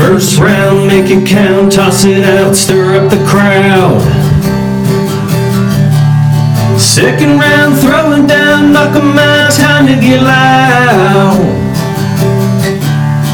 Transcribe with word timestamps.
First 0.00 0.38
round, 0.38 0.86
make 0.86 1.10
it 1.10 1.28
count, 1.28 1.72
toss 1.72 2.06
it 2.06 2.24
out, 2.24 2.56
stir 2.56 2.96
up 2.96 3.10
the 3.10 3.22
crowd. 3.28 4.00
Second 6.80 7.38
round, 7.38 7.78
throwing 7.78 8.26
down, 8.26 8.72
knock 8.72 8.96
'em 8.96 9.18
out, 9.18 9.52
time 9.52 9.86
to 9.86 9.94
get 9.94 10.22
loud. 10.22 11.36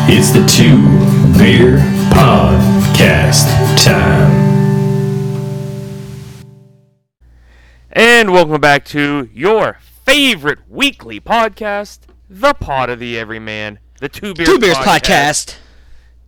It's 0.08 0.30
the 0.32 0.44
Two 0.44 0.82
Beer 1.38 1.78
Podcast 2.10 3.46
time. 3.82 4.32
And 7.92 8.32
welcome 8.32 8.60
back 8.60 8.84
to 8.86 9.28
your 9.32 9.78
favorite 10.04 10.58
weekly 10.68 11.20
podcast, 11.20 12.00
The 12.28 12.54
Pod 12.54 12.90
of 12.90 12.98
the 12.98 13.16
Everyman, 13.16 13.78
the 14.00 14.08
Two 14.08 14.34
Beers, 14.34 14.48
Two 14.48 14.58
Beers 14.58 14.76
Podcast. 14.78 15.58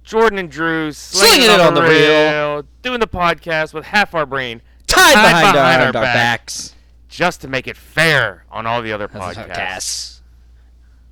Jordan 0.09 0.38
and 0.38 0.50
Drew 0.50 0.91
Slinging 0.91 1.51
it 1.51 1.60
on 1.60 1.74
the 1.74 1.83
reel. 1.83 2.62
doing 2.80 2.98
the 2.98 3.06
podcast 3.06 3.74
with 3.74 3.84
half 3.84 4.14
our 4.14 4.24
brain 4.24 4.62
Tied, 4.87 5.12
Tied 5.12 5.23
behind, 5.23 5.52
behind 5.52 5.59
our, 5.59 5.80
our 5.80 5.87
our 5.88 5.92
back. 5.92 6.14
backs. 6.14 6.74
just 7.10 7.42
to 7.42 7.48
make 7.48 7.69
it 7.69 7.77
fair 7.77 8.47
on 8.50 8.66
all 8.66 8.80
the 8.80 8.91
other 8.91 9.06
podcasts. 9.06 9.48
Podcasts. 9.48 10.20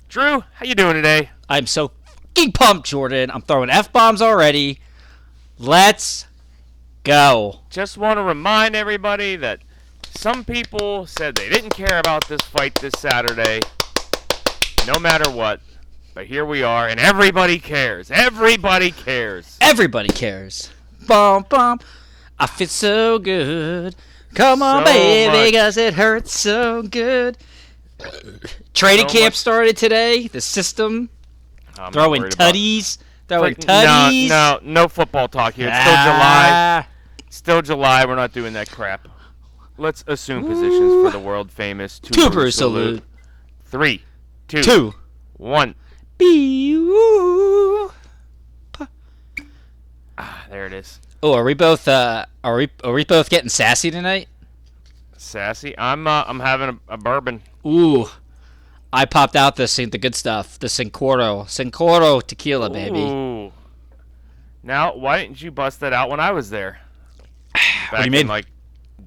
Drew, 0.09 0.43
how 0.55 0.65
you 0.65 0.73
doing 0.73 0.95
today? 0.95 1.29
I'm 1.47 1.67
so 1.67 1.91
fucking 2.35 2.53
pumped, 2.53 2.87
Jordan. 2.87 3.29
I'm 3.29 3.43
throwing 3.43 3.69
F 3.69 3.93
bombs 3.93 4.19
already. 4.19 4.79
Let's 5.59 6.25
go. 7.03 7.59
Just 7.69 7.99
want 7.99 8.17
to 8.17 8.23
remind 8.23 8.75
everybody 8.75 9.35
that 9.35 9.59
some 10.15 10.43
people 10.43 11.05
said 11.05 11.35
they 11.35 11.49
didn't 11.49 11.69
care 11.75 11.99
about 11.99 12.27
this 12.27 12.41
fight 12.41 12.73
this 12.75 12.93
Saturday, 12.97 13.59
no 14.87 14.97
matter 14.97 15.29
what. 15.29 15.61
But 16.17 16.25
here 16.25 16.45
we 16.45 16.63
are, 16.63 16.87
and 16.87 16.99
everybody 16.99 17.59
cares. 17.59 18.09
Everybody 18.09 18.89
cares. 18.89 19.55
Everybody 19.61 20.09
cares. 20.09 20.71
Bum 21.05 21.45
bum. 21.47 21.79
I 22.39 22.47
feel 22.47 22.67
so 22.67 23.19
good. 23.19 23.95
Come 24.33 24.63
on, 24.63 24.83
So 24.83 24.91
baby, 24.93 25.51
much. 25.51 25.61
cause 25.61 25.77
it 25.77 25.93
hurts 25.93 26.35
so 26.39 26.81
good. 26.81 27.37
Training 28.73 29.07
So 29.07 29.13
camp 29.13 29.25
much- 29.25 29.35
started 29.35 29.77
today. 29.77 30.27
The 30.27 30.41
system 30.41 31.11
I'm 31.77 31.93
throwing 31.93 32.23
tutties. 32.23 32.97
Throwing 33.27 33.53
Frick- 33.53 33.67
No, 33.67 33.73
tutties. 33.75 34.29
no, 34.29 34.59
no 34.63 34.87
football 34.87 35.27
talk 35.27 35.53
here. 35.53 35.67
It's 35.67 35.79
still 35.81 35.93
July. 35.97 36.49
Ah. 36.51 36.87
Still 37.29 37.61
July. 37.61 38.05
We're 38.05 38.15
not 38.15 38.33
doing 38.33 38.53
that 38.53 38.71
crap. 38.71 39.07
Let's 39.77 40.03
assume 40.07 40.47
positions 40.47 41.05
for 41.05 41.11
the 41.11 41.19
world 41.19 41.51
famous 41.51 41.99
two, 41.99 42.31
brew 42.31 42.49
salute. 42.49 43.03
Three, 43.65 44.01
two, 44.47 44.63
Two. 44.63 44.95
one. 45.33 45.75
Be-oo. 46.17 47.91
Ah, 50.17 50.45
there 50.49 50.65
it 50.65 50.73
is. 50.73 50.99
Oh, 51.21 51.33
are 51.33 51.43
we 51.43 51.53
both 51.53 51.87
uh 51.87 52.25
are 52.43 52.55
we 52.55 52.69
are 52.83 52.93
we 52.93 53.05
both 53.05 53.29
getting 53.29 53.49
sassy 53.49 53.91
tonight? 53.91 54.27
Sassy. 55.17 55.77
I'm 55.77 56.07
uh, 56.07 56.23
I'm 56.27 56.39
having 56.39 56.69
a, 56.89 56.93
a 56.93 56.97
bourbon. 56.97 57.41
Ooh. 57.65 58.07
I 58.91 59.05
popped 59.05 59.35
out 59.35 59.57
the 59.57 59.67
Sin- 59.67 59.89
the 59.89 59.97
good 59.97 60.15
stuff, 60.15 60.57
the 60.57 60.67
Cincoro, 60.67 61.43
Cincoro 61.45 62.23
tequila, 62.23 62.69
baby. 62.69 62.99
Ooh. 63.01 63.51
Now, 64.63 64.95
why 64.95 65.21
didn't 65.21 65.41
you 65.41 65.51
bust 65.51 65.81
that 65.81 65.93
out 65.93 66.09
when 66.09 66.19
I 66.19 66.31
was 66.31 66.49
there? 66.49 66.79
Back 67.91 67.99
you 67.99 68.05
in 68.05 68.11
mean? 68.11 68.27
like 68.27 68.45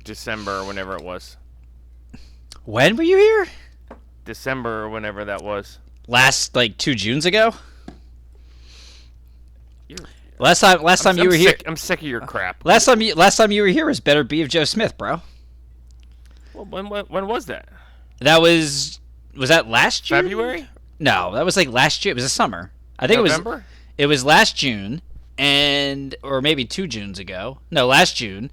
December 0.04 0.60
or 0.60 0.64
whenever 0.66 0.94
it 0.96 1.02
was. 1.02 1.36
When 2.64 2.96
were 2.96 3.02
you 3.02 3.16
here? 3.16 3.46
December 4.24 4.82
or 4.84 4.90
whenever 4.90 5.24
that 5.24 5.42
was. 5.42 5.78
Last 6.06 6.54
like 6.56 6.76
2 6.78 6.94
Junes 6.94 7.26
ago? 7.26 7.54
You're- 9.88 10.04
Last 10.38 10.60
time 10.60 10.82
last 10.82 11.02
time 11.02 11.16
I'm 11.18 11.22
you 11.22 11.28
were 11.28 11.34
here 11.34 11.54
I'm 11.66 11.76
sick 11.76 12.00
of 12.00 12.06
your 12.08 12.22
crap. 12.22 12.64
Last 12.64 12.86
time 12.86 13.02
you 13.02 13.14
last 13.14 13.36
time 13.36 13.52
you 13.52 13.60
were 13.60 13.68
here 13.68 13.84
was 13.84 14.00
Beterbiev 14.00 14.48
Joe 14.48 14.64
Smith, 14.64 14.96
bro. 14.96 15.20
Well, 16.54 16.64
when, 16.64 16.88
when 16.88 17.04
when 17.06 17.26
was 17.26 17.44
that? 17.46 17.68
That 18.20 18.40
was 18.40 19.00
was 19.36 19.50
that 19.50 19.68
last 19.68 20.04
June? 20.04 20.22
February? 20.22 20.66
No, 20.98 21.32
that 21.34 21.44
was 21.44 21.58
like 21.58 21.68
last 21.68 22.04
year. 22.04 22.12
It 22.12 22.14
was 22.14 22.24
the 22.24 22.30
summer. 22.30 22.72
I 22.98 23.06
think 23.06 23.18
November? 23.22 23.50
it 23.50 23.54
was 23.54 23.62
it 23.98 24.06
was 24.06 24.24
last 24.24 24.56
June 24.56 25.02
and 25.36 26.14
or 26.22 26.40
maybe 26.40 26.64
2 26.64 26.86
Junes 26.86 27.18
ago. 27.18 27.58
No, 27.70 27.86
last 27.86 28.16
June. 28.16 28.50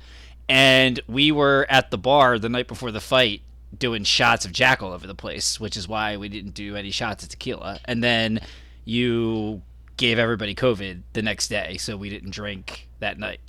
And 0.49 0.99
we 1.07 1.31
were 1.31 1.65
at 1.69 1.89
the 1.91 1.97
bar 1.97 2.37
the 2.37 2.49
night 2.49 2.67
before 2.67 2.91
the 2.91 2.99
fight 3.01 3.41
doing 3.79 4.03
shots 4.03 4.45
of 4.45 4.51
Jack 4.51 4.81
all 4.81 4.93
over 4.93 5.07
the 5.07 5.15
place, 5.15 5.59
which 5.59 5.77
is 5.77 5.87
why 5.87 6.17
we 6.17 6.29
didn't 6.29 6.53
do 6.53 6.75
any 6.75 6.91
shots 6.91 7.23
of 7.23 7.29
tequila. 7.29 7.79
And 7.85 8.03
then 8.03 8.39
you 8.85 9.61
gave 9.97 10.19
everybody 10.19 10.55
COVID 10.55 11.01
the 11.13 11.21
next 11.21 11.47
day, 11.47 11.77
so 11.77 11.97
we 11.97 12.09
didn't 12.09 12.31
drink 12.31 12.87
that 12.99 13.17
night. 13.17 13.39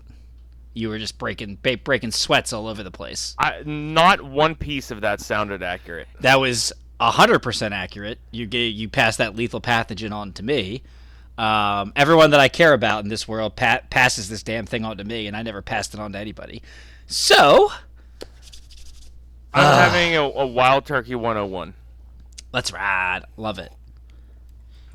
You 0.75 0.89
were 0.89 0.99
just 0.99 1.19
breaking 1.19 1.59
breaking 1.85 2.13
sweats 2.13 2.53
all 2.53 2.67
over 2.67 2.83
the 2.83 2.91
place. 2.91 3.35
I, 3.39 3.63
not 3.65 4.23
one 4.23 4.55
piece 4.55 4.91
of 4.91 5.01
that 5.01 5.21
sounded 5.21 5.63
accurate. 5.63 6.09
That 6.21 6.41
was 6.41 6.73
hundred 7.01 7.41
percent 7.41 7.75
accurate. 7.75 8.19
You 8.31 8.47
gave 8.47 8.75
you 8.75 8.89
passed 8.89 9.19
that 9.19 9.35
lethal 9.35 9.61
pathogen 9.61 10.13
on 10.13 10.33
to 10.35 10.43
me. 10.43 10.83
Um, 11.37 11.93
everyone 11.95 12.31
that 12.31 12.41
I 12.41 12.49
care 12.49 12.73
about 12.73 13.05
in 13.05 13.11
this 13.11 13.29
world 13.29 13.55
pa- 13.55 13.83
passes 13.91 14.29
this 14.29 14.43
damn 14.43 14.67
thing 14.67 14.85
on 14.85 14.99
to 14.99 15.05
me, 15.05 15.29
and 15.29 15.37
I 15.37 15.43
never 15.43 15.63
passed 15.63 15.95
it 15.95 16.01
on 16.01 16.13
to 16.13 16.19
anybody. 16.19 16.63
So 17.07 17.71
I'm 19.55 19.65
Ah. 19.65 19.89
having 19.91 20.15
a, 20.17 20.23
a 20.23 20.47
Wild 20.47 20.85
Turkey 20.87 21.15
101, 21.15 21.75
let's 22.53 22.73
ride. 22.73 23.23
Love 23.37 23.59
it, 23.59 23.73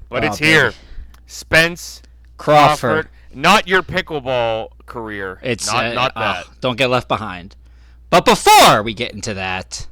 but 0.10 0.24
Oh, 0.24 0.28
it's 0.28 0.38
here. 0.38 0.72
baby. 0.72 0.76
Spence 1.26 2.02
Crawford. 2.38 2.80
Crawford, 2.80 3.10
not 3.34 3.68
your 3.68 3.82
pickleball 3.82 4.70
career. 4.86 5.40
It's 5.42 5.66
not 5.68 5.86
uh, 5.86 5.94
not 5.94 6.16
that. 6.16 6.46
don't 6.62 6.78
get 6.78 6.90
left 6.90 7.08
behind. 7.08 7.56
But 8.10 8.26
before 8.26 8.84
we 8.84 8.94
get 8.94 9.14
into 9.14 9.34
that, 9.34 9.88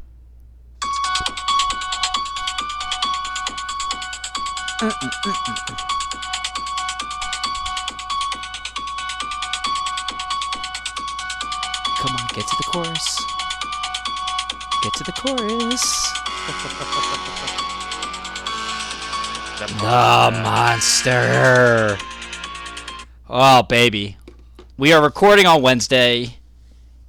come 12.00 12.16
on, 12.16 12.28
get 12.34 12.48
to 12.48 12.56
the 12.58 12.64
chorus. 12.72 13.18
Get 14.82 14.94
to 14.94 15.04
the 15.04 15.12
chorus. 15.12 16.14
The 19.62 20.32
monster. 20.42 21.96
Oh, 23.30 23.62
baby. 23.62 24.18
We 24.76 24.92
are 24.92 25.04
recording 25.04 25.46
on 25.46 25.62
Wednesday. 25.62 26.38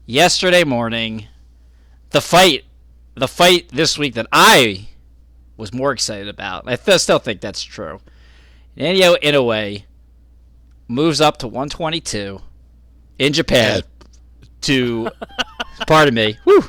Yesterday 0.05 0.63
morning, 0.63 1.29
the 2.11 2.21
fight, 2.21 2.65
the 3.15 3.27
fight 3.27 3.71
this 3.71 3.97
week 3.97 4.13
that 4.15 4.27
I 4.31 4.89
was 5.57 5.73
more 5.73 5.93
excited 5.93 6.29
about. 6.29 6.65
I 6.67 6.77
th- 6.77 7.01
still 7.01 7.19
think 7.19 7.41
that's 7.41 7.63
true. 7.63 8.01
Naoya 8.77 9.17
Inoue 9.23 9.85
moves 10.89 11.23
up 11.23 11.39
to 11.39 11.47
122 11.49 12.39
in 13.19 13.33
Japan 13.33 13.81
to, 14.63 15.09
pardon 15.87 16.15
me. 16.15 16.37
Whew. 16.45 16.65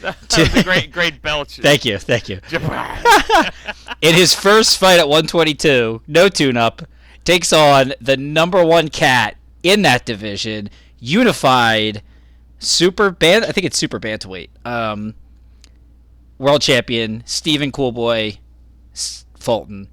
That 0.00 0.16
was 0.38 0.54
a 0.54 0.62
great 0.64 0.92
great 0.92 1.22
belch. 1.22 1.56
Thank 1.56 1.84
you, 1.84 1.98
thank 1.98 2.28
you. 2.28 2.40
in 4.02 4.14
his 4.14 4.34
first 4.34 4.78
fight 4.78 4.98
at 4.98 5.08
122, 5.08 6.02
no 6.06 6.28
tune-up, 6.28 6.82
takes 7.24 7.52
on 7.52 7.92
the 8.00 8.16
number 8.16 8.64
one 8.64 8.88
cat 8.88 9.36
in 9.62 9.82
that 9.82 10.04
division, 10.06 10.70
unified 10.98 12.02
super 12.58 13.10
band. 13.10 13.44
I 13.44 13.52
think 13.52 13.66
it's 13.66 13.76
super 13.78 14.00
bantamweight. 14.00 14.48
Um, 14.64 15.14
world 16.38 16.62
champion 16.62 17.22
Stephen 17.26 17.70
Coolboy 17.70 18.36
S- 18.92 19.26
Fulton, 19.38 19.88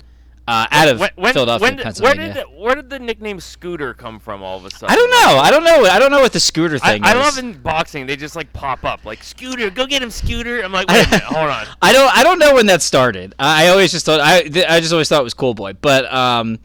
uh, 0.47 0.65
out 0.71 0.87
of 0.87 0.99
when, 1.01 1.09
when, 1.15 1.33
Philadelphia, 1.33 1.61
when 1.63 1.75
did- 1.75 1.83
where 1.83 1.83
Pennsylvania. 2.13 2.33
did 2.33 2.43
the, 2.45 2.49
where 2.61 2.75
did 2.75 2.89
the 2.89 2.99
nickname 2.99 3.39
Scooter 3.41 3.93
come 3.93 4.17
from 4.19 4.41
all 4.41 4.57
of 4.57 4.63
a 4.65 4.71
sudden? 4.71 4.89
I 4.89 4.95
don't 4.95 5.11
know. 5.11 5.39
I 5.39 5.51
don't 5.51 5.63
know. 5.65 5.89
I 5.89 5.99
don't 5.99 6.09
know 6.11 6.21
what 6.21 6.31
the 6.31 6.39
scooter 6.39 6.79
thing 6.79 7.03
I 7.03 7.09
is. 7.09 7.15
I 7.15 7.19
love 7.19 7.37
in 7.37 7.53
boxing 7.61 8.05
they 8.07 8.15
just 8.15 8.35
like 8.35 8.51
pop 8.53 8.85
up 8.85 9.03
like 9.03 9.23
Scooter, 9.23 9.69
go 9.69 9.85
get 9.85 10.01
him, 10.01 10.09
Scooter. 10.09 10.61
I'm 10.61 10.71
like, 10.71 10.87
wait 10.89 11.05
a 11.05 11.09
minute, 11.09 11.23
hold 11.25 11.49
on. 11.49 11.65
I 11.81 11.91
don't 11.91 12.17
I 12.17 12.23
don't 12.23 12.39
know 12.39 12.53
when 12.55 12.65
that 12.67 12.81
started. 12.81 13.35
I 13.37 13.65
I 13.65 13.67
always 13.69 13.91
just 13.91 14.05
thought 14.05 14.19
I 14.21 14.37
I 14.69 14.79
just 14.79 14.93
always 14.93 15.09
thought 15.09 15.19
it 15.21 15.23
was 15.25 15.33
Cool 15.33 15.53
Boy. 15.53 15.73
But 15.73 16.11
um 16.13 16.59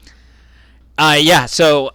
uh 0.96 1.16
yeah, 1.18 1.46
so 1.46 1.90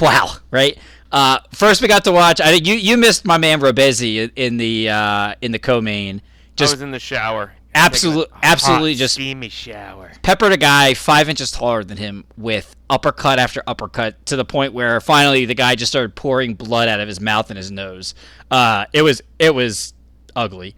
wow, 0.00 0.32
right? 0.50 0.76
Uh 1.12 1.38
first 1.52 1.82
we 1.82 1.88
got 1.88 2.04
to 2.04 2.12
watch 2.12 2.40
I 2.40 2.52
you 2.52 2.74
you 2.74 2.96
missed 2.96 3.24
my 3.24 3.38
man 3.38 3.60
Robeisy 3.60 4.30
in- 4.36 4.56
the 4.56 4.88
uh 4.88 5.34
in 5.40 5.52
the 5.52 5.58
co-main. 5.58 6.22
I 6.58 6.62
was 6.64 6.82
in 6.82 6.90
the 6.90 6.98
shower. 6.98 7.52
Absolute- 7.74 8.28
Taking 8.30 8.42
a 8.42 8.46
absolutely 8.46 8.94
just- 8.94 9.14
steamy 9.14 9.48
shower. 9.48 10.12
peppered 10.22 10.52
a 10.52 10.56
guy 10.56 10.94
five 10.94 11.28
inches 11.28 11.50
taller 11.52 11.84
than 11.84 11.96
him 11.98 12.24
with 12.36 12.74
uppercut 12.88 13.38
after 13.38 13.62
uppercut 13.66 14.24
to 14.26 14.36
the 14.36 14.44
point 14.44 14.72
where 14.72 15.00
finally 15.00 15.44
the 15.44 15.54
guy 15.54 15.74
just 15.76 15.92
started 15.92 16.14
pouring 16.16 16.54
blood 16.54 16.88
out 16.88 16.98
of 17.00 17.06
his 17.08 17.20
mouth 17.20 17.50
and 17.50 17.56
his 17.56 17.70
nose. 17.70 18.14
Uh, 18.50 18.86
it 18.92 19.02
was 19.02 19.22
it 19.38 19.54
was 19.54 19.94
ugly. 20.34 20.74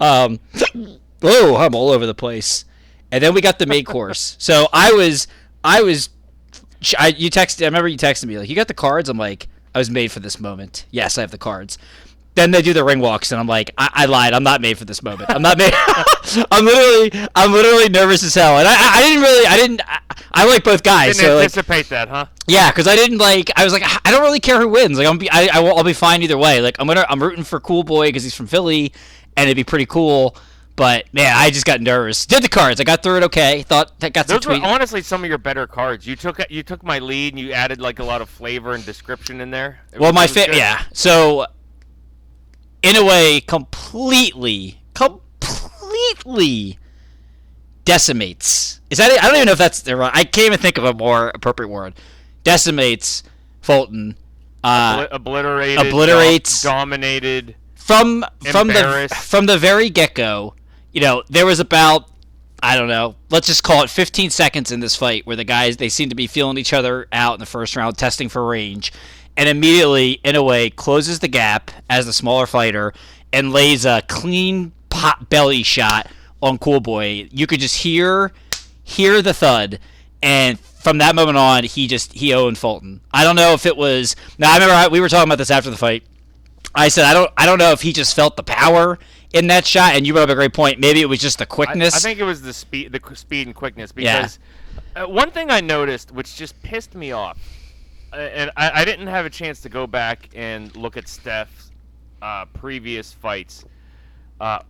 Um, 0.00 0.38
oh, 1.22 1.56
I'm 1.56 1.74
all 1.74 1.90
over 1.90 2.06
the 2.06 2.14
place. 2.14 2.64
And 3.10 3.22
then 3.22 3.34
we 3.34 3.40
got 3.40 3.58
the 3.58 3.66
main 3.66 3.84
course. 3.96 4.36
So 4.38 4.68
I 4.72 4.92
was 4.92 5.26
I 5.64 5.82
was 5.82 6.10
I, 6.98 7.08
you 7.08 7.30
texted. 7.30 7.62
I 7.62 7.64
remember 7.66 7.88
you 7.88 7.96
texted 7.98 8.26
me 8.26 8.38
like, 8.38 8.48
"You 8.48 8.54
got 8.54 8.68
the 8.68 8.74
cards." 8.74 9.08
I'm 9.08 9.16
like, 9.18 9.48
"I 9.74 9.78
was 9.78 9.90
made 9.90 10.12
for 10.12 10.20
this 10.20 10.38
moment." 10.38 10.84
Yes, 10.90 11.16
I 11.18 11.22
have 11.22 11.30
the 11.30 11.38
cards. 11.38 11.78
Then 12.36 12.50
they 12.52 12.62
do 12.62 12.72
the 12.72 12.84
ring 12.84 13.00
walks, 13.00 13.32
and 13.32 13.40
I'm 13.40 13.46
like, 13.46 13.72
I, 13.78 13.90
I 13.92 14.04
lied. 14.06 14.32
I'm 14.34 14.42
not 14.44 14.60
made 14.60 14.76
for 14.78 14.84
this 14.84 15.02
moment. 15.02 15.30
I'm 15.30 15.42
not 15.42 15.56
made. 15.58 15.72
I'm 16.52 16.64
literally, 16.66 17.28
I'm 17.34 17.50
literally 17.50 17.88
nervous 17.88 18.22
as 18.22 18.34
hell. 18.34 18.58
And 18.58 18.68
I, 18.68 18.74
I, 18.74 19.00
didn't 19.02 19.22
really, 19.22 19.46
I 19.46 19.56
didn't, 19.56 19.80
I, 19.86 19.98
I 20.32 20.46
like 20.46 20.62
both 20.62 20.82
guys. 20.82 21.16
Didn't 21.16 21.28
So 21.28 21.34
like, 21.36 21.44
anticipate 21.44 21.88
that, 21.88 22.08
huh? 22.08 22.26
yeah, 22.46 22.70
because 22.70 22.86
I 22.86 22.94
didn't 22.94 23.18
like. 23.18 23.50
I 23.56 23.64
was 23.64 23.72
like, 23.72 23.82
I 24.06 24.10
don't 24.10 24.20
really 24.22 24.40
care 24.40 24.60
who 24.60 24.68
wins. 24.68 24.98
Like, 24.98 25.06
I'm 25.06 25.18
be, 25.18 25.30
I, 25.30 25.48
I 25.50 25.60
will, 25.60 25.76
I'll 25.78 25.82
be 25.84 25.94
fine 25.94 26.22
either 26.22 26.36
way. 26.38 26.60
Like, 26.60 26.76
I'm 26.78 26.86
gonna, 26.86 27.06
I'm 27.08 27.22
rooting 27.22 27.42
for 27.44 27.58
Cool 27.58 27.82
Boy 27.84 28.08
because 28.08 28.22
he's 28.22 28.34
from 28.34 28.46
Philly, 28.48 28.92
and 29.36 29.48
it'd 29.48 29.56
be 29.56 29.64
pretty 29.64 29.86
cool. 29.86 30.36
But 30.76 31.06
man, 31.14 31.32
I 31.34 31.48
just 31.48 31.64
got 31.64 31.80
nervous. 31.80 32.26
Did 32.26 32.42
the 32.42 32.50
cards? 32.50 32.82
I 32.82 32.84
got 32.84 33.02
through 33.02 33.16
it 33.16 33.22
okay. 33.24 33.62
Thought 33.62 33.98
that 34.00 34.12
got 34.12 34.26
some 34.28 34.36
Those 34.36 34.46
were 34.46 34.58
tweet. 34.58 34.62
honestly 34.68 35.00
some 35.00 35.24
of 35.24 35.28
your 35.30 35.38
better 35.38 35.66
cards. 35.66 36.06
You 36.06 36.16
took 36.16 36.38
you 36.50 36.62
took 36.62 36.84
my 36.84 36.98
lead 36.98 37.32
and 37.32 37.40
you 37.40 37.52
added 37.52 37.80
like 37.80 37.98
a 37.98 38.04
lot 38.04 38.20
of 38.20 38.28
flavor 38.28 38.74
and 38.74 38.84
description 38.84 39.40
in 39.40 39.50
there. 39.50 39.80
It 39.94 40.00
Well, 40.00 40.10
was- 40.12 40.14
my 40.14 40.24
it 40.42 40.48
was 40.50 40.54
fa- 40.54 40.54
yeah. 40.58 40.82
So, 40.92 41.46
Inoue, 42.86 43.46
completely, 43.46 44.80
completely 44.94 46.78
decimates. 47.84 48.80
Is 48.90 48.98
that? 48.98 49.10
It? 49.10 49.22
I 49.22 49.26
don't 49.26 49.36
even 49.36 49.46
know 49.46 49.52
if 49.52 49.58
that's 49.58 49.82
the 49.82 49.96
right. 49.96 50.12
I 50.14 50.24
can't 50.24 50.46
even 50.46 50.58
think 50.58 50.78
of 50.78 50.84
a 50.84 50.92
more 50.92 51.30
appropriate 51.34 51.68
word. 51.68 51.94
Decimates 52.44 53.22
Fulton. 53.60 54.16
Uh, 54.62 55.06
obliterated, 55.12 55.86
obliterates- 55.86 56.62
dom- 56.62 56.90
dominated. 56.90 57.54
from 57.74 58.24
from 58.50 58.68
the 58.68 59.08
from 59.22 59.46
the 59.46 59.58
very 59.58 59.90
get 59.90 60.14
go, 60.14 60.54
you 60.92 61.00
know, 61.00 61.22
there 61.28 61.46
was 61.46 61.60
about 61.60 62.08
I 62.62 62.76
don't 62.76 62.88
know, 62.88 63.16
let's 63.30 63.46
just 63.46 63.62
call 63.62 63.82
it 63.84 63.90
15 63.90 64.30
seconds 64.30 64.72
in 64.72 64.80
this 64.80 64.96
fight 64.96 65.26
where 65.26 65.36
the 65.36 65.44
guys 65.44 65.76
they 65.76 65.88
seem 65.88 66.08
to 66.08 66.14
be 66.14 66.26
feeling 66.26 66.58
each 66.58 66.72
other 66.72 67.06
out 67.12 67.34
in 67.34 67.40
the 67.40 67.46
first 67.46 67.76
round, 67.76 67.96
testing 67.98 68.28
for 68.28 68.44
range, 68.44 68.92
and 69.36 69.48
immediately, 69.48 70.20
Inoue, 70.24 70.74
closes 70.76 71.20
the 71.20 71.28
gap 71.28 71.70
as 71.90 72.06
the 72.06 72.12
smaller 72.12 72.46
fighter 72.46 72.92
and 73.32 73.52
lays 73.52 73.84
a 73.84 74.02
clean 74.08 74.72
pot 74.88 75.28
belly 75.28 75.62
shot 75.62 76.10
on 76.42 76.58
Cool 76.58 76.80
Boy. 76.80 77.28
You 77.30 77.46
could 77.46 77.60
just 77.60 77.78
hear 77.78 78.32
hear 78.82 79.20
the 79.20 79.34
thud, 79.34 79.78
and 80.22 80.58
from 80.58 80.98
that 80.98 81.14
moment 81.14 81.36
on, 81.36 81.64
he 81.64 81.86
just 81.86 82.12
he 82.12 82.32
owned 82.32 82.58
Fulton. 82.58 83.00
I 83.12 83.24
don't 83.24 83.36
know 83.36 83.52
if 83.52 83.66
it 83.66 83.76
was. 83.76 84.16
Now 84.38 84.52
I 84.52 84.54
remember 84.54 84.74
I, 84.74 84.88
we 84.88 85.00
were 85.00 85.08
talking 85.08 85.28
about 85.28 85.38
this 85.38 85.50
after 85.50 85.70
the 85.70 85.76
fight. 85.76 86.04
I 86.74 86.88
said 86.88 87.04
I 87.04 87.12
don't 87.12 87.30
I 87.36 87.46
don't 87.46 87.58
know 87.58 87.72
if 87.72 87.82
he 87.82 87.92
just 87.92 88.14
felt 88.14 88.36
the 88.36 88.42
power 88.42 88.98
in 89.32 89.48
that 89.48 89.66
shot, 89.66 89.94
and 89.94 90.06
you 90.06 90.12
brought 90.12 90.24
up 90.24 90.30
a 90.30 90.34
great 90.34 90.54
point. 90.54 90.78
Maybe 90.78 91.00
it 91.00 91.06
was 91.06 91.18
just 91.18 91.38
the 91.38 91.46
quickness. 91.46 91.94
I 91.94 91.98
think 91.98 92.18
it 92.18 92.24
was 92.24 92.42
the 92.42 92.52
speed, 92.52 92.92
the 92.92 93.16
speed 93.16 93.46
and 93.46 93.54
quickness. 93.54 93.92
Yeah. 93.96 94.18
Because 94.18 94.38
uh, 94.94 95.06
one 95.06 95.30
thing 95.30 95.50
I 95.50 95.60
noticed, 95.60 96.12
which 96.12 96.36
just 96.36 96.60
pissed 96.62 96.94
me 96.94 97.12
off, 97.12 97.38
and 98.18 98.50
I, 98.56 98.82
I 98.82 98.84
didn't 98.84 99.06
have 99.08 99.26
a 99.26 99.30
chance 99.30 99.60
to 99.62 99.68
go 99.68 99.86
back 99.86 100.28
and 100.34 100.74
look 100.76 100.96
at 100.96 101.08
Steph's 101.08 101.70
uh, 102.22 102.46
previous 102.46 103.12
fights 103.12 103.64
uh, 104.40 104.60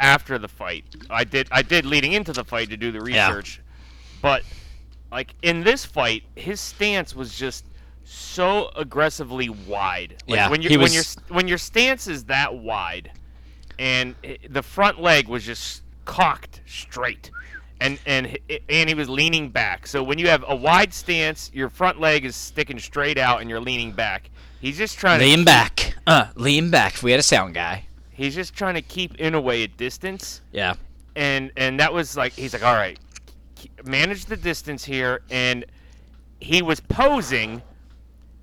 after 0.00 0.38
the 0.38 0.48
fight. 0.48 0.84
I 1.10 1.24
did. 1.24 1.48
I 1.50 1.62
did 1.62 1.84
leading 1.86 2.12
into 2.12 2.32
the 2.32 2.44
fight 2.44 2.70
to 2.70 2.76
do 2.76 2.90
the 2.92 3.04
Yeah. 3.10 3.28
research, 3.28 3.60
but 4.22 4.42
like 5.12 5.34
in 5.42 5.62
this 5.62 5.84
fight, 5.84 6.24
his 6.34 6.60
stance 6.60 7.14
was 7.14 7.36
just 7.36 7.66
so 8.04 8.70
aggressively 8.76 9.48
wide. 9.48 10.16
Like 10.28 10.36
Yeah, 10.36 10.48
when 10.50 10.62
you 10.62 10.68
he 10.70 10.76
when 10.76 10.92
your 10.92 11.04
when 11.28 11.48
your 11.48 11.58
stance 11.58 12.06
is 12.06 12.24
that 12.24 12.54
wide, 12.54 13.12
and 13.78 14.14
i- 14.24 14.38
the 14.48 14.62
front 14.62 15.00
leg 15.00 15.28
was 15.28 15.44
just 15.44 15.82
cocked 16.04 16.60
straight, 16.66 17.30
and 17.84 17.98
and 18.06 18.38
and 18.68 18.88
he 18.88 18.94
was 18.94 19.08
leaning 19.08 19.50
back. 19.50 19.86
So 19.86 20.02
when 20.02 20.18
you 20.18 20.28
have 20.28 20.44
a 20.48 20.56
wide 20.56 20.92
stance, 20.94 21.50
your 21.52 21.68
front 21.68 22.00
leg 22.00 22.24
is 22.24 22.34
sticking 22.34 22.78
straight 22.78 23.18
out, 23.18 23.40
and 23.40 23.50
you're 23.50 23.60
leaning 23.60 23.92
back. 23.92 24.30
He's 24.60 24.78
just 24.78 24.98
trying 24.98 25.20
to 25.20 25.26
lean 25.26 25.44
back, 25.44 25.94
uh, 26.06 26.28
lean 26.36 26.70
back. 26.70 26.94
If 26.94 27.02
we 27.02 27.10
had 27.10 27.20
a 27.20 27.24
sound 27.24 27.54
guy, 27.54 27.84
He's 28.10 28.34
just 28.34 28.54
trying 28.54 28.74
to 28.74 28.82
keep 28.82 29.16
Inoue 29.18 29.64
at 29.64 29.76
distance, 29.76 30.40
yeah, 30.52 30.74
and 31.16 31.50
and 31.56 31.78
that 31.80 31.92
was 31.92 32.16
like 32.16 32.32
he's 32.32 32.52
like, 32.54 32.64
all 32.64 32.74
right, 32.74 32.98
manage 33.84 34.24
the 34.26 34.36
distance 34.36 34.84
here, 34.84 35.20
and 35.30 35.64
he 36.40 36.62
was 36.62 36.80
posing, 36.80 37.60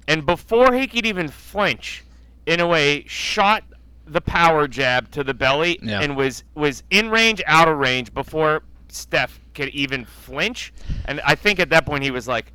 and 0.07 0.25
before 0.25 0.73
he 0.73 0.87
could 0.87 1.05
even 1.05 1.27
flinch, 1.29 2.03
Inoue, 2.45 3.07
shot 3.09 3.63
the 4.05 4.21
power 4.21 4.67
jab 4.67 5.09
to 5.11 5.23
the 5.23 5.33
belly, 5.33 5.79
Yeah. 5.81 6.01
and 6.01 6.15
was 6.15 6.43
was 6.53 6.83
in 6.91 7.09
range, 7.09 7.41
out 7.47 7.67
of 7.67 7.77
range 7.77 8.13
before 8.13 8.61
Steph 8.93 9.39
could 9.53 9.69
even 9.69 10.05
flinch, 10.05 10.73
and 11.05 11.21
I 11.21 11.35
think 11.35 11.59
at 11.59 11.69
that 11.69 11.85
point 11.85 12.03
he 12.03 12.11
was 12.11 12.27
like, 12.27 12.51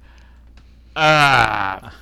ah, 0.97 1.95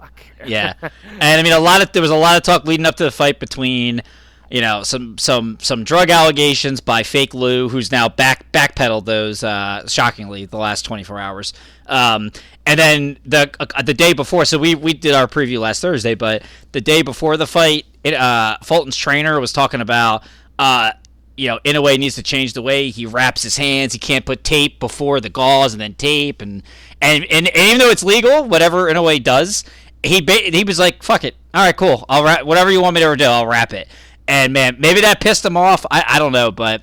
fuck. 0.00 0.20
yeah. 0.46 0.74
and 0.82 1.22
I 1.22 1.42
mean, 1.42 1.52
a 1.52 1.58
lot 1.58 1.82
of 1.82 1.92
there 1.92 2.02
was 2.02 2.10
a 2.10 2.16
lot 2.16 2.36
of 2.36 2.42
talk 2.42 2.64
leading 2.64 2.86
up 2.86 2.96
to 2.96 3.04
the 3.04 3.10
fight 3.10 3.40
between, 3.40 4.02
you 4.50 4.60
know, 4.60 4.82
some 4.82 5.18
some 5.18 5.58
some 5.60 5.84
drug 5.84 6.10
allegations 6.10 6.80
by 6.80 7.02
Fake 7.02 7.34
Lou, 7.34 7.68
who's 7.68 7.90
now 7.90 8.08
back 8.08 8.50
backpedaled 8.52 9.04
those 9.04 9.42
uh, 9.42 9.86
shockingly 9.86 10.44
the 10.44 10.58
last 10.58 10.82
24 10.84 11.18
hours. 11.18 11.52
Um, 11.86 12.30
and 12.66 12.78
then 12.78 13.18
the 13.24 13.50
uh, 13.58 13.82
the 13.82 13.94
day 13.94 14.12
before, 14.12 14.44
so 14.44 14.58
we 14.58 14.74
we 14.74 14.92
did 14.92 15.14
our 15.14 15.26
preview 15.26 15.58
last 15.58 15.80
Thursday, 15.80 16.14
but 16.14 16.42
the 16.72 16.80
day 16.80 17.02
before 17.02 17.36
the 17.36 17.46
fight, 17.46 17.86
it, 18.04 18.14
uh, 18.14 18.58
Fulton's 18.62 18.96
trainer 18.96 19.40
was 19.40 19.52
talking 19.52 19.80
about. 19.80 20.22
Uh, 20.58 20.92
you 21.38 21.48
know, 21.48 21.58
Inoue 21.64 21.98
needs 21.98 22.16
to 22.16 22.22
change 22.22 22.52
the 22.52 22.62
way 22.62 22.90
he 22.90 23.06
wraps 23.06 23.42
his 23.42 23.56
hands. 23.56 23.92
He 23.92 23.98
can't 23.98 24.26
put 24.26 24.42
tape 24.44 24.80
before 24.80 25.20
the 25.20 25.28
gauze 25.28 25.72
and 25.72 25.80
then 25.80 25.94
tape, 25.94 26.42
and 26.42 26.62
and 27.00 27.24
and, 27.30 27.46
and 27.48 27.56
even 27.56 27.78
though 27.78 27.90
it's 27.90 28.02
legal, 28.02 28.44
whatever 28.44 28.92
Inoue 28.92 29.22
does, 29.22 29.64
he 30.02 30.20
ba- 30.20 30.50
he 30.52 30.64
was 30.64 30.78
like, 30.78 31.02
"Fuck 31.02 31.24
it, 31.24 31.36
all 31.54 31.64
right, 31.64 31.76
cool. 31.76 32.04
I'll 32.08 32.24
wrap 32.24 32.44
whatever 32.44 32.70
you 32.70 32.80
want 32.80 32.94
me 32.94 33.02
to 33.02 33.16
do. 33.16 33.24
I'll 33.24 33.46
wrap 33.46 33.72
it." 33.72 33.88
And 34.26 34.52
man, 34.52 34.76
maybe 34.78 35.00
that 35.00 35.20
pissed 35.20 35.44
him 35.44 35.56
off. 35.56 35.86
I, 35.90 36.04
I 36.06 36.18
don't 36.18 36.32
know, 36.32 36.50
but 36.50 36.82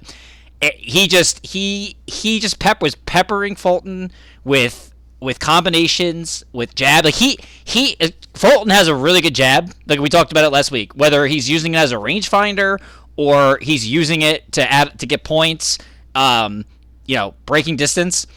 he 0.78 1.08
just 1.08 1.46
he 1.46 1.98
he 2.08 2.40
just 2.40 2.60
pep 2.60 2.82
was 2.82 2.96
peppering 2.96 3.56
Fulton 3.56 4.12
with 4.44 4.94
with 5.20 5.40
combinations 5.40 6.44
with 6.54 6.76
jab. 6.76 7.06
Like 7.06 7.16
he 7.16 7.38
he 7.64 7.98
uh, 8.00 8.10
Fulton 8.34 8.70
has 8.70 8.88
a 8.88 8.96
really 8.96 9.22
good 9.22 9.36
jab. 9.36 9.74
Like 9.88 10.00
we 10.00 10.10
talked 10.10 10.32
about 10.32 10.44
it 10.44 10.52
last 10.52 10.72
week. 10.72 10.96
Whether 10.96 11.28
he's 11.28 11.50
using 11.50 11.74
it 11.74 11.78
as 11.78 11.92
a 11.92 11.96
rangefinder 11.96 12.80
or 13.18 13.58
he's 13.62 13.88
using 13.88 14.22
it 14.22 14.52
to 14.54 14.72
add 14.72 15.00
to 15.00 15.06
get 15.06 15.24
points, 15.24 15.78
um, 16.16 16.66
you 17.06 17.16
know, 17.16 17.34
breaking 17.46 17.76
distance. 17.78 18.28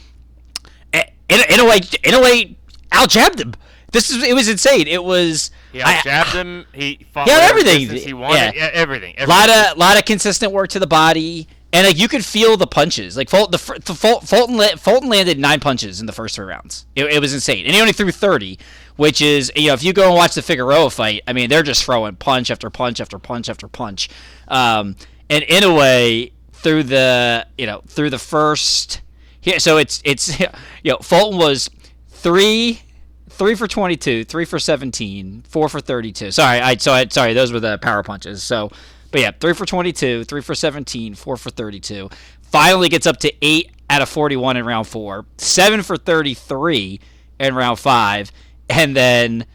In, 0.93 1.03
Inoue, 1.41 2.07
in 2.07 2.15
a 2.15 2.23
way, 2.23 2.57
out 2.91 3.11
jabbed 3.11 3.39
him. 3.41 3.55
This 3.93 4.11
is 4.11 4.23
it 4.23 4.35
was 4.35 4.49
insane. 4.49 4.87
It 4.87 5.03
was 5.05 5.51
He 5.73 5.83
I- 5.83 6.01
jabbed 6.03 6.31
him. 6.31 6.65
He 6.73 7.07
fought 7.13 7.29
had 7.29 7.51
everything. 7.51 7.81
He 7.91 8.13
wanted 8.15 8.37
Yeah. 8.37 8.53
yeah, 8.55 8.71
everything. 8.73 9.15
a 9.19 9.27
lot 9.27 9.49
of 9.51 9.77
lot 9.77 9.99
of 9.99 10.05
consistent 10.07 10.53
work 10.53 10.71
to 10.71 10.79
the 10.79 10.87
body, 10.87 11.47
and 11.73 11.87
like 11.87 11.99
you 11.99 12.09
could 12.09 12.25
feel 12.25 12.57
the 12.57 12.67
punches. 12.67 13.15
Like 13.17 13.29
Fulton, 13.29 13.51
the, 13.53 13.81
the 13.85 13.95
Ful- 13.95 14.21
Fulton, 14.21 14.79
Fulton 14.79 15.09
landed 15.11 15.39
nine 15.39 15.61
punches 15.61 16.01
in 16.01 16.07
the 16.07 16.13
first 16.13 16.35
three 16.37 16.47
rounds. 16.47 16.87
It, 16.97 17.05
it 17.07 17.21
was 17.21 17.35
insane, 17.35 17.67
and 17.67 17.75
he 17.75 17.81
only 17.81 17.93
threw 17.93 18.11
thirty, 18.11 18.59
which 18.99 19.23
is 19.23 19.53
you 19.55 19.69
know 19.69 19.75
if 19.75 19.83
you 19.83 19.93
go 19.93 20.07
and 20.07 20.15
watch 20.15 20.35
the 20.35 20.43
Figueroa 20.43 20.91
fight, 20.91 21.23
I 21.27 21.33
mean 21.33 21.49
they're 21.49 21.63
just 21.63 21.85
throwing 21.85 22.17
punch 22.17 22.51
after 22.51 22.69
punch 22.69 23.01
after 23.01 23.19
punch 23.19 23.49
after 23.49 23.69
punch, 23.69 24.11
um, 24.49 24.97
and 25.31 25.45
Inoue 25.45 26.33
through 26.53 26.83
the 26.83 27.47
you 27.57 27.67
know 27.67 27.81
through 27.87 28.11
the 28.11 28.19
first 28.19 29.01
here, 29.41 29.61
so 29.61 29.77
it's 29.77 30.03
it's 30.05 30.39
you 30.41 30.47
know 30.85 30.99
Fulton 30.99 31.39
was 31.39 31.71
three 32.09 32.83
three 33.31 33.55
for 33.55 33.69
22, 33.69 34.25
three 34.25 34.45
for 34.45 34.59
17, 34.59 35.45
four 35.49 35.69
for 35.69 35.81
32. 35.81 36.33
Sorry, 36.33 36.61
I 36.61 36.77
so 36.77 36.93
I 36.93 37.07
sorry, 37.07 37.35
those 37.35 37.53
were 37.53 37.61
the 37.61 37.79
power 37.79 38.03
punches. 38.03 38.43
So, 38.43 38.71
but 39.13 39.21
yeah, 39.21 39.31
three 39.31 39.55
for 39.55 39.65
22, 39.65 40.25
three 40.25 40.43
for 40.43 40.57
17, 40.57 41.15
four 41.15 41.37
for 41.37 41.51
32. 41.51 42.11
Finally 42.43 42.89
gets 42.89 43.07
up 43.07 43.19
to 43.19 43.33
eight 43.43 43.71
out 43.89 44.03
of 44.03 44.09
41 44.09 44.57
in 44.57 44.67
round 44.67 44.89
four, 44.89 45.25
seven 45.37 45.83
for 45.83 45.97
33 45.97 47.01
in 47.39 47.55
round 47.55 47.79
five, 47.79 48.33
and 48.69 48.97
then 48.97 49.47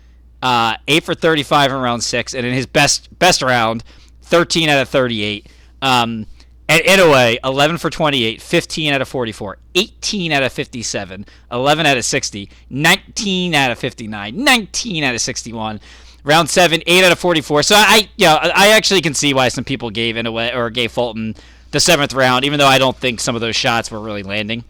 uh, 0.42 0.76
eight 0.88 1.04
for 1.04 1.14
35 1.14 1.72
in 1.72 1.78
round 1.78 2.04
six, 2.04 2.34
and 2.34 2.46
in 2.46 2.54
his 2.54 2.66
best 2.66 3.18
best 3.20 3.42
round, 3.42 3.84
13 4.24 4.70
out 4.70 4.82
of 4.82 4.90
38. 4.90 5.48
Um, 5.82 6.28
and 6.70 6.82
Inoue, 6.84 7.38
11 7.44 7.78
for 7.78 7.90
28, 7.90 8.42
15 8.42 8.94
out 8.94 9.02
of 9.02 9.08
44, 9.08 9.58
18 9.76 10.32
out 10.32 10.44
of 10.44 10.54
57, 10.54 11.26
11 11.52 11.86
out 11.86 11.98
of 11.98 12.06
60, 12.06 12.50
19 12.70 13.54
out 13.56 13.72
of 13.72 13.80
59, 13.80 14.44
19 14.44 15.04
out 15.04 15.14
of 15.14 15.22
61. 15.22 15.80
Round 16.26 16.50
seven, 16.50 16.82
eight 16.88 17.04
out 17.04 17.12
of 17.12 17.20
44. 17.20 17.64
So 17.64 17.76
I, 17.76 18.10
yeah, 18.16 18.36
I 18.56 18.70
actually 18.70 19.02
can 19.02 19.14
see 19.14 19.34
why 19.34 19.50
some 19.50 19.66
people 19.66 19.90
gave 19.90 20.16
Inoue 20.16 20.56
or 20.56 20.70
gave 20.70 20.94
Fulton 20.94 21.36
the 21.72 21.82
seventh 21.82 22.14
round, 22.14 22.46
even 22.46 22.60
though 22.60 22.68
I 22.68 22.78
don't 22.78 22.96
think 22.96 23.20
some 23.20 23.36
of 23.36 23.42
those 23.42 23.58
shots 23.58 23.92
were 23.92 24.00
really 24.00 24.24
landing. 24.24 24.64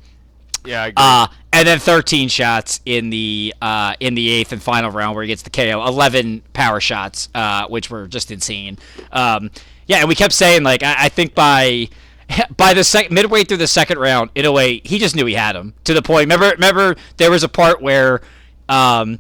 yeah, 0.66 0.82
I 0.82 0.88
agree. 0.88 0.94
Uh, 0.98 1.28
and 1.54 1.66
then 1.68 1.80
13 1.80 2.28
shots 2.28 2.82
in 2.86 3.10
the 3.10 3.54
uh, 3.62 3.94
in 4.02 4.16
the 4.16 4.30
eighth 4.30 4.52
and 4.52 4.62
final 4.62 4.92
round 4.92 5.16
where 5.16 5.24
he 5.24 5.28
gets 5.30 5.44
the 5.44 5.50
KO. 5.50 5.86
11 5.86 6.42
power 6.54 6.82
shots, 6.82 7.30
uh, 7.34 7.68
which 7.68 7.90
were 7.90 8.08
just 8.08 8.32
insane. 8.32 8.78
Um, 9.12 9.52
yeah, 9.88 9.98
and 9.98 10.10
we 10.10 10.16
kept 10.16 10.34
saying 10.34 10.64
like 10.64 10.84
I, 10.84 10.96
I 11.06 11.10
think 11.10 11.36
by 11.36 11.88
by 12.58 12.74
the 12.74 12.84
sec- 12.84 13.12
midway 13.12 13.44
through 13.44 13.58
the 13.58 13.68
second 13.68 14.00
round, 14.00 14.34
Inoue, 14.34 14.86
he 14.86 14.98
just 15.00 15.16
knew 15.16 15.26
he 15.26 15.36
had 15.36 15.56
him 15.56 15.74
to 15.86 15.94
the 15.94 16.02
point. 16.02 16.22
Remember, 16.22 16.50
remember 16.50 16.96
there 17.18 17.32
was 17.32 17.44
a 17.44 17.50
part 17.50 17.82
where 17.82 18.22
Um, 18.68 19.20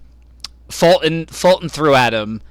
Fulton 0.69 1.27
Fulton 1.27 1.69
threw 1.69 1.93
at 1.93 2.13
him, 2.13 2.41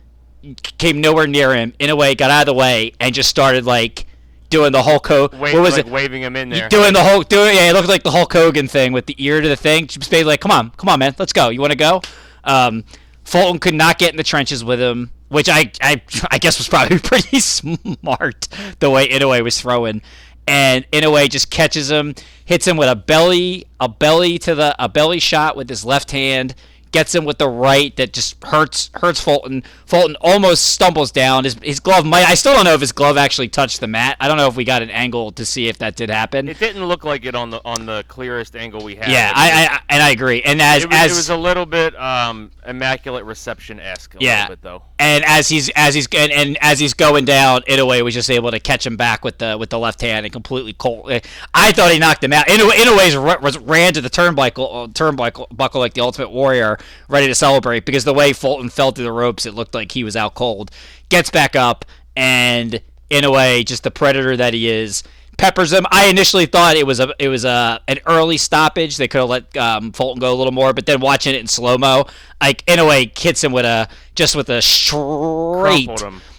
came 0.79 1.01
nowhere 1.01 1.27
near 1.27 1.55
him. 1.55 1.73
Inoue, 1.81 2.17
got 2.17 2.31
out 2.31 2.43
of 2.43 2.47
the 2.47 2.55
way 2.55 2.93
and 3.01 3.15
just 3.15 3.29
started 3.29 3.65
like 3.65 4.07
doing 4.53 4.73
the 4.73 4.83
Hulk 4.83 5.07
Hogan. 5.07 5.41
Wait, 5.41 5.55
what 5.55 5.63
was 5.63 5.77
like 5.77 5.87
it? 5.87 5.93
waving 5.93 6.23
him 6.23 6.37
in 6.37 6.51
there. 6.51 6.69
Doing 6.69 6.93
the 6.93 7.03
whole, 7.03 7.23
doing 7.23 7.57
yeah, 7.57 7.71
it 7.71 7.73
looked 7.73 7.89
like 7.89 8.03
the 8.03 8.11
Hulk 8.11 8.33
Hogan 8.33 8.69
thing 8.69 8.93
with 8.93 9.07
the 9.07 9.17
ear 9.19 9.41
to 9.41 9.49
the 9.49 9.57
thing. 9.57 9.87
Just 9.87 10.11
basically 10.11 10.25
like, 10.25 10.41
come 10.41 10.51
on, 10.51 10.71
come 10.71 10.89
on, 10.89 10.99
man, 10.99 11.15
let's 11.19 11.33
go. 11.33 11.49
You 11.49 11.61
want 11.61 11.73
to 11.73 11.79
go? 11.79 12.03
Um, 12.45 12.85
Fulton 13.25 13.59
could 13.59 13.75
not 13.75 13.99
get 13.99 14.11
in 14.11 14.17
the 14.17 14.23
trenches 14.23 14.65
with 14.65 14.81
him, 14.81 15.11
which 15.29 15.49
I, 15.49 15.73
I, 15.81 16.03
I 16.31 16.39
guess 16.39 16.59
was 16.59 16.69
probably 16.69 16.99
pretty 17.03 17.41
smart 17.41 18.49
the 18.81 18.91
way 18.91 19.09
Inoue 19.09 19.43
was 19.43 19.61
throwing, 19.61 20.03
and 20.47 20.91
Inoue 20.91 21.29
just 21.31 21.51
catches 21.51 21.91
him, 21.91 22.15
hits 22.45 22.67
him 22.67 22.77
with 22.77 22.89
a 22.89 22.97
belly, 22.97 23.67
a 23.81 23.89
belly 23.89 24.39
to 24.41 24.55
the, 24.55 24.77
a 24.79 24.89
belly 24.89 25.21
shot 25.21 25.57
with 25.57 25.69
his 25.69 25.85
left 25.85 26.11
hand. 26.11 26.55
Gets 26.93 27.15
him 27.15 27.25
with 27.25 27.39
the 27.39 27.49
right 27.49 27.95
that 27.97 28.13
just 28.13 28.43
hurts 28.45 28.91
hurts 28.95 29.21
Fulton. 29.21 29.63
Fulton 29.87 30.17
almost 30.21 30.69
stumbles 30.69 31.11
down. 31.11 31.45
His, 31.45 31.55
his 31.63 31.81
glove 31.81 32.05
might. 32.05 32.29
I 32.29 32.35
still 32.35 32.55
don't 32.55 32.65
know 32.65 32.75
if 32.75 32.81
his 32.81 32.93
glove 32.93 33.17
actually 33.17 33.49
touched 33.49 33.81
the 33.81 33.87
mat. 33.87 34.17
I 34.21 34.29
don't 34.29 34.37
know 34.37 34.47
if 34.47 34.57
we 34.57 34.65
got 34.65 34.83
an 34.83 34.91
angle 34.91 35.33
to 35.33 35.45
see 35.45 35.69
if 35.69 35.79
that 35.79 35.97
did 35.97 36.11
happen. 36.11 36.49
It 36.49 36.59
didn't 36.59 36.85
look 36.85 37.05
like 37.05 37.25
it 37.25 37.35
on 37.35 37.51
the 37.51 37.61
on 37.65 37.87
the 37.87 38.05
clearest 38.09 38.55
angle 38.55 38.85
we 38.85 38.95
had. 38.95 39.09
Yeah, 39.09 39.33
I, 39.35 39.67
I 39.67 39.81
and 39.89 40.03
I 40.03 40.11
agree. 40.11 40.43
And 40.43 40.61
as 40.61 40.85
It 40.85 40.91
was, 40.91 40.99
as 40.99 41.13
it 41.13 41.17
was 41.17 41.31
a 41.31 41.37
little 41.37 41.67
bit 41.67 41.99
um, 41.99 42.51
immaculate 42.67 43.25
reception 43.25 43.81
esque. 43.81 44.15
Yeah. 44.21 44.43
little 44.43 44.57
bit 44.57 44.63
though. 44.63 44.83
and 44.99 45.25
as 45.25 45.49
he's 45.49 45.71
as 45.71 45.95
he's 45.95 46.07
and, 46.13 46.31
and 46.31 46.59
as 46.61 46.79
he's 46.79 46.95
going 46.95 47.25
down, 47.25 47.63
Inoue 47.63 48.05
was 48.05 48.15
just 48.15 48.31
able 48.31 48.51
to 48.51 48.61
catch 48.61 48.87
him 48.87 48.97
back 48.97 49.25
with 49.25 49.39
the 49.39 49.57
with 49.59 49.71
the 49.71 49.79
left 49.79 50.01
hand 50.03 50.27
and 50.27 50.33
completely 50.33 50.75
cold. 50.75 51.11
I 51.55 51.73
thought 51.73 51.91
he 51.91 51.99
knocked 51.99 52.23
him 52.23 52.33
out. 52.33 52.47
Inoue, 52.49 52.71
Inoue's 52.71 53.17
was 53.43 53.59
ran 53.59 53.95
to 53.95 54.01
the 54.01 54.11
turnbuckle 54.11 54.85
uh, 54.85 54.89
turnbuckle 54.89 55.47
buckle 55.57 55.81
like 55.81 55.95
the 55.95 56.03
Ultimate 56.03 56.31
Warrior, 56.31 56.79
ready 57.09 57.27
to 57.27 57.35
celebrate 57.35 57.85
because 57.85 58.05
the 58.05 58.15
way 58.15 58.33
Fulton 58.33 58.69
fell 58.69 58.93
through 58.93 59.05
the 59.05 59.13
ropes, 59.13 59.47
it 59.47 59.55
looked 59.55 59.75
like 59.75 59.93
he 59.93 60.05
was 60.05 60.17
out 60.17 60.35
cold. 60.35 60.71
Gets 61.09 61.31
back 61.31 61.57
up 61.57 61.85
and 62.17 62.81
Inoue, 63.11 63.65
just 63.65 63.83
the 63.83 63.91
predator 63.91 64.37
that 64.37 64.55
he 64.55 64.69
is. 64.69 65.03
Peppers 65.39 65.73
him. 65.73 65.87
I 65.91 66.07
initially 66.07 66.47
thought 66.47 66.77
it 66.77 66.87
was 66.87 67.01
a 67.01 67.15
it 67.19 67.29
was 67.29 67.45
a 67.45 67.81
an 67.89 67.99
early 68.07 68.37
stoppage. 68.37 68.97
They 68.97 69.09
could 69.09 69.23
have 69.23 69.31
let 69.31 69.57
um, 69.57 69.93
Fulton 69.93 70.21
go 70.21 70.33
a 70.33 70.37
little 70.37 70.53
more, 70.53 70.73
but 70.73 70.85
then 70.87 71.01
watching 71.01 71.35
it 71.35 71.41
in 71.41 71.47
slow 71.47 71.79
mo, 71.79 72.05
like 72.41 72.65
Inoue, 72.67 73.19
hits 73.19 73.43
him 73.43 73.51
with 73.51 73.65
a 73.65 73.89
just 74.15 74.37
with 74.37 74.51
a 74.51 74.61
straight 74.61 75.91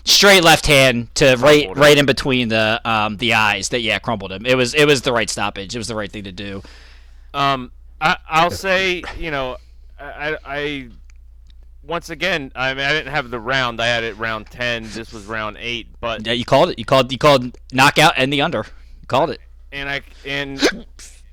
straight 0.06 0.44
left 0.44 0.68
hand 0.68 1.14
to 1.16 1.36
right 1.38 1.66
him. 1.66 1.74
right 1.74 1.98
in 1.98 2.06
between 2.06 2.50
the 2.50 2.80
um 2.86 3.18
the 3.18 3.34
eyes. 3.34 3.70
That 3.70 3.82
yeah, 3.82 3.98
crumbled 3.98 4.32
him. 4.32 4.46
It 4.46 4.56
was 4.56 4.76
it 4.76 4.86
was 4.86 5.02
the 5.02 5.12
right 5.12 5.30
stoppage. 5.30 5.76
It 5.76 5.80
was 5.80 5.88
the 5.88 5.96
right 5.96 6.12
thing 6.12 6.26
to 6.26 6.32
do. 6.32 6.62
Um, 7.34 7.72
I, 8.00 8.18
I'll 8.30 8.52
say, 8.52 9.04
you 9.18 9.32
know, 9.32 9.58
I, 10.04 10.38
I 10.46 10.90
once 11.84 12.10
again, 12.10 12.52
I 12.56 12.74
mean, 12.74 12.86
I 12.86 12.94
didn't 12.94 13.12
have 13.12 13.30
the 13.30 13.40
round. 13.40 13.82
I 13.82 13.88
had 13.88 14.04
it 14.04 14.18
round 14.18 14.48
ten. 14.48 14.84
This 14.84 15.12
was 15.12 15.26
round 15.26 15.58
eight, 15.60 15.88
but 16.00 16.26
Yeah, 16.26 16.34
you 16.34 16.46
called 16.46 16.70
it. 16.70 16.80
You 16.80 16.86
called 16.86 17.12
you 17.12 17.18
called 17.18 17.58
knockout 17.72 18.14
and 18.18 18.32
the 18.32 18.42
under. 18.42 18.66
You 19.02 19.08
called 19.08 19.30
it. 19.30 19.42
and 19.72 19.90
I 19.90 20.02
and 20.26 20.86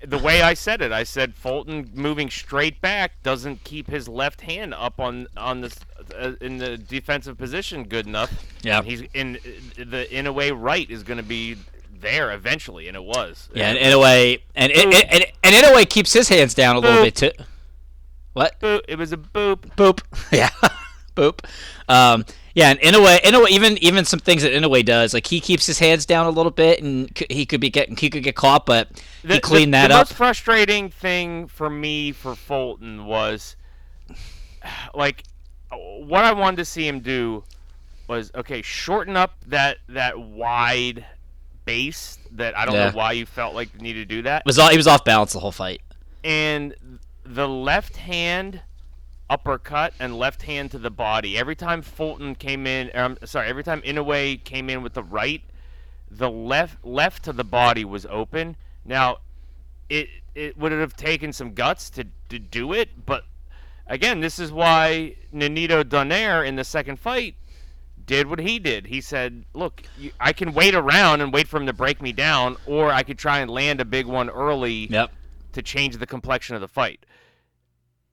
the 0.07 0.19
way 0.19 0.43
I 0.43 0.55
said 0.55 0.81
it, 0.81 0.93
I 0.93 1.05
said 1.05 1.35
Fulton 1.35 1.91
moving 1.95 2.31
straight 2.31 2.81
back 2.81 3.23
doesn't 3.23 3.65
keep 3.65 3.89
his 3.89 4.09
left 4.09 4.41
hand 4.41 4.75
up 4.75 4.99
on 4.99 5.27
on 5.37 5.61
this 5.61 5.77
uh, 6.19 6.33
in 6.41 6.59
the 6.59 6.79
defensive 6.79 7.37
position 7.39 7.85
good 7.85 8.07
enough. 8.07 8.33
Yeah. 8.63 8.79
And 8.79 8.87
he's 8.87 9.03
in 9.15 9.33
the 9.77 10.07
Inoue 10.11 10.61
right 10.61 10.89
is 10.91 11.03
going 11.03 11.19
to 11.19 11.23
be 11.23 11.57
there 12.01 12.33
eventually, 12.33 12.89
and 12.89 12.97
it 12.97 13.05
was. 13.05 13.51
Yeah, 13.55 13.71
and 13.71 13.79
Inoue, 13.79 14.41
and 14.55 14.73
and, 14.73 14.95
and, 14.95 15.27
and 15.45 15.55
Inoue 15.55 15.89
keeps 15.89 16.13
his 16.13 16.29
hands 16.29 16.55
down 16.55 16.77
a 16.77 16.81
little 16.81 17.05
bit 17.05 17.15
too. 17.15 17.31
What? 18.33 18.59
Boop, 18.61 18.81
it 18.89 18.97
was 18.97 19.13
a 19.13 19.17
boop. 19.17 19.59
Boop. 19.77 20.01
Yeah. 20.33 20.51
Boop. 21.17 21.45
Um, 21.89 22.25
yeah, 22.55 22.71
and 22.71 22.79
Inoue, 22.81 23.21
in 23.23 23.35
a 23.35 23.41
way, 23.41 23.49
even 23.51 23.77
even 23.79 24.05
some 24.05 24.21
things 24.21 24.43
that 24.43 24.53
Inoue 24.53 24.85
does, 24.85 25.13
like 25.15 25.27
he 25.27 25.41
keeps 25.41 25.67
his 25.67 25.79
hands 25.79 26.07
down 26.07 26.27
a 26.27 26.31
little 26.31 26.53
bit, 26.53 26.83
and 26.83 27.11
c- 27.17 27.27
he 27.29 27.45
could 27.47 27.61
be 27.61 27.69
getting 27.71 27.97
he 27.97 28.09
could 28.11 28.23
get 28.23 28.37
caught, 28.37 28.65
but 28.67 28.89
The- 29.23 29.35
he 29.35 29.41
cleaned 29.41 29.75
the, 29.75 29.79
that 29.79 29.89
the 29.89 29.95
up. 29.95 30.01
most 30.03 30.13
frustrating 30.15 30.89
thing 30.91 31.47
for 31.49 31.69
me 31.69 32.13
for 32.13 32.35
Fulton 32.37 33.05
was 33.07 33.57
like 34.95 35.25
what 35.69 36.25
I 36.25 36.33
wanted 36.33 36.57
to 36.59 36.65
see 36.65 36.87
him 36.87 37.01
do 37.01 37.45
was 38.09 38.31
okay, 38.35 38.63
shorten 38.63 39.17
up 39.17 39.35
that 39.49 39.79
that 39.89 40.19
wide 40.19 41.05
base 41.65 42.19
that 42.33 42.57
I 42.57 42.65
don't 42.67 42.75
Yeah. 42.75 42.91
know 42.91 42.97
why 42.97 43.13
you 43.13 43.27
felt 43.27 43.55
like 43.55 43.73
you 43.75 43.81
needed 43.81 44.09
to 44.09 44.15
do 44.17 44.23
that. 44.23 44.45
was 44.47 44.59
all, 44.59 44.69
he 44.71 44.77
was 44.77 44.87
off 44.87 45.05
balance 45.05 45.33
the 45.33 45.41
whole 45.41 45.53
fight. 45.53 45.83
And 46.25 46.75
the 47.35 47.49
left 47.49 47.97
hand 47.97 48.63
uppercut 49.29 49.95
and 50.01 50.19
left 50.19 50.43
hand 50.43 50.73
to 50.73 50.79
the 50.79 50.91
body. 50.91 51.39
Every 51.39 51.55
time 51.55 51.83
Fulton 51.83 52.35
came 52.35 52.67
in, 52.67 52.91
um, 52.95 53.17
sorry, 53.25 53.49
every 53.49 53.63
time 53.63 53.81
Inoue 53.83 54.43
came 54.43 54.69
in 54.69 54.83
with 54.83 54.95
the 54.95 55.05
right, 55.05 55.43
the 56.11 56.29
left 56.29 56.85
left 56.85 57.23
to 57.25 57.33
the 57.33 57.45
body 57.45 57.85
was 57.85 58.05
open. 58.07 58.57
Now, 58.85 59.19
it 59.89 60.09
it 60.35 60.57
would 60.59 60.73
have 60.73 60.97
taken 60.97 61.33
some 61.33 61.55
guts 61.55 61.91
to, 61.91 62.07
to 62.29 62.39
do 62.39 62.73
it, 62.73 63.07
but 63.07 63.25
again, 63.87 64.21
this 64.21 64.39
is 64.41 64.51
why 64.53 65.15
Nonito 65.33 65.85
Donaire 65.85 66.45
in 66.47 66.57
the 66.57 66.65
second 66.65 66.99
fight 66.99 67.37
did 68.07 68.27
what 68.29 68.41
he 68.41 68.59
did. 68.59 68.87
He 68.87 69.01
said, 69.01 69.45
"Look, 69.55 69.85
you, 69.97 70.11
I 70.19 70.33
can 70.33 70.53
wait 70.53 70.75
around 70.75 71.21
and 71.21 71.33
wait 71.33 71.47
for 71.47 71.59
him 71.59 71.67
to 71.67 71.73
break 71.73 72.03
me 72.03 72.13
down, 72.13 72.57
or 72.67 72.91
I 72.91 73.05
could 73.05 73.19
try 73.19 73.39
and 73.39 73.49
land 73.49 73.81
a 73.81 73.85
big 73.85 74.07
one 74.07 74.29
early 74.29 74.89
Yep. 74.91 75.13
to 75.53 75.63
change 75.63 75.97
the 75.99 76.07
complexion 76.07 76.57
of 76.57 76.61
the 76.61 76.69
fight." 76.69 77.07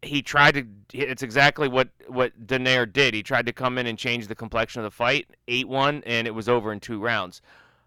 He 0.02 0.22
tried 0.22 0.54
to. 0.54 0.66
It's 0.94 1.24
exactly 1.24 1.68
what 1.68 1.90
what 2.08 2.48
Donaire 2.48 2.92
did. 2.92 3.14
He 3.14 3.24
tried 3.24 3.46
to 3.48 3.54
come 3.54 3.78
in 3.78 3.88
and 3.88 3.98
change 3.98 4.28
the 4.28 4.36
complexion 4.36 4.80
of 4.80 4.84
the 4.84 4.92
fight, 4.92 5.28
eight 5.48 5.68
one, 5.68 6.04
and 6.06 6.28
it 6.28 6.32
was 6.32 6.48
over 6.48 6.72
in 6.72 6.80
two 6.80 7.02
rounds. 7.02 7.42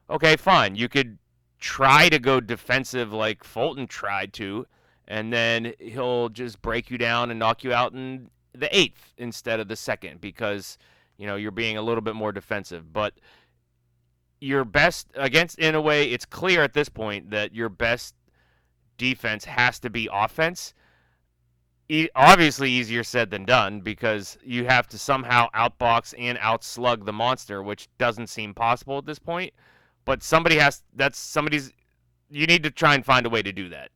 Okay, 0.08 0.36
fine. 0.36 0.74
You 0.74 0.88
could 0.88 1.18
try 1.60 2.08
to 2.08 2.18
go 2.18 2.40
defensive 2.40 3.12
like 3.12 3.44
Fulton 3.44 3.86
tried 3.86 4.32
to, 4.34 4.66
and 5.06 5.32
then 5.32 5.72
he'll 5.78 6.28
just 6.30 6.60
break 6.62 6.90
you 6.90 6.98
down 6.98 7.30
and 7.30 7.38
knock 7.38 7.62
you 7.62 7.72
out 7.72 7.92
in 7.92 8.30
the 8.52 8.76
eighth 8.76 9.12
instead 9.16 9.60
of 9.60 9.68
the 9.68 9.76
second 9.76 10.20
because 10.20 10.78
you 11.16 11.26
know 11.26 11.36
you're 11.36 11.52
being 11.52 11.76
a 11.76 11.82
little 11.82 12.02
bit 12.02 12.16
more 12.16 12.32
defensive. 12.32 12.92
But 12.92 13.14
your 14.40 14.64
best 14.64 15.08
against 15.14 15.58
Inoue, 15.58 16.12
it's 16.12 16.24
clear 16.24 16.62
at 16.62 16.72
this 16.72 16.88
point 16.88 17.30
that 17.30 17.54
your 17.54 17.68
best 17.68 18.14
defense 18.96 19.44
has 19.44 19.78
to 19.80 19.90
be 19.90 20.08
offense. 20.12 20.74
E- 21.90 22.09
obviously, 22.14 22.70
easier 22.70 23.02
said 23.02 23.30
than 23.30 23.44
done 23.44 23.80
because 23.80 24.38
you 24.44 24.64
have 24.66 24.87
to 24.88 24.97
somehow 24.99 25.49
outbox 25.50 26.14
and 26.16 26.38
outslug 26.38 27.04
the 27.04 27.12
monster, 27.12 27.64
which 27.64 27.88
doesn't 27.99 28.28
seem 28.28 28.54
possible 28.54 28.99
at 28.99 29.06
this 29.06 29.18
point. 29.18 29.52
But 30.04 30.23
somebody 30.23 30.56
has 30.59 30.85
that's 30.94 31.18
somebody's. 31.18 31.73
You 32.30 32.47
need 32.47 32.62
to 32.62 32.70
try 32.70 32.94
and 32.94 33.04
find 33.04 33.26
a 33.26 33.28
way 33.28 33.42
to 33.42 33.50
do 33.52 33.70
that. 33.70 33.90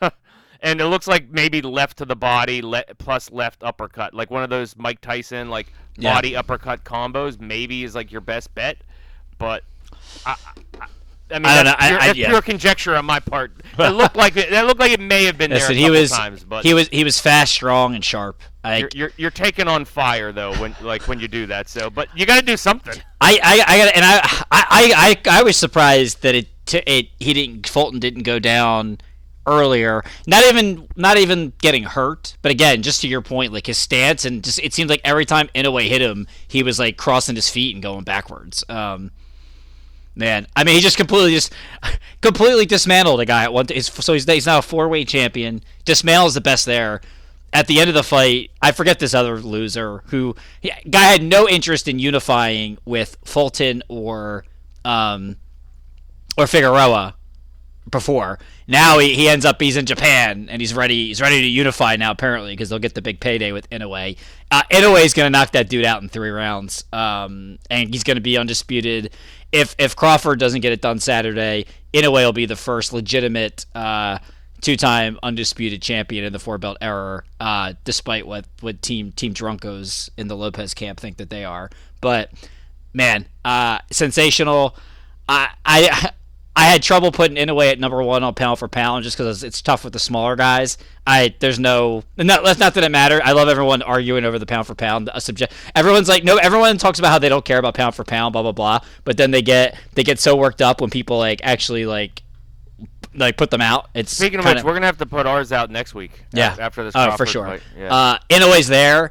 and 0.62 0.80
it 0.80 0.86
looks 0.86 1.06
like 1.06 1.28
maybe 1.30 1.60
left 1.60 1.98
to 1.98 2.06
the 2.06 2.16
body 2.16 2.62
le- 2.62 2.84
plus 2.96 3.30
left 3.30 3.62
uppercut, 3.62 4.14
like 4.14 4.30
one 4.30 4.42
of 4.42 4.48
those 4.48 4.74
Mike 4.78 5.02
Tyson 5.02 5.50
like 5.50 5.70
Yeah. 5.98 6.14
body 6.14 6.34
uppercut 6.34 6.82
combos. 6.84 7.38
Maybe 7.38 7.84
is 7.84 7.94
like 7.94 8.10
your 8.10 8.22
best 8.22 8.54
bet, 8.54 8.78
but 9.36 9.64
I, 10.24 10.36
I, 10.80 10.86
I 11.30 11.38
mean 11.38 11.46
I 11.46 11.54
don't 11.56 11.64
that's, 11.64 11.80
know. 11.80 11.86
Pure, 11.88 12.00
I- 12.00 12.06
that's 12.06 12.18
yeah. 12.18 12.28
pure 12.28 12.42
conjecture 12.42 12.96
on 12.96 13.04
my 13.04 13.20
part. 13.20 13.52
It 13.78 13.90
looked 13.90 14.16
like 14.16 14.36
it. 14.36 14.50
That 14.50 14.66
looked 14.66 14.80
like 14.80 14.92
it 14.92 15.00
may 15.00 15.24
have 15.24 15.38
been 15.38 15.50
there 15.50 15.60
Listen, 15.60 15.72
a 15.72 15.78
he 15.78 15.84
couple 15.84 16.00
was 16.00 16.10
times, 16.10 16.44
but 16.44 16.64
he 16.64 16.74
was 16.74 16.88
he 16.88 17.02
was 17.04 17.18
fast, 17.18 17.52
strong, 17.52 17.94
and 17.94 18.04
sharp. 18.04 18.40
I 18.62 18.78
you're, 18.78 18.90
you're 18.94 19.12
you're 19.16 19.30
taking 19.30 19.68
on 19.68 19.84
fire 19.84 20.32
though 20.32 20.54
when 20.56 20.74
like 20.80 21.06
when 21.08 21.20
you 21.20 21.28
do 21.28 21.46
that. 21.46 21.68
So, 21.68 21.90
but 21.90 22.08
you 22.16 22.24
got 22.26 22.40
to 22.40 22.46
do 22.46 22.56
something. 22.56 22.94
I, 23.20 23.38
I, 23.42 23.64
I 23.66 23.78
got 23.78 23.96
and 23.96 24.04
I, 24.04 24.44
I, 24.50 25.16
I, 25.30 25.38
I 25.40 25.42
was 25.42 25.56
surprised 25.56 26.22
that 26.22 26.34
it, 26.34 26.48
t- 26.66 26.82
it, 26.86 27.08
he 27.18 27.32
didn't, 27.32 27.66
Fulton 27.66 27.98
didn't 27.98 28.24
go 28.24 28.38
down 28.38 28.98
earlier. 29.46 30.02
Not 30.26 30.44
even, 30.44 30.88
not 30.96 31.16
even 31.16 31.52
getting 31.58 31.84
hurt, 31.84 32.36
but 32.42 32.52
again, 32.52 32.82
just 32.82 33.00
to 33.00 33.08
your 33.08 33.22
point, 33.22 33.52
like 33.52 33.66
his 33.66 33.78
stance 33.78 34.24
and 34.24 34.44
just, 34.44 34.58
it 34.58 34.74
seemed 34.74 34.90
like 34.90 35.00
every 35.04 35.24
time 35.24 35.48
Inoue 35.54 35.88
hit 35.88 36.02
him, 36.02 36.26
he 36.48 36.62
was 36.62 36.78
like 36.78 36.96
crossing 36.98 37.34
his 37.34 37.48
feet 37.48 37.74
and 37.74 37.82
going 37.82 38.04
backwards. 38.04 38.62
Um, 38.68 39.10
man, 40.14 40.46
I 40.54 40.64
mean, 40.64 40.76
he 40.76 40.80
just 40.80 40.96
completely, 40.96 41.32
just 41.32 41.52
completely 42.20 42.66
dismantled 42.66 43.20
a 43.20 43.26
guy 43.26 43.44
at 43.44 43.52
one. 43.52 43.66
His, 43.68 43.86
so 43.86 44.12
he's, 44.12 44.24
he's 44.24 44.46
now 44.46 44.58
a 44.58 44.62
four 44.62 44.88
way 44.88 45.04
champion. 45.04 45.62
Dismantle 45.84 46.28
is 46.28 46.34
the 46.34 46.40
best 46.40 46.66
there 46.66 47.00
at 47.54 47.68
the 47.68 47.78
end 47.78 47.88
of 47.88 47.94
the 47.94 48.02
fight, 48.02 48.50
I 48.60 48.72
forget 48.72 48.98
this 48.98 49.14
other 49.14 49.38
loser 49.38 50.02
who 50.06 50.34
he, 50.60 50.72
guy 50.90 51.04
had 51.04 51.22
no 51.22 51.48
interest 51.48 51.86
in 51.86 52.00
unifying 52.00 52.78
with 52.84 53.16
Fulton 53.24 53.82
or 53.88 54.44
um, 54.84 55.36
or 56.36 56.48
Figueroa 56.48 57.14
before. 57.90 58.38
Now 58.66 58.98
he, 58.98 59.14
he 59.14 59.28
ends 59.28 59.44
up 59.44 59.60
he's 59.60 59.76
in 59.76 59.86
Japan 59.86 60.48
and 60.50 60.60
he's 60.60 60.74
ready 60.74 61.08
he's 61.08 61.20
ready 61.20 61.40
to 61.40 61.46
unify 61.46 61.96
now 61.96 62.10
apparently 62.10 62.52
because 62.52 62.68
they'll 62.68 62.78
get 62.78 62.94
the 62.94 63.02
big 63.02 63.20
payday 63.20 63.52
with 63.52 63.68
Inoue. 63.70 64.16
Uh, 64.50 64.62
Inoue 64.70 65.04
is 65.04 65.14
going 65.14 65.26
to 65.26 65.30
knock 65.30 65.52
that 65.52 65.68
dude 65.68 65.84
out 65.84 66.02
in 66.02 66.08
three 66.08 66.30
rounds, 66.30 66.84
um, 66.92 67.58
and 67.70 67.92
he's 67.92 68.04
going 68.04 68.16
to 68.16 68.22
be 68.22 68.38
undisputed. 68.38 69.12
If 69.52 69.74
if 69.78 69.94
Crawford 69.96 70.38
doesn't 70.38 70.60
get 70.60 70.72
it 70.72 70.80
done 70.80 70.98
Saturday, 70.98 71.66
Inoue 71.92 72.12
will 72.12 72.32
be 72.32 72.46
the 72.46 72.56
first 72.56 72.92
legitimate. 72.92 73.66
Uh, 73.74 74.18
two-time 74.60 75.18
undisputed 75.22 75.82
champion 75.82 76.24
in 76.24 76.32
the 76.32 76.38
four 76.38 76.56
belt 76.56 76.78
era, 76.80 77.22
uh, 77.38 77.74
despite 77.84 78.26
what 78.26 78.46
what 78.60 78.80
team 78.80 79.12
Team 79.12 79.34
Drunkos 79.34 80.08
in 80.16 80.28
the 80.28 80.36
Lopez 80.36 80.72
camp 80.72 80.98
think 80.98 81.18
that 81.18 81.28
they 81.28 81.44
are. 81.44 81.68
But 82.00 82.32
man, 82.94 83.26
uh, 83.44 83.80
sensational. 83.90 84.74
I 85.28 85.50
I 85.66 86.12
I 86.56 86.66
had 86.66 86.82
trouble 86.84 87.10
putting 87.10 87.36
Inoue 87.36 87.72
at 87.72 87.80
number 87.80 88.00
one 88.02 88.22
on 88.22 88.32
pound 88.34 88.60
for 88.60 88.68
pound 88.68 89.02
just 89.02 89.16
because 89.16 89.42
it's 89.42 89.60
tough 89.60 89.82
with 89.82 89.92
the 89.92 89.98
smaller 89.98 90.36
guys. 90.36 90.78
I 91.06 91.34
there's 91.40 91.58
no 91.58 92.04
not, 92.16 92.44
that's 92.44 92.60
not 92.60 92.74
that 92.74 92.84
it 92.84 92.90
matter. 92.92 93.20
I 93.24 93.32
love 93.32 93.48
everyone 93.48 93.82
arguing 93.82 94.24
over 94.24 94.38
the 94.38 94.46
pound 94.46 94.66
for 94.68 94.74
pound. 94.76 95.10
A 95.12 95.20
subject. 95.20 95.52
Everyone's 95.74 96.08
like 96.08 96.22
no. 96.22 96.36
Everyone 96.36 96.78
talks 96.78 96.98
about 97.00 97.10
how 97.10 97.18
they 97.18 97.28
don't 97.28 97.44
care 97.44 97.58
about 97.58 97.74
pound 97.74 97.94
for 97.96 98.04
pound, 98.04 98.32
blah 98.34 98.42
blah 98.42 98.52
blah. 98.52 98.78
But 99.02 99.16
then 99.16 99.32
they 99.32 99.42
get 99.42 99.76
they 99.94 100.04
get 100.04 100.20
so 100.20 100.36
worked 100.36 100.62
up 100.62 100.80
when 100.80 100.90
people 100.90 101.18
like 101.18 101.40
actually 101.42 101.86
like 101.86 102.22
like 103.16 103.36
put 103.36 103.50
them 103.50 103.60
out. 103.60 103.88
It's 103.94 104.12
Speaking 104.16 104.38
of 104.38 104.44
kinda- 104.44 104.60
which, 104.60 104.64
we're 104.64 104.74
gonna 104.74 104.86
have 104.86 104.98
to 104.98 105.06
put 105.06 105.26
ours 105.26 105.50
out 105.50 105.70
next 105.70 105.92
week. 105.94 106.12
yeah 106.32 106.56
After 106.58 106.84
this. 106.84 106.92
Oh, 106.96 107.16
for 107.16 107.26
sure. 107.26 107.46
fight. 107.46 107.62
Yeah. 107.76 107.92
Uh, 107.94 108.18
Inoue's 108.30 108.68
there. 108.68 109.10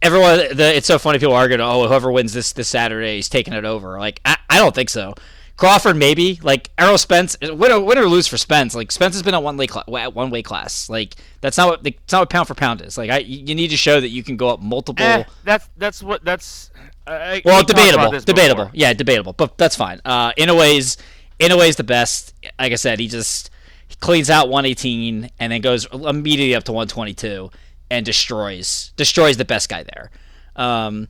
Everyone, 0.00 0.38
the, 0.56 0.76
it's 0.76 0.86
so 0.86 0.98
funny. 0.98 1.18
People 1.18 1.34
arguing, 1.34 1.60
"Oh, 1.60 1.88
whoever 1.88 2.12
wins 2.12 2.32
this 2.32 2.52
this 2.52 2.68
Saturday 2.68 3.18
is 3.18 3.28
taking 3.28 3.52
it 3.54 3.64
over." 3.64 3.98
Like, 3.98 4.20
I, 4.24 4.36
I 4.48 4.58
don't 4.58 4.72
think 4.74 4.90
so. 4.90 5.14
Crawford 5.58 5.96
maybe. 5.96 6.38
Like 6.42 6.70
Errol 6.78 6.96
Spence, 6.96 7.36
win 7.42 7.72
or, 7.72 7.80
win 7.80 7.98
or 7.98 8.06
lose 8.06 8.26
for 8.28 8.38
Spence. 8.38 8.74
Like 8.74 8.90
Spence 8.92 9.14
has 9.16 9.22
been 9.22 9.34
at 9.34 9.42
one 9.42 9.56
way 9.58 9.66
cla- 9.66 10.08
one 10.08 10.30
weight 10.30 10.44
class. 10.46 10.88
Like 10.88 11.16
that's 11.42 11.58
not 11.58 11.68
what 11.68 11.82
that's 11.82 12.12
not 12.12 12.20
what 12.22 12.30
pound 12.30 12.46
for 12.48 12.54
pound 12.54 12.80
is. 12.80 12.96
Like 12.96 13.10
I, 13.10 13.18
you 13.18 13.54
need 13.56 13.68
to 13.68 13.76
show 13.76 14.00
that 14.00 14.08
you 14.08 14.22
can 14.22 14.36
go 14.36 14.48
up 14.48 14.60
multiple. 14.62 15.04
Eh, 15.04 15.24
that's 15.44 15.68
that's 15.76 16.02
what 16.02 16.24
that's. 16.24 16.70
I- 17.06 17.42
Well, 17.44 17.56
we 17.58 17.64
talked 17.64 17.70
about 17.70 17.76
debatable, 17.90 18.20
debatable. 18.20 18.64
before. 18.66 18.70
Yeah, 18.78 18.92
debatable, 18.92 19.32
but 19.32 19.58
that's 19.58 19.74
fine. 19.76 20.00
Uh, 20.04 20.32
Inoue's, 20.34 20.96
in 21.40 21.50
a 21.52 21.56
ways, 21.56 21.74
the 21.76 21.84
best. 21.84 22.34
Like 22.58 22.72
I 22.72 22.76
said, 22.76 23.00
he 23.00 23.08
just 23.08 23.50
he 23.88 23.96
cleans 23.96 24.30
out 24.30 24.48
118 24.48 25.28
and 25.40 25.52
then 25.52 25.60
goes 25.60 25.86
immediately 25.92 26.54
up 26.54 26.64
to 26.64 26.72
122 26.72 27.50
and 27.90 28.06
destroys 28.06 28.92
destroys 28.96 29.36
the 29.38 29.44
best 29.44 29.68
guy 29.68 29.82
there. 29.82 30.10
Um, 30.54 31.08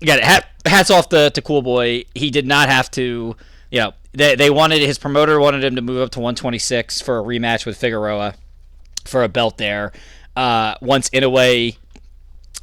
yeah, 0.00 0.24
hat, 0.24 0.46
hats 0.64 0.90
off 0.90 1.10
to, 1.10 1.28
to 1.30 1.42
Cool 1.42 1.60
Boy. 1.62 2.04
He 2.14 2.30
did 2.30 2.46
not 2.46 2.68
have 2.70 2.90
to. 2.92 3.36
You 3.74 3.80
know, 3.80 3.92
they 4.12 4.36
they 4.36 4.50
wanted 4.50 4.82
his 4.82 4.98
promoter 4.98 5.40
wanted 5.40 5.64
him 5.64 5.74
to 5.74 5.82
move 5.82 6.00
up 6.00 6.10
to 6.10 6.20
126 6.20 7.00
for 7.00 7.18
a 7.18 7.22
rematch 7.24 7.66
with 7.66 7.76
Figueroa 7.76 8.36
for 9.04 9.24
a 9.24 9.28
belt 9.28 9.58
there. 9.58 9.90
Uh, 10.36 10.76
once 10.80 11.10
Inoue 11.10 11.76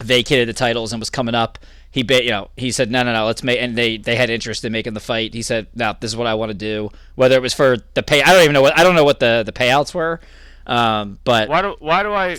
vacated 0.02 0.48
the 0.48 0.54
titles 0.54 0.94
and 0.94 1.02
was 1.02 1.10
coming 1.10 1.36
up, 1.36 1.60
he 1.92 2.02
ba- 2.02 2.24
you 2.24 2.30
know 2.30 2.50
he 2.56 2.72
said 2.72 2.90
no 2.90 3.04
no 3.04 3.12
no 3.12 3.26
let's 3.26 3.44
make 3.44 3.60
and 3.60 3.78
they 3.78 3.98
they 3.98 4.16
had 4.16 4.30
interest 4.30 4.64
in 4.64 4.72
making 4.72 4.94
the 4.94 5.02
fight. 5.02 5.34
He 5.34 5.42
said 5.42 5.68
no 5.76 5.94
this 6.00 6.12
is 6.12 6.16
what 6.16 6.28
I 6.28 6.34
want 6.36 6.52
to 6.52 6.58
do. 6.58 6.90
Whether 7.16 7.36
it 7.36 7.42
was 7.42 7.54
for 7.54 7.76
the 7.94 8.04
pay, 8.04 8.24
I 8.24 8.32
don't 8.32 8.44
even 8.44 8.54
know 8.54 8.62
what 8.62 8.80
I 8.80 8.84
don't 8.84 8.96
know 8.96 9.04
what 9.04 9.20
the 9.20 9.44
the 9.46 9.52
payouts 9.52 9.94
were. 9.94 10.22
Um, 10.66 11.20
but 11.26 11.50
Why 11.50 11.62
do 11.62 11.76
why 11.80 12.04
do 12.04 12.14
I 12.14 12.38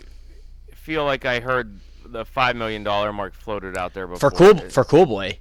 feel 0.72 1.04
like 1.04 1.26
I 1.26 1.40
heard 1.40 1.78
the 2.06 2.24
five 2.24 2.56
million 2.56 2.84
dollar 2.84 3.12
mark 3.12 3.34
floated 3.34 3.76
out 3.76 3.92
there 3.92 4.06
before? 4.06 4.30
for 4.30 4.34
cool 4.34 4.58
for 4.70 4.82
Cool 4.82 5.04
Boy, 5.04 5.40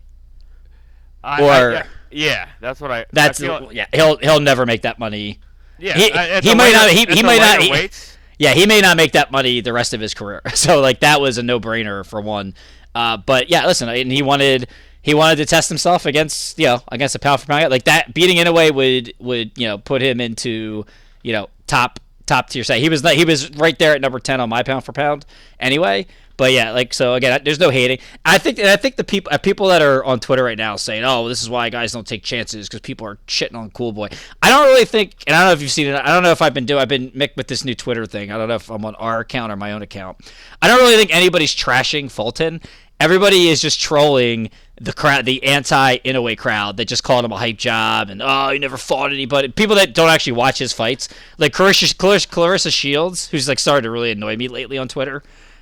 I, 1.23 1.41
or- 1.41 1.47
I, 1.47 1.73
yeah, 1.75 1.85
yeah, 2.12 2.50
that's 2.60 2.80
what 2.82 2.91
I. 2.91 3.06
that's 3.12 3.41
I 3.41 3.46
feel, 3.48 3.74
yeah 3.74 3.88
he'll 3.94 4.18
he'll 4.18 4.39
never 4.39 4.65
make 4.65 4.82
that 4.84 5.00
money. 5.00 5.39
yeah. 5.80 5.94
he- 5.98 6.03
he 6.50 6.56
might 6.56 6.74
not- 6.74 6.89
he- 6.89 7.06
he 7.06 7.24
might 7.24 7.39
not- 7.39 7.62
he- 7.62 7.89
Yeah, 8.38 8.53
he 8.56 8.65
may 8.65 8.82
not 8.82 8.98
make 8.98 9.12
that 9.12 9.32
money 9.32 9.62
the 9.62 9.72
rest 9.72 9.94
of 9.94 10.01
his 10.01 10.13
career. 10.15 10.41
So 10.56 10.82
like 10.82 11.01
that 11.01 11.22
was 11.22 11.38
a 11.38 11.44
no 11.44 11.60
brainer 11.60 12.03
for 12.06 12.20
one. 12.22 12.56
Uh, 12.96 13.18
but 13.18 13.50
yeah, 13.50 13.68
listen, 13.68 13.88
and 13.88 14.12
he 14.12 14.22
wanted 14.24 14.68
he 15.03 15.13
wanted 15.13 15.36
to 15.38 15.46
test 15.46 15.70
himself 15.70 16.06
against 16.08 16.58
you 16.60 16.65
know 16.65 16.82
against 16.91 17.13
a 17.15 17.20
pound 17.20 17.41
for 17.41 17.48
pound 17.48 17.62
guy. 17.63 17.68
like 17.68 17.84
that. 17.86 18.13
Beating 18.13 18.38
Inoue 18.38 18.74
would 18.74 19.13
would 19.20 19.51
you 19.58 19.68
know 19.68 19.77
put 19.77 20.01
him 20.01 20.20
into 20.20 20.86
you 21.22 21.34
know 21.34 21.50
top 21.68 22.00
top 22.25 22.50
tier. 22.50 22.63
Say 22.63 22.80
he 22.80 22.89
was 22.89 23.01
he 23.12 23.25
was 23.25 23.51
right 23.58 23.77
there 23.77 23.94
at 23.94 24.01
number 24.01 24.20
ten 24.20 24.41
on 24.41 24.50
my 24.50 24.63
pound 24.63 24.86
for 24.86 24.91
pound 24.91 25.25
anyway. 25.60 26.08
But 26.41 26.53
yeah, 26.53 26.71
like 26.71 26.91
so 26.91 27.13
again, 27.13 27.39
there's 27.45 27.60
no 27.60 27.69
hating. 27.69 28.00
I 28.25 28.39
think 28.39 28.57
and 28.57 28.67
I 28.67 28.75
think 28.75 28.95
the 28.95 29.04
people 29.04 29.32
uh, 29.32 29.38
people 29.38 29.67
that 29.67 29.84
are 29.84 30.04
on 30.04 30.19
Twitter 30.19 30.43
right 30.43 30.58
now 30.58 30.75
saying, 30.75 31.04
"Oh, 31.04 31.30
this 31.30 31.43
is 31.43 31.51
why 31.51 31.69
guys 31.69 31.91
don't 31.91 32.08
take 32.08 32.23
chances 32.23 32.67
because 32.67 32.82
people 32.82 33.06
are 33.06 33.17
shitting 33.27 33.54
on 33.54 33.69
Cool 33.69 33.91
Boy." 33.91 34.08
I 34.41 34.49
don't 34.49 34.65
really 34.65 34.86
think, 34.86 35.23
and 35.27 35.36
I 35.36 35.41
don't 35.41 35.49
know 35.49 35.54
if 35.54 35.62
you've 35.62 35.69
seen 35.69 35.86
it. 35.86 35.93
I 35.93 36.08
don't 36.08 36.23
know 36.23 36.32
if 36.32 36.41
I've 36.41 36.56
been 36.56 36.65
doing. 36.65 36.82
I've 36.82 36.88
been 36.88 37.12
Mick 37.12 37.38
with 37.38 37.47
this 37.47 37.63
new 37.63 37.75
Twitter 37.75 38.08
thing. 38.08 38.32
I 38.32 38.39
don't 38.39 38.47
know 38.47 38.56
if 38.56 38.71
I'm 38.71 38.84
on 38.86 38.95
our 38.95 39.19
account 39.19 39.51
or 39.51 39.56
my 39.56 39.71
own 39.71 39.84
account. 39.84 40.17
I 40.63 40.67
don't 40.67 40.80
really 40.80 40.95
think 40.95 41.13
anybody's 41.13 41.56
trashing 41.56 42.10
Fulton. 42.10 42.60
Everybody 42.99 43.49
is 43.49 43.62
just 43.62 43.80
trolling 43.80 44.49
the 44.82 44.93
crowd, 44.93 45.25
the 45.25 45.43
anti 45.43 45.99
Inoue 45.99 46.39
crowd 46.39 46.77
that 46.77 46.86
just 46.86 47.04
called 47.04 47.23
him 47.23 47.32
a 47.32 47.38
hype 47.38 47.58
job 47.58 48.10
and 48.10 48.19
oh, 48.19 48.49
he 48.49 48.58
never 48.58 48.77
fought 48.77 49.13
anybody. 49.13 49.49
People 49.49 49.75
that 49.75 49.93
don't 49.93 50.10
actually 50.10 50.34
watch 50.34 50.58
his 50.58 50.73
fights, 50.73 51.08
like 51.38 51.54
Claressa, 51.54 51.93
Claressa 51.95 52.73
Shields, 52.73 53.27
who's 53.27 53.47
like 53.47 53.60
started 53.60 53.84
to 53.84 53.91
really 53.91 54.10
annoy 54.10 54.38
me 54.38 54.47
lately 54.47 54.80
on 54.80 54.88
Twitter. 54.88 55.21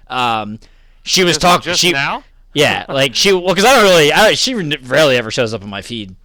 Um, 0.09 0.59
she 1.03 1.23
was 1.23 1.37
talking. 1.37 1.73
She 1.73 1.91
now. 1.91 2.23
yeah, 2.53 2.85
like 2.89 3.15
she 3.15 3.31
well, 3.33 3.47
because 3.49 3.65
I 3.65 3.75
don't 3.75 3.83
really, 3.83 4.11
I, 4.11 4.33
she 4.33 4.53
rarely 4.53 5.17
ever 5.17 5.31
shows 5.31 5.53
up 5.53 5.61
in 5.63 5.69
my 5.69 5.81
feed. 5.81 6.15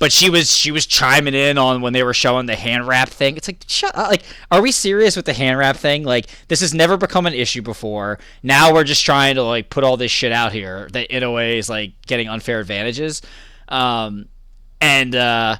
But 0.00 0.12
she 0.12 0.30
was 0.30 0.50
she 0.54 0.70
was 0.70 0.86
chiming 0.86 1.34
in 1.34 1.58
on 1.58 1.80
when 1.82 1.92
they 1.92 2.02
were 2.02 2.14
showing 2.14 2.46
the 2.46 2.56
hand 2.56 2.86
wrap 2.86 3.08
thing. 3.08 3.36
It's 3.36 3.48
like 3.48 3.64
shut 3.66 3.96
up. 3.96 4.08
Like, 4.10 4.22
are 4.50 4.60
we 4.62 4.72
serious 4.72 5.16
with 5.16 5.24
the 5.24 5.32
hand 5.32 5.58
wrap 5.58 5.76
thing? 5.76 6.04
Like, 6.04 6.26
this 6.48 6.60
has 6.60 6.74
never 6.74 6.96
become 6.96 7.26
an 7.26 7.34
issue 7.34 7.62
before. 7.62 8.18
Now 8.42 8.72
we're 8.72 8.84
just 8.84 9.04
trying 9.04 9.36
to 9.36 9.42
like 9.42 9.70
put 9.70 9.84
all 9.84 9.96
this 9.96 10.10
shit 10.10 10.32
out 10.32 10.52
here 10.52 10.88
that 10.92 11.10
Inoue 11.10 11.56
is 11.58 11.68
like 11.68 11.92
getting 12.06 12.28
unfair 12.28 12.60
advantages. 12.60 13.22
Um, 13.68 14.28
and 14.80 15.14
uh, 15.14 15.56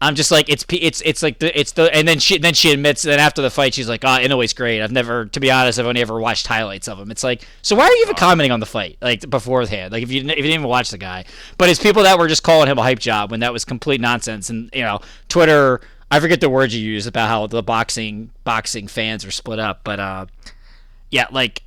I'm 0.00 0.14
just 0.14 0.30
like 0.30 0.48
it's 0.48 0.64
it's 0.68 1.02
it's 1.04 1.22
like 1.24 1.40
the 1.40 1.58
it's 1.58 1.72
the 1.72 1.92
and 1.94 2.06
then 2.06 2.20
she 2.20 2.38
then 2.38 2.54
she 2.54 2.70
admits 2.70 3.02
then 3.02 3.18
after 3.18 3.42
the 3.42 3.50
fight 3.50 3.74
she's 3.74 3.88
like 3.88 4.04
oh 4.04 4.18
Inoue's 4.18 4.52
great. 4.52 4.80
I've 4.80 4.92
never 4.92 5.26
to 5.26 5.40
be 5.40 5.50
honest 5.50 5.80
I've 5.80 5.86
only 5.86 6.00
ever 6.00 6.20
watched 6.20 6.46
highlights 6.46 6.86
of 6.86 6.98
him. 7.00 7.10
It's 7.10 7.24
like 7.24 7.46
so 7.62 7.74
why 7.74 7.84
are 7.84 7.92
you 7.92 8.02
even 8.02 8.14
commenting 8.14 8.52
on 8.52 8.60
the 8.60 8.66
fight 8.66 8.96
like 9.02 9.28
beforehand? 9.28 9.92
Like 9.92 10.04
if 10.04 10.12
you 10.12 10.20
didn't- 10.20 10.32
if 10.32 10.36
you 10.38 10.42
didn't 10.44 10.60
even 10.60 10.68
watch 10.68 10.90
the 10.90 10.98
guy. 10.98 11.24
But 11.56 11.68
it's 11.68 11.82
people 11.82 12.04
that 12.04 12.16
were 12.18 12.28
just 12.28 12.44
calling 12.44 12.68
him 12.68 12.78
a 12.78 12.82
hype 12.82 13.00
job 13.00 13.32
when 13.32 13.40
that 13.40 13.52
was 13.52 13.64
complete 13.64 14.00
nonsense. 14.00 14.50
And 14.50 14.70
you 14.72 14.82
know 14.82 15.00
Twitter 15.28 15.80
I 16.10 16.20
forget 16.20 16.40
the 16.40 16.48
words 16.48 16.74
you 16.76 16.80
use 16.80 17.06
about 17.08 17.28
how 17.28 17.48
the 17.48 17.62
boxing 17.62 18.30
boxing 18.44 18.86
fans 18.86 19.24
are 19.24 19.30
split 19.32 19.58
up 19.58 19.80
but 19.82 19.98
uh 19.98 20.26
yeah 21.10 21.26
like 21.32 21.62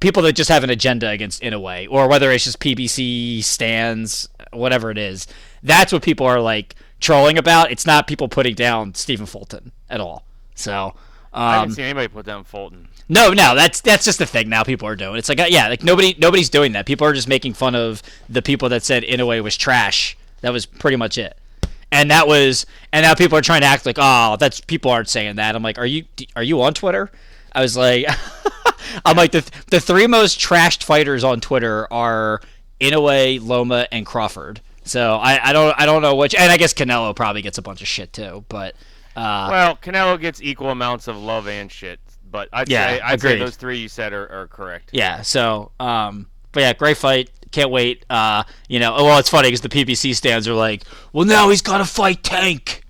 people 0.00 0.22
that 0.24 0.34
just 0.34 0.50
have 0.50 0.64
an 0.64 0.70
agenda 0.70 1.08
against 1.08 1.42
Inoue, 1.42 1.86
or 1.90 2.08
whether 2.08 2.30
it's 2.30 2.44
just 2.44 2.58
PBC 2.60 3.44
stands, 3.44 4.26
whatever 4.50 4.90
it 4.90 4.96
is. 4.96 5.26
That's 5.62 5.92
what 5.92 6.02
people 6.02 6.26
are 6.26 6.40
like 6.40 6.74
trolling 7.02 7.36
about. 7.38 7.70
It's 7.70 7.86
not 7.86 8.06
people 8.06 8.28
putting 8.28 8.54
down 8.54 8.94
Stephen 8.94 9.26
Fulton 9.26 9.72
at 9.90 10.00
all. 10.00 10.24
So, 10.54 10.94
I 11.32 11.54
haven't 11.54 11.70
um, 11.70 11.74
seen 11.74 11.84
anybody 11.84 12.08
put 12.08 12.26
down 12.26 12.44
Fulton. 12.44 12.88
no, 13.08 13.30
no, 13.32 13.54
that's 13.54 13.80
that's 13.80 14.04
just 14.04 14.18
the 14.18 14.26
thing 14.26 14.48
now. 14.48 14.62
People 14.62 14.88
are 14.88 14.96
doing. 14.96 15.16
It's 15.16 15.28
like 15.28 15.40
uh, 15.40 15.46
yeah, 15.48 15.68
like 15.68 15.82
nobody 15.82 16.14
nobody's 16.18 16.48
doing 16.48 16.72
that. 16.72 16.86
People 16.86 17.06
are 17.06 17.12
just 17.12 17.28
making 17.28 17.54
fun 17.54 17.74
of 17.74 18.02
the 18.28 18.42
people 18.42 18.68
that 18.70 18.82
said 18.82 19.02
Inoue 19.02 19.42
was 19.42 19.56
trash. 19.56 20.16
That 20.40 20.52
was 20.52 20.66
pretty 20.66 20.96
much 20.96 21.18
it. 21.18 21.36
And 21.90 22.10
that 22.10 22.26
was, 22.26 22.64
and 22.90 23.04
now 23.04 23.14
people 23.14 23.36
are 23.36 23.42
trying 23.42 23.60
to 23.60 23.66
act 23.66 23.84
like, 23.84 23.98
oh, 23.98 24.36
that's 24.40 24.62
people 24.62 24.90
aren't 24.90 25.10
saying 25.10 25.36
that. 25.36 25.54
I'm 25.54 25.62
like, 25.62 25.78
are 25.78 25.86
you 25.86 26.04
are 26.36 26.42
you 26.42 26.62
on 26.62 26.74
Twitter? 26.74 27.10
I 27.52 27.60
was 27.60 27.76
like, 27.76 28.06
I'm 29.04 29.16
like 29.16 29.32
the 29.32 29.48
the 29.70 29.80
three 29.80 30.06
most 30.06 30.38
trashed 30.38 30.82
fighters 30.84 31.22
on 31.22 31.40
Twitter 31.40 31.90
are 31.92 32.40
Inoue, 32.80 33.46
Loma, 33.46 33.86
and 33.92 34.06
Crawford. 34.06 34.60
So 34.84 35.14
I, 35.16 35.50
I 35.50 35.52
don't 35.52 35.74
I 35.78 35.86
don't 35.86 36.02
know 36.02 36.14
which, 36.16 36.34
and 36.34 36.50
I 36.50 36.56
guess 36.56 36.74
Canelo 36.74 37.14
probably 37.14 37.42
gets 37.42 37.58
a 37.58 37.62
bunch 37.62 37.82
of 37.82 37.88
shit 37.88 38.12
too. 38.12 38.44
But 38.48 38.74
uh, 39.16 39.48
Well, 39.50 39.76
Canelo 39.76 40.20
gets 40.20 40.42
equal 40.42 40.70
amounts 40.70 41.06
of 41.08 41.16
love 41.16 41.46
and 41.46 41.70
shit, 41.70 42.00
but 42.30 42.48
I'd 42.52 42.68
Yeah, 42.68 42.86
say 42.88 43.00
I'd 43.00 43.20
say 43.20 43.38
those 43.38 43.56
three 43.56 43.78
you 43.78 43.88
said 43.88 44.12
are, 44.12 44.28
are 44.28 44.48
correct. 44.48 44.90
Yeah. 44.92 45.22
So, 45.22 45.70
um, 45.78 46.26
but 46.52 46.60
yeah, 46.60 46.72
great 46.72 46.96
fight. 46.96 47.30
Can't 47.52 47.70
wait. 47.70 48.04
Uh, 48.08 48.44
you 48.68 48.80
know, 48.80 48.94
well, 48.94 49.18
it's 49.18 49.28
funny 49.28 49.48
because 49.48 49.60
the 49.60 49.68
PBC 49.68 50.16
stands 50.16 50.48
are 50.48 50.54
like, 50.54 50.82
well, 51.12 51.26
now 51.26 51.50
he's 51.50 51.62
got 51.62 51.78
to 51.78 51.84
fight 51.84 52.22
Tank. 52.22 52.82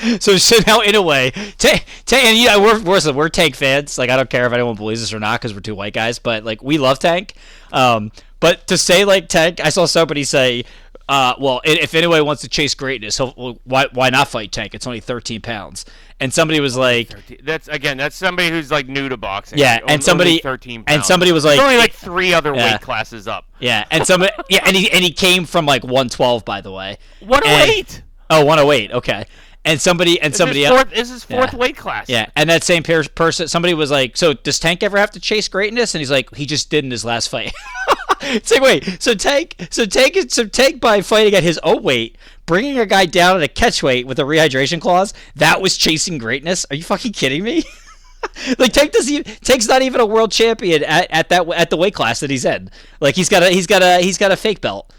so, 0.20 0.32
now 0.66 0.80
Inoue, 0.80 1.32
Tank, 1.56 1.84
Tank 2.04 2.24
and 2.24 2.38
yeah, 2.38 2.58
we're 2.58 2.80
we're 2.82 3.12
we're 3.12 3.28
Tank 3.30 3.56
fans. 3.56 3.96
Like, 3.98 4.10
I 4.10 4.16
don't 4.16 4.28
care 4.30 4.46
if 4.46 4.52
anyone 4.52 4.76
believes 4.76 5.00
this 5.00 5.12
or 5.12 5.18
not 5.18 5.40
because 5.40 5.54
we're 5.54 5.60
two 5.60 5.74
white 5.74 5.94
guys, 5.94 6.18
but 6.18 6.44
like, 6.44 6.62
we 6.62 6.78
love 6.78 6.98
Tank. 6.98 7.34
Um, 7.72 8.12
but 8.38 8.66
to 8.66 8.76
say 8.76 9.04
like 9.06 9.28
Tank, 9.28 9.60
I 9.60 9.70
saw 9.70 9.86
somebody 9.86 10.22
say. 10.24 10.64
Uh, 11.06 11.34
well, 11.38 11.60
if 11.64 11.94
anyone 11.94 12.24
wants 12.24 12.40
to 12.42 12.48
chase 12.48 12.74
greatness, 12.74 13.18
why 13.18 13.86
why 13.92 14.08
not 14.10 14.28
fight 14.28 14.52
Tank? 14.52 14.74
It's 14.74 14.86
only 14.86 15.00
13 15.00 15.42
pounds. 15.42 15.84
And 16.18 16.32
somebody 16.32 16.60
was 16.60 16.76
like, 16.78 17.10
That's 17.42 17.68
again, 17.68 17.98
that's 17.98 18.16
somebody 18.16 18.48
who's 18.48 18.70
like 18.70 18.88
new 18.88 19.10
to 19.10 19.16
boxing. 19.18 19.58
Yeah, 19.58 19.80
and 19.82 19.90
only 19.90 20.02
somebody- 20.02 20.38
13 20.38 20.84
pounds. 20.84 20.96
and 20.96 21.04
somebody 21.04 21.32
was 21.32 21.42
There's 21.42 21.58
like- 21.58 21.64
only 21.66 21.76
like 21.76 21.92
three 21.92 22.32
other 22.32 22.54
Yeah. 22.54 22.72
weight 22.72 22.80
classes 22.80 23.28
up. 23.28 23.44
Yeah, 23.60 23.84
and 23.90 24.06
some 24.06 24.22
yeah, 24.48 24.62
and 24.64 24.74
he 24.74 24.90
and 24.90 25.04
he 25.04 25.12
came 25.12 25.44
from 25.44 25.66
like 25.66 25.82
112 25.84 26.44
by 26.44 26.62
the 26.62 26.72
way. 26.72 26.96
What 27.20 27.44
a 27.44 27.48
And- 27.48 27.68
weight! 27.68 28.02
Oh, 28.30 28.42
108. 28.44 28.92
Okay. 28.92 29.26
And 29.66 29.80
somebody 29.80 30.20
and 30.20 30.32
This 30.32 30.38
somebody 30.38 30.64
else. 30.66 30.76
fourth, 30.82 30.94
this 30.94 31.10
is 31.10 31.24
fourth 31.24 31.52
Yeah. 31.52 31.58
weight 31.58 31.76
class. 31.76 32.08
Yeah, 32.08 32.26
and 32.36 32.48
that 32.50 32.64
same 32.64 32.82
per- 32.82 33.04
person, 33.04 33.48
somebody 33.48 33.72
was 33.74 33.90
like, 33.90 34.14
"So 34.16 34.34
does 34.34 34.58
Tank 34.58 34.82
ever 34.82 34.98
have 34.98 35.10
to 35.12 35.20
chase 35.20 35.48
greatness?" 35.48 35.94
And 35.94 36.00
he's 36.00 36.10
like, 36.10 36.34
"He 36.34 36.44
just 36.46 36.68
did 36.70 36.84
in 36.84 36.90
his 36.90 37.04
last 37.04 37.28
fight." 37.28 37.52
It's 38.24 38.50
like 38.50 38.60
wait, 38.60 39.02
so 39.02 39.14
Tank, 39.14 39.56
so 39.70 39.86
Tank, 39.86 40.16
so 40.28 40.46
Tank 40.46 40.80
by 40.80 41.00
fighting 41.00 41.34
at 41.34 41.42
his 41.42 41.58
own 41.58 41.82
weight, 41.82 42.16
bringing 42.46 42.78
a 42.78 42.86
guy 42.86 43.06
down 43.06 43.36
at 43.36 43.42
a 43.42 43.48
catch 43.48 43.82
weight 43.82 44.06
with 44.06 44.18
a 44.18 44.22
rehydration 44.22 44.80
clause, 44.80 45.14
that 45.36 45.60
was 45.60 45.76
chasing 45.76 46.18
greatness. 46.18 46.66
Are 46.70 46.76
you 46.76 46.82
fucking 46.82 47.12
kidding 47.12 47.42
me? 47.42 47.64
like 48.58 48.72
Tank 48.72 48.92
doesn't, 48.92 49.12
even, 49.12 49.24
Tank's 49.42 49.68
not 49.68 49.82
even 49.82 50.00
a 50.00 50.06
world 50.06 50.32
champion 50.32 50.84
at, 50.84 51.10
at 51.10 51.28
that 51.28 51.48
at 51.50 51.70
the 51.70 51.76
weight 51.76 51.94
class 51.94 52.20
that 52.20 52.30
he's 52.30 52.44
in. 52.44 52.70
Like 53.00 53.14
he's 53.14 53.28
got 53.28 53.42
a 53.42 53.50
he's 53.50 53.66
got 53.66 53.82
a 53.82 53.98
he's 54.00 54.18
got 54.18 54.32
a 54.32 54.36
fake 54.36 54.60
belt. 54.60 54.92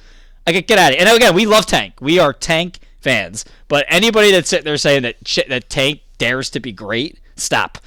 Like 0.45 0.67
get 0.67 0.77
out 0.77 0.91
of 0.91 0.97
it. 0.97 1.01
And 1.01 1.15
again, 1.15 1.33
we 1.33 1.45
love 1.45 1.65
Tank. 1.65 1.95
We 1.99 2.19
are 2.19 2.33
Tank 2.33 2.79
fans. 2.99 3.45
But 3.67 3.85
anybody 3.87 4.31
that's 4.31 4.49
sitting 4.49 4.65
there 4.65 4.77
saying 4.77 5.03
that 5.03 5.27
shit, 5.27 5.49
that 5.49 5.69
Tank 5.69 6.01
dares 6.17 6.49
to 6.51 6.59
be 6.59 6.71
great, 6.71 7.19
stop. 7.35 7.79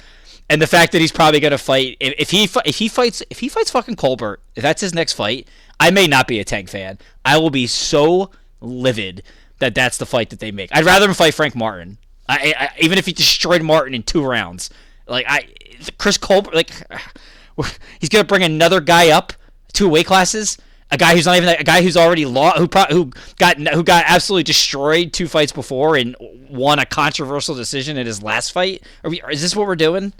And 0.49 0.61
the 0.61 0.67
fact 0.67 0.93
that 0.93 1.01
he's 1.01 1.11
probably 1.11 1.39
going 1.39 1.51
to 1.51 1.59
fight 1.59 1.97
if, 1.99 2.13
if 2.17 2.29
he 2.31 2.49
if 2.65 2.77
he 2.77 2.87
fights 2.87 3.21
if 3.29 3.39
he 3.39 3.49
fights 3.49 3.69
fucking 3.69 3.95
Colbert, 3.95 4.41
if 4.55 4.63
that's 4.63 4.81
his 4.81 4.93
next 4.93 5.13
fight, 5.13 5.47
I 5.79 5.91
may 5.91 6.07
not 6.07 6.27
be 6.27 6.39
a 6.39 6.43
Tank 6.43 6.69
fan. 6.69 6.97
I 7.23 7.37
will 7.37 7.51
be 7.51 7.67
so 7.67 8.31
livid 8.59 9.23
that 9.59 9.75
that's 9.75 9.97
the 9.97 10.05
fight 10.05 10.29
that 10.31 10.39
they 10.39 10.51
make. 10.51 10.69
I'd 10.73 10.85
rather 10.85 11.07
him 11.07 11.13
fight 11.13 11.33
Frank 11.33 11.55
Martin. 11.55 11.97
I, 12.27 12.53
I 12.57 12.69
even 12.79 12.97
if 12.97 13.05
he 13.05 13.13
destroyed 13.13 13.61
Martin 13.61 13.93
in 13.93 14.03
two 14.03 14.25
rounds. 14.25 14.69
Like 15.07 15.25
I 15.27 15.49
Chris 15.97 16.17
Colbert 16.17 16.53
like 16.53 16.71
he's 17.99 18.09
going 18.09 18.23
to 18.23 18.27
bring 18.27 18.43
another 18.43 18.81
guy 18.81 19.09
up 19.09 19.33
two 19.73 19.89
weight 19.89 20.07
classes. 20.07 20.57
A 20.91 20.97
guy 20.97 21.13
who's 21.13 21.27
not 21.27 21.37
even 21.37 21.49
a 21.49 21.63
guy 21.63 21.83
who's 21.83 21.95
already 21.95 22.25
lost, 22.25 22.57
who 22.57 22.67
pro- 22.67 22.85
who 22.85 23.11
got 23.37 23.57
who 23.59 23.83
got 23.83 24.05
absolutely 24.07 24.43
destroyed 24.43 25.13
two 25.13 25.27
fights 25.27 25.51
before 25.51 25.95
and 25.95 26.15
won 26.19 26.79
a 26.79 26.85
controversial 26.85 27.53
decision 27.53 27.95
in 27.95 28.07
his 28.07 28.23
last 28.23 28.51
fight. 28.51 28.81
Are 29.03 29.11
we? 29.11 29.21
Is 29.29 29.43
this 29.43 29.55
what 29.55 29.67
we're 29.67 29.75
doing? 29.75 30.13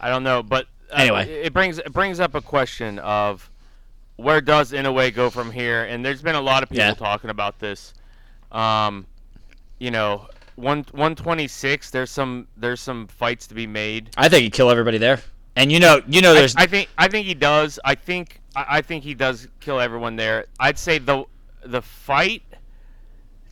I 0.00 0.08
don't 0.10 0.22
know, 0.22 0.42
but 0.42 0.66
uh, 0.90 0.96
Anyway. 0.96 1.28
it 1.28 1.52
brings 1.52 1.78
it 1.78 1.92
brings 1.92 2.20
up 2.20 2.34
a 2.34 2.40
question 2.40 2.98
of 3.00 3.50
where 4.16 4.40
does 4.40 4.72
Inoue 4.72 5.12
go 5.14 5.30
from 5.30 5.50
here? 5.50 5.84
And 5.84 6.04
there's 6.04 6.22
been 6.22 6.34
a 6.34 6.40
lot 6.40 6.62
of 6.62 6.68
people 6.68 6.84
Yeah. 6.84 6.94
talking 6.94 7.30
about 7.30 7.58
this. 7.58 7.92
Um, 8.52 9.06
you 9.78 9.90
know, 9.90 10.28
one 10.54 10.86
one 10.92 11.14
twenty 11.14 11.48
six. 11.48 11.90
There's 11.90 12.10
some 12.10 12.46
there's 12.56 12.80
some 12.80 13.06
fights 13.08 13.46
to 13.48 13.54
be 13.54 13.66
made. 13.66 14.10
I 14.16 14.28
think 14.28 14.42
he'd 14.44 14.52
kill 14.52 14.70
everybody 14.70 14.98
there. 14.98 15.20
And 15.54 15.70
you 15.72 15.80
know, 15.80 16.00
you 16.06 16.20
know, 16.22 16.34
there's 16.34 16.54
I 16.56 16.66
think 16.66 16.88
I 16.96 17.08
think 17.08 17.26
he 17.26 17.34
does. 17.34 17.78
I 17.84 17.94
think 17.94 18.40
I, 18.54 18.66
I 18.78 18.80
think 18.82 19.04
he 19.04 19.14
does 19.14 19.48
kill 19.60 19.80
everyone 19.80 20.16
there. 20.16 20.46
I'd 20.60 20.78
say 20.78 20.98
the 20.98 21.24
the 21.64 21.82
fight 21.82 22.42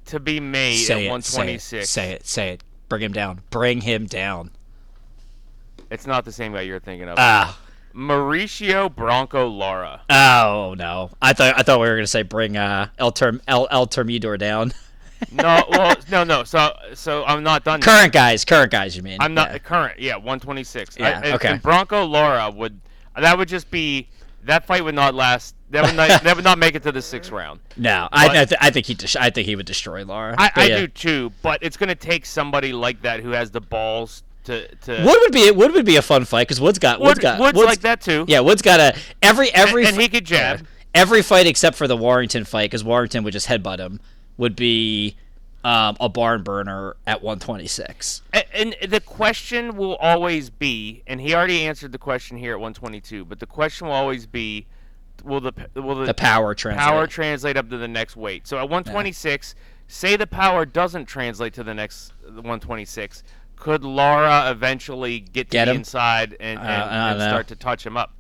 to 0.07 0.21
be 0.21 0.39
made 0.39 0.77
say 0.77 0.95
at 0.95 1.03
it, 1.07 1.11
one 1.11 1.23
say 1.23 1.55
it, 1.55 1.61
say 1.63 2.13
it, 2.13 2.27
say 2.27 2.51
it. 2.51 2.65
Bring 2.89 3.03
him 3.03 3.13
down. 3.13 3.41
Bring 3.51 3.81
him 3.81 4.07
down. 4.07 4.51
It's 5.95 6.07
not 6.07 6.25
the 6.25 6.33
same 6.33 6.53
guy 6.53 6.63
you're 6.63 6.81
thinking 6.81 7.09
of. 7.09 7.17
Ah. 7.19 7.59
Mauricio 7.95 8.95
Bronco 8.95 9.49
Lara. 9.49 10.03
Oh 10.11 10.75
no! 10.77 11.11
I 11.23 11.33
thought 11.33 11.57
I 11.57 11.63
thought 11.63 11.81
we 11.81 11.89
were 11.89 11.95
gonna 11.95 12.07
say 12.09 12.23
bring 12.23 12.57
uh, 12.57 12.89
El 12.99 13.13
Term 13.13 13.41
El 13.47 13.69
El 13.71 13.87
Termidor 13.87 14.39
down. 14.39 14.73
No, 15.33 15.65
well, 15.71 15.97
no, 16.11 16.23
no. 16.23 16.45
So, 16.45 16.75
so 16.93 17.25
I'm 17.25 17.43
not 17.43 17.65
done. 17.65 17.81
current 17.81 18.13
guys, 18.13 18.45
current 18.45 18.71
guys. 18.71 18.95
You 18.95 19.03
mean? 19.03 19.17
I'm 19.21 19.33
not 19.33 19.53
Yeah. 19.53 19.59
current. 19.59 19.99
Yeah, 19.99 20.17
126. 20.17 20.99
Yeah, 20.99 21.23
I, 21.25 21.33
okay. 21.33 21.57
Bronco 21.63 22.05
Lara 22.05 22.51
would. 22.51 22.79
That 23.17 23.39
would 23.39 23.49
just 23.49 23.71
be. 23.71 24.09
That 24.43 24.67
fight 24.67 24.85
would 24.85 24.95
not 24.95 25.15
last. 25.15 25.55
That 25.71 25.87
would 25.87 25.97
not. 25.97 26.23
that 26.25 26.37
would 26.37 26.45
not 26.45 26.59
make 26.59 26.75
it 26.75 26.83
to 26.83 26.93
the 26.93 27.01
sixth 27.01 27.31
round. 27.33 27.61
No, 27.79 28.07
I 28.13 28.27
But- 28.27 28.37
I, 28.37 28.45
th- 28.45 28.59
I 28.61 28.71
think 28.71 28.85
he 28.87 28.97
I 29.19 29.31
think 29.31 29.47
he 29.47 29.57
would 29.57 29.65
destroy 29.67 30.05
Lara. 30.05 30.35
I, 30.37 30.51
I 30.57 30.67
yeah. 30.67 30.77
do 30.81 30.89
too, 30.89 31.33
but 31.41 31.61
it's 31.63 31.79
going 31.79 31.89
to 31.89 31.95
take 31.95 32.27
somebody 32.27 32.75
like 32.75 33.01
that 33.03 33.21
who 33.21 33.31
has 33.31 33.51
the 33.51 33.63
balls 33.63 34.24
to. 34.45 34.69
to 34.77 34.93
Wood 35.05 35.19
would 35.23 35.33
be 35.33 35.51
Wood 35.51 35.73
would 35.73 35.85
be 35.87 35.97
a 35.97 36.03
fun 36.03 36.25
fight 36.25 36.47
because 36.49 36.61
Wood's 36.61 36.79
got 36.79 37.01
Wood's 37.01 37.17
Wood, 37.19 37.23
got 37.23 37.41
Wood's, 37.41 37.59
like 37.59 37.81
that 37.81 38.01
too. 38.01 38.25
Yeah, 38.29 38.41
Wood's 38.41 38.63
got 38.63 38.81
a 38.81 38.97
every 39.23 39.51
every 39.55 39.87
and 39.87 39.97
fi- 39.97 40.03
he 40.03 40.09
could 40.09 40.25
jab. 40.25 40.61
yeah, 40.61 40.67
every 40.95 41.23
fight 41.23 41.47
except 41.47 41.77
for 41.77 41.87
the 41.89 41.97
Warrington 41.97 42.45
fight 42.45 42.65
because 42.71 42.85
Warrington 42.85 43.25
would 43.25 43.33
just 43.33 43.49
headbutt 43.49 43.79
him 43.79 44.01
would 44.37 44.57
be 44.57 45.17
um, 45.65 45.97
a 46.01 46.09
barn 46.09 46.43
burner 46.43 46.95
at 47.07 47.23
126. 47.23 48.21
A- 48.35 48.57
And 48.57 48.77
the 48.87 49.01
question 49.01 49.77
will 49.77 49.97
always 49.97 50.51
be, 50.51 51.03
and 51.07 51.21
he 51.21 51.35
already 51.35 51.63
answered 51.63 51.93
the 51.93 51.99
question 51.99 52.37
here 52.37 52.53
at 52.53 52.57
122, 52.61 53.25
but 53.25 53.41
the 53.41 53.47
question 53.47 53.87
will 53.87 53.95
always 53.95 54.27
be, 54.27 54.67
will 55.25 55.41
the 55.41 55.53
will 55.75 55.95
the, 55.95 56.05
The 56.07 56.13
power 56.15 56.55
translate. 56.55 56.87
power 56.87 57.07
translate 57.07 57.57
up 57.57 57.71
to 57.71 57.79
the 57.79 57.89
next 57.89 58.15
weight? 58.17 58.47
So 58.47 58.59
at 58.59 58.65
126, 58.69 59.55
say 59.89 60.17
the 60.17 60.27
power 60.27 60.67
doesn't 60.67 61.07
translate 61.07 61.55
to 61.55 61.63
the 61.65 61.73
next 61.75 62.13
126, 62.25 63.23
could 63.65 63.83
Lara 63.83 64.51
eventually 64.51 65.21
get 65.21 65.49
to 65.51 65.53
Get 65.53 65.65
the 65.65 65.71
him? 65.71 65.77
inside 65.79 66.37
and, 66.39 66.59
and, 66.59 66.69
I 66.69 66.79
don't- 66.79 66.89
I 66.89 67.13
don't 67.15 67.21
and 67.23 67.31
start 67.31 67.47
to 67.49 67.57
touch 67.57 67.87
him 67.87 67.97
up? 67.97 68.13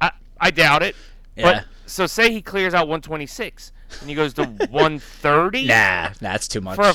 I 0.00 0.12
I 0.40 0.52
doubt 0.52 0.84
it. 0.84 0.94
Yeah. 1.34 1.42
But 1.42 1.64
so 1.86 2.06
say 2.06 2.30
he 2.32 2.40
clears 2.40 2.74
out 2.74 2.86
126 2.86 3.72
and 4.00 4.08
he 4.08 4.14
goes 4.14 4.34
to 4.34 4.44
130. 4.70 5.66
Nah, 5.66 6.10
that's 6.20 6.46
too 6.46 6.60
much. 6.60 6.78
A, 6.78 6.94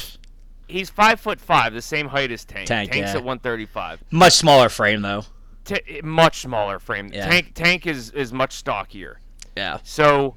he's 0.71 0.89
five 0.89 1.19
foot 1.19 1.41
five, 1.41 1.73
the 1.73 1.81
same 1.81 2.07
height 2.07 2.31
as 2.31 2.45
Tank. 2.45 2.67
Tank, 2.67 2.91
Tank's 2.91 3.09
yeah. 3.11 3.17
at 3.17 3.23
135. 3.25 4.01
Much 4.11 4.33
smaller 4.33 4.69
frame 4.69 5.01
though. 5.01 5.25
T- 5.65 5.99
much 6.03 6.39
smaller 6.39 6.79
frame. 6.79 7.09
Yeah. 7.13 7.27
Tank 7.27 7.51
Tank 7.53 7.85
is 7.85 8.11
is 8.11 8.31
much 8.31 8.53
stockier. 8.53 9.19
Yeah. 9.57 9.79
So, 9.83 10.35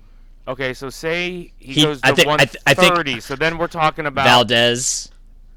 okay, 0.48 0.74
so 0.74 0.90
say 0.90 1.52
he, 1.58 1.72
He- 1.74 1.82
goes 1.82 2.00
to 2.00 2.08
I 2.08 2.12
think- 2.12 2.28
I 2.28 2.36
th- 2.44 2.56
I 2.66 2.74
think- 2.74 2.92
130. 2.94 3.20
so 3.20 3.36
then 3.36 3.56
we're 3.56 3.66
talking 3.68 4.06
about 4.06 4.24
Valdez, 4.26 5.10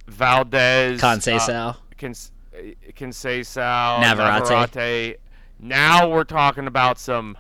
Valdez, 0.10 1.00
Conceição. 1.02 1.70
uh, 1.70 1.74
Cons- 1.98 2.32
uh, 2.54 2.60
Conceição, 2.96 4.00
Navarrete. 4.02 4.50
Navarrete. 4.50 5.16
Now 5.60 6.10
we're 6.10 6.24
talking 6.24 6.68
about 6.68 6.98
some 7.00 7.38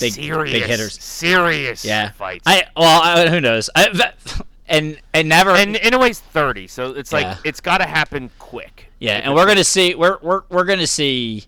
Big- 0.00 0.12
serious, 0.12 0.52
big 0.52 0.64
hitters. 0.64 1.02
serious 1.02 1.84
yeah. 1.84 2.10
fights. 2.10 2.42
I 2.46 2.64
well, 2.76 3.02
I, 3.02 3.28
who 3.28 3.40
knows? 3.40 3.70
I, 3.74 4.12
and 4.68 5.00
and 5.14 5.28
never 5.28 5.50
and 5.50 5.76
Inoue's 5.76 6.20
30, 6.20 6.66
so 6.66 6.90
it's 6.92 7.12
like 7.12 7.24
Yeah. 7.24 7.36
it's 7.44 7.60
got 7.60 7.78
to 7.78 7.86
happen 7.86 8.30
quick. 8.38 8.92
Yeah, 8.98 9.14
and 9.22 9.34
we're 9.34 9.46
gonna 9.46 9.64
see. 9.64 9.94
We're 9.94 10.18
we're 10.20 10.42
we're 10.48 10.64
gonna 10.64 10.86
see. 10.86 11.44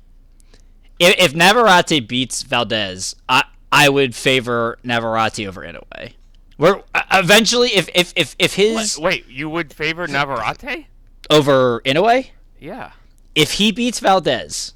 If, 0.99 1.15
if 1.19 1.35
Navarrete 1.35 2.07
beats 2.07 2.43
Valdez, 2.43 3.17
I 3.29 3.45
I 3.73 3.89
would 3.89 4.15
favor 4.15 4.79
Navarrete 4.85 5.47
over 5.47 5.63
Inoue. 5.63 6.13
We're 6.61 6.83
uh, 6.95 7.03
eventually 7.13 7.71
if 7.71 7.89
if 7.95 8.13
if 8.15 8.37
if 8.39 8.55
his 8.55 8.99
Wait, 8.99 9.27
you 9.29 9.49
would 9.51 9.73
favor 9.73 10.07
Navarrete? 10.07 10.87
over 11.31 11.81
Inoue, 11.87 12.27
Yeah. 12.61 12.93
if 13.35 13.53
he 13.53 13.73
beats 13.73 13.99
Valdez, 13.99 14.75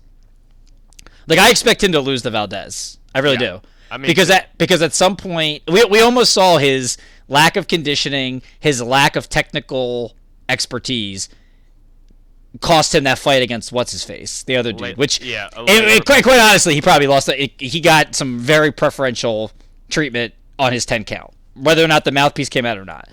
like 1.27 1.39
I 1.39 1.51
expect 1.51 1.85
him 1.85 1.93
to 1.93 2.01
lose 2.01 2.23
the 2.23 2.31
Valdez. 2.31 2.99
I 3.15 3.19
really 3.21 3.35
Yeah. 3.35 3.59
do. 3.59 3.61
I 3.91 3.99
mean- 3.99 4.07
because 4.09 4.31
at 4.31 4.57
because 4.59 4.81
at 4.83 4.95
some 4.95 5.15
point 5.17 5.63
we 5.69 5.85
we 5.85 6.01
almost 6.01 6.33
saw 6.33 6.57
his 6.57 6.97
lack 7.29 7.57
of 7.57 7.69
conditioning, 7.69 8.43
his 8.59 8.81
lack 8.83 9.15
of 9.15 9.29
technical 9.29 10.17
expertise 10.49 11.29
cost 12.61 12.95
him 12.95 13.05
that 13.05 13.19
fight 13.19 13.43
against 13.43 13.73
what's 13.73 13.93
his 13.93 14.05
face, 14.05 14.43
the 14.45 14.57
other 14.57 14.73
dude. 14.73 14.97
Which 14.97 15.21
yeah, 15.21 15.49
later- 15.59 15.87
and 15.89 16.05
quite 16.07 16.23
quite 16.25 16.39
honestly, 16.41 16.75
he 16.75 16.81
probably 16.81 17.09
lost. 17.09 17.29
it. 17.29 17.53
He 17.61 17.81
got 17.81 18.15
some 18.15 18.39
very 18.39 18.73
preferential 18.73 19.53
treatment 19.91 20.33
on 20.59 20.73
his 20.73 20.87
ten 20.87 21.05
count, 21.05 21.33
whether 21.55 21.85
or 21.85 21.89
not 21.89 22.05
the 22.05 22.13
mouthpiece 22.13 22.49
came 22.49 22.65
out 22.67 22.79
or 22.79 22.85
not. 22.85 23.09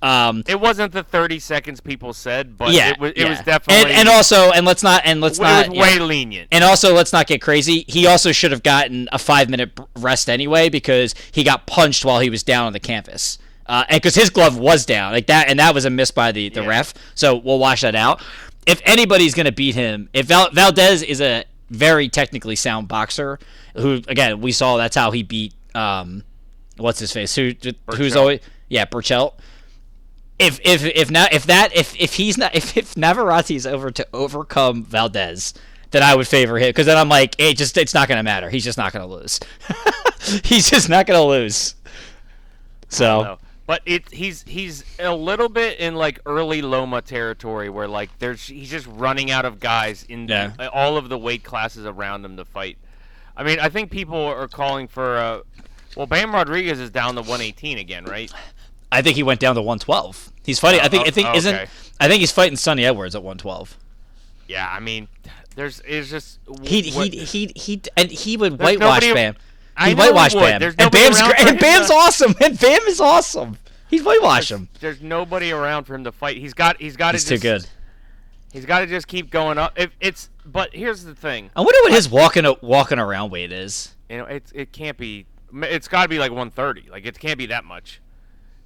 Um, 0.00 0.42
It 0.48 0.58
wasn't 0.60 0.92
the 0.92 1.04
30 1.04 1.38
seconds 1.38 1.80
people 1.80 2.12
said, 2.12 2.58
but 2.58 2.72
yeah, 2.72 2.90
it 2.90 2.98
was, 2.98 3.10
it 3.12 3.18
yeah. 3.18 3.28
was 3.28 3.38
definitely 3.40 3.84
and, 3.92 4.00
and 4.00 4.08
also 4.08 4.50
and 4.50 4.66
let's 4.66 4.82
not 4.82 5.02
and 5.04 5.20
let's 5.20 5.38
not 5.38 5.68
way 5.68 6.00
lenient. 6.00 6.48
And 6.50 6.64
also, 6.64 6.92
let's 6.92 7.12
not 7.12 7.28
get 7.28 7.40
crazy. 7.40 7.84
He 7.86 8.08
also 8.08 8.32
should 8.32 8.50
have 8.50 8.64
gotten 8.64 9.08
a 9.12 9.18
five 9.18 9.48
minute 9.48 9.78
rest 9.96 10.28
anyway 10.28 10.68
because 10.70 11.14
he 11.30 11.44
got 11.44 11.66
punched 11.68 12.04
while 12.04 12.18
he 12.18 12.30
was 12.30 12.42
down 12.42 12.66
on 12.66 12.72
the 12.72 12.80
canvas. 12.80 13.38
Uh, 13.66 13.84
and 13.88 14.02
because 14.02 14.16
his 14.16 14.28
glove 14.28 14.58
was 14.58 14.84
down 14.84 15.12
like 15.12 15.28
that, 15.28 15.48
and 15.48 15.60
that 15.60 15.72
was 15.72 15.84
a 15.84 15.90
miss 15.90 16.10
by 16.10 16.32
the, 16.32 16.48
the 16.48 16.62
Yeah. 16.62 16.68
ref. 16.68 16.94
So 17.14 17.36
we'll 17.36 17.60
wash 17.60 17.82
that 17.82 17.94
out. 17.94 18.20
If 18.66 18.82
anybody's 18.84 19.34
gonna 19.34 19.52
beat 19.52 19.76
him, 19.76 20.08
if 20.12 20.26
Val- 20.26 20.50
Valdez 20.50 21.02
is 21.04 21.20
a 21.20 21.44
very 21.70 22.08
technically 22.08 22.56
sound 22.56 22.88
boxer, 22.88 23.38
who 23.76 24.02
again 24.08 24.40
we 24.40 24.50
saw 24.50 24.78
that's 24.78 24.96
how 24.96 25.12
he 25.12 25.22
beat 25.22 25.54
um, 25.76 26.24
what's 26.76 26.98
his 26.98 27.12
face, 27.12 27.34
who 27.34 27.52
who's 27.96 28.16
always 28.16 28.40
yeah 28.68 28.84
Burchell. 28.84 29.36
If 30.38 30.58
if 30.64 30.84
if 30.84 31.10
now 31.10 31.26
if 31.30 31.44
that 31.46 31.74
if 31.76 31.94
if 32.00 32.14
he's 32.14 32.36
not 32.38 32.54
if 32.56 32.76
if 32.76 32.96
Navarrete's 32.96 33.66
over 33.66 33.90
to 33.90 34.06
overcome 34.12 34.84
Valdez, 34.84 35.54
then 35.90 36.02
I 36.02 36.16
would 36.16 36.26
favor 36.28 36.58
him 36.58 36.68
because 36.70 36.86
then 36.86 36.96
I'm 36.96 37.08
like, 37.08 37.34
it 37.38 37.56
just 37.56 37.76
it's 37.76 37.94
not 37.94 38.08
gonna 38.08 38.22
matter. 38.22 38.50
He's 38.50 38.64
just 38.64 38.78
not 38.78 38.92
gonna 38.92 39.06
lose. 39.06 39.38
he's 40.44 40.68
just 40.70 40.88
not 40.88 41.06
gonna 41.06 41.24
lose. 41.24 41.74
So 42.88 43.38
But 43.66 43.82
it 43.86 44.10
he's 44.12 44.42
he's 44.42 44.84
a 44.98 45.14
little 45.14 45.48
bit 45.48 45.78
in 45.78 45.94
like 45.94 46.20
early 46.26 46.62
Loma 46.62 47.00
territory 47.02 47.68
where 47.70 47.88
like 47.88 48.10
there's 48.18 48.46
he's 48.46 48.70
just 48.70 48.86
running 48.88 49.30
out 49.30 49.44
of 49.44 49.60
guys 49.60 50.04
in 50.08 50.28
Yeah. 50.28 50.52
all 50.72 50.96
of 50.96 51.08
the 51.08 51.18
weight 51.18 51.44
classes 51.44 51.86
around 51.86 52.24
him 52.24 52.36
to 52.36 52.44
fight. 52.44 52.78
I 53.36 53.44
mean, 53.44 53.60
I 53.60 53.68
think 53.70 53.90
people 53.90 54.18
are 54.18 54.48
calling 54.48 54.88
for 54.88 55.16
uh 55.16 55.40
well 55.96 56.06
Bam 56.06 56.34
Rodriguez 56.34 56.80
is 56.80 56.90
down 56.90 57.14
to 57.14 57.20
118 57.20 57.78
again, 57.78 58.04
right? 58.04 58.32
I 58.90 59.00
think 59.02 59.16
he 59.16 59.22
went 59.22 59.40
down 59.40 59.54
to 59.54 59.62
112. 59.62 60.32
He's 60.44 60.58
fighting. 60.58 60.80
I 60.80 60.88
think. 60.88 61.06
I 61.06 61.08
oh, 61.08 61.10
think 61.12 61.28
Oh, 61.28 61.36
isn't. 61.36 61.68
I 62.00 62.08
think 62.08 62.20
he's 62.20 62.32
fighting 62.32 62.56
Sunny 62.56 62.84
Edwards 62.84 63.14
at 63.14 63.22
112. 63.22 63.78
Yeah, 64.48 64.68
I 64.70 64.80
mean, 64.80 65.08
there's 65.54 65.80
it's 65.86 66.10
just 66.10 66.38
He 66.62 66.82
he 66.82 67.08
he 67.08 67.52
he 67.56 67.80
and 67.96 68.10
he 68.10 68.36
would 68.36 68.58
There's 68.58 68.78
whitewash 68.78 69.02
nobody- 69.02 69.14
Bam. 69.14 69.36
I 69.74 69.88
he 69.88 69.94
know 69.94 70.02
he. 70.12 70.38
Bam. 70.38 70.62
And 70.78 70.90
Bam's 70.90 71.22
great. 71.22 71.40
And 71.40 71.58
Bam's 71.58 71.86
to- 71.88 71.94
awesome. 71.94 72.34
And 72.42 72.58
Bam 72.60 72.80
is 72.82 73.00
awesome. 73.00 73.56
He's 73.88 74.02
whitewashed 74.02 74.50
him. 74.50 74.68
There's 74.80 75.00
nobody 75.00 75.50
around 75.50 75.84
for 75.84 75.94
him 75.94 76.04
to 76.04 76.12
fight. 76.12 76.36
He's 76.36 76.54
got. 76.54 76.80
He's 76.80 76.96
got 76.96 77.12
to. 77.12 77.16
He's 77.16 77.24
too 77.24 77.38
good. 77.38 77.66
He's 78.52 78.66
got 78.66 78.80
to 78.80 78.86
just 78.86 79.08
keep 79.08 79.30
going 79.30 79.58
up. 79.58 79.72
If 79.76 79.90
it's. 80.00 80.28
But 80.44 80.74
here's 80.74 81.04
the 81.04 81.14
thing. 81.14 81.50
I 81.56 81.60
wonder 81.60 81.78
what 81.82 81.92
his 81.92 82.10
walking 82.10 82.44
walking 82.60 82.98
around 82.98 83.30
weight 83.30 83.52
is. 83.52 83.94
You 84.10 84.18
know, 84.18 84.24
it's 84.26 84.52
it 84.52 84.72
can't 84.72 84.98
be. 84.98 85.24
It's 85.54 85.88
got 85.88 86.04
to 86.04 86.08
be 86.08 86.18
like 86.18 86.30
130. 86.30 86.90
Like 86.90 87.04
it 87.06 87.18
can't 87.18 87.38
be 87.38 87.46
that 87.46 87.64
much. 87.64 88.00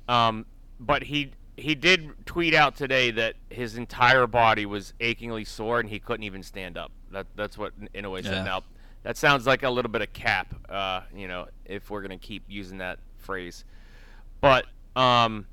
Um, 0.09 0.46
but 0.79 1.05
he 1.05 1.33
he 1.57 1.75
did 1.75 2.27
tweet 2.27 2.55
out 2.55 2.77
today 2.77 3.11
that 3.12 3.35
his 3.51 3.77
entire 3.77 4.27
body 4.27 4.66
was 4.66 4.92
achingly 5.01 5.44
sore 5.44 5.81
and 5.81 5.88
he 5.88 5.99
couldn't 5.99 6.25
even 6.25 6.42
stand 6.42 6.77
up. 6.77 6.92
That 7.11 7.27
that's 7.35 7.57
what 7.57 7.72
Inoue 7.92 8.22
said. 8.22 8.33
Yeah. 8.33 8.44
Now 8.44 8.62
that 9.03 9.16
sounds 9.16 9.46
like 9.46 9.62
a 9.62 9.70
little 9.70 9.90
bit 9.90 10.03
of 10.03 10.12
cap. 10.12 10.55
Uh, 10.68 11.03
you 11.14 11.29
know, 11.29 11.46
if 11.64 11.90
we're 11.90 12.03
gonna 12.03 12.18
keep 12.18 12.44
using 12.49 12.79
that 12.79 12.99
phrase, 13.18 13.64
but 14.40 14.66
um. 14.94 15.46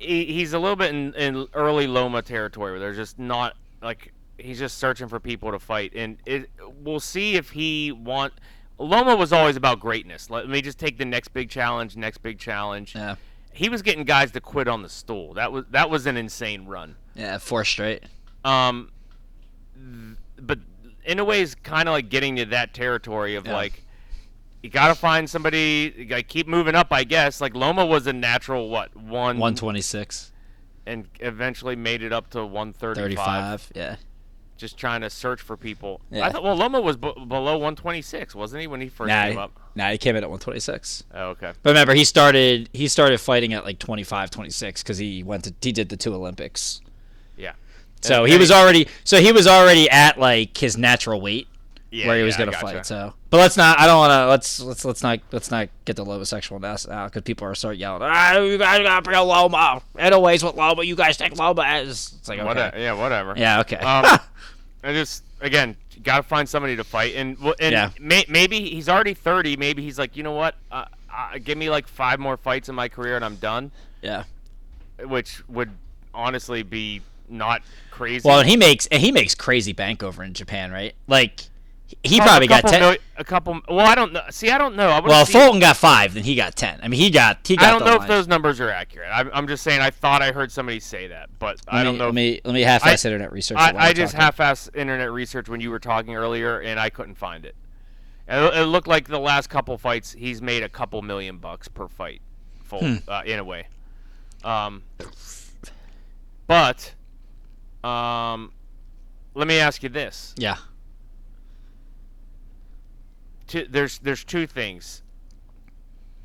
He, 0.00 0.26
he's 0.26 0.52
a 0.52 0.60
little 0.60 0.76
bit 0.76 0.94
in, 0.94 1.12
in 1.14 1.48
early 1.54 1.88
Loma 1.88 2.22
territory 2.22 2.70
where 2.70 2.78
there's 2.78 2.96
just 2.96 3.18
not 3.18 3.56
like 3.82 4.12
he's 4.38 4.58
just 4.58 4.78
searching 4.78 5.08
for 5.08 5.20
people 5.20 5.50
to 5.50 5.58
fight, 5.58 5.92
and 5.94 6.16
it, 6.24 6.48
we'll 6.82 7.00
see 7.00 7.34
if 7.34 7.50
he 7.50 7.92
want. 7.92 8.32
Loma 8.78 9.16
was 9.16 9.32
always 9.32 9.56
about 9.56 9.80
greatness. 9.80 10.30
Let 10.30 10.48
me 10.48 10.60
just 10.62 10.78
take 10.78 10.98
the 10.98 11.04
next 11.04 11.28
big 11.28 11.50
challenge, 11.50 11.96
next 11.96 12.18
big 12.18 12.38
challenge. 12.38 12.94
Yeah. 12.94 13.16
He 13.52 13.68
was 13.68 13.82
getting 13.82 14.04
guys 14.04 14.30
to 14.32 14.40
quit 14.40 14.68
on 14.68 14.82
the 14.82 14.88
stool. 14.88 15.34
That 15.34 15.50
was 15.50 15.64
that 15.70 15.90
was 15.90 16.06
an 16.06 16.16
insane 16.16 16.66
run. 16.66 16.94
Yeah, 17.14 17.38
four 17.38 17.64
straight. 17.64 18.04
Um, 18.44 18.92
but 20.40 20.58
in 21.04 21.18
a 21.18 21.24
way, 21.24 21.42
it's 21.42 21.54
kind 21.56 21.88
of 21.88 21.92
like 21.92 22.08
getting 22.08 22.36
to 22.36 22.44
that 22.46 22.74
territory 22.74 23.34
of 23.34 23.46
Yeah. 23.46 23.54
like 23.54 23.82
you 24.62 24.70
got 24.70 24.88
to 24.88 24.94
find 24.94 25.28
somebody. 25.28 25.92
You 25.96 26.22
keep 26.22 26.46
moving 26.46 26.74
up, 26.74 26.88
I 26.92 27.04
guess. 27.04 27.40
Like 27.40 27.54
Loma 27.56 27.84
was 27.86 28.06
a 28.06 28.12
natural 28.12 28.68
what 28.68 28.94
one 28.96 29.38
One 29.38 29.54
twenty 29.54 29.80
six. 29.80 30.32
and 30.86 31.08
eventually 31.20 31.76
made 31.76 32.02
it 32.02 32.12
up 32.12 32.30
to 32.30 32.44
135. 32.46 32.96
Thirty 32.96 33.16
five. 33.16 33.72
Yeah. 33.74 33.96
Just 34.58 34.76
trying 34.76 35.00
to 35.02 35.08
search 35.08 35.40
for 35.40 35.56
people. 35.56 36.00
Yeah. 36.10 36.26
I 36.26 36.30
thought 36.30 36.42
well 36.42 36.56
Loma 36.56 36.80
was 36.80 36.96
b- 36.96 37.12
below 37.26 37.54
126, 37.54 38.34
wasn't 38.34 38.60
he 38.60 38.66
when 38.66 38.80
he 38.80 38.88
first 38.88 39.08
Nah, 39.08 39.22
came 39.28 39.38
up? 39.38 39.52
nah, 39.76 39.90
he 39.90 39.98
came 39.98 40.16
in 40.16 40.24
at 40.24 40.28
one 40.30 40.40
twenty 40.40 40.60
six. 40.60 41.04
Oh, 41.14 41.28
okay. 41.30 41.52
But 41.62 41.70
remember, 41.70 41.94
he 41.94 42.04
started 42.04 42.68
he 42.72 42.88
started 42.88 43.18
fighting 43.20 43.54
at 43.54 43.64
like 43.64 43.78
25, 43.78 44.30
26 44.30 44.82
because 44.82 44.98
he 44.98 45.22
went 45.22 45.44
to 45.44 45.54
he 45.62 45.72
did 45.72 45.88
the 45.88 45.96
two 45.96 46.12
Olympics. 46.14 46.80
Yeah. 47.36 47.52
So 48.02 48.24
And- 48.24 48.32
he 48.32 48.38
was 48.38 48.50
already 48.50 48.88
so 49.04 49.20
he 49.20 49.30
was 49.32 49.46
already 49.46 49.88
at 49.90 50.18
like 50.18 50.58
his 50.58 50.76
natural 50.76 51.20
weight 51.20 51.46
yeah, 51.90 52.06
where 52.06 52.18
he 52.18 52.22
was 52.24 52.34
yeah, 52.34 52.38
gonna 52.46 52.52
gotcha. 52.52 52.66
fight. 52.66 52.86
So, 52.86 53.14
but 53.30 53.38
let's 53.38 53.56
not. 53.56 53.78
I 53.80 53.86
don't 53.86 53.98
want 53.98 54.10
to. 54.10 54.26
Let's 54.26 54.60
let's 54.60 54.84
let's 54.84 55.02
not 55.02 55.20
let's 55.32 55.50
not 55.50 55.68
get 55.84 55.96
the 55.96 56.04
homosexual 56.04 56.60
ness 56.60 56.86
out 56.88 57.10
because 57.10 57.22
people 57.22 57.46
are 57.46 57.54
start 57.54 57.76
yelling. 57.76 58.02
Ah, 58.04 58.38
you 58.38 58.58
guys 58.58 58.82
got 58.82 58.96
to 58.96 59.02
bring 59.02 59.18
Loma. 59.18 59.80
Anyways, 59.98 60.44
what 60.44 60.56
Loma? 60.56 60.82
You 60.82 60.96
guys 60.96 61.16
take 61.16 61.36
Loma 61.38 61.62
as 61.62 62.14
It's 62.18 62.28
like 62.28 62.38
okay. 62.38 62.46
Whatever. 62.46 62.78
Yeah, 62.78 62.92
whatever. 62.92 63.34
Yeah. 63.36 63.60
Okay. 63.60 63.76
Um, 63.76 64.04
I 64.84 64.92
just 64.92 65.24
again 65.40 65.76
got 66.02 66.18
to 66.18 66.22
find 66.22 66.48
somebody 66.48 66.76
to 66.76 66.84
fight, 66.84 67.14
and 67.16 67.36
and 67.60 67.72
Yeah. 67.72 67.90
may, 68.00 68.24
maybe 68.28 68.60
he's 68.70 68.88
already 68.88 69.14
30. 69.14 69.56
Maybe 69.56 69.82
he's 69.82 69.98
like, 69.98 70.16
you 70.16 70.22
know 70.22 70.32
what? 70.34 70.54
Uh, 70.70 70.84
uh, 71.12 71.38
give 71.42 71.58
me 71.58 71.70
like 71.70 71.88
five 71.88 72.20
more 72.20 72.36
fights 72.36 72.68
in 72.68 72.74
my 72.74 72.88
career, 72.88 73.16
and 73.16 73.24
I'm 73.24 73.36
done. 73.36 73.70
yeah. 74.02 74.24
Which 75.04 75.42
would 75.48 75.70
honestly 76.12 76.62
be 76.64 77.02
not 77.28 77.62
crazy. 77.90 78.26
Well, 78.28 78.40
and 78.40 78.48
he 78.48 78.56
makes 78.56 78.86
and 78.86 79.00
he 79.00 79.12
makes 79.12 79.34
crazy 79.34 79.72
bank 79.72 80.02
over 80.02 80.24
in 80.24 80.34
Japan, 80.34 80.72
right? 80.72 80.94
Like 81.06 81.44
he 82.02 82.20
probably 82.20 82.46
got 82.46 82.66
ten. 82.66 82.80
mil- 82.80 82.96
a 83.16 83.24
couple. 83.24 83.60
Well, 83.68 83.86
I 83.86 83.94
don't 83.94 84.12
know. 84.12 84.22
See, 84.30 84.50
I 84.50 84.58
don't 84.58 84.76
know. 84.76 84.88
I 84.88 85.00
well, 85.00 85.24
Fulton 85.24 85.60
got 85.60 85.76
five, 85.76 86.14
then 86.14 86.22
he 86.22 86.34
got 86.34 86.54
ten. 86.54 86.78
I 86.82 86.88
mean, 86.88 87.00
he 87.00 87.10
got 87.10 87.46
he 87.46 87.56
got. 87.56 87.66
I 87.66 87.70
don't 87.78 87.84
know 87.84 88.02
if 88.02 88.08
those 88.08 88.28
numbers 88.28 88.60
are 88.60 88.70
accurate. 88.70 89.08
I'm, 89.12 89.30
I'm 89.32 89.48
just 89.48 89.62
saying. 89.62 89.80
I 89.80 89.90
thought 89.90 90.22
I 90.22 90.32
heard 90.32 90.52
somebody 90.52 90.80
say 90.80 91.08
that, 91.08 91.30
but 91.38 91.60
I 91.66 91.82
don't 91.82 91.94
me, 91.94 91.98
know. 91.98 92.04
Let 92.06 92.14
me 92.14 92.40
let 92.44 92.54
me 92.54 92.62
half-ass 92.62 93.04
internet 93.04 93.32
research. 93.32 93.58
I, 93.58 93.72
I 93.76 93.92
just 93.92 94.12
talking. 94.12 94.24
half-ass 94.24 94.70
internet 94.74 95.10
research 95.10 95.48
when 95.48 95.60
you 95.60 95.70
were 95.70 95.78
talking 95.78 96.14
earlier, 96.14 96.60
and 96.60 96.78
I 96.78 96.90
couldn't 96.90 97.16
find 97.16 97.44
it. 97.44 97.54
It, 98.28 98.54
it 98.54 98.64
looked 98.66 98.86
like 98.88 99.08
the 99.08 99.18
last 99.18 99.48
couple 99.48 99.76
fights, 99.78 100.12
he's 100.12 100.42
made 100.42 100.62
a 100.62 100.68
couple 100.68 101.00
million 101.00 101.38
bucks 101.38 101.66
per 101.68 101.88
fight, 101.88 102.20
full 102.62 102.80
Hmm. 102.80 102.96
uh, 103.08 103.22
Inoue. 103.22 103.64
Um, 104.44 104.82
but, 106.46 106.94
um, 107.82 108.52
let 109.34 109.48
me 109.48 109.58
ask 109.58 109.82
you 109.82 109.88
this: 109.88 110.34
Yeah. 110.36 110.56
Two, 113.48 113.66
there's 113.68 113.98
there's 113.98 114.22
two 114.22 114.46
things. 114.46 115.02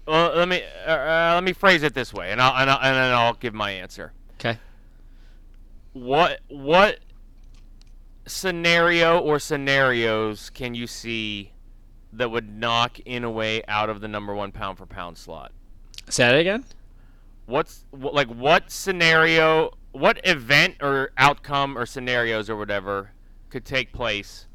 Well, 0.05 0.35
let 0.35 0.47
me 0.47 0.61
uh, 0.85 0.91
uh, 0.91 1.31
let 1.35 1.43
me 1.43 1.53
phrase 1.53 1.81
it 1.81 1.93
this 1.93 2.13
way, 2.13 2.31
and 2.31 2.41
I'll, 2.41 2.55
and 2.55 2.69
I'll 2.69 2.79
and 2.81 2.95
then 2.95 3.13
I'll 3.13 3.33
give 3.33 3.53
my 3.53 3.71
answer. 3.71 4.13
Okay. 4.35 4.59
What 5.93 6.41
what 6.49 6.99
scenario 8.25 9.19
or 9.19 9.39
scenarios 9.39 10.49
can 10.49 10.75
you 10.75 10.87
see 10.87 11.51
that 12.11 12.29
would 12.29 12.49
knock 12.49 12.97
Inoue 13.05 13.63
out 13.67 13.89
of 13.89 14.01
the 14.01 14.07
number 14.07 14.33
one 14.33 14.51
pound 14.51 14.77
for 14.77 14.85
pound 14.85 15.17
slot? 15.17 15.51
Say 16.09 16.25
that 16.25 16.37
again. 16.37 16.65
What's 17.45 17.85
what, 17.91 18.13
like 18.13 18.27
what 18.27 18.71
scenario, 18.71 19.71
what 19.91 20.19
event 20.25 20.75
or 20.81 21.11
outcome 21.17 21.77
or 21.77 21.85
scenarios 21.85 22.49
or 22.49 22.55
whatever 22.55 23.11
could 23.49 23.65
take 23.65 23.93
place 23.93 24.47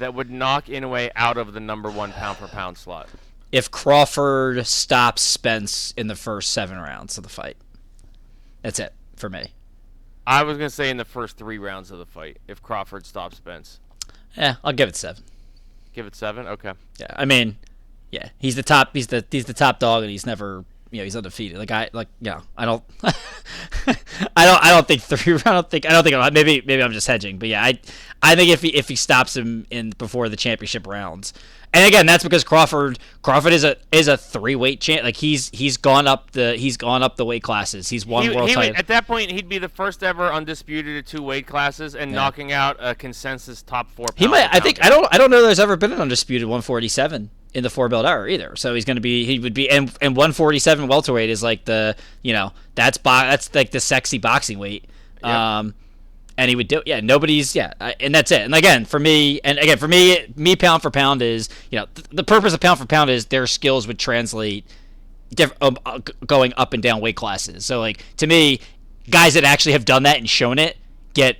that 0.00 0.12
would 0.14 0.30
knock 0.30 0.66
Inoue 0.66 1.10
out 1.16 1.36
of 1.38 1.52
the 1.54 1.60
number 1.60 1.90
one 1.90 2.12
pound 2.12 2.36
for 2.38 2.48
pound 2.48 2.76
slot? 2.76 3.08
If 3.52 3.70
Crawford 3.70 4.66
stops 4.66 5.22
Spence 5.22 5.92
in 5.96 6.06
the 6.08 6.14
first 6.16 6.52
seven 6.52 6.78
rounds 6.78 7.16
of 7.16 7.24
the 7.24 7.30
fight, 7.30 7.56
that's 8.62 8.78
it 8.78 8.92
for 9.16 9.28
me. 9.30 9.52
I 10.26 10.42
was 10.42 10.56
gonna 10.58 10.70
say 10.70 10.90
in 10.90 10.96
the 10.98 11.04
first 11.04 11.36
three 11.36 11.58
rounds 11.58 11.90
of 11.90 11.98
the 11.98 12.06
fight, 12.06 12.38
if 12.46 12.62
Crawford 12.62 13.06
stops 13.06 13.38
Spence, 13.38 13.80
Yeah, 14.36 14.56
I'll 14.62 14.72
give 14.72 14.88
it 14.88 14.96
seven. 14.96 15.24
give 15.92 16.06
it 16.06 16.14
seven. 16.14 16.46
Okay. 16.46 16.72
Yeah, 16.98 17.08
I 17.16 17.24
mean, 17.24 17.56
yeah, 18.12 18.28
he's 18.38 18.54
the 18.56 18.62
top. 18.62 18.90
He's 18.92 19.08
the 19.08 19.24
he's 19.30 19.46
the 19.46 19.54
top 19.54 19.78
dog, 19.80 20.02
and 20.02 20.10
he's 20.10 20.26
never 20.26 20.64
you 20.90 20.98
know 20.98 21.04
he's 21.04 21.16
undefeated. 21.16 21.58
Like 21.58 21.70
I 21.70 21.90
like 21.92 22.08
yeah, 22.20 22.40
I 22.56 22.64
don't, 22.64 22.82
I 23.04 24.46
don't 24.46 24.62
I 24.64 24.70
don't 24.70 24.86
think 24.86 25.02
three. 25.02 25.34
I 25.46 25.52
don't 25.52 25.70
think 25.70 25.86
I 25.86 25.90
don't 25.90 26.04
think 26.04 26.32
maybe 26.34 26.62
maybe 26.66 26.82
I'm 26.82 26.92
just 26.92 27.06
hedging, 27.06 27.38
but 27.38 27.48
yeah, 27.48 27.62
I 27.64 27.78
I 28.22 28.34
think 28.36 28.50
if 28.50 28.62
he 28.62 28.68
if 28.68 28.88
he 28.88 28.96
stops 28.96 29.36
him 29.36 29.66
in 29.70 29.90
before 29.98 30.28
the 30.28 30.36
championship 30.36 30.86
rounds. 30.86 31.32
And 31.72 31.86
again, 31.86 32.04
that's 32.04 32.24
because 32.24 32.42
Crawford 32.42 32.98
Crawford 33.22 33.52
is 33.52 33.62
a 33.62 33.76
is 33.92 34.08
a 34.08 34.16
three 34.16 34.56
weight 34.56 34.80
champ. 34.80 35.04
Like 35.04 35.16
he's 35.16 35.50
he's 35.50 35.76
gone 35.76 36.08
up 36.08 36.32
the 36.32 36.56
he's 36.56 36.76
gone 36.76 37.04
up 37.04 37.14
the 37.14 37.24
weight 37.24 37.44
classes. 37.44 37.88
He's 37.88 38.04
won 38.04 38.24
He, 38.24 38.30
world 38.30 38.48
he 38.50 38.56
would, 38.56 38.62
title. 38.62 38.76
at 38.76 38.88
that 38.88 39.06
point, 39.06 39.30
he'd 39.30 39.48
be 39.48 39.58
the 39.58 39.68
first 39.68 40.02
ever 40.02 40.32
undisputed 40.32 40.96
at 40.96 41.06
two 41.06 41.22
weight 41.22 41.46
classes 41.46 41.94
and 41.94 42.10
Yeah. 42.10 42.16
knocking 42.16 42.50
out 42.50 42.76
a 42.80 42.96
consensus 42.96 43.62
top 43.62 43.88
four. 43.92 44.06
He 44.16 44.26
might. 44.26 44.48
I 44.52 44.58
think. 44.58 44.84
I 44.84 44.88
don't. 44.88 45.06
I 45.12 45.18
don't 45.18 45.30
know. 45.30 45.42
There's 45.42 45.60
ever 45.60 45.76
been 45.76 45.92
an 45.92 46.00
undisputed 46.00 46.48
147 46.48 47.30
in 47.54 47.62
the 47.62 47.70
four 47.70 47.88
belt 47.88 48.06
era 48.06 48.28
either. 48.28 48.54
So 48.56 48.74
he's 48.74 48.84
going 48.84 48.96
to 48.96 49.00
be. 49.00 49.24
He 49.24 49.38
would 49.38 49.54
be. 49.54 49.68
And 49.70 49.88
and 50.00 50.16
147 50.16 50.88
welterweight 50.88 51.30
is 51.30 51.42
like 51.42 51.64
the. 51.64 51.96
You 52.22 52.32
know. 52.32 52.52
That's 52.74 52.98
bo- 52.98 53.10
That's 53.10 53.54
like 53.54 53.70
the 53.70 53.80
sexy 53.80 54.18
boxing 54.18 54.58
weight. 54.58 54.84
Yep. 55.22 55.32
Um, 55.32 55.74
and 56.38 56.48
he 56.48 56.56
would 56.56 56.68
do. 56.68 56.82
Yeah. 56.86 57.00
Nobody's. 57.00 57.54
Yeah. 57.54 57.74
I, 57.80 57.94
and 58.00 58.14
that's 58.14 58.30
it. 58.30 58.42
And 58.42 58.54
again, 58.54 58.84
for 58.84 58.98
me. 58.98 59.40
And 59.42 59.58
again, 59.58 59.78
for 59.78 59.88
me, 59.88 60.32
me 60.36 60.56
pound 60.56 60.82
for 60.82 60.90
pound 60.90 61.22
is. 61.22 61.48
You 61.70 61.80
know, 61.80 61.86
th- 61.94 62.08
the 62.10 62.24
purpose 62.24 62.54
of 62.54 62.60
pound 62.60 62.78
for 62.78 62.86
pound 62.86 63.10
is 63.10 63.26
their 63.26 63.46
skills 63.46 63.86
would 63.86 63.98
translate. 63.98 64.64
Diff- 65.34 65.52
um, 65.60 65.78
uh, 65.86 66.00
going 66.26 66.52
up 66.56 66.72
and 66.72 66.82
down 66.82 67.00
weight 67.00 67.16
classes. 67.16 67.64
So 67.64 67.80
like 67.80 68.04
to 68.16 68.26
me, 68.26 68.60
guys 69.08 69.34
that 69.34 69.44
actually 69.44 69.72
have 69.72 69.84
done 69.84 70.02
that 70.04 70.16
and 70.18 70.28
shown 70.28 70.58
it 70.58 70.76
get 71.14 71.36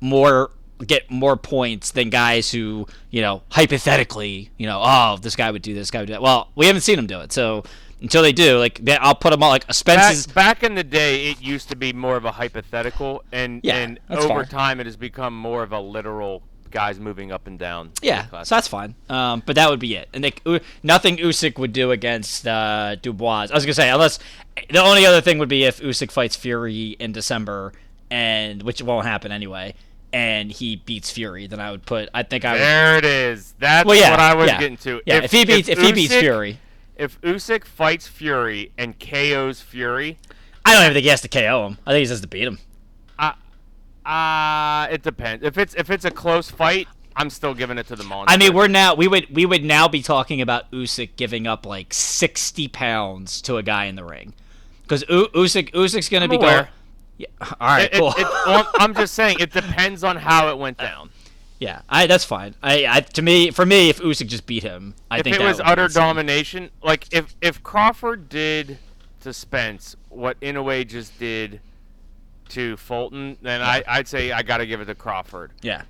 more 0.00 0.50
get 0.84 1.10
more 1.10 1.36
points 1.36 1.92
than 1.92 2.10
guys 2.10 2.50
who 2.50 2.86
you 3.10 3.22
know 3.22 3.42
hypothetically 3.50 4.50
you 4.58 4.66
know 4.66 4.80
oh 4.84 5.16
this 5.20 5.36
guy 5.36 5.50
would 5.50 5.62
do 5.62 5.74
this 5.74 5.90
guy 5.90 6.00
would 6.00 6.06
do 6.06 6.12
that. 6.12 6.22
Well, 6.22 6.50
we 6.54 6.66
haven't 6.66 6.82
seen 6.82 6.96
them 6.96 7.06
do 7.06 7.20
it, 7.20 7.32
so 7.32 7.64
until 8.00 8.22
they 8.22 8.32
do, 8.32 8.58
like 8.58 8.84
they, 8.84 8.96
I'll 8.96 9.14
put 9.14 9.30
them 9.30 9.42
all 9.42 9.50
like 9.50 9.64
Spence's. 9.72 10.26
Back, 10.26 10.34
back 10.34 10.62
in 10.62 10.74
the 10.74 10.84
day, 10.84 11.30
it 11.30 11.40
used 11.40 11.68
to 11.70 11.76
be 11.76 11.92
more 11.92 12.16
of 12.16 12.24
a 12.24 12.32
hypothetical, 12.32 13.24
and 13.32 13.60
Yeah, 13.62 13.76
and 13.76 14.00
over 14.10 14.44
time, 14.44 14.80
it 14.80 14.86
has 14.86 14.96
become 14.96 15.36
more 15.36 15.62
of 15.62 15.72
a 15.72 15.80
literal 15.80 16.42
guys 16.70 17.00
moving 17.00 17.32
up 17.32 17.46
and 17.46 17.58
down. 17.58 17.92
Yeah, 18.02 18.26
so 18.42 18.54
that's 18.54 18.68
fine. 18.68 18.94
Um, 19.08 19.42
but 19.46 19.56
that 19.56 19.70
would 19.70 19.80
be 19.80 19.94
it. 19.94 20.08
And 20.12 20.24
they, 20.24 20.60
nothing 20.82 21.16
Usyk 21.16 21.58
would 21.58 21.72
do 21.72 21.90
against 21.90 22.46
uh, 22.46 22.96
Dubois. 23.00 23.48
I 23.50 23.54
was 23.54 23.64
gonna 23.64 23.74
say 23.74 23.88
unless 23.88 24.18
the 24.70 24.82
only 24.82 25.06
other 25.06 25.20
thing 25.20 25.38
would 25.38 25.48
be 25.48 25.64
if 25.64 25.80
Usyk 25.80 26.10
fights 26.10 26.36
Fury 26.36 26.96
in 26.98 27.12
December, 27.12 27.72
and 28.10 28.62
which 28.62 28.82
won't 28.82 29.06
happen 29.06 29.32
anyway, 29.32 29.74
and 30.12 30.50
he 30.50 30.76
beats 30.76 31.10
Fury, 31.10 31.46
then 31.46 31.60
I 31.60 31.70
would 31.70 31.84
put. 31.84 32.08
I 32.14 32.22
think 32.22 32.44
I 32.44 32.52
would. 32.52 32.60
there 32.60 32.96
it 32.96 33.04
is. 33.04 33.54
That's 33.58 33.86
Well, 33.86 33.96
yeah, 33.96 34.10
what 34.10 34.20
I 34.20 34.34
was 34.34 34.48
yeah. 34.48 34.58
getting 34.58 34.76
to. 34.78 35.00
Yeah, 35.06 35.22
if, 35.22 35.32
he 35.32 35.44
beats 35.44 35.68
if, 35.68 35.78
he 35.78 35.92
beats 35.92 36.14
Fury, 36.14 36.58
if 36.96 37.20
Usyk 37.20 37.64
fights 37.64 38.06
Fury 38.06 38.72
and 38.78 38.98
KOs 38.98 39.60
Fury, 39.60 40.18
I 40.64 40.72
don't 40.72 40.82
even 40.82 40.94
think 40.94 41.04
he 41.04 41.10
has 41.10 41.20
to 41.22 41.28
KO 41.28 41.66
him. 41.66 41.78
I 41.86 41.92
think 41.92 41.98
he 41.98 42.04
just 42.04 42.12
has 42.12 42.20
to 42.22 42.28
beat 42.28 42.44
him. 42.44 42.58
uh, 44.04 44.86
it 44.90 45.02
depends. 45.02 45.44
If 45.44 45.58
it's 45.58 45.74
if 45.74 45.90
it's 45.90 46.04
a 46.04 46.10
close 46.10 46.50
fight, 46.50 46.86
I'm 47.16 47.30
still 47.30 47.54
giving 47.54 47.76
it 47.78 47.86
to 47.88 47.96
the 47.96 48.04
monster. 48.04 48.32
I 48.32 48.36
mean, 48.36 48.54
we're 48.54 48.68
now 48.68 48.94
we 48.94 49.08
would 49.08 49.34
we 49.34 49.46
would 49.46 49.64
now 49.64 49.88
be 49.88 50.02
talking 50.02 50.40
about 50.40 50.70
Usyk 50.70 51.10
giving 51.16 51.46
up 51.46 51.66
like 51.66 51.92
sixty 51.92 52.68
pounds 52.68 53.40
to 53.42 53.56
a 53.56 53.62
guy 53.62 53.86
in 53.86 53.96
the 53.96 54.04
ring, 54.04 54.34
because 54.82 55.02
Usyk 55.04 55.72
Usyk's 55.72 56.08
gonna 56.08 56.24
I'm 56.24 56.30
be 56.30 56.36
aware. 56.36 56.62
going. 56.62 56.68
Yeah, 57.18 57.26
all 57.40 57.68
right, 57.68 57.84
It- 57.84 57.94
it- 57.94 57.98
cool. 57.98 58.10
it- 58.16 58.26
well, 58.46 58.70
I'm 58.78 58.94
just 58.94 59.14
saying 59.14 59.38
it 59.40 59.52
depends 59.52 60.04
on 60.04 60.16
how 60.16 60.50
it 60.50 60.58
went 60.58 60.76
down. 60.78 61.10
yeah, 61.58 61.80
I 61.88 62.06
that's 62.06 62.24
fine. 62.24 62.54
I, 62.62 62.86
I 62.86 63.00
to 63.00 63.22
me 63.22 63.50
for 63.50 63.64
me, 63.64 63.88
if 63.88 63.98
Usyk 64.00 64.26
just 64.28 64.46
beat 64.46 64.62
him, 64.62 64.94
I 65.10 65.18
if 65.18 65.24
think 65.24 65.36
it 65.36 65.38
that 65.38 65.44
was 65.48 65.60
utter 65.64 65.88
domination, 65.88 66.70
like 66.82 67.06
if 67.12 67.34
if 67.40 67.62
Crawford 67.62 68.28
did 68.28 68.78
to 69.20 69.32
Spence 69.32 69.96
what 70.10 70.38
Inoue 70.40 70.86
just 70.86 71.18
did 71.18 71.60
to 72.50 72.76
Fulton, 72.76 73.36
then 73.42 73.62
I 73.62 73.82
I'd 73.88 74.06
say 74.08 74.30
I 74.32 74.42
got 74.42 74.58
to 74.58 74.66
give 74.66 74.80
it 74.80 74.84
to 74.84 74.94
Crawford. 74.94 75.52
Yeah, 75.62 75.82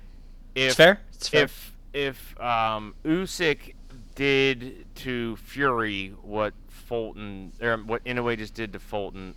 If, 0.55 0.67
it's 0.69 0.75
fair. 0.75 1.01
It's 1.13 1.27
fair. 1.27 1.43
If 1.43 1.73
if 1.93 2.39
um, 2.41 2.95
Usyk 3.05 3.73
did 4.15 4.85
to 4.95 5.35
Fury 5.37 6.13
what 6.21 6.53
Fulton 6.69 7.51
or 7.61 7.77
what 7.77 8.03
Inoue 8.05 8.37
just 8.37 8.53
did 8.53 8.71
to 8.73 8.79
Fulton, 8.79 9.35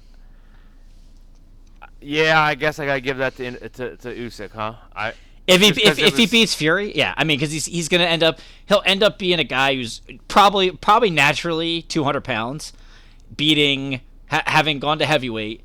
yeah, 2.00 2.40
I 2.40 2.54
guess 2.54 2.78
I 2.78 2.86
gotta 2.86 3.00
give 3.00 3.18
that 3.18 3.36
to 3.36 3.68
to, 3.68 3.96
to 3.96 4.14
Usyk, 4.14 4.50
huh? 4.52 4.74
I 4.94 5.12
If 5.46 5.60
he 5.60 5.68
if, 5.68 5.98
if 5.98 6.16
he 6.16 6.26
beats 6.26 6.54
Fury, 6.54 6.96
yeah, 6.96 7.14
I 7.16 7.24
mean, 7.24 7.38
because 7.38 7.52
he's 7.52 7.66
he's 7.66 7.88
gonna 7.88 8.04
end 8.04 8.22
up 8.22 8.38
he'll 8.66 8.82
end 8.86 9.02
up 9.02 9.18
being 9.18 9.38
a 9.38 9.44
guy 9.44 9.74
who's 9.74 10.00
probably 10.28 10.70
probably 10.70 11.10
naturally 11.10 11.82
200 11.82 12.22
pounds, 12.22 12.72
beating 13.34 14.00
ha- 14.30 14.44
having 14.46 14.78
gone 14.78 14.98
to 14.98 15.06
heavyweight, 15.06 15.62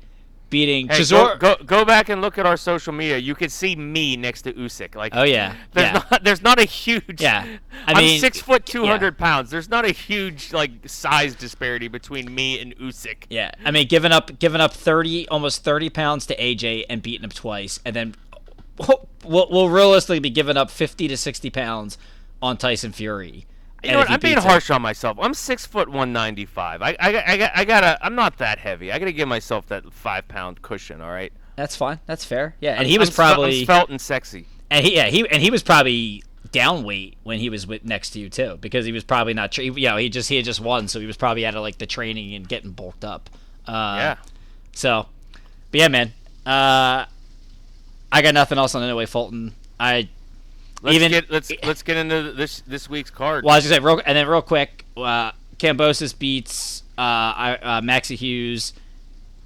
beating 0.50 0.88
Hey, 0.88 1.00
Chisora. 1.00 1.38
go, 1.38 1.56
go 1.56 1.64
go 1.64 1.84
back 1.84 2.08
and 2.08 2.20
look 2.20 2.38
at 2.38 2.46
our 2.46 2.56
social 2.56 2.92
media. 2.92 3.18
You 3.18 3.34
can 3.34 3.48
see 3.48 3.74
me 3.76 4.16
next 4.16 4.42
to 4.42 4.52
Usyk. 4.52 4.94
Like, 4.94 5.12
Oh, 5.14 5.22
yeah, 5.24 5.54
there's 5.72 5.86
yeah. 5.92 6.02
not 6.10 6.24
there's 6.24 6.42
not 6.42 6.58
a 6.60 6.64
huge. 6.64 7.20
Yeah, 7.20 7.44
I 7.86 7.92
I 7.92 7.92
am 7.92 7.96
mean, 7.98 8.20
six 8.20 8.40
foot 8.40 8.64
two 8.66 8.86
hundred 8.86 9.14
yeah. 9.18 9.24
pounds. 9.26 9.50
There's 9.50 9.68
not 9.68 9.84
a 9.84 9.90
huge 9.92 10.52
like 10.52 10.70
size 10.86 11.34
disparity 11.34 11.88
between 11.88 12.34
me 12.34 12.60
and 12.60 12.76
Usyk. 12.78 13.24
Yeah, 13.30 13.50
I 13.64 13.70
mean, 13.70 13.88
giving 13.88 14.12
up 14.12 14.38
giving 14.38 14.60
up 14.60 14.72
30 14.72 15.28
almost 15.28 15.64
30 15.64 15.90
pounds 15.90 16.26
to 16.26 16.36
AJ 16.36 16.84
and 16.88 17.02
beating 17.02 17.24
him 17.24 17.30
twice, 17.30 17.80
and 17.84 17.94
then 17.96 18.14
we'll, 18.78 19.08
we'll 19.50 19.68
realistically 19.70 20.18
be 20.20 20.30
giving 20.30 20.56
up 20.56 20.70
50 20.70 21.08
to 21.08 21.16
60 21.16 21.50
pounds 21.50 21.98
on 22.42 22.56
Tyson 22.56 22.92
Fury. 22.92 23.46
You 23.86 23.92
know 23.92 23.98
what? 24.00 24.10
I'm 24.10 24.20
being 24.20 24.34
beats 24.34 24.44
him- 24.44 24.50
harsh 24.50 24.70
on 24.70 24.82
myself. 24.82 25.18
I'm 25.20 25.34
six 25.34 25.66
foot 25.66 25.88
one 25.88 26.12
ninety 26.12 26.44
five. 26.46 26.82
I 26.82 26.96
I 27.00 27.22
I, 27.32 27.36
got- 27.36 27.52
I 27.54 27.64
gotta. 27.64 27.98
I'm 28.04 28.14
not 28.14 28.38
that 28.38 28.58
heavy. 28.58 28.92
I 28.92 28.98
gotta 28.98 29.12
give 29.12 29.28
myself 29.28 29.66
that 29.68 29.92
five 29.92 30.28
pound 30.28 30.62
cushion. 30.62 31.00
All 31.00 31.10
right. 31.10 31.32
That's 31.56 31.74
fine. 31.76 32.00
That's 32.06 32.24
fair. 32.24 32.54
Yeah, 32.60 32.72
and 32.72 32.80
I'm- 32.80 32.88
he 32.88 32.98
was 32.98 33.08
I'm 33.08 33.12
spe- 33.14 33.20
I'm 33.20 33.34
probably 33.34 33.64
svelte 33.64 33.88
and 33.90 34.00
sexy. 34.00 34.46
and 34.70 34.84
he 34.84 34.94
yeah 34.96 35.06
he 35.06 35.28
and 35.28 35.42
he 35.42 35.50
was 35.50 35.62
probably 35.62 36.22
down 36.52 36.84
weight 36.84 37.16
when 37.24 37.38
he 37.40 37.50
was 37.50 37.66
with 37.66 37.84
next 37.84 38.10
to 38.10 38.20
you 38.20 38.28
too 38.30 38.56
because 38.60 38.86
he 38.86 38.92
was 38.92 39.02
probably 39.04 39.34
not 39.34 39.52
tra- 39.52 39.64
you 39.64 39.88
know 39.88 39.96
he 39.96 40.08
just 40.08 40.28
he 40.28 40.36
had 40.36 40.44
just 40.44 40.60
won 40.60 40.86
so 40.88 41.00
he 41.00 41.06
was 41.06 41.16
probably 41.16 41.44
out 41.44 41.54
of 41.54 41.60
like 41.62 41.76
the 41.78 41.86
training 41.86 42.34
and 42.34 42.48
getting 42.48 42.70
bulked 42.70 43.04
up. 43.04 43.28
Uh, 43.66 43.96
yeah. 43.98 44.16
So, 44.72 45.06
but 45.72 45.80
yeah, 45.80 45.88
man. 45.88 46.12
Uh, 46.44 47.06
I 48.12 48.22
got 48.22 48.34
nothing 48.34 48.56
else 48.58 48.74
on 48.74 48.82
Inoue 48.82 49.08
Fulton. 49.08 49.54
I 49.80 50.08
Let's 50.82 50.96
even- 50.96 51.10
get 51.10 51.30
let's 51.30 51.50
let's 51.64 51.82
get 51.82 51.96
into 51.96 52.32
this 52.32 52.60
this 52.66 52.88
week's 52.88 53.10
card. 53.10 53.44
Well, 53.44 53.54
I 53.54 53.58
was 53.58 53.64
gonna 53.64 53.76
say, 53.76 53.80
real, 53.84 54.00
and 54.04 54.16
then 54.16 54.26
real 54.28 54.42
quick, 54.42 54.84
uh, 54.96 55.32
Kambosos 55.58 56.16
beats 56.18 56.82
uh, 56.98 57.00
I- 57.00 57.58
uh, 57.62 57.80
Maxi 57.80 58.16
Hughes. 58.16 58.72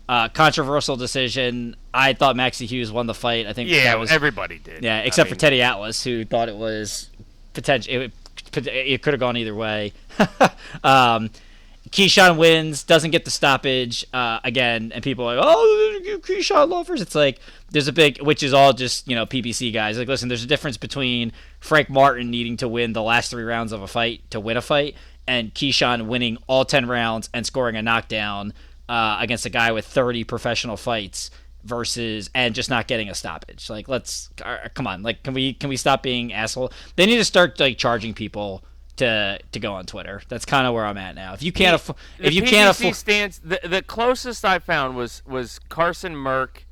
Uh, 0.09 0.29
controversial 0.29 0.97
decision. 0.97 1.77
I 1.95 2.15
thought 2.15 2.35
Maxi 2.35 2.67
Hughes 2.67 2.91
won 2.91 3.07
the 3.07 3.15
fight. 3.15 3.47
I 3.47 3.53
think 3.53 3.71
yeah, 3.71 3.85
that 3.85 3.99
was 4.01 4.11
everybody 4.11 4.59
did. 4.59 4.83
yeah, 4.83 4.97
I 4.97 5.01
except 5.03 5.29
mean, 5.29 5.35
for 5.35 5.41
Teddy 5.41 5.63
Atlas, 5.63 6.03
who 6.03 6.25
thought 6.25 6.49
it 6.49 6.57
was 6.57 7.09
potential. 7.55 7.95
It, 7.95 8.13
it 8.67 9.03
could 9.03 9.13
have 9.13 9.21
gone 9.21 9.37
either 9.37 9.55
way. 9.55 9.93
um, 10.85 11.31
Keyshawn 11.93 12.37
wins, 12.37 12.85
doesn't 12.85 13.11
get 13.11 13.25
the 13.25 13.31
stoppage 13.31 14.07
uh, 14.13 14.39
again, 14.45 14.93
and 14.95 15.03
people 15.03 15.29
are 15.29 15.37
like, 15.37 15.45
"Oh, 15.45 16.01
Keyshawn 16.21 16.69
lovers." 16.69 17.01
It's 17.01 17.17
like 17.17 17.41
there's 17.71 17.89
a 17.89 17.93
big, 17.93 18.23
which 18.23 18.43
is 18.43 18.55
all 18.55 18.73
just 18.73 19.09
you 19.09 19.17
know 19.17 19.27
PBC 19.27 19.73
guys. 19.73 19.99
Like, 19.99 20.07
listen, 20.07 20.29
there's 20.29 20.45
a 20.45 20.49
difference 20.49 20.77
between 20.77 21.33
Frank 21.59 21.91
Martin 21.91 22.31
needing 22.31 22.57
to 22.59 22.69
win 22.69 22.93
the 22.93 23.03
last 23.03 23.31
three 23.31 23.43
rounds 23.43 23.73
of 23.73 23.83
a 23.83 23.89
fight 23.89 24.29
to 24.31 24.39
win 24.39 24.57
a 24.57 24.63
fight, 24.63 24.95
and 25.27 25.53
Keyshawn 25.53 26.07
winning 26.07 26.39
all 26.47 26.65
ten 26.65 26.87
rounds 26.87 27.29
and 27.35 27.45
scoring 27.45 27.75
a 27.75 27.83
knockdown 27.83 28.53
uh, 28.89 29.19
against 29.21 29.47
a 29.47 29.51
guy 29.51 29.71
with 29.73 29.87
30 29.87 30.25
professional 30.25 30.77
fights 30.77 31.31
versus 31.63 32.29
and 32.35 32.55
just 32.55 32.71
not 32.71 32.89
getting 32.89 33.09
a 33.09 33.15
stoppage. 33.15 33.71
Like, 33.71 33.89
let's 33.89 34.31
uh, 34.45 34.69
come 34.75 34.87
on. 34.87 35.03
Like, 35.03 35.23
can 35.23 35.35
we 35.35 35.55
can 35.55 35.69
we 35.69 35.77
stop 35.77 36.03
being 36.03 36.33
asshole? 36.33 36.73
They 36.97 37.07
need 37.07 37.19
to 37.19 37.25
start 37.25 37.59
like 37.61 37.79
charging 37.79 38.15
people 38.15 38.65
to 39.01 39.39
to 39.53 39.59
go 39.61 39.75
on 39.75 39.85
Twitter. 39.87 40.23
That's 40.29 40.45
kind 40.45 40.67
of 40.67 40.75
where 40.75 40.87
I'm 40.87 40.97
at 40.99 41.15
now. 41.15 41.35
If 41.35 41.43
you 41.43 41.53
can't 41.53 41.75
afford, 41.75 41.99
The 42.19 42.29
if 42.29 42.35
you 42.35 42.43
can't 42.43 42.71
afford, 42.71 42.95
stance, 42.95 43.39
the, 43.39 43.61
the 43.63 43.83
closest 43.83 44.45
I 44.45 44.59
found 44.59 44.97
was 44.97 45.23
was 45.27 45.59
Carson 45.69 46.15
Merck 46.15 46.65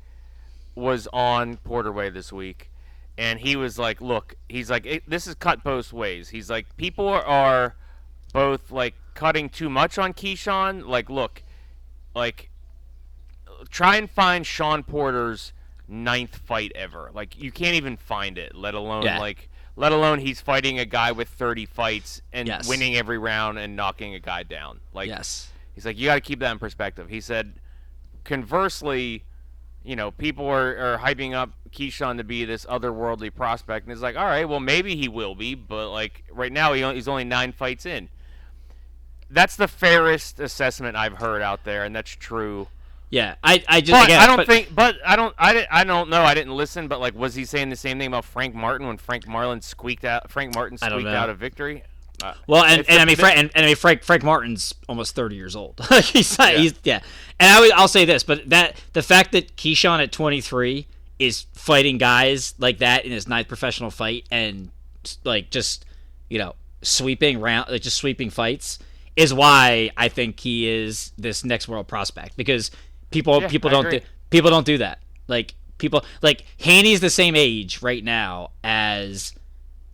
was 0.75 1.07
on 1.11 1.57
Porterway 1.57 2.09
this 2.13 2.31
week, 2.31 2.71
and 3.17 3.39
he 3.39 3.55
was 3.55 3.77
like, 3.77 3.99
"Look, 4.01 4.35
he's 4.47 4.69
like, 4.69 5.03
this 5.07 5.27
is 5.27 5.35
cut 5.35 5.63
both 5.63 5.91
ways. 5.91 6.29
He's 6.29 6.49
like, 6.49 6.75
people 6.77 7.07
are, 7.07 7.23
are 7.25 7.75
both 8.33 8.71
like 8.71 8.93
cutting 9.13 9.49
too 9.49 9.69
much 9.69 9.97
on 9.97 10.13
Keyshawn. 10.13 10.85
Like, 10.87 11.09
look, 11.09 11.43
like, 12.15 12.49
try 13.69 13.97
and 13.97 14.09
find 14.09 14.45
Shawn 14.45 14.83
Porter's 14.83 15.51
ninth 15.87 16.35
fight 16.37 16.71
ever. 16.75 17.11
Like, 17.13 17.41
you 17.41 17.51
can't 17.51 17.75
even 17.75 17.97
find 17.97 18.37
it, 18.37 18.55
let 18.55 18.73
alone 18.75 19.03
Yeah. 19.03 19.19
like." 19.19 19.48
Let 19.79 19.93
alone 19.93 20.19
he's 20.19 20.41
fighting 20.41 20.77
a 20.77 20.83
guy 20.83 21.13
with 21.13 21.29
30 21.29 21.65
fights 21.65 22.21
and 22.33 22.49
Yes. 22.49 22.67
winning 22.67 22.97
every 22.97 23.17
round 23.17 23.57
and 23.57 23.77
knocking 23.77 24.13
a 24.13 24.19
guy 24.19 24.43
down. 24.43 24.81
Like 24.93 25.07
yes, 25.07 25.49
He's 25.73 25.85
like, 25.85 25.97
you 25.97 26.07
got 26.07 26.15
to 26.15 26.21
keep 26.21 26.39
that 26.39 26.51
in 26.51 26.59
perspective. 26.59 27.07
He 27.07 27.21
said, 27.21 27.53
conversely, 28.25 29.23
you 29.85 29.95
know, 29.95 30.11
people 30.11 30.45
are, 30.47 30.95
are 30.95 30.97
hyping 30.97 31.33
up 31.33 31.51
Keyshawn 31.71 32.17
to 32.17 32.25
be 32.25 32.43
this 32.43 32.65
otherworldly 32.65 33.33
prospect, 33.33 33.85
and 33.85 33.93
it's 33.93 34.01
like, 34.01 34.17
all 34.17 34.25
right, 34.25 34.43
well, 34.49 34.59
maybe 34.59 34.97
he 34.97 35.07
will 35.07 35.33
be, 35.33 35.55
but 35.55 35.91
like 35.91 36.25
right 36.29 36.51
now, 36.51 36.73
he, 36.73 36.83
he's 36.93 37.07
only 37.07 37.23
nine 37.23 37.53
fights 37.53 37.85
in. 37.85 38.09
That's 39.29 39.55
the 39.55 39.69
fairest 39.69 40.41
assessment 40.41 40.97
I've 40.97 41.19
heard 41.19 41.41
out 41.41 41.63
there, 41.63 41.85
and 41.85 41.95
that's 41.95 42.11
true. 42.11 42.67
Yeah. 43.09 43.35
I 43.43 43.63
I 43.67 43.81
just 43.81 43.91
But 43.91 44.05
again, 44.05 44.21
I 44.21 44.27
don't 44.27 44.37
but- 44.37 44.47
think, 44.47 44.73
but 44.75 44.95
I 45.05 45.15
don't, 45.15 45.33
I, 45.37 45.65
I 45.71 45.83
don't 45.83 46.09
know. 46.09 46.21
I 46.21 46.33
didn't 46.35 46.55
listen, 46.55 46.87
but 46.87 46.99
like, 46.99 47.15
was 47.15 47.33
he 47.35 47.45
saying 47.45 47.69
the 47.69 47.75
same 47.75 47.97
thing 47.97 48.07
about 48.07 48.25
Frank 48.25 48.53
Martin 48.53 48.87
when 48.87 48.97
Frank 48.97 49.27
Martin 49.27 49.61
squeaked 49.61 50.05
out? 50.05 50.29
Frank 50.29 50.53
Martin 50.53 50.77
squeaked 50.77 51.07
out 51.07 51.29
a 51.29 51.33
victory. 51.33 51.83
Uh, 52.21 52.33
Well, 52.47 52.63
and, 52.65 52.87
and 52.89 52.99
I 53.01 53.05
mean, 53.05 53.15
Frank, 53.15 53.37
and, 53.37 53.49
and 53.55 53.65
I 53.65 53.69
mean, 53.69 53.75
Frank, 53.77 54.03
Frank 54.03 54.23
Martin's 54.23 54.75
almost 54.89 55.15
thirty 55.15 55.35
years 55.37 55.55
old. 55.55 55.79
he's, 56.03 56.37
not, 56.37 56.53
Yeah. 56.53 56.59
he's 56.59 56.73
yeah. 56.83 56.99
And 57.39 57.51
I 57.51 57.59
would, 57.61 57.71
I'll 57.71 57.87
say 57.87 58.05
this, 58.05 58.23
but 58.23 58.49
that 58.49 58.75
the 58.93 59.01
fact 59.01 59.31
that 59.31 59.55
Keyshawn 59.55 60.03
at 60.03 60.11
twenty 60.11 60.41
three 60.41 60.85
is 61.17 61.45
fighting 61.53 61.97
guys 61.97 62.53
like 62.59 62.77
that 62.79 63.05
in 63.05 63.11
his 63.11 63.27
ninth 63.27 63.47
professional 63.47 63.89
fight 63.89 64.25
and 64.31 64.69
like 65.23 65.49
just 65.49 65.85
you 66.29 66.37
know 66.37 66.55
sweeping 66.81 67.39
round, 67.41 67.69
like 67.71 67.81
just 67.81 67.97
sweeping 67.97 68.29
fights, 68.29 68.79
is 69.15 69.33
why 69.33 69.89
I 69.97 70.09
think 70.09 70.39
he 70.41 70.67
is 70.67 71.11
this 71.17 71.43
next 71.45 71.67
world 71.69 71.87
prospect 71.87 72.35
because 72.37 72.69
people 73.11 73.41
Yeah, 73.41 73.47
people 73.47 73.69
I 73.69 73.73
don't 73.73 73.85
agree. 73.87 73.99
do, 73.99 74.05
people 74.29 74.49
don't 74.49 74.65
do 74.65 74.77
that. 74.79 74.99
Like 75.27 75.55
people 75.77 76.03
like 76.21 76.43
Haney's 76.57 76.99
the 76.99 77.09
same 77.09 77.35
age 77.35 77.81
right 77.81 78.03
now 78.03 78.51
as 78.63 79.33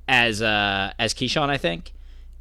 as 0.08 0.41
uh 0.41 0.93
as 0.99 1.13
Keyshawn, 1.13 1.49
I 1.49 1.58
think. 1.58 1.91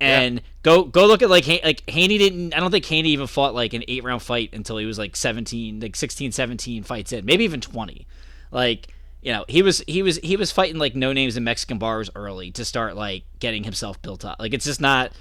And 0.01 0.43
go 0.63 0.85
go 0.85 1.07
look 1.07 1.23
at 1.23 1.31
like 1.31 1.47
like 1.47 1.89
Haney 1.89 2.19
didn't 2.19 2.55
I 2.55 2.61
don't 2.61 2.71
think 2.71 2.85
Haney 2.85 3.11
even 3.11 3.27
fought 3.27 3.55
like 3.55 3.73
an 3.73 3.85
8 3.89 4.05
round 4.05 4.23
fight 4.23 4.51
until 4.53 4.77
he 4.77 4.85
was 4.87 4.99
like 4.99 5.17
17 5.17 5.81
like 5.81 5.97
16 5.97 6.33
17 6.33 6.83
fights 6.83 7.13
in 7.13 7.25
maybe 7.25 7.45
even 7.45 7.61
20 7.63 8.07
like 8.51 8.89
you 9.23 9.33
know 9.33 9.45
he 9.49 9.63
was 9.63 9.83
he 9.87 10.03
was 10.03 10.19
he 10.19 10.37
was 10.37 10.51
fighting 10.53 10.77
like 10.79 10.95
no 10.95 11.13
names 11.15 11.37
in 11.39 11.45
Mexican 11.45 11.79
bars 11.79 12.11
early 12.15 12.51
to 12.51 12.65
start 12.67 12.97
like 12.97 13.23
getting 13.39 13.65
himself 13.65 14.03
built 14.03 14.25
up 14.27 14.37
like 14.41 14.53
it's 14.53 14.65
just 14.67 14.81
not 14.81 15.13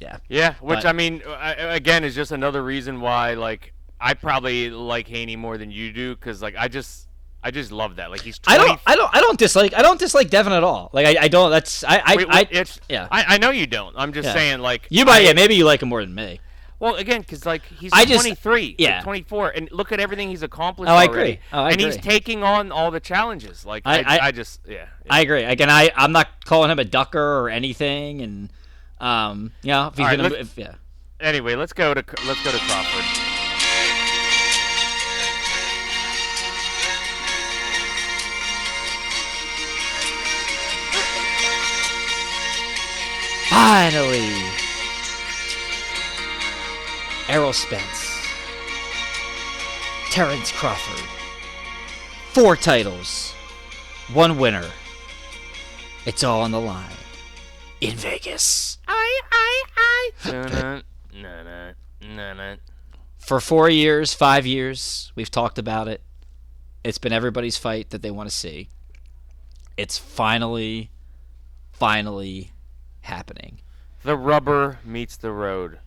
yeah 0.00 0.18
Yeah, 0.28 0.54
which 0.60 0.80
But- 0.80 0.86
I 0.86 0.92
mean, 0.92 1.22
I, 1.26 1.52
again, 1.52 2.02
is 2.04 2.14
just 2.16 2.32
another 2.32 2.62
reason 2.62 3.00
why 3.00 3.34
like 3.34 3.72
I 4.04 4.14
probably 4.14 4.68
like 4.70 5.08
Haney 5.08 5.36
more 5.36 5.56
than 5.58 5.70
you 5.70 5.92
do 5.92 6.14
because 6.14 6.42
like 6.42 6.54
I 6.58 6.68
just 6.68 7.08
I 7.42 7.50
just 7.50 7.72
love 7.72 7.96
that. 7.96 8.10
Like 8.10 8.20
he's 8.20 8.38
20, 8.38 8.58
I 8.58 8.64
don't 8.66 8.80
I 8.86 8.96
don't 8.96 9.16
I 9.16 9.20
don't 9.20 9.38
dislike 9.38 9.72
I 9.74 9.80
don't 9.82 9.98
dislike 9.98 10.28
Devin 10.30 10.52
at 10.52 10.62
all 10.62 10.90
like 10.92 11.06
I, 11.06 11.24
I 11.24 11.28
don't 11.28 11.50
that's 11.50 11.82
I 11.84 12.02
I, 12.04 12.16
Wait, 12.16 12.26
I 12.30 12.48
it's 12.50 12.80
yeah. 12.88 13.08
I, 13.10 13.24
I 13.34 13.38
know 13.38 13.50
you 13.50 13.66
don't. 13.66 13.94
I'm 13.96 14.12
just 14.12 14.26
Yeah. 14.26 14.34
saying 14.34 14.60
like 14.60 14.86
you 14.90 15.04
might 15.06 15.16
I- 15.16 15.20
yeah 15.28 15.32
maybe 15.32 15.54
you 15.54 15.64
like 15.64 15.80
him 15.82 15.88
more 15.88 16.02
than 16.04 16.14
me 16.14 16.40
Well, 16.80 16.96
again, 16.96 17.20
because 17.22 17.46
like 17.46 17.62
he's 17.64 17.92
I 17.94 18.04
just- 18.04 18.20
23, 18.20 18.74
yeah. 18.78 18.96
like, 18.96 19.04
24, 19.04 19.50
and 19.50 19.72
look 19.72 19.90
at 19.92 20.00
everything 20.00 20.28
he's 20.28 20.42
accomplished. 20.42 20.90
Oh, 20.90 20.94
I 20.94 21.06
already. 21.06 21.32
agree. 21.32 21.40
Oh, 21.52 21.62
I 21.62 21.70
and 21.70 21.80
he's 21.80 21.96
taking 21.96 22.42
on 22.42 22.70
all 22.72 22.90
the 22.90 23.00
challenges. 23.00 23.64
Like 23.64 23.82
I- 23.86 24.02
I, 24.02 24.18
I, 24.26 24.32
just 24.32 24.60
yeah. 24.66 24.74
yeah. 24.74 24.86
I 25.08 25.20
agree. 25.22 25.44
Again, 25.44 25.70
I 25.70 25.90
I'm 25.96 26.12
not 26.12 26.28
calling 26.44 26.70
him 26.70 26.78
a 26.78 26.84
ducker 26.84 27.40
or 27.40 27.48
anything, 27.48 28.20
and 28.20 28.50
um, 29.00 29.52
you 29.62 29.68
know, 29.70 29.86
if 29.88 29.94
he's 29.96 30.00
All 30.00 30.06
right, 30.10 30.16
gonna, 30.20 30.34
if, 30.34 30.58
yeah, 30.58 30.74
anyway, 31.20 31.54
let's 31.54 31.72
go 31.72 31.94
to 31.94 32.04
let's 32.26 32.42
go 32.44 32.50
to 32.50 32.58
Crawford. 32.58 33.33
Finally, 43.54 44.34
Errol 47.28 47.52
Spence, 47.52 48.18
Terrence 50.10 50.50
Crawford, 50.50 51.08
four 52.32 52.56
titles, 52.56 53.32
one 54.12 54.38
winner. 54.38 54.68
It's 56.04 56.24
all 56.24 56.42
on 56.42 56.50
the 56.50 56.60
line 56.60 56.98
in 57.80 57.94
Vegas. 57.96 58.78
I, 58.88 59.20
I, 59.30 59.62
I. 59.76 60.10
Na 60.24 60.42
na 60.48 60.82
na 61.12 61.72
na 62.02 62.32
na. 62.32 62.56
For 63.18 63.38
four 63.38 63.70
years, 63.70 64.12
five 64.12 64.46
years, 64.46 65.12
we've 65.14 65.30
talked 65.30 65.58
about 65.58 65.86
it. 65.86 66.02
It's 66.82 66.98
been 66.98 67.12
everybody's 67.12 67.56
fight 67.56 67.90
that 67.90 68.02
they 68.02 68.10
want 68.10 68.28
to 68.28 68.34
see. 68.34 68.68
It's 69.76 69.96
finally, 69.96 70.90
finally 71.72 72.50
happening. 73.04 73.58
The 74.02 74.16
rubber 74.16 74.78
meets 74.84 75.16
the 75.16 75.30
road. 75.30 75.78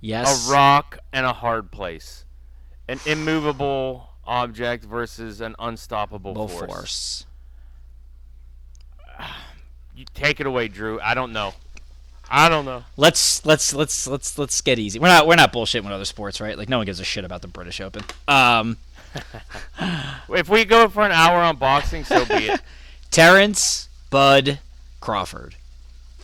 Yes. 0.00 0.48
A 0.48 0.52
rock 0.52 0.98
and 1.12 1.26
a 1.26 1.32
hard 1.32 1.70
place. 1.70 2.24
An 2.88 3.00
immovable 3.06 4.10
object 4.24 4.84
versus 4.84 5.40
an 5.40 5.54
unstoppable 5.58 6.34
Full 6.34 6.48
force. 6.48 6.66
force. 6.72 7.26
You 9.96 10.04
take 10.12 10.40
it 10.40 10.46
away, 10.46 10.68
Drew. 10.68 11.00
I 11.00 11.14
don't 11.14 11.32
know. 11.32 11.54
I 12.30 12.50
don't 12.50 12.66
know. 12.66 12.84
Let's 12.98 13.46
let's 13.46 13.72
let's 13.72 14.06
let's 14.06 14.36
let's 14.36 14.60
get 14.60 14.78
easy. 14.78 14.98
We're 14.98 15.08
not 15.08 15.26
we're 15.26 15.36
not 15.36 15.54
bullshitting 15.54 15.84
with 15.84 15.92
other 15.92 16.04
sports, 16.04 16.38
right? 16.38 16.58
Like 16.58 16.68
no 16.68 16.76
one 16.76 16.84
gives 16.84 17.00
a 17.00 17.04
shit 17.04 17.24
about 17.24 17.40
the 17.40 17.48
British 17.48 17.80
Open. 17.80 18.02
Um, 18.28 18.76
If 20.28 20.50
we 20.50 20.66
go 20.66 20.90
for 20.90 21.02
an 21.02 21.12
hour 21.12 21.40
on 21.40 21.56
boxing, 21.56 22.04
so 22.04 22.26
be 22.26 22.48
it. 22.48 22.60
Terrence 23.10 23.88
Bud 24.10 24.58
Crawford, 25.00 25.54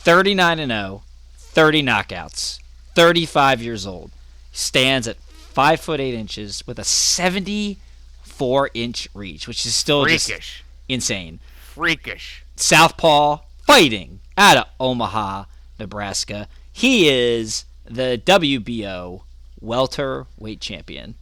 39 0.02 0.58
and 0.58 0.72
0, 0.72 1.02
30 1.36 1.82
knockouts, 1.82 2.58
35 2.94 3.62
years 3.62 3.86
old, 3.86 4.10
stands 4.50 5.06
at 5.06 5.16
five 5.16 5.80
foot 5.80 6.00
eight 6.00 6.14
inches 6.14 6.66
with 6.66 6.78
a 6.78 6.84
74 6.84 8.70
inch 8.74 9.08
reach, 9.14 9.46
which 9.46 9.64
is 9.64 9.74
still 9.74 10.04
just 10.06 10.26
Freakish. 10.26 10.64
insane. 10.88 11.38
Freakish. 11.60 12.44
Southpaw 12.56 13.38
fighting 13.64 14.18
out 14.36 14.56
of 14.56 14.66
Omaha, 14.80 15.44
Nebraska. 15.78 16.48
He 16.72 17.08
is 17.08 17.64
the 17.84 18.20
WBO 18.24 19.22
welterweight 19.60 20.60
champion. 20.60 21.14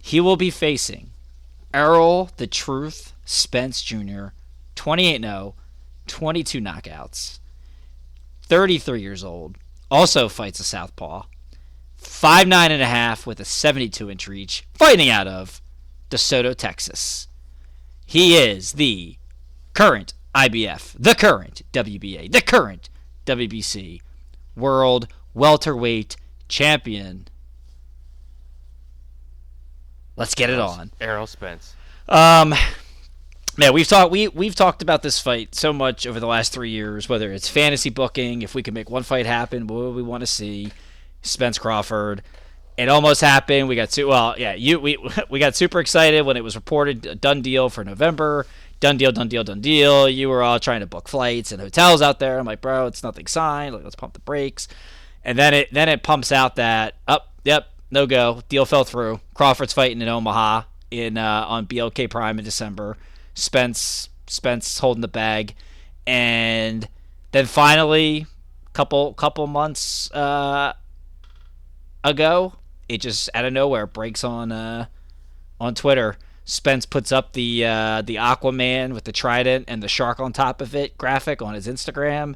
He 0.00 0.20
will 0.20 0.36
be 0.36 0.50
facing 0.50 1.10
Errol 1.74 2.30
the 2.36 2.46
Truth 2.46 3.12
Spence 3.24 3.82
Jr., 3.82 4.28
28 4.76 5.20
0, 5.20 5.54
22 6.06 6.60
knockouts, 6.60 7.38
33 8.48 9.00
years 9.00 9.22
old, 9.22 9.56
also 9.90 10.28
fights 10.28 10.60
a 10.60 10.64
Southpaw, 10.64 11.22
5'9 12.00 12.52
and 12.52 12.82
a 12.82 12.86
half 12.86 13.26
with 13.26 13.40
a 13.40 13.44
72 13.44 14.10
inch 14.10 14.28
reach, 14.28 14.66
fighting 14.74 15.08
out 15.08 15.26
of 15.26 15.60
DeSoto, 16.10 16.54
Texas. 16.54 17.28
He 18.06 18.36
is 18.36 18.72
the 18.72 19.16
current 19.74 20.14
IBF, 20.34 20.94
the 20.98 21.14
current 21.14 21.62
WBA, 21.72 22.32
the 22.32 22.40
current 22.40 22.88
WBC 23.26 24.00
World 24.56 25.08
Welterweight 25.34 26.16
Champion. 26.48 27.28
Let's 30.16 30.34
get 30.34 30.50
it 30.50 30.58
on. 30.58 30.90
Errol 31.00 31.26
Spence. 31.26 31.74
Um, 32.08 32.54
man, 33.58 33.74
we've 33.74 33.88
talked 33.88 34.10
we 34.10 34.28
we've 34.28 34.54
talked 34.54 34.80
about 34.80 35.02
this 35.02 35.20
fight 35.20 35.54
so 35.54 35.72
much 35.72 36.06
over 36.06 36.18
the 36.20 36.26
last 36.26 36.52
three 36.52 36.70
years. 36.70 37.08
Whether 37.08 37.32
it's 37.32 37.48
fantasy 37.48 37.90
booking, 37.90 38.40
if 38.40 38.54
we 38.54 38.62
could 38.62 38.72
make 38.72 38.88
one 38.88 39.02
fight 39.02 39.26
happen, 39.26 39.66
what 39.66 39.76
would 39.76 39.94
we 39.96 40.02
want 40.02 40.22
to 40.22 40.26
see? 40.26 40.72
Spence 41.20 41.58
Crawford. 41.58 42.22
It 42.76 42.88
almost 42.88 43.20
happened. 43.20 43.68
We 43.68 43.74
got 43.74 43.90
su- 43.90 44.06
well, 44.06 44.36
yeah. 44.38 44.54
You 44.54 44.78
we 44.78 44.96
we 45.28 45.38
got 45.40 45.56
super 45.56 45.80
excited 45.80 46.24
when 46.24 46.36
it 46.36 46.44
was 46.44 46.54
reported 46.54 47.04
a 47.04 47.14
done 47.14 47.42
deal 47.42 47.68
for 47.68 47.84
November. 47.84 48.46
Done 48.80 48.96
deal, 48.96 49.10
done 49.10 49.26
deal, 49.26 49.42
done 49.42 49.60
deal. 49.60 50.08
You 50.08 50.28
were 50.28 50.40
all 50.40 50.60
trying 50.60 50.80
to 50.80 50.86
book 50.86 51.08
flights 51.08 51.50
and 51.50 51.60
hotels 51.60 52.00
out 52.00 52.20
there. 52.20 52.38
I'm 52.38 52.46
like, 52.46 52.60
bro, 52.60 52.86
it's 52.86 53.02
nothing 53.02 53.26
signed. 53.26 53.74
Like, 53.74 53.82
let's 53.82 53.96
pump 53.96 54.12
the 54.14 54.20
brakes. 54.20 54.68
And 55.24 55.36
then 55.36 55.52
it 55.52 55.68
then 55.72 55.88
it 55.88 56.04
pumps 56.04 56.30
out 56.30 56.54
that 56.56 56.94
up, 57.08 57.32
yep, 57.42 57.66
no 57.90 58.06
go. 58.06 58.42
Deal 58.48 58.64
fell 58.64 58.84
through. 58.84 59.20
Crawford's 59.34 59.72
fighting 59.72 60.00
in 60.00 60.08
Omaha 60.08 60.62
in 60.92 61.18
uh, 61.18 61.44
on 61.48 61.66
BLK 61.66 62.08
Prime 62.08 62.38
in 62.38 62.44
December. 62.44 62.96
Spence 63.38 64.08
Spence 64.26 64.78
holding 64.78 65.00
the 65.00 65.08
bag, 65.08 65.54
and 66.06 66.88
then 67.32 67.46
finally, 67.46 68.26
couple 68.72 69.14
couple 69.14 69.46
months 69.46 70.10
uh, 70.12 70.72
ago, 72.04 72.54
it 72.88 73.00
just 73.00 73.30
out 73.34 73.44
of 73.44 73.52
nowhere 73.52 73.86
breaks 73.86 74.24
on 74.24 74.52
uh, 74.52 74.86
on 75.60 75.74
Twitter. 75.74 76.16
Spence 76.44 76.86
puts 76.86 77.12
up 77.12 77.32
the 77.34 77.64
uh, 77.64 78.02
the 78.02 78.16
Aquaman 78.16 78.92
with 78.92 79.04
the 79.04 79.12
trident 79.12 79.66
and 79.68 79.82
the 79.82 79.88
shark 79.88 80.18
on 80.18 80.32
top 80.32 80.60
of 80.60 80.74
it 80.74 80.96
graphic 80.98 81.42
on 81.42 81.54
his 81.54 81.66
Instagram. 81.66 82.34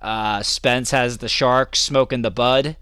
Uh, 0.00 0.42
Spence 0.42 0.90
has 0.90 1.18
the 1.18 1.28
shark 1.28 1.76
smoking 1.76 2.22
the 2.22 2.30
bud, 2.30 2.76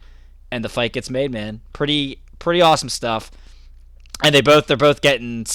and 0.50 0.64
the 0.64 0.68
fight 0.68 0.92
gets 0.92 1.10
made. 1.10 1.30
Man, 1.30 1.60
pretty 1.72 2.22
pretty 2.38 2.60
awesome 2.60 2.88
stuff. 2.88 3.30
And 4.22 4.34
they 4.34 4.40
both 4.40 4.66
they're 4.66 4.76
both 4.76 5.00
getting 5.00 5.46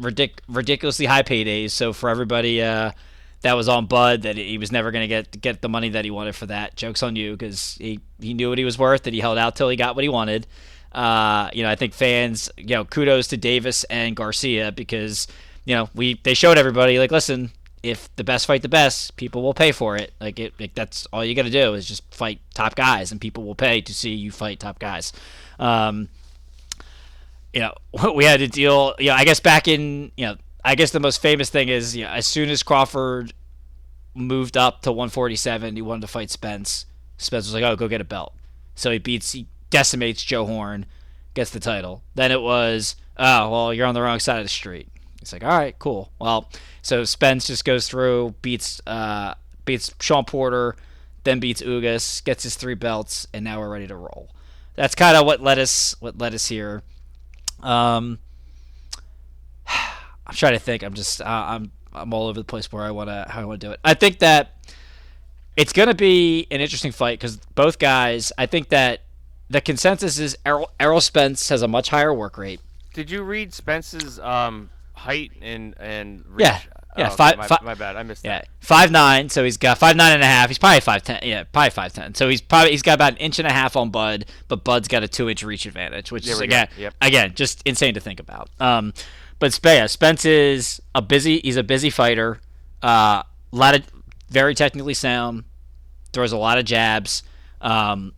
ridic- 0.00 0.40
ridiculously 0.48 1.06
high 1.06 1.22
paydays. 1.22 1.70
So 1.70 1.92
for 1.92 2.08
everybody 2.08 2.62
uh, 2.62 2.92
that 3.42 3.54
was 3.54 3.68
on 3.68 3.86
Bud, 3.86 4.22
that 4.22 4.36
he 4.36 4.58
was 4.58 4.72
never 4.72 4.90
going 4.90 5.02
to 5.02 5.08
get 5.08 5.40
get 5.40 5.62
the 5.62 5.68
money 5.68 5.90
that 5.90 6.04
he 6.04 6.10
wanted 6.10 6.34
for 6.34 6.46
that. 6.46 6.76
Jokes 6.76 7.02
on 7.02 7.16
you 7.16 7.32
because 7.32 7.76
he 7.80 8.00
he 8.20 8.34
knew 8.34 8.48
what 8.48 8.58
he 8.58 8.64
was 8.64 8.78
worth, 8.78 9.06
and 9.06 9.14
he 9.14 9.20
held 9.20 9.38
out 9.38 9.56
till 9.56 9.68
he 9.68 9.76
got 9.76 9.94
what 9.94 10.04
he 10.04 10.08
wanted. 10.08 10.46
Uh, 10.92 11.50
you 11.52 11.62
know, 11.62 11.70
I 11.70 11.74
think 11.74 11.92
fans, 11.92 12.50
you 12.56 12.76
know, 12.76 12.84
kudos 12.84 13.28
to 13.28 13.36
Davis 13.36 13.84
and 13.84 14.14
Garcia 14.14 14.70
because 14.72 15.26
you 15.64 15.74
know 15.74 15.88
we 15.94 16.20
they 16.22 16.34
showed 16.34 16.56
everybody 16.56 16.98
like, 16.98 17.10
listen, 17.10 17.50
if 17.82 18.14
the 18.16 18.24
best 18.24 18.46
fight 18.46 18.62
the 18.62 18.68
best, 18.68 19.16
people 19.16 19.42
will 19.42 19.54
pay 19.54 19.70
for 19.70 19.96
it. 19.96 20.14
Like 20.20 20.40
it, 20.40 20.54
like 20.58 20.74
that's 20.74 21.06
all 21.12 21.24
you 21.24 21.34
got 21.34 21.42
to 21.42 21.50
do 21.50 21.74
is 21.74 21.86
just 21.86 22.02
fight 22.14 22.40
top 22.54 22.74
guys, 22.74 23.12
and 23.12 23.20
people 23.20 23.44
will 23.44 23.54
pay 23.54 23.80
to 23.82 23.94
see 23.94 24.14
you 24.14 24.30
fight 24.30 24.60
top 24.60 24.78
guys. 24.78 25.12
Um, 25.58 26.08
you 27.54 27.60
know, 27.60 27.74
we 28.14 28.24
had 28.24 28.40
to 28.40 28.48
deal. 28.48 28.94
You 28.98 29.10
know, 29.10 29.14
I 29.14 29.24
guess 29.24 29.40
back 29.40 29.68
in 29.68 30.12
you 30.16 30.26
know, 30.26 30.36
I 30.64 30.74
guess 30.74 30.90
the 30.90 31.00
most 31.00 31.22
famous 31.22 31.48
thing 31.48 31.68
is 31.68 31.96
you 31.96 32.04
know, 32.04 32.10
as 32.10 32.26
soon 32.26 32.50
as 32.50 32.62
Crawford 32.62 33.32
moved 34.14 34.56
up 34.56 34.82
to 34.82 34.92
147, 34.92 35.76
he 35.76 35.82
wanted 35.82 36.02
to 36.02 36.06
fight 36.08 36.30
Spence. 36.30 36.86
Spence 37.16 37.46
was 37.46 37.54
like, 37.54 37.62
"Oh, 37.64 37.76
go 37.76 37.88
get 37.88 38.00
a 38.00 38.04
belt." 38.04 38.34
So 38.74 38.90
he 38.90 38.98
beats, 38.98 39.32
he 39.32 39.46
decimates 39.70 40.24
Joe 40.24 40.46
Horn, 40.46 40.86
gets 41.34 41.50
the 41.50 41.60
title. 41.60 42.02
Then 42.14 42.32
it 42.32 42.42
was, 42.42 42.96
"Oh, 43.16 43.50
well, 43.50 43.74
you're 43.74 43.86
on 43.86 43.94
the 43.94 44.02
wrong 44.02 44.18
side 44.18 44.38
of 44.38 44.44
the 44.44 44.50
street." 44.50 44.88
He's 45.20 45.32
like, 45.32 45.44
"All 45.44 45.56
right, 45.56 45.78
cool." 45.78 46.10
Well, 46.18 46.50
so 46.82 47.04
Spence 47.04 47.46
just 47.46 47.64
goes 47.64 47.88
through, 47.88 48.34
beats, 48.42 48.80
uh, 48.86 49.34
beats 49.64 49.94
Shawn 50.00 50.24
Porter, 50.24 50.76
then 51.22 51.40
beats 51.40 51.62
Ugas, 51.62 52.22
gets 52.24 52.42
his 52.42 52.56
three 52.56 52.74
belts, 52.74 53.26
and 53.32 53.44
now 53.44 53.60
we're 53.60 53.70
ready 53.70 53.86
to 53.86 53.96
roll. 53.96 54.30
That's 54.74 54.94
kind 54.96 55.16
of 55.16 55.24
what 55.24 55.40
led 55.40 55.58
us, 55.58 55.94
what 56.00 56.18
led 56.18 56.34
us 56.34 56.48
here. 56.48 56.82
Um, 57.64 58.18
I'm 59.66 60.34
trying 60.34 60.52
to 60.52 60.58
think. 60.58 60.82
I'm 60.82 60.94
just 60.94 61.20
uh, 61.20 61.24
I'm 61.26 61.72
I'm 61.92 62.12
all 62.12 62.28
over 62.28 62.38
the 62.38 62.44
place 62.44 62.70
where 62.72 62.84
I 62.84 62.90
want 62.90 63.08
to 63.08 63.26
how 63.28 63.40
I 63.40 63.44
want 63.44 63.60
to 63.60 63.66
do 63.66 63.72
it. 63.72 63.80
I 63.84 63.94
think 63.94 64.18
that 64.20 64.56
it's 65.56 65.72
going 65.72 65.88
to 65.88 65.94
be 65.94 66.46
an 66.50 66.60
interesting 66.60 66.92
fight 66.92 67.18
because 67.18 67.36
both 67.36 67.78
guys. 67.78 68.32
I 68.36 68.46
think 68.46 68.68
that 68.70 69.00
the 69.48 69.60
consensus 69.60 70.18
is 70.18 70.36
Errol, 70.44 70.70
Errol 70.80 71.00
Spence 71.00 71.48
has 71.48 71.62
a 71.62 71.68
much 71.68 71.90
higher 71.90 72.12
work 72.12 72.38
rate. 72.38 72.60
Did 72.92 73.10
you 73.10 73.22
read 73.22 73.52
Spence's 73.52 74.18
um, 74.20 74.70
height 74.94 75.32
and 75.40 75.74
and 75.78 76.24
reach? 76.26 76.46
Yeah. 76.46 76.60
Yeah, 76.96 77.08
Oh, 77.10 77.16
five- 77.16 77.36
my, 77.38 77.46
fi- 77.48 77.58
my 77.62 77.74
bad. 77.74 77.96
I 77.96 78.02
missed 78.04 78.24
Yeah, 78.24 78.38
that. 78.40 78.48
five 78.60 78.90
nine. 78.92 79.28
So 79.28 79.42
he's 79.42 79.56
got 79.56 79.78
five 79.78 79.96
nine 79.96 80.12
and 80.12 80.22
a 80.22 80.26
half. 80.26 80.48
He's 80.48 80.58
probably 80.58 80.80
five 80.80 81.02
ten. 81.02 81.20
Yeah, 81.22 81.42
probably 81.44 81.70
five 81.70 81.92
ten. 81.92 82.14
So 82.14 82.28
he's 82.28 82.40
probably 82.40 82.70
he's 82.70 82.82
got 82.82 82.94
about 82.94 83.12
an 83.12 83.18
inch 83.18 83.38
and 83.40 83.48
a 83.48 83.52
half 83.52 83.74
on 83.76 83.90
Bud, 83.90 84.26
but 84.48 84.62
Bud's 84.64 84.86
got 84.88 85.02
a 85.02 85.08
two 85.08 85.28
inch 85.28 85.42
reach 85.42 85.66
advantage, 85.66 86.12
which 86.12 86.24
There 86.24 86.34
is 86.34 86.40
again 86.40 86.68
Yep. 86.78 86.94
again 87.00 87.32
just 87.34 87.62
insane 87.64 87.94
to 87.94 88.00
think 88.00 88.20
about. 88.20 88.48
Um, 88.60 88.92
but 89.40 89.52
Spence, 89.52 89.92
Spence 89.92 90.24
is 90.24 90.80
a 90.94 91.02
busy. 91.02 91.40
He's 91.42 91.56
a 91.56 91.64
busy 91.64 91.90
fighter. 91.90 92.40
Uh, 92.82 93.22
a 93.52 93.56
lot 93.56 93.74
of 93.74 93.82
very 94.30 94.54
technically 94.54 94.94
sound. 94.94 95.44
Throws 96.12 96.30
a 96.32 96.36
lot 96.38 96.58
of 96.58 96.64
jabs. 96.64 97.24
Um, 97.60 98.12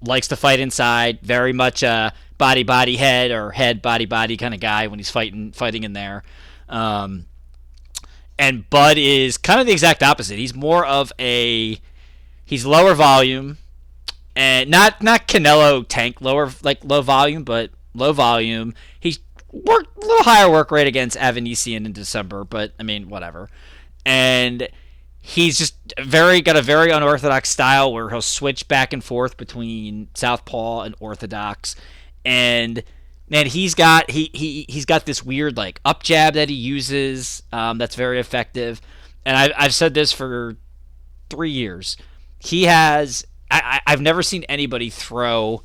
likes 0.00 0.28
to 0.28 0.36
fight 0.36 0.60
inside. 0.60 1.18
Very 1.22 1.52
much 1.52 1.82
a 1.82 2.12
body 2.38 2.62
body 2.62 2.96
head 2.96 3.32
or 3.32 3.50
head 3.50 3.82
body 3.82 4.04
body 4.06 4.36
kind 4.36 4.54
of 4.54 4.60
guy 4.60 4.86
when 4.86 4.98
he's 5.00 5.10
fighting 5.10 5.50
fighting 5.50 5.82
in 5.82 5.94
there. 5.94 6.22
Um, 6.68 7.26
and 8.38 8.68
Bud 8.70 8.98
is 8.98 9.38
kind 9.38 9.60
of 9.60 9.66
the 9.66 9.72
exact 9.72 10.02
opposite. 10.02 10.38
He's 10.38 10.54
more 10.54 10.84
of 10.84 11.12
a 11.18 11.80
he's 12.44 12.66
lower 12.66 12.94
volume 12.94 13.58
and 14.36 14.70
not 14.70 15.02
not 15.02 15.28
Canelo 15.28 15.84
tank 15.88 16.20
lower 16.20 16.50
like 16.62 16.84
low 16.84 17.02
volume, 17.02 17.44
but 17.44 17.70
low 17.94 18.12
volume. 18.12 18.74
He's 18.98 19.20
worked 19.52 19.96
a 19.96 20.00
little 20.00 20.24
higher 20.24 20.50
work 20.50 20.70
rate 20.70 20.86
against 20.86 21.16
Avanesyan 21.16 21.86
in 21.86 21.92
December, 21.92 22.44
but 22.44 22.72
I 22.78 22.82
mean 22.82 23.08
whatever. 23.08 23.48
And 24.04 24.68
he's 25.20 25.56
just 25.56 25.76
very 26.00 26.42
got 26.42 26.56
a 26.56 26.62
very 26.62 26.90
unorthodox 26.90 27.48
style 27.48 27.92
where 27.92 28.10
he'll 28.10 28.20
switch 28.20 28.68
back 28.68 28.92
and 28.92 29.02
forth 29.02 29.36
between 29.36 30.08
southpaw 30.14 30.82
and 30.82 30.94
orthodox, 31.00 31.76
and 32.24 32.82
man, 33.34 33.46
he's 33.46 33.74
got 33.74 34.12
he 34.12 34.30
he 34.32 34.64
he's 34.68 34.84
got 34.84 35.06
this 35.06 35.24
weird 35.24 35.56
like 35.56 35.80
up 35.84 36.04
jab 36.04 36.34
that 36.34 36.48
he 36.48 36.54
uses 36.54 37.42
um, 37.52 37.78
that's 37.78 37.96
very 37.96 38.20
effective, 38.20 38.80
and 39.26 39.36
I, 39.36 39.52
I've 39.58 39.74
said 39.74 39.92
this 39.92 40.12
for 40.12 40.56
three 41.28 41.50
years. 41.50 41.96
He 42.38 42.64
has 42.64 43.26
I, 43.50 43.80
I 43.86 43.92
I've 43.92 44.00
never 44.00 44.22
seen 44.22 44.44
anybody 44.44 44.88
throw 44.88 45.62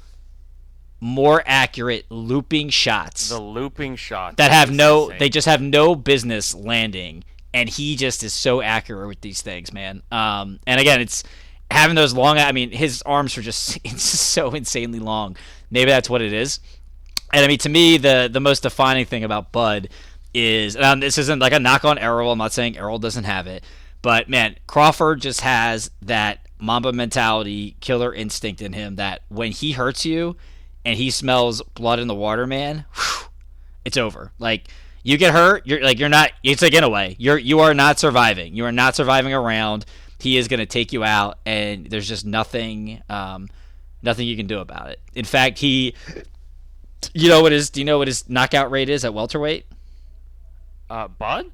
more 1.00 1.44
accurate 1.46 2.06
looping 2.10 2.70
shots 2.70 3.30
The 3.30 3.40
looping 3.40 3.96
shot 3.96 4.36
that 4.38 4.52
have 4.52 4.72
no 4.72 5.04
insane. 5.06 5.20
they 5.20 5.30
just 5.30 5.48
have 5.48 5.62
no 5.62 5.96
business 5.96 6.54
landing. 6.56 7.24
And 7.52 7.68
he 7.68 7.96
just 7.96 8.22
is 8.24 8.34
so 8.34 8.62
accurate 8.62 9.08
with 9.08 9.22
these 9.22 9.42
things 9.42 9.72
man. 9.72 10.04
Um 10.12 10.60
and 10.68 10.82
again 10.82 11.00
it's 11.00 11.24
having 11.72 11.96
those 11.96 12.14
long 12.14 12.38
i 12.38 12.52
mean 12.52 12.72
his 12.72 13.02
arms 13.04 13.38
are 13.38 13.42
just 13.42 13.78
it's 13.86 14.12
just 14.12 14.30
so 14.32 14.52
insanely 14.52 15.00
long. 15.00 15.38
Maybe 15.72 15.90
that's 15.90 16.10
what 16.10 16.22
it 16.22 16.34
is 16.34 16.60
and 17.34 17.44
i 17.44 17.48
mean 17.48 17.58
to 17.58 17.70
me 17.70 17.98
the 17.98 18.30
the 18.32 18.40
most 18.40 18.64
defining 18.64 19.06
thing 19.06 19.24
about 19.24 19.52
bud 19.52 19.90
is 20.34 20.76
and 20.76 21.02
this 21.02 21.18
isn't 21.18 21.40
like 21.40 21.54
a 21.54 21.60
knock 21.60 21.84
on 21.84 21.98
errol 21.98 22.32
i'm 22.32 22.38
not 22.38 22.54
saying 22.54 22.78
errol 22.78 23.00
doesn't 23.00 23.24
have 23.24 23.48
it 23.48 23.64
but 24.02 24.30
man 24.30 24.56
crawford 24.68 25.22
just 25.22 25.42
has 25.42 25.92
that 26.02 26.40
mamba 26.60 26.92
mentality 26.92 27.76
killer 27.80 28.14
instinct 28.14 28.62
in 28.62 28.74
him 28.74 28.96
that 28.96 29.22
when 29.30 29.52
he 29.52 29.72
hurts 29.72 30.06
you 30.06 30.36
and 30.86 30.98
he 30.98 31.10
smells 31.10 31.62
blood 31.74 32.00
in 32.00 32.08
the 32.08 32.16
water 32.16 32.46
man 32.46 32.86
whew, 32.94 33.30
it's 33.86 33.98
over. 33.98 34.32
Like 34.40 34.68
you 35.04 35.18
get 35.18 35.34
hurt, 35.34 35.66
you're 35.66 35.82
like 35.82 36.00
you're 36.00 36.10
not. 36.10 36.32
It's 36.44 36.62
like 36.62 36.72
in 36.74 36.78
a 36.78 36.82
getaway. 36.82 37.16
You're 37.18 37.38
you 37.38 37.60
are 37.60 37.74
not 37.74 38.00
surviving. 38.00 38.56
You 38.56 38.66
are 38.66 38.72
not 38.72 38.96
surviving 38.96 39.34
around. 39.34 39.86
He 40.20 40.38
is 40.38 40.48
going 40.48 40.60
to 40.60 40.66
take 40.66 40.92
you 40.92 41.04
out, 41.04 41.40
and 41.46 41.90
there's 41.90 42.08
just 42.08 42.26
nothing, 42.26 43.02
um, 43.10 43.48
nothing 44.04 44.28
you 44.28 44.36
can 44.36 44.48
do 44.48 44.60
about 44.60 44.90
it. 44.90 45.00
In 45.16 45.24
fact, 45.24 45.60
he, 45.60 45.96
you 47.14 47.30
know 47.30 47.42
what 47.42 47.52
his, 47.52 47.70
do 47.70 47.80
you 47.82 47.86
know 47.86 47.98
what 47.98 48.08
his 48.08 48.28
knockout 48.30 48.72
rate 48.72 48.90
is 48.90 49.04
at 49.06 49.14
welterweight? 49.14 49.66
uh, 50.90 51.08
Bud 51.08 51.52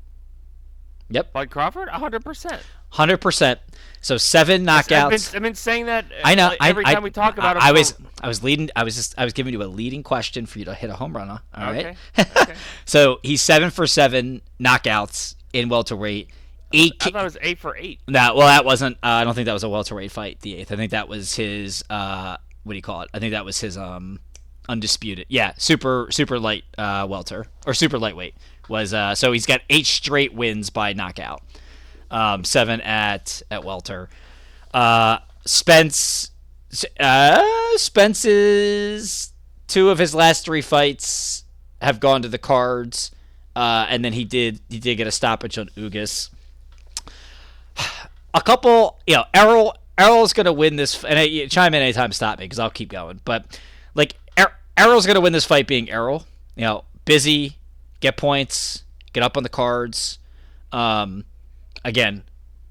Yep, 1.09 1.33
Bud 1.33 1.49
Crawford 1.51 1.87
hundred 1.89 2.23
percent. 2.25 2.61
hundred 2.89 3.17
percent. 3.17 3.59
So 4.01 4.17
seven 4.17 4.67
I've 4.67 4.87
knockouts. 4.87 5.31
been, 5.31 5.37
I've 5.37 5.43
been 5.43 5.55
saying 5.55 5.85
that. 5.85 6.05
uh, 6.05 6.21
I 6.23 6.33
know. 6.35 6.53
I- 6.59 6.69
every 6.69 6.83
I, 6.85 6.93
time 6.95 7.03
we 7.03 7.11
talk 7.11 7.37
about 7.37 7.57
it. 7.57 7.63
I 7.63 7.71
was, 7.73 7.93
I 8.21 8.27
was 8.27 8.43
leading. 8.43 8.69
I 8.75 8.83
was 8.83 8.95
just, 8.95 9.13
I 9.17 9.23
was 9.23 9.33
giving 9.33 9.53
you 9.53 9.61
a 9.61 9.65
leading 9.65 10.01
question 10.01 10.45
for 10.47 10.57
you 10.57 10.65
to 10.65 10.73
hit 10.73 10.89
a 10.89 10.95
home 10.95 11.15
run 11.15 11.29
on. 11.29 11.39
All 11.55 11.63
right. 11.71 11.95
Okay, 12.17 12.29
okay. 12.41 12.53
so 12.85 13.19
he's 13.21 13.41
seven 13.43 13.69
for 13.69 13.85
seven 13.85 14.41
knockouts 14.59 15.35
in 15.53 15.69
welterweight. 15.69 16.29
Eight. 16.73 16.93
I 17.01 17.11
thought 17.11 17.21
it 17.21 17.23
was 17.23 17.37
eight 17.41 17.59
for 17.59 17.77
eight. 17.77 17.99
No, 18.07 18.33
well, 18.35 18.47
that 18.47 18.65
wasn't. 18.65 18.97
Uh, 18.97 19.07
I 19.07 19.23
don't 19.23 19.35
think 19.35 19.45
that 19.45 19.53
was 19.53 19.63
a 19.63 19.69
welterweight 19.69 20.11
fight. 20.11 20.39
The 20.41 20.55
eighth. 20.57 20.71
I 20.71 20.75
think 20.75 20.89
that 20.91 21.07
was 21.07 21.35
his. 21.35 21.83
Uh, 21.89 22.37
what 22.63 22.73
do 22.73 22.77
you 22.77 22.81
call 22.81 23.01
it? 23.01 23.09
I 23.13 23.19
think 23.19 23.31
that 23.33 23.45
was 23.45 23.59
his 23.59 23.77
um, 23.77 24.19
undisputed. 24.67 25.25
Yeah, 25.29 25.53
super 25.57 26.07
super 26.11 26.39
light 26.39 26.63
uh, 26.77 27.05
welter 27.09 27.47
or 27.65 27.73
super 27.73 27.99
lightweight 27.99 28.35
was. 28.69 28.93
Uh, 28.93 29.15
so 29.15 29.31
he's 29.31 29.45
got 29.45 29.61
eight 29.69 29.85
straight 29.85 30.33
wins 30.33 30.69
by 30.69 30.93
knockout. 30.93 31.41
Um, 32.11 32.43
seven 32.43 32.81
at 32.81 33.41
at 33.51 33.63
welter. 33.63 34.09
Uh, 34.73 35.19
Spence. 35.45 36.31
Uh, 36.99 37.43
Spence's 37.77 39.31
two 39.67 39.89
of 39.89 39.97
his 39.97 40.13
last 40.13 40.43
three 40.43 40.61
fights 40.61 41.45
have 41.81 41.99
gone 41.99 42.21
to 42.21 42.27
the 42.27 42.37
cards. 42.37 43.11
Uh, 43.55 43.85
and 43.89 44.03
then 44.03 44.11
he 44.11 44.25
did 44.25 44.59
he 44.69 44.79
did 44.79 44.95
get 44.95 45.07
a 45.07 45.11
stoppage 45.11 45.57
on 45.57 45.69
Ugas 45.77 46.29
a 48.33 48.41
couple, 48.41 48.99
you 49.07 49.15
know, 49.15 49.23
Errol 49.33 49.75
Errol's 49.97 50.33
gonna 50.33 50.53
win 50.53 50.75
this, 50.75 51.03
and 51.03 51.17
I, 51.17 51.47
chime 51.47 51.73
in 51.73 51.81
anytime, 51.81 52.11
stop 52.11 52.39
me 52.39 52.45
because 52.45 52.59
I'll 52.59 52.69
keep 52.69 52.89
going. 52.89 53.21
But 53.23 53.59
like 53.93 54.15
er, 54.79 54.83
Errol's 54.83 55.05
gonna 55.05 55.21
win 55.21 55.33
this 55.33 55.45
fight 55.45 55.67
being 55.67 55.89
Errol. 55.89 56.25
You 56.55 56.63
know, 56.63 56.83
busy, 57.05 57.57
get 57.99 58.17
points, 58.17 58.83
get 59.13 59.23
up 59.23 59.37
on 59.37 59.43
the 59.43 59.49
cards. 59.49 60.19
Um, 60.71 61.25
again, 61.83 62.23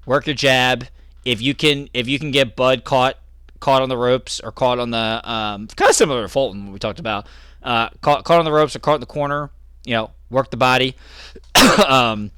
work 0.05 0.27
your 0.27 0.35
jab. 0.35 0.87
If 1.23 1.41
you 1.41 1.55
can, 1.55 1.89
if 1.93 2.07
you 2.07 2.19
can 2.19 2.31
get 2.31 2.55
Bud 2.55 2.83
caught 2.83 3.17
caught 3.59 3.81
on 3.81 3.89
the 3.89 3.97
ropes 3.97 4.39
or 4.39 4.51
caught 4.51 4.79
on 4.79 4.91
the 4.91 5.21
um, 5.23 5.67
kind 5.67 5.89
of 5.89 5.95
similar 5.95 6.21
to 6.21 6.27
Fulton 6.27 6.71
we 6.71 6.79
talked 6.79 6.99
about, 6.99 7.27
uh, 7.63 7.89
caught 8.01 8.23
caught 8.23 8.39
on 8.39 8.45
the 8.45 8.51
ropes 8.51 8.75
or 8.75 8.79
caught 8.79 8.95
in 8.95 9.01
the 9.01 9.07
corner. 9.07 9.49
You 9.85 9.93
know, 9.95 10.11
work 10.29 10.51
the 10.51 10.57
body. 10.57 10.95
um, 11.87 12.31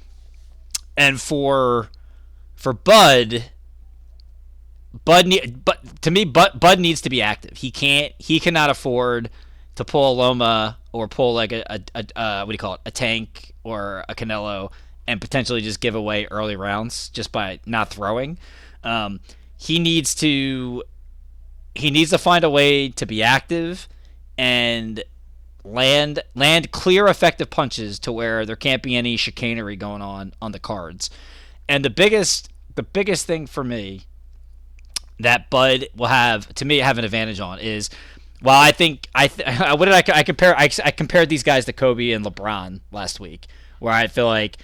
and 0.96 1.20
for 1.20 1.88
for 2.56 2.72
Bud, 2.72 3.44
Bud, 5.04 5.62
but 5.64 6.02
to 6.02 6.10
me, 6.10 6.24
Bud, 6.24 6.58
Bud 6.58 6.80
needs 6.80 7.00
to 7.02 7.10
be 7.10 7.22
active. 7.22 7.58
He 7.58 7.70
can't. 7.70 8.12
He 8.18 8.40
cannot 8.40 8.70
afford 8.70 9.30
to 9.78 9.84
pull 9.84 10.12
a 10.12 10.14
Loma 10.14 10.76
or 10.92 11.08
pull 11.08 11.34
like 11.34 11.52
a, 11.52 11.64
a, 11.72 11.80
a 11.94 12.18
uh, 12.18 12.44
what 12.44 12.52
do 12.52 12.54
you 12.54 12.58
call 12.58 12.74
it, 12.74 12.80
a 12.84 12.90
tank 12.90 13.54
or 13.62 14.04
a 14.08 14.14
Canelo, 14.14 14.72
and 15.06 15.20
potentially 15.20 15.60
just 15.60 15.80
give 15.80 15.94
away 15.94 16.26
early 16.30 16.56
rounds 16.56 17.08
just 17.08 17.32
by 17.32 17.60
not 17.64 17.88
throwing. 17.88 18.38
Um, 18.84 19.20
he 19.56 19.78
needs 19.78 20.14
to. 20.16 20.82
He 21.74 21.90
needs 21.92 22.10
to 22.10 22.18
find 22.18 22.42
a 22.42 22.50
way 22.50 22.88
to 22.88 23.06
be 23.06 23.22
active 23.22 23.88
and 24.36 25.02
land 25.64 26.22
land 26.34 26.72
clear 26.72 27.06
effective 27.06 27.50
punches 27.50 28.00
to 28.00 28.12
where 28.12 28.44
there 28.44 28.56
can't 28.56 28.82
be 28.82 28.96
any 28.96 29.16
chicanery 29.16 29.76
going 29.76 30.02
on 30.02 30.32
on 30.42 30.50
the 30.50 30.58
cards. 30.58 31.08
And 31.68 31.84
the 31.84 31.90
biggest 31.90 32.48
the 32.74 32.82
biggest 32.82 33.26
thing 33.26 33.46
for 33.46 33.62
me 33.62 34.02
that 35.20 35.50
Bud 35.50 35.86
will 35.94 36.06
have 36.06 36.52
to 36.54 36.64
me 36.64 36.78
have 36.78 36.98
an 36.98 37.04
advantage 37.04 37.38
on 37.38 37.60
is 37.60 37.90
while 38.40 38.60
I 38.60 38.72
think 38.72 39.08
I 39.14 39.28
th- 39.28 39.58
what 39.78 39.84
did 39.84 39.94
I, 39.94 40.18
I 40.18 40.22
compare 40.22 40.56
I, 40.58 40.68
I 40.84 40.90
compared 40.90 41.28
these 41.28 41.42
guys 41.42 41.64
to 41.66 41.72
Kobe 41.72 42.12
and 42.12 42.24
LeBron 42.24 42.80
last 42.92 43.20
week 43.20 43.46
where 43.78 43.92
I 43.92 44.06
feel 44.06 44.26
like 44.26 44.58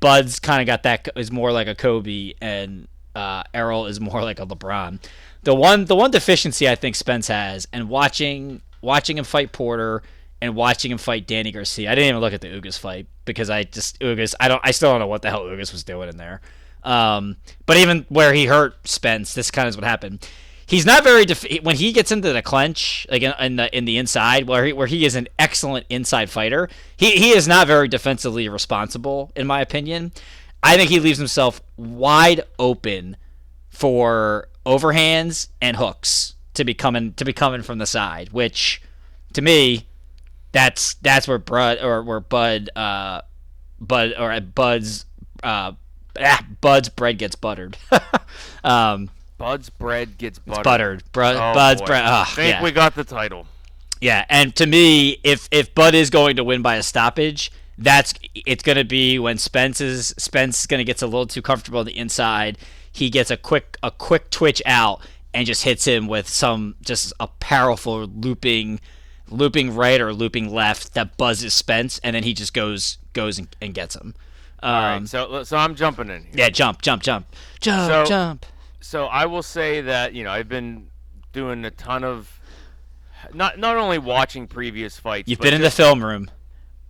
Bud's 0.00 0.38
kind 0.38 0.60
of 0.60 0.66
got 0.66 0.82
that 0.82 1.08
is 1.16 1.30
more 1.30 1.52
like 1.52 1.68
a 1.68 1.74
Kobe 1.74 2.34
and 2.40 2.88
uh, 3.14 3.42
Errol 3.54 3.86
is 3.86 4.00
more 4.00 4.22
like 4.22 4.40
a 4.40 4.46
LeBron. 4.46 5.02
The 5.42 5.54
one 5.54 5.86
the 5.86 5.96
one 5.96 6.10
deficiency 6.10 6.68
I 6.68 6.74
think 6.74 6.96
Spence 6.96 7.28
has 7.28 7.66
and 7.72 7.88
watching 7.88 8.62
watching 8.82 9.18
him 9.18 9.24
fight 9.24 9.52
Porter 9.52 10.02
and 10.42 10.54
watching 10.54 10.90
him 10.90 10.98
fight 10.98 11.26
Danny 11.26 11.52
Garcia. 11.52 11.90
I 11.90 11.94
didn't 11.94 12.08
even 12.08 12.20
look 12.20 12.32
at 12.32 12.40
the 12.40 12.48
Ugas 12.48 12.78
fight 12.78 13.06
because 13.24 13.50
I 13.50 13.64
just 13.64 13.98
Ugas. 14.00 14.34
I 14.40 14.48
don't. 14.48 14.60
I 14.64 14.70
still 14.70 14.90
don't 14.90 15.00
know 15.00 15.06
what 15.06 15.22
the 15.22 15.30
hell 15.30 15.42
Ugas 15.42 15.72
was 15.72 15.84
doing 15.84 16.08
in 16.08 16.16
there. 16.16 16.40
Um, 16.82 17.36
but 17.66 17.76
even 17.76 18.06
where 18.08 18.32
he 18.32 18.46
hurt 18.46 18.88
Spence, 18.88 19.34
this 19.34 19.50
kind 19.50 19.66
of 19.66 19.70
is 19.70 19.76
what 19.76 19.84
happened. 19.84 20.26
He's 20.70 20.86
not 20.86 21.02
very 21.02 21.24
def- 21.24 21.62
when 21.62 21.74
he 21.74 21.92
gets 21.92 22.12
into 22.12 22.32
the 22.32 22.42
clinch, 22.42 23.04
like 23.10 23.22
in, 23.22 23.34
in 23.40 23.56
the 23.56 23.76
in 23.76 23.86
the 23.86 23.98
inside, 23.98 24.46
where 24.46 24.66
he, 24.66 24.72
where 24.72 24.86
he 24.86 25.04
is 25.04 25.16
an 25.16 25.26
excellent 25.36 25.84
inside 25.90 26.30
fighter. 26.30 26.68
He 26.96 27.10
he 27.16 27.30
is 27.30 27.48
not 27.48 27.66
very 27.66 27.88
defensively 27.88 28.48
responsible, 28.48 29.32
in 29.34 29.48
my 29.48 29.60
opinion. 29.60 30.12
I 30.62 30.76
think 30.76 30.88
he 30.88 31.00
leaves 31.00 31.18
himself 31.18 31.60
wide 31.76 32.42
open 32.56 33.16
for 33.68 34.46
overhands 34.64 35.48
and 35.60 35.76
hooks 35.76 36.36
to 36.54 36.64
be 36.64 36.72
coming 36.72 37.14
to 37.14 37.24
be 37.24 37.32
coming 37.32 37.62
from 37.62 37.78
the 37.78 37.86
side, 37.86 38.28
which 38.30 38.80
to 39.32 39.42
me 39.42 39.88
that's 40.52 40.94
that's 41.02 41.26
where 41.26 41.38
Bud 41.38 41.78
or 41.82 42.04
where 42.04 42.20
Bud 42.20 42.70
uh 42.76 43.22
Bud 43.80 44.14
or 44.16 44.38
Bud's 44.40 45.04
uh 45.42 45.72
ah, 46.16 46.46
Bud's 46.60 46.90
bread 46.90 47.18
gets 47.18 47.34
buttered. 47.34 47.76
um 48.62 49.10
Bud's 49.40 49.70
bread 49.70 50.18
gets 50.18 50.38
buttered. 50.38 50.62
buttered. 50.64 51.02
Bru- 51.12 51.24
Oh, 51.24 51.54
Bud's 51.54 51.80
boy. 51.80 51.86
bread. 51.86 52.04
Oh, 52.06 52.24
think 52.34 52.54
yeah. 52.54 52.62
we 52.62 52.70
got 52.70 52.94
the 52.94 53.04
title. 53.04 53.46
Yeah, 54.00 54.24
and 54.30 54.54
to 54.56 54.66
me, 54.66 55.18
if 55.24 55.48
if 55.50 55.74
Bud 55.74 55.94
is 55.94 56.10
going 56.10 56.36
to 56.36 56.44
win 56.44 56.62
by 56.62 56.76
a 56.76 56.82
stoppage, 56.82 57.50
that's 57.78 58.14
it's 58.34 58.62
going 58.62 58.76
to 58.78 58.84
be 58.84 59.18
when 59.18 59.36
Spence 59.38 59.80
is 59.80 60.14
Spence 60.18 60.60
is 60.60 60.66
going 60.66 60.78
to 60.78 60.84
get 60.84 61.02
a 61.02 61.06
little 61.06 61.26
too 61.26 61.42
comfortable 61.42 61.80
on 61.80 61.86
the 61.86 61.96
inside. 61.96 62.56
He 62.92 63.10
gets 63.10 63.30
a 63.30 63.36
quick 63.36 63.76
a 63.82 63.90
quick 63.90 64.30
twitch 64.30 64.62
out 64.66 65.00
and 65.34 65.46
just 65.46 65.64
hits 65.64 65.84
him 65.86 66.06
with 66.06 66.28
some 66.28 66.74
just 66.82 67.12
a 67.20 67.26
powerful 67.26 68.06
looping 68.06 68.80
looping 69.28 69.74
right 69.74 70.00
or 70.00 70.12
looping 70.12 70.52
left 70.52 70.94
that 70.94 71.16
buzzes 71.16 71.54
Spence, 71.54 71.98
and 72.02 72.14
then 72.16 72.22
he 72.24 72.32
just 72.34 72.52
goes 72.54 72.98
goes 73.12 73.38
and, 73.38 73.48
and 73.60 73.74
gets 73.74 73.94
him. 73.96 74.14
Um, 74.62 74.74
All 74.74 74.82
right, 74.82 75.08
so 75.08 75.42
so 75.44 75.56
I'm 75.56 75.74
jumping 75.74 76.10
in. 76.10 76.22
Here. 76.24 76.32
yeah, 76.34 76.48
jump, 76.50 76.82
jump, 76.82 77.02
jump, 77.02 77.26
jump, 77.60 77.90
So- 77.90 78.04
jump. 78.06 78.46
So 78.80 79.06
I 79.06 79.26
will 79.26 79.42
say 79.42 79.82
that 79.82 80.14
you 80.14 80.24
know 80.24 80.30
I've 80.30 80.48
been 80.48 80.88
doing 81.32 81.64
a 81.64 81.70
ton 81.70 82.04
of 82.04 82.40
not 83.34 83.58
not 83.58 83.76
only 83.76 83.98
watching 83.98 84.46
previous 84.46 84.98
fights. 84.98 85.28
You've 85.28 85.40
been 85.40 85.54
in 85.54 85.62
the 85.62 85.70
film 85.70 86.04
room. 86.04 86.30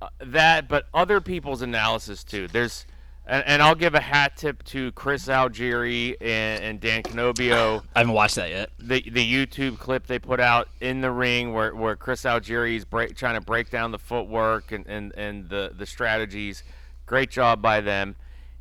Uh, 0.01 0.09
that, 0.21 0.67
but 0.67 0.87
other 0.95 1.21
people's 1.21 1.61
analysis 1.63 2.25
too. 2.25 2.49
There's 2.49 2.87
and, 3.27 3.45
and 3.47 3.63
I'll 3.63 3.75
give 3.75 3.95
a 3.95 4.01
hat 4.01 4.37
tip 4.37 4.63
to 4.65 4.93
Chris 4.93 5.29
Algieri 5.29 6.17
and, 6.21 6.63
and 6.63 6.81
Dan 6.81 7.03
Canobbio. 7.03 7.83
I 7.95 8.01
haven't 8.01 8.15
watched 8.15 8.37
that 8.37 8.51
yet. 8.51 8.71
the 8.79 9.03
the 9.09 9.47
YouTube 9.47 9.79
clip 9.79 10.07
they 10.07 10.19
put 10.19 10.41
out 10.41 10.69
in 10.81 11.01
the 11.01 11.11
ring 11.11 11.53
where, 11.53 11.75
where 11.75 11.97
Chris 11.97 12.23
Algieri 12.23 12.77
is 12.77 12.85
break, 12.85 13.17
trying 13.17 13.35
to 13.35 13.41
break 13.41 13.71
down 13.71 13.93
the 13.93 13.99
footwork 13.99 14.73
and, 14.73 14.87
and, 14.87 15.13
and 15.17 15.49
the, 15.49 15.73
the 15.77 15.87
strategies. 15.87 16.63
Great 17.07 17.31
job 17.31 17.61
by 17.63 17.81
them. 17.81 18.17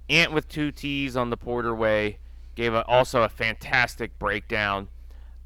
Ant 0.09 0.31
with 0.31 0.47
two 0.47 0.71
T's 0.71 1.15
on 1.15 1.29
the 1.29 1.37
Porter 1.37 1.73
Way 1.73 2.19
gave 2.59 2.73
a, 2.73 2.85
also 2.87 3.23
a 3.23 3.29
fantastic 3.29 4.19
breakdown. 4.19 4.89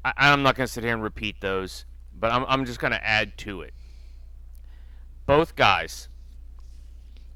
I, 0.04 0.12
I'm 0.16 0.42
not 0.42 0.56
going 0.56 0.66
to 0.66 0.72
sit 0.72 0.82
here 0.82 0.92
and 0.92 1.02
repeat 1.02 1.40
those, 1.40 1.84
but 2.18 2.32
I'm, 2.32 2.44
I'm 2.48 2.64
just 2.64 2.80
going 2.80 2.92
to 2.92 3.06
add 3.06 3.38
to 3.38 3.62
it. 3.62 3.72
Both 5.24 5.54
guys, 5.54 6.08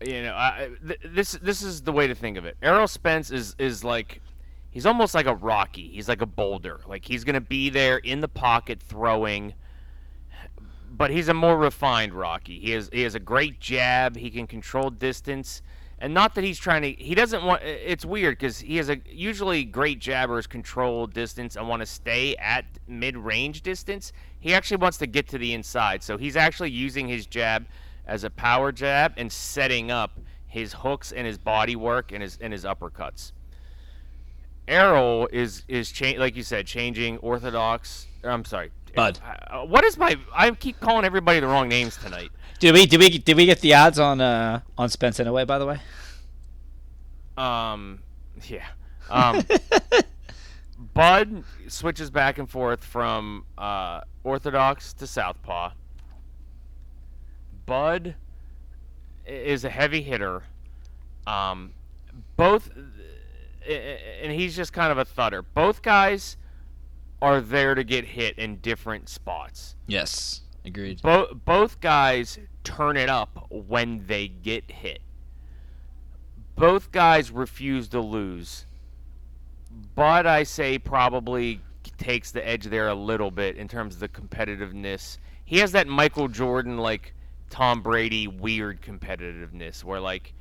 you 0.05 0.22
know, 0.22 0.35
I, 0.35 0.70
th- 0.87 1.01
this 1.07 1.33
this 1.33 1.62
is 1.62 1.83
the 1.83 1.93
way 1.93 2.07
to 2.07 2.14
think 2.14 2.37
of 2.37 2.45
it. 2.45 2.57
Errol 2.61 2.87
Spence 2.87 3.31
is 3.31 3.55
is 3.59 3.83
like 3.83 4.20
he's 4.70 4.85
almost 4.85 5.14
like 5.14 5.26
a 5.26 5.35
Rocky. 5.35 5.89
He's 5.89 6.09
like 6.09 6.20
a 6.20 6.26
boulder. 6.26 6.81
Like 6.87 7.05
he's 7.05 7.24
going 7.24 7.35
to 7.35 7.41
be 7.41 7.70
there 7.70 7.97
in 7.97 8.20
the 8.20 8.29
pocket 8.29 8.83
throwing 8.83 9.55
but 10.91 11.11
he's 11.11 11.29
a 11.29 11.35
more 11.35 11.57
refined 11.57 12.12
Rocky. 12.12 12.59
He 12.59 12.72
has 12.72 12.91
he 12.93 13.03
has 13.03 13.14
a 13.14 13.20
great 13.20 13.61
jab. 13.61 14.16
He 14.16 14.31
can 14.31 14.47
control 14.47 14.91
distance, 14.91 15.62
and 16.01 16.14
not 16.14 16.34
that 16.36 16.44
he's 16.44 16.59
trying 16.59 16.82
to. 16.82 16.92
He 16.92 17.14
doesn't 17.14 17.44
want. 17.44 17.62
It's 17.62 18.05
weird 18.05 18.38
because 18.38 18.61
he 18.61 18.76
has 18.76 18.88
a 18.88 19.01
usually 19.11 19.64
great 19.64 19.99
jabbers 19.99 20.46
control 20.46 21.07
distance 21.07 21.57
and 21.57 21.68
want 21.68 21.80
to 21.80 21.86
stay 21.86 22.36
at 22.36 22.64
mid 22.86 23.16
range 23.16 23.62
distance. 23.62 24.12
He 24.40 24.55
actually 24.55 24.76
wants 24.78 24.99
to 24.99 25.07
get 25.07 25.28
to 25.28 25.38
the 25.38 25.53
inside, 25.55 26.03
so 26.03 26.16
he's 26.16 26.36
actually 26.36 26.70
using 26.70 27.09
his 27.09 27.26
jab 27.26 27.66
as 28.07 28.24
a 28.24 28.30
power 28.30 28.72
jab 28.72 29.12
and 29.16 29.30
setting 29.30 29.90
up 29.90 30.18
his 30.46 30.72
hooks 30.72 31.12
and 31.12 31.26
his 31.26 31.36
body 31.38 31.76
work 31.76 32.12
and 32.12 32.22
his 32.22 32.38
and 32.40 32.53
his 32.53 32.64
uppercuts. 32.64 33.32
Errol 34.66 35.28
is 35.32 35.64
is 35.66 35.90
cha- 35.90 36.18
like 36.18 36.36
you 36.36 36.42
said, 36.42 36.66
changing 36.66 37.18
orthodox. 37.18 38.07
I'm 38.22 38.44
sorry, 38.44 38.70
Bud. 38.94 39.18
uh, 39.51 39.64
what 39.64 39.82
is 39.84 39.96
my? 39.96 40.16
I 40.34 40.51
keep 40.53 40.78
calling 40.78 41.05
everybody 41.05 41.40
the 41.40 41.46
wrong 41.46 41.68
names 41.68 41.96
tonight. 41.96 42.30
Did 42.61 42.75
we 42.75 42.87
did 42.87 42.99
we 43.01 43.19
did 43.19 43.37
we 43.37 43.47
get 43.47 43.61
the 43.61 43.75
odds 43.75 43.99
on 43.99 44.21
uh 44.21 44.61
on 44.77 44.89
Spence 44.89 45.21
anyway? 45.21 45.45
By 45.45 45.59
the 45.59 45.67
way. 45.67 45.79
Um, 47.37 48.01
yeah. 48.49 48.67
Um, 49.11 49.45
Bud 50.95 51.45
switches 51.69 52.11
back 52.11 52.39
and 52.39 52.51
forth 52.51 52.83
from 52.83 53.45
uh, 53.57 54.01
orthodox 54.25 54.93
to 54.95 55.07
southpaw. 55.07 55.71
Bud 57.67 58.17
is 59.25 59.65
a 59.65 59.71
heavy 59.71 60.03
hitter. 60.03 60.43
Um, 61.29 61.73
both, 62.37 62.71
i- 63.69 63.71
i- 63.73 63.75
and 64.23 64.33
he's 64.33 64.57
just 64.57 64.73
kind 64.73 64.91
of 64.91 64.99
a 64.99 65.05
thudder. 65.05 65.43
Both 65.43 65.83
guys 65.83 66.37
are 67.23 67.41
there 67.41 67.75
to 67.77 67.85
get 67.85 68.05
hit 68.05 68.37
in 68.39 68.57
different 68.57 69.09
spots. 69.09 69.77
Yes. 69.87 70.41
Agreed. 70.69 71.03
Both 71.03 71.31
both 71.45 71.81
guys 71.81 72.39
turn 72.64 72.97
it 72.97 73.09
up 73.09 73.47
when 73.51 74.07
they 74.07 74.29
get 74.29 74.71
hit. 74.71 75.01
Both 76.57 76.93
guys 76.93 77.31
refuse 77.31 77.89
to 77.89 78.01
lose. 78.01 78.66
But 79.95 80.27
I 80.27 80.43
say 80.45 80.79
probably 80.79 81.61
takes 81.99 82.31
the 82.31 82.47
edge 82.47 82.64
there 82.64 82.89
a 82.89 82.95
little 82.95 83.31
bit 83.31 83.57
in 83.57 83.69
terms 83.69 83.95
of 83.95 84.01
the 84.01 84.09
competitiveness. 84.09 85.19
He 85.45 85.59
has 85.59 85.73
that 85.73 85.87
Michael 85.87 86.29
Jordan 86.29 86.79
like 86.79 87.14
Tom 87.51 87.83
Brady 87.83 88.27
weird 88.27 88.83
competitiveness 88.83 89.83
where 89.85 90.01
like 90.01 90.35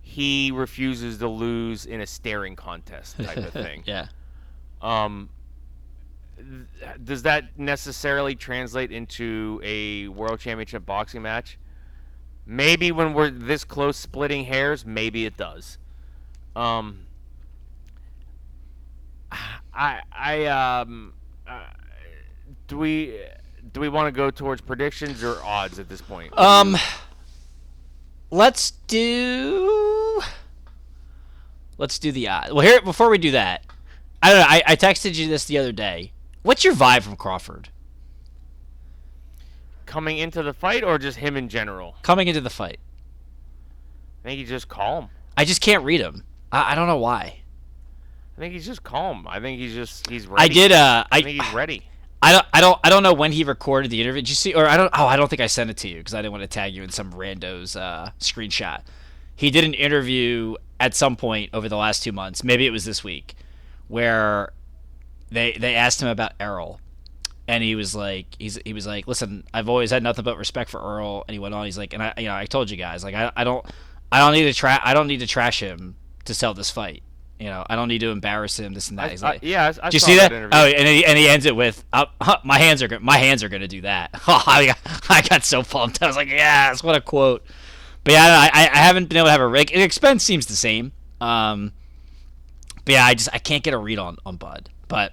he 0.00 0.50
refuses 0.52 1.18
to 1.18 1.28
lose 1.28 1.86
in 1.86 2.00
a 2.00 2.06
staring 2.06 2.56
contest 2.56 3.16
type 3.18 3.36
of 3.36 3.52
thing. 3.52 3.82
yeah. 3.86 4.06
Um, 4.80 5.28
does 7.02 7.22
that 7.22 7.58
necessarily 7.58 8.34
translate 8.34 8.92
into 8.92 9.60
a 9.62 10.08
world 10.08 10.40
championship 10.40 10.84
boxing 10.86 11.22
match? 11.22 11.58
Maybe 12.46 12.90
when 12.92 13.14
we're 13.14 13.30
this 13.30 13.64
close 13.64 13.96
splitting 13.96 14.44
hairs, 14.44 14.84
maybe 14.84 15.24
it 15.26 15.36
does. 15.36 15.78
Um, 16.56 17.06
I 19.74 20.00
I 20.12 20.44
um, 20.46 21.14
uh, 21.46 21.64
do 22.66 22.78
we 22.78 23.18
do 23.72 23.80
we 23.80 23.88
want 23.88 24.12
to 24.12 24.16
go 24.16 24.30
towards 24.30 24.60
predictions 24.60 25.22
or 25.22 25.36
odds 25.44 25.78
at 25.78 25.88
this 25.88 26.00
point? 26.00 26.36
Um. 26.38 26.76
Let's 28.32 28.70
do. 28.86 30.22
Let's 31.76 31.98
do 31.98 32.10
the 32.12 32.28
odds. 32.28 32.50
Well, 32.54 32.64
here 32.64 32.80
before 32.80 33.10
we 33.10 33.18
do 33.18 33.32
that, 33.32 33.62
I 34.22 34.30
don't 34.30 34.40
know. 34.40 34.46
I, 34.48 34.62
I 34.68 34.76
texted 34.76 35.16
you 35.16 35.28
this 35.28 35.44
the 35.44 35.58
other 35.58 35.70
day. 35.70 36.12
What's 36.42 36.64
your 36.64 36.74
vibe 36.74 37.02
from 37.02 37.16
Crawford 37.16 37.68
coming 39.86 40.18
into 40.18 40.42
the 40.42 40.52
fight 40.52 40.82
or 40.82 40.98
just 40.98 41.18
him 41.18 41.36
in 41.36 41.48
general? 41.48 41.96
coming 42.02 42.28
into 42.28 42.40
the 42.40 42.50
fight? 42.50 42.78
I 44.24 44.28
think 44.28 44.38
he's 44.40 44.48
just 44.48 44.68
calm. 44.68 45.10
I 45.36 45.44
just 45.44 45.60
can't 45.60 45.84
read 45.84 46.00
him. 46.00 46.24
I, 46.50 46.72
I 46.72 46.74
don't 46.74 46.86
know 46.86 46.98
why. 46.98 47.40
I 48.36 48.40
think 48.40 48.54
he's 48.54 48.66
just 48.66 48.82
calm. 48.82 49.26
I 49.28 49.40
think 49.40 49.58
he's 49.58 49.74
just 49.74 50.08
he's 50.08 50.26
ready. 50.26 50.42
I 50.42 50.48
did. 50.48 50.72
Uh, 50.72 51.04
I 51.10 51.18
I 51.18 51.22
think 51.22 51.42
he's 51.42 51.52
ready. 51.52 51.82
I 52.24 52.30
don't, 52.32 52.46
I 52.52 52.60
don't, 52.60 52.78
I 52.84 52.88
don't 52.88 53.02
know 53.02 53.12
when 53.12 53.32
he 53.32 53.42
recorded 53.42 53.90
the 53.90 54.00
interview. 54.00 54.22
Did 54.22 54.28
you 54.28 54.36
see? 54.36 54.54
Or 54.54 54.66
I 54.66 54.76
don't. 54.76 54.90
Oh, 54.94 55.06
I 55.06 55.16
don't 55.16 55.28
think 55.28 55.40
I 55.40 55.48
sent 55.48 55.70
it 55.70 55.76
to 55.78 55.88
you 55.88 55.98
because 55.98 56.14
I 56.14 56.22
didn't 56.22 56.32
want 56.32 56.42
to 56.42 56.48
tag 56.48 56.72
you 56.74 56.82
in 56.82 56.90
some 56.90 57.12
rando's 57.12 57.74
uh, 57.76 58.10
screenshot. 58.20 58.82
He 59.34 59.50
did 59.50 59.64
an 59.64 59.74
interview 59.74 60.54
at 60.78 60.94
some 60.94 61.16
point 61.16 61.50
over 61.52 61.68
the 61.68 61.76
last 61.76 62.02
two 62.02 62.12
months. 62.12 62.44
Maybe 62.44 62.66
it 62.66 62.70
was 62.70 62.84
this 62.84 63.02
week, 63.02 63.34
where 63.88 64.52
they 65.32 65.52
they 65.52 65.74
asked 65.74 66.00
him 66.02 66.08
about 66.08 66.32
Errol, 66.38 66.80
and 67.48 67.62
he 67.62 67.74
was 67.74 67.94
like, 67.94 68.26
he's 68.38 68.58
he 68.64 68.72
was 68.72 68.86
like, 68.86 69.06
listen, 69.06 69.44
I've 69.52 69.68
always 69.68 69.90
had 69.90 70.02
nothing 70.02 70.24
but 70.24 70.36
respect 70.38 70.70
for 70.70 70.80
Earl, 70.80 71.24
and 71.26 71.32
he 71.34 71.38
went 71.38 71.54
on. 71.54 71.64
He's 71.64 71.78
like, 71.78 71.92
and 71.94 72.02
I, 72.02 72.14
you 72.18 72.26
know, 72.26 72.34
I 72.34 72.46
told 72.46 72.70
you 72.70 72.76
guys, 72.76 73.02
like, 73.04 73.14
I, 73.14 73.32
I 73.36 73.44
don't, 73.44 73.64
I 74.10 74.18
don't 74.20 74.32
need 74.32 74.44
to 74.44 74.52
tra- 74.54 74.80
I 74.82 74.94
don't 74.94 75.06
need 75.06 75.20
to 75.20 75.26
trash 75.26 75.60
him 75.60 75.96
to 76.24 76.34
sell 76.34 76.54
this 76.54 76.70
fight. 76.70 77.02
You 77.38 77.48
know, 77.48 77.66
I 77.68 77.74
don't 77.74 77.88
need 77.88 77.98
to 78.00 78.10
embarrass 78.10 78.60
him. 78.60 78.72
This 78.72 78.88
and 78.90 78.98
that. 78.98 79.06
I, 79.06 79.08
He's 79.08 79.22
I- 79.24 79.30
like, 79.30 79.40
yeah, 79.42 79.72
I, 79.82 79.86
did 79.90 79.94
you 79.94 80.00
see 80.00 80.16
that? 80.16 80.30
interview. 80.30 80.50
Oh, 80.56 80.64
and 80.66 80.86
he, 80.86 81.04
and 81.04 81.18
he 81.18 81.28
ends 81.28 81.44
it 81.44 81.56
with, 81.56 81.84
uh, 81.92 82.06
huh, 82.20 82.38
"My 82.44 82.58
hands 82.58 82.82
are 82.84 83.00
my 83.00 83.16
hands 83.16 83.42
are 83.42 83.48
going 83.48 83.62
to 83.62 83.68
do 83.68 83.80
that." 83.80 84.10
Oh, 84.28 84.42
I, 84.46 84.66
got, 84.66 84.78
I 85.10 85.22
got 85.22 85.44
so 85.44 85.62
pumped. 85.64 86.00
I 86.02 86.06
was 86.06 86.14
like, 86.14 86.28
"Yes, 86.28 86.84
what 86.84 86.94
a 86.94 87.00
quote!" 87.00 87.44
But 88.04 88.12
yeah, 88.14 88.24
I, 88.24 88.50
I, 88.52 88.68
I 88.72 88.76
haven't 88.78 89.08
been 89.08 89.18
able 89.18 89.26
to 89.26 89.32
have 89.32 89.40
a 89.40 89.46
rig. 89.46 89.72
Expense 89.72 90.22
seems 90.22 90.46
the 90.46 90.54
same. 90.56 90.92
Um, 91.20 91.72
but 92.84 92.92
yeah, 92.94 93.04
I 93.04 93.14
just 93.14 93.28
I 93.32 93.38
can't 93.38 93.62
get 93.64 93.74
a 93.74 93.78
read 93.78 93.98
on, 93.98 94.18
on 94.26 94.36
Bud. 94.36 94.70
But 94.88 95.12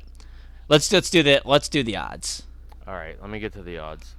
let's 0.70 0.92
let's 0.94 1.10
do 1.10 1.22
the 1.24 1.42
let's 1.46 1.68
do 1.68 1.84
the 1.84 1.98
odds. 1.98 2.44
All 2.88 2.94
right, 2.96 3.20
let 3.22 3.30
me 3.30 3.40
get 3.40 3.54
to 3.54 3.62
the 3.64 3.78
odds. 3.80 4.16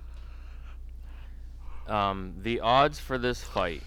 Um, 1.88 2.34
the 2.42 2.60
odds 2.60 3.00
for 3.00 3.18
this 3.18 3.42
fight: 3.42 3.82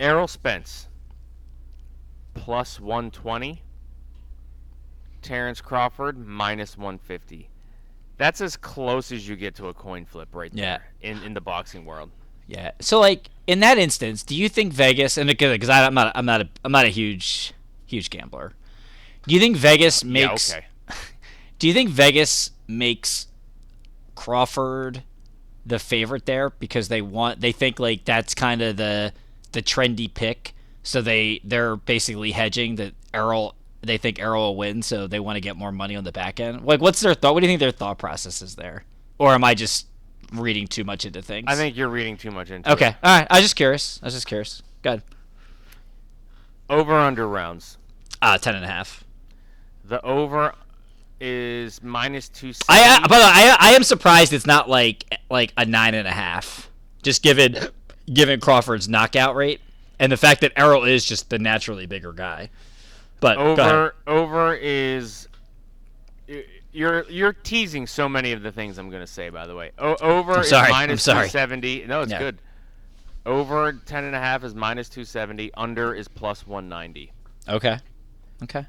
Errol 0.00 0.28
Spence 0.28 0.88
plus 2.34 2.80
120, 2.80 3.62
Terrence 5.22 5.60
Crawford 5.60 6.18
minus 6.18 6.76
150. 6.76 7.48
That's 8.18 8.40
as 8.40 8.56
close 8.56 9.10
as 9.12 9.28
you 9.28 9.36
get 9.36 9.54
to 9.56 9.68
a 9.68 9.74
coin 9.74 10.04
flip 10.04 10.28
right 10.32 10.50
Yeah. 10.54 10.78
there 10.78 10.92
in, 11.12 11.22
in 11.22 11.34
the 11.34 11.40
boxing 11.40 11.84
world. 11.84 12.10
Yeah. 12.46 12.72
So 12.80 13.00
like 13.00 13.28
in 13.46 13.60
that 13.60 13.78
instance, 13.78 14.22
do 14.22 14.34
you 14.36 14.48
think 14.48 14.72
Vegas 14.72 15.16
and 15.16 15.28
because 15.28 15.68
I'm 15.68 15.94
not 15.94 16.12
I'm 16.14 16.26
not 16.26 16.42
a 16.42 16.48
I'm 16.64 16.72
not 16.72 16.84
a 16.84 16.88
huge 16.90 17.52
huge 17.86 18.10
gambler. 18.10 18.52
Do 19.26 19.34
you 19.34 19.40
think 19.40 19.56
Vegas 19.56 20.04
makes 20.04 20.50
yeah, 20.50 20.56
okay. 20.56 20.66
Do 21.58 21.68
you 21.68 21.72
think 21.74 21.90
Vegas 21.90 22.50
makes 22.66 23.28
Crawford 24.14 25.02
the 25.64 25.78
favorite 25.78 26.26
there 26.26 26.50
because 26.50 26.88
they 26.88 27.00
want 27.02 27.40
they 27.40 27.52
think 27.52 27.78
like 27.78 28.04
that's 28.04 28.34
kind 28.34 28.62
of 28.62 28.76
the 28.76 29.12
the 29.52 29.62
trendy 29.62 30.12
pick, 30.12 30.54
so 30.82 31.00
they 31.02 31.40
they're 31.44 31.76
basically 31.76 32.32
hedging 32.32 32.76
that 32.76 32.94
Errol 33.14 33.54
they 33.82 33.98
think 33.98 34.18
Errol 34.20 34.42
will 34.50 34.56
win, 34.56 34.82
so 34.82 35.06
they 35.06 35.18
want 35.20 35.36
to 35.36 35.40
get 35.40 35.56
more 35.56 35.72
money 35.72 35.96
on 35.96 36.04
the 36.04 36.12
back 36.12 36.38
end. 36.40 36.64
Like, 36.64 36.80
what's 36.80 37.00
their 37.00 37.14
thought? 37.14 37.34
What 37.34 37.40
do 37.40 37.46
you 37.46 37.50
think 37.50 37.60
their 37.60 37.70
thought 37.72 37.98
process 37.98 38.40
is 38.42 38.54
there, 38.56 38.84
or 39.18 39.32
am 39.34 39.42
I 39.44 39.54
just 39.54 39.86
reading 40.32 40.66
too 40.66 40.84
much 40.84 41.04
into 41.04 41.20
things? 41.20 41.46
I 41.48 41.54
think 41.56 41.76
you're 41.76 41.88
reading 41.88 42.16
too 42.16 42.30
much 42.30 42.50
into 42.50 42.70
Okay, 42.72 42.88
it. 42.88 42.96
all 43.02 43.18
right. 43.18 43.26
I 43.30 43.34
was 43.38 43.42
just 43.44 43.56
curious. 43.56 43.98
I 44.02 44.06
was 44.06 44.14
just 44.14 44.26
curious. 44.26 44.62
Good. 44.82 45.02
Over 46.70 46.94
under 46.94 47.26
rounds. 47.28 47.76
Uh, 48.20 48.38
ten 48.38 48.54
and 48.54 48.64
a 48.64 48.68
half. 48.68 49.04
The 49.92 50.02
over 50.06 50.54
is 51.20 51.82
minus 51.82 52.30
270. 52.30 52.64
I, 52.82 52.96
uh, 52.96 53.08
but 53.08 53.20
I, 53.20 53.56
I 53.60 53.70
am 53.72 53.82
surprised 53.82 54.32
it's 54.32 54.46
not 54.46 54.66
like 54.66 55.04
like 55.28 55.52
a 55.58 55.66
nine 55.66 55.92
and 55.92 56.08
a 56.08 56.12
half. 56.12 56.70
Just 57.02 57.22
given 57.22 57.58
given 58.10 58.40
Crawford's 58.40 58.88
knockout 58.88 59.36
rate 59.36 59.60
and 59.98 60.10
the 60.10 60.16
fact 60.16 60.40
that 60.40 60.52
Errol 60.56 60.84
is 60.84 61.04
just 61.04 61.28
the 61.28 61.38
naturally 61.38 61.84
bigger 61.84 62.14
guy. 62.14 62.48
But 63.20 63.36
over 63.36 63.94
over 64.06 64.54
is 64.54 65.28
you're 66.72 67.04
you're 67.10 67.34
teasing 67.34 67.86
so 67.86 68.08
many 68.08 68.32
of 68.32 68.40
the 68.40 68.50
things 68.50 68.78
I'm 68.78 68.88
gonna 68.88 69.06
say 69.06 69.28
by 69.28 69.46
the 69.46 69.54
way. 69.54 69.72
O- 69.78 69.96
over 70.00 70.38
I'm 70.38 70.44
sorry, 70.44 70.70
is 70.70 70.74
I'm 70.74 70.96
sorry. 70.96 71.28
270. 71.28 71.84
No, 71.86 72.00
it's 72.00 72.12
Yeah. 72.12 72.18
good. 72.18 72.38
Over 73.26 73.74
10 73.74 74.04
and 74.04 74.16
a 74.16 74.18
half 74.18 74.42
is 74.42 74.54
minus 74.54 74.88
270. 74.88 75.52
Under 75.52 75.94
is 75.94 76.08
plus 76.08 76.46
190. 76.46 77.12
Okay. 77.46 77.78
Okay. 78.42 78.64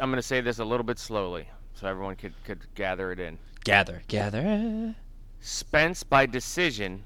I'm 0.00 0.10
gonna 0.10 0.22
say 0.22 0.40
this 0.40 0.58
a 0.58 0.64
little 0.64 0.84
bit 0.84 0.98
slowly 0.98 1.48
so 1.74 1.86
everyone 1.86 2.16
could 2.16 2.34
could 2.44 2.66
gather 2.74 3.12
it 3.12 3.20
in. 3.20 3.38
Gather. 3.64 4.02
Gather. 4.08 4.94
Spence 5.40 6.02
by 6.02 6.26
decision 6.26 7.04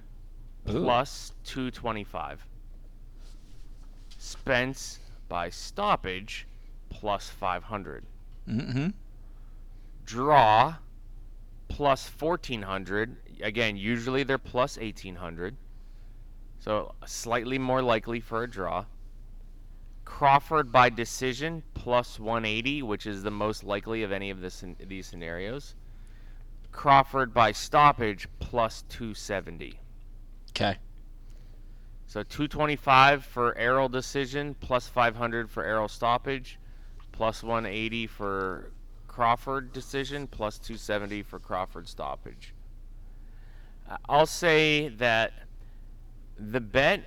Ooh. 0.69 0.83
plus 0.83 1.33
225. 1.45 2.47
Spence 4.19 4.99
by 5.29 5.51
stoppage 5.51 6.47
plus 6.89 7.29
500. 7.29 8.05
Mm-hmm. 8.49 8.89
Draw 10.05 10.77
plus 11.69 12.09
1400. 12.09 13.17
Again, 13.43 13.77
usually 13.77 14.23
they're 14.23 14.39
plus 14.39 14.77
1800. 14.79 15.57
So 16.61 16.95
slightly 17.05 17.59
more 17.59 17.83
likely 17.83 18.21
for 18.21 18.45
a 18.45 18.51
draw. 18.51 18.87
Crawford 20.05 20.71
by 20.71 20.91
decision 20.91 21.63
plus 21.75 22.19
180, 22.21 22.83
which 22.83 23.07
is 23.07 23.23
the 23.23 23.31
most 23.31 23.65
likely 23.65 24.03
of 24.03 24.13
any 24.13 24.31
of 24.31 24.41
this 24.41 24.65
these 24.87 25.07
scenarios. 25.07 25.75
Crawford 26.73 27.33
by 27.33 27.53
stoppage 27.53 28.29
plus 28.41 28.83
270. 28.89 29.79
Okay. 30.51 30.79
So 32.07 32.23
225 32.23 33.25
for 33.25 33.57
Errol 33.57 33.89
decision, 33.89 34.55
plus 34.61 34.89
500 34.89 35.51
for 35.51 35.65
Errol 35.65 35.89
stoppage, 35.89 36.59
plus 37.13 37.43
180 37.43 38.07
for 38.07 38.71
Crawford 39.09 39.73
decision, 39.73 40.27
plus 40.27 40.59
270 40.59 41.23
for 41.23 41.39
Crawford 41.39 41.89
stoppage. 41.89 42.55
Uh, 43.89 43.97
I'll 44.09 44.27
say 44.27 44.89
that 44.89 45.33
the 46.39 46.61
bet 46.61 47.07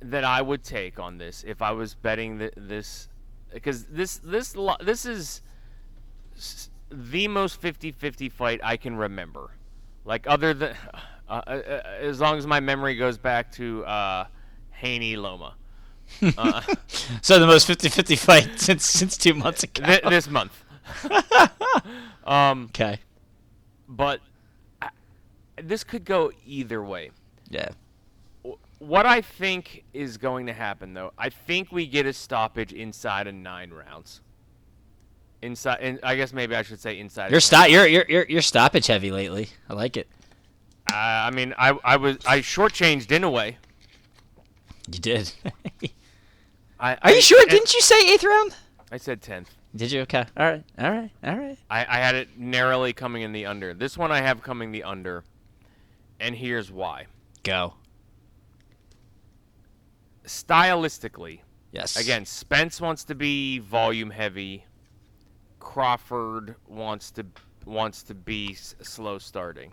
that 0.00 0.24
I 0.24 0.42
would 0.42 0.62
take 0.62 0.98
on 0.98 1.18
this 1.18 1.44
if 1.46 1.60
I 1.62 1.72
was 1.72 1.94
betting 1.94 2.38
th- 2.38 2.52
this 2.56 3.08
because 3.52 3.84
this 3.86 4.16
this 4.18 4.54
this 4.80 5.04
is 5.06 5.42
the 6.90 7.28
most 7.28 7.60
50-50 7.60 8.30
fight 8.32 8.60
I 8.62 8.76
can 8.76 8.96
remember. 8.96 9.50
Like 10.04 10.26
other 10.26 10.54
than 10.54 10.74
uh, 11.28 11.42
uh, 11.46 11.50
uh, 11.50 11.82
as 12.00 12.20
long 12.20 12.38
as 12.38 12.46
my 12.46 12.60
memory 12.60 12.96
goes 12.96 13.18
back 13.18 13.52
to 13.52 13.84
uh, 13.84 14.26
Haney 14.70 15.16
Loma. 15.16 15.54
Uh, 16.38 16.62
So 17.20 17.38
the 17.38 17.46
most 17.46 17.68
50-50 17.68 18.18
fight 18.18 18.58
since 18.58 18.86
since 18.86 19.18
two 19.18 19.34
months 19.34 19.62
ago. 19.62 19.84
th- 19.84 20.02
this 20.04 20.28
month. 20.30 20.64
um, 22.24 22.64
okay. 22.70 22.98
but 23.86 24.20
I, 24.80 24.88
this 25.62 25.84
could 25.84 26.06
go 26.06 26.32
either 26.46 26.82
way. 26.82 27.10
Yeah. 27.50 27.68
What 28.78 29.06
I 29.06 29.20
think 29.20 29.84
is 29.92 30.16
going 30.18 30.46
to 30.46 30.52
happen, 30.52 30.94
though, 30.94 31.12
I 31.18 31.30
think 31.30 31.72
we 31.72 31.86
get 31.86 32.06
a 32.06 32.12
stoppage 32.12 32.72
inside 32.72 33.26
of 33.26 33.34
nine 33.34 33.70
rounds. 33.70 34.20
Inside, 35.42 35.80
in, 35.80 35.98
I 36.02 36.16
guess 36.16 36.32
maybe 36.32 36.54
I 36.54 36.62
should 36.62 36.80
say 36.80 36.98
inside. 36.98 37.30
You're 37.30 37.40
10. 37.40 37.40
stop. 37.40 37.68
You're 37.70 37.86
you're 37.86 38.04
you're 38.08 38.26
you're 38.28 38.42
stoppage 38.42 38.86
heavy 38.88 39.10
lately. 39.10 39.48
I 39.68 39.74
like 39.74 39.96
it. 39.96 40.08
Uh, 40.92 40.96
I 40.96 41.30
mean, 41.30 41.54
I 41.58 41.78
I 41.84 41.96
was 41.96 42.18
I 42.26 42.40
shortchanged 42.40 43.10
in 43.12 43.22
a 43.24 43.30
way. 43.30 43.58
You 44.90 44.98
did. 45.00 45.32
I, 46.80 46.96
Are 47.02 47.10
you 47.12 47.20
sure? 47.20 47.40
and- 47.42 47.50
Didn't 47.50 47.74
you 47.74 47.80
say 47.80 48.12
eighth 48.12 48.24
round? 48.24 48.54
I 48.90 48.96
said 48.96 49.20
tenth? 49.20 49.50
Did 49.76 49.92
you? 49.92 50.00
Okay. 50.02 50.24
All 50.36 50.46
right. 50.46 50.64
All 50.78 50.90
right. 50.90 51.10
All 51.22 51.36
right. 51.36 51.58
I, 51.68 51.80
I 51.80 51.96
had 51.98 52.14
it 52.14 52.38
narrowly 52.38 52.92
coming 52.92 53.22
in 53.22 53.32
the 53.32 53.46
under. 53.46 53.74
This 53.74 53.98
one 53.98 54.10
I 54.10 54.20
have 54.22 54.42
coming 54.42 54.72
the 54.72 54.82
under, 54.84 55.24
and 56.18 56.34
here's 56.34 56.72
why. 56.72 57.06
Go. 57.42 57.74
Stylistically, 60.28 61.40
Yes. 61.72 61.96
again, 61.96 62.24
Spence 62.26 62.80
wants 62.80 63.04
to 63.04 63.14
be 63.14 63.58
volume 63.58 64.10
heavy. 64.10 64.64
Crawford 65.58 66.54
wants 66.66 67.10
to 67.12 67.26
wants 67.64 68.02
to 68.04 68.14
be 68.14 68.52
s- 68.52 68.74
slow 68.82 69.18
starting. 69.18 69.72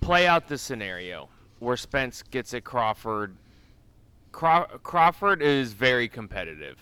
Play 0.00 0.26
out 0.28 0.46
the 0.48 0.56
scenario 0.58 1.28
where 1.58 1.76
Spence 1.76 2.22
gets 2.22 2.54
at 2.54 2.62
Crawford. 2.64 3.36
Craw- 4.30 4.66
Crawford 4.82 5.42
is 5.42 5.72
very 5.72 6.08
competitive. 6.08 6.78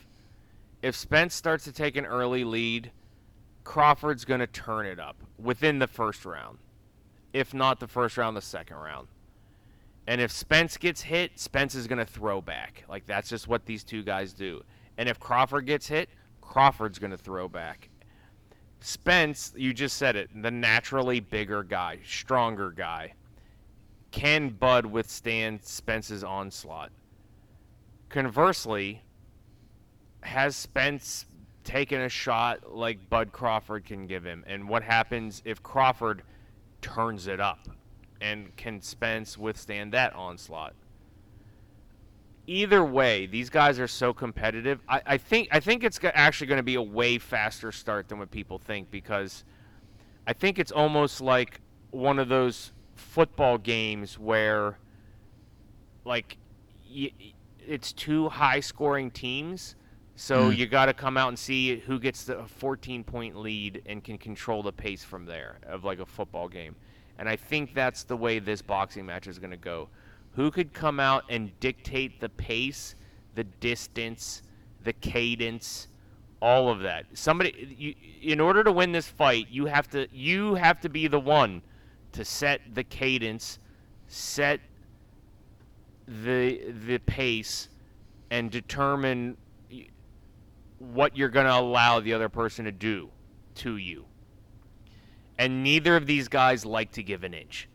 If 0.82 0.94
Spence 0.94 1.34
starts 1.34 1.64
to 1.64 1.72
take 1.72 1.96
an 1.96 2.04
early 2.04 2.44
lead, 2.44 2.90
Crawford's 3.64 4.24
going 4.26 4.40
to 4.40 4.46
turn 4.46 4.84
it 4.86 5.00
up 5.00 5.16
within 5.38 5.78
the 5.78 5.86
first 5.86 6.26
round. 6.26 6.58
If 7.32 7.54
not 7.54 7.80
the 7.80 7.88
first 7.88 8.16
round, 8.18 8.36
the 8.36 8.42
second 8.42 8.76
round. 8.76 9.08
And 10.06 10.20
if 10.20 10.30
Spence 10.30 10.76
gets 10.76 11.02
hit, 11.02 11.38
Spence 11.38 11.74
is 11.74 11.86
going 11.86 11.98
to 11.98 12.04
throw 12.04 12.40
back. 12.40 12.84
Like 12.88 13.06
that's 13.06 13.28
just 13.28 13.48
what 13.48 13.66
these 13.66 13.82
two 13.82 14.02
guys 14.02 14.32
do. 14.32 14.62
And 14.98 15.08
if 15.08 15.18
Crawford 15.18 15.66
gets 15.66 15.86
hit, 15.86 16.08
Crawford's 16.40 16.98
going 16.98 17.10
to 17.10 17.18
throw 17.18 17.48
back. 17.48 17.88
Spence, 18.80 19.52
you 19.56 19.74
just 19.74 19.96
said 19.96 20.16
it, 20.16 20.30
the 20.42 20.50
naturally 20.50 21.20
bigger 21.20 21.62
guy, 21.62 21.98
stronger 22.04 22.70
guy. 22.70 23.14
Can 24.12 24.50
Bud 24.50 24.86
withstand 24.86 25.62
Spence's 25.62 26.22
onslaught? 26.22 26.92
Conversely, 28.08 29.02
has 30.20 30.56
Spence 30.56 31.26
taken 31.64 32.00
a 32.00 32.08
shot 32.08 32.74
like 32.74 33.10
Bud 33.10 33.32
Crawford 33.32 33.84
can 33.84 34.06
give 34.06 34.24
him? 34.24 34.44
And 34.46 34.68
what 34.68 34.82
happens 34.82 35.42
if 35.44 35.62
Crawford 35.62 36.22
turns 36.80 37.26
it 37.26 37.40
up? 37.40 37.68
And 38.20 38.54
can 38.56 38.80
Spence 38.80 39.36
withstand 39.36 39.92
that 39.92 40.14
onslaught? 40.14 40.74
Either 42.48 42.84
way, 42.84 43.26
these 43.26 43.50
guys 43.50 43.80
are 43.80 43.88
so 43.88 44.14
competitive. 44.14 44.80
I, 44.88 45.02
I 45.04 45.18
think 45.18 45.48
I 45.50 45.58
think 45.60 45.82
it's 45.82 45.98
actually 46.02 46.46
going 46.46 46.58
to 46.58 46.62
be 46.62 46.76
a 46.76 46.82
way 46.82 47.18
faster 47.18 47.72
start 47.72 48.08
than 48.08 48.18
what 48.20 48.30
people 48.30 48.58
think 48.58 48.90
because 48.90 49.44
I 50.28 50.32
think 50.32 50.58
it's 50.60 50.70
almost 50.70 51.20
like 51.20 51.60
one 51.90 52.18
of 52.20 52.28
those 52.28 52.72
football 52.94 53.58
games 53.58 54.16
where, 54.18 54.78
like, 56.04 56.36
y- 56.88 57.12
it's 57.66 57.92
two 57.92 58.28
high-scoring 58.28 59.10
teams, 59.10 59.74
so 60.14 60.50
Mm. 60.50 60.56
you 60.56 60.66
got 60.66 60.86
to 60.86 60.94
come 60.94 61.16
out 61.16 61.28
and 61.28 61.38
see 61.38 61.78
who 61.80 61.98
gets 61.98 62.24
the 62.24 62.36
14-point 62.60 63.36
lead 63.36 63.82
and 63.86 64.04
can 64.04 64.18
control 64.18 64.62
the 64.62 64.72
pace 64.72 65.02
from 65.02 65.24
there 65.26 65.58
of 65.64 65.82
like 65.84 65.98
a 65.98 66.06
football 66.06 66.48
game. 66.48 66.76
And 67.18 67.28
I 67.28 67.36
think 67.36 67.74
that's 67.74 68.04
the 68.04 68.16
way 68.16 68.38
this 68.38 68.62
boxing 68.62 69.06
match 69.06 69.26
is 69.26 69.38
going 69.38 69.50
to 69.50 69.56
go. 69.56 69.88
Who 70.32 70.50
could 70.50 70.72
come 70.72 71.00
out 71.00 71.24
and 71.30 71.58
dictate 71.60 72.20
the 72.20 72.28
pace, 72.28 72.94
the 73.34 73.44
distance, 73.44 74.42
the 74.84 74.92
cadence, 74.92 75.88
all 76.42 76.68
of 76.68 76.80
that? 76.80 77.06
Somebody, 77.14 77.74
you, 77.78 77.94
in 78.32 78.40
order 78.40 78.62
to 78.62 78.70
win 78.70 78.92
this 78.92 79.08
fight, 79.08 79.46
you 79.50 79.66
have 79.66 79.88
to 79.90 80.06
you 80.12 80.54
have 80.54 80.80
to 80.80 80.88
be 80.90 81.06
the 81.06 81.20
one 81.20 81.62
to 82.12 82.24
set 82.24 82.60
the 82.74 82.84
cadence, 82.84 83.58
set 84.08 84.60
the 86.06 86.70
the 86.86 86.98
pace, 86.98 87.68
and 88.30 88.50
determine 88.50 89.38
what 90.78 91.16
you're 91.16 91.30
going 91.30 91.46
to 91.46 91.54
allow 91.54 92.00
the 92.00 92.12
other 92.12 92.28
person 92.28 92.66
to 92.66 92.72
do 92.72 93.08
to 93.54 93.78
you. 93.78 94.04
And 95.38 95.62
neither 95.62 95.96
of 95.96 96.06
these 96.06 96.28
guys 96.28 96.64
like 96.64 96.92
to 96.92 97.02
give 97.02 97.24
an 97.24 97.34
inch. 97.34 97.68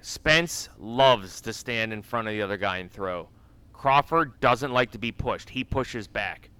Spence 0.00 0.68
loves 0.78 1.40
to 1.42 1.52
stand 1.52 1.92
in 1.92 2.02
front 2.02 2.28
of 2.28 2.32
the 2.32 2.42
other 2.42 2.56
guy 2.56 2.78
and 2.78 2.90
throw. 2.90 3.28
Crawford 3.72 4.38
doesn't 4.40 4.72
like 4.72 4.90
to 4.92 4.98
be 4.98 5.12
pushed. 5.12 5.50
He 5.50 5.64
pushes 5.64 6.06
back. 6.06 6.50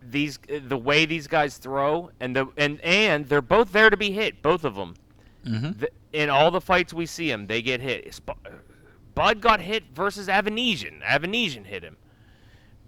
These 0.00 0.38
the 0.48 0.76
way 0.76 1.04
these 1.04 1.26
guys 1.26 1.58
throw 1.58 2.10
and 2.20 2.34
the 2.34 2.46
and 2.56 2.80
and 2.80 3.28
they're 3.28 3.42
both 3.42 3.72
there 3.72 3.90
to 3.90 3.96
be 3.96 4.12
hit, 4.12 4.40
both 4.42 4.64
of 4.64 4.74
them. 4.74 4.94
Mm-hmm. 5.44 5.78
The, 5.80 5.90
in 6.12 6.30
all 6.30 6.50
the 6.50 6.60
fights 6.60 6.94
we 6.94 7.06
see 7.06 7.30
him, 7.30 7.46
they 7.46 7.60
get 7.60 7.80
hit. 7.80 8.18
Bud 9.14 9.40
got 9.40 9.60
hit 9.60 9.84
versus 9.92 10.28
Avanesyan. 10.28 11.02
Avanesyan 11.02 11.66
hit 11.66 11.82
him. 11.82 11.96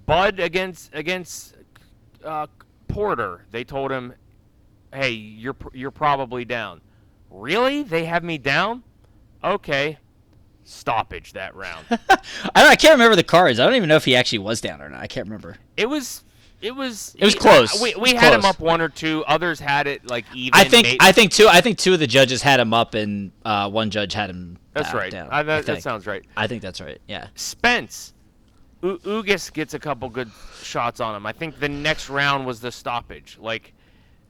Bud 0.06 0.40
against 0.40 0.90
against 0.94 1.56
uh, 2.24 2.46
Porter, 2.88 3.44
they 3.50 3.64
told 3.64 3.90
him, 3.90 4.14
"Hey, 4.92 5.10
you're 5.10 5.56
you're 5.72 5.90
probably 5.90 6.44
down." 6.44 6.80
Really? 7.30 7.82
They 7.82 8.04
have 8.06 8.24
me 8.24 8.38
down? 8.38 8.82
Okay. 9.42 9.98
Stoppage 10.64 11.32
that 11.32 11.54
round. 11.54 11.86
I 11.90 11.96
don't. 12.62 12.70
I 12.70 12.76
can't 12.76 12.92
remember 12.92 13.16
the 13.16 13.24
cards. 13.24 13.58
I 13.58 13.64
don't 13.66 13.74
even 13.76 13.88
know 13.88 13.96
if 13.96 14.04
he 14.04 14.14
actually 14.14 14.38
was 14.40 14.60
down 14.60 14.80
or 14.80 14.88
not. 14.88 15.00
I 15.00 15.06
can't 15.06 15.26
remember. 15.26 15.56
it 15.76 15.88
was 15.88 16.22
it 16.60 16.74
was 16.74 17.14
It 17.18 17.24
was 17.24 17.32
he- 17.34 17.40
close. 17.40 17.80
We, 17.80 17.94
we 17.94 18.14
had 18.14 18.34
him 18.34 18.44
up 18.44 18.60
one 18.60 18.80
or 18.80 18.88
two. 18.88 19.24
Others 19.26 19.58
had 19.60 19.86
it 19.86 20.06
like 20.06 20.26
even. 20.34 20.52
I 20.54 20.64
think. 20.64 20.96
I 21.00 21.12
think 21.12 21.32
two. 21.32 21.48
I 21.48 21.60
think 21.60 21.78
two 21.78 21.94
of 21.94 21.98
the 22.00 22.06
judges 22.06 22.42
had 22.42 22.60
him 22.60 22.74
up, 22.74 22.94
and 22.94 23.32
uh, 23.44 23.70
one 23.70 23.90
judge 23.90 24.12
had 24.12 24.28
him. 24.30 24.58
that's 24.74 24.92
uh, 24.92 24.96
right. 24.98 25.10
Down, 25.10 25.28
I, 25.30 25.40
I 25.40 25.42
that, 25.44 25.66
that 25.66 25.82
sounds 25.82 26.06
right. 26.06 26.24
I 26.36 26.46
think 26.46 26.62
that's 26.62 26.80
right. 26.80 27.00
Yeah. 27.08 27.28
Spence, 27.34 28.12
U- 28.82 28.98
Ugas 28.98 29.52
gets 29.52 29.72
a 29.74 29.78
couple 29.78 30.08
good 30.10 30.30
shots 30.62 31.00
on 31.00 31.14
him. 31.16 31.24
I 31.26 31.32
think 31.32 31.58
the 31.58 31.68
next 31.68 32.10
round 32.10 32.46
was 32.46 32.60
the 32.60 32.70
stoppage. 32.70 33.38
Like 33.40 33.72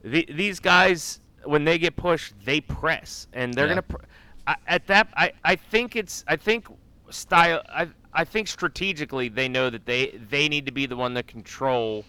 the, 0.03 0.27
these 0.31 0.59
guys, 0.59 1.19
when 1.43 1.63
they 1.63 1.77
get 1.77 1.95
pushed, 1.95 2.33
they 2.45 2.61
press, 2.61 3.27
and 3.33 3.53
they're 3.53 3.65
Yeah. 3.65 3.71
gonna. 3.71 3.81
Pr- 3.83 4.05
I, 4.47 4.55
at 4.67 4.87
that, 4.87 5.07
I, 5.15 5.31
I 5.43 5.55
think 5.55 5.95
it's. 5.95 6.23
I 6.27 6.35
think 6.35 6.67
style. 7.09 7.61
I 7.69 7.87
I 8.13 8.23
think 8.25 8.47
strategically 8.47 9.29
they 9.29 9.47
know 9.47 9.69
that 9.69 9.85
they 9.85 10.19
they 10.29 10.49
need 10.49 10.65
to 10.65 10.71
be 10.71 10.85
the 10.85 10.95
one 10.95 11.13
that 11.13 11.27
control 11.27 12.05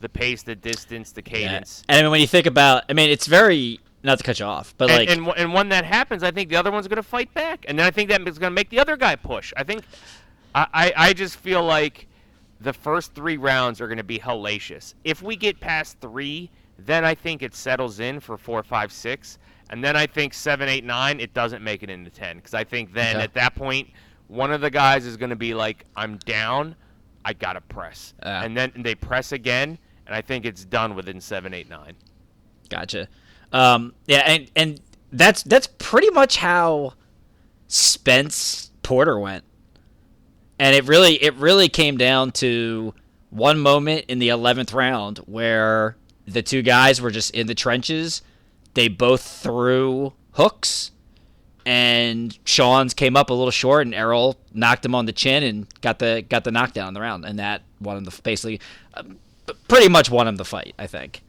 the 0.00 0.08
pace, 0.08 0.42
the 0.42 0.54
distance, 0.54 1.12
the 1.12 1.22
Yeah. 1.26 1.32
cadence. 1.38 1.82
And 1.88 1.98
I 1.98 2.02
mean, 2.02 2.10
when 2.10 2.20
you 2.20 2.26
think 2.26 2.46
about, 2.46 2.84
I 2.88 2.92
mean, 2.92 3.10
it's 3.10 3.26
very 3.26 3.80
not 4.02 4.18
to 4.18 4.24
cut 4.24 4.38
you 4.38 4.46
off, 4.46 4.74
but 4.78 4.90
and, 4.90 4.98
like, 4.98 5.08
and 5.08 5.28
and 5.36 5.52
when 5.54 5.68
that 5.70 5.84
happens, 5.84 6.22
I 6.22 6.30
think 6.30 6.48
the 6.50 6.56
other 6.56 6.70
one's 6.70 6.86
going 6.86 6.96
to 6.96 7.02
fight 7.02 7.32
back, 7.34 7.64
and 7.66 7.78
then 7.78 7.86
I 7.86 7.90
think 7.90 8.10
that 8.10 8.20
is 8.28 8.38
going 8.38 8.50
to 8.50 8.54
make 8.54 8.70
the 8.70 8.78
other 8.78 8.96
guy 8.96 9.16
push. 9.16 9.52
I 9.56 9.64
think, 9.64 9.84
I, 10.54 10.66
I, 10.72 10.92
I 11.08 11.12
just 11.12 11.36
feel 11.36 11.64
like 11.64 12.06
the 12.60 12.72
first 12.72 13.14
three 13.14 13.36
rounds 13.36 13.80
are 13.80 13.86
going 13.88 13.98
to 13.98 14.04
be 14.04 14.18
hellacious. 14.18 14.94
If 15.02 15.22
we 15.22 15.34
get 15.34 15.60
past 15.60 15.98
three, 16.00 16.50
then 16.78 17.04
I 17.04 17.14
think 17.14 17.42
it 17.42 17.54
settles 17.54 18.00
in 18.00 18.20
for 18.20 18.36
four, 18.36 18.62
five, 18.62 18.92
six, 18.92 19.38
and 19.70 19.82
then 19.82 19.96
I 19.96 20.06
think 20.06 20.34
seven, 20.34 20.68
eight, 20.68 20.84
nine, 20.84 21.20
it 21.20 21.32
doesn't 21.34 21.62
make 21.62 21.82
it 21.82 21.90
into 21.90 22.10
ten 22.10 22.36
because 22.36 22.54
I 22.54 22.64
think 22.64 22.92
then 22.92 23.16
Okay. 23.16 23.24
at 23.24 23.34
that 23.34 23.54
point, 23.54 23.88
one 24.28 24.52
of 24.52 24.60
the 24.60 24.70
guys 24.70 25.06
is 25.06 25.16
going 25.16 25.30
to 25.30 25.36
be 25.36 25.54
like, 25.54 25.84
I'm 25.96 26.18
down, 26.18 26.74
I 27.24 27.32
gotta 27.32 27.60
press, 27.60 28.14
Yeah. 28.22 28.42
and 28.44 28.56
then 28.56 28.72
they 28.76 28.94
press 28.94 29.32
again, 29.32 29.78
and 30.06 30.14
I 30.14 30.20
think 30.22 30.44
it's 30.44 30.64
done 30.64 30.94
within 30.94 31.20
seven, 31.20 31.52
eight, 31.54 31.68
nine. 31.68 31.94
Gotcha. 32.68 33.08
Um, 33.52 33.94
yeah, 34.06 34.18
and 34.26 34.50
and 34.56 34.80
that's 35.12 35.42
that's 35.44 35.68
pretty 35.78 36.10
much 36.10 36.36
how 36.36 36.94
Spence 37.68 38.70
Porter 38.82 39.18
went, 39.18 39.44
and 40.58 40.74
it 40.74 40.84
really 40.84 41.14
it 41.22 41.34
really 41.34 41.68
came 41.68 41.96
down 41.96 42.30
to 42.32 42.94
one 43.30 43.58
moment 43.58 44.04
in 44.08 44.18
the 44.18 44.28
eleventh 44.28 44.72
round 44.72 45.18
where 45.18 45.96
the 46.26 46.42
two 46.42 46.62
guys 46.62 47.00
were 47.00 47.10
just 47.10 47.34
in 47.34 47.46
the 47.46 47.54
trenches. 47.54 48.22
They 48.74 48.88
both 48.88 49.22
threw 49.22 50.12
hooks, 50.32 50.90
and 51.64 52.38
Shawn's 52.44 52.94
came 52.94 53.16
up 53.16 53.30
a 53.30 53.34
little 53.34 53.50
short, 53.50 53.86
and 53.86 53.94
Errol 53.94 54.36
knocked 54.52 54.84
him 54.84 54.94
on 54.94 55.06
the 55.06 55.12
chin 55.12 55.42
and 55.42 55.80
got 55.80 55.98
the 55.98 56.24
got 56.28 56.44
the 56.44 56.50
knockdown 56.50 56.88
in 56.88 56.94
the 56.94 57.00
round, 57.00 57.24
and 57.24 57.38
that 57.38 57.62
won 57.80 57.96
him 57.96 58.04
the 58.04 58.20
basically, 58.22 58.60
uh, 58.94 59.02
pretty 59.68 59.88
much 59.88 60.10
won 60.10 60.28
him 60.28 60.36
the 60.36 60.44
fight, 60.44 60.74
I 60.78 60.86
think 60.86 61.22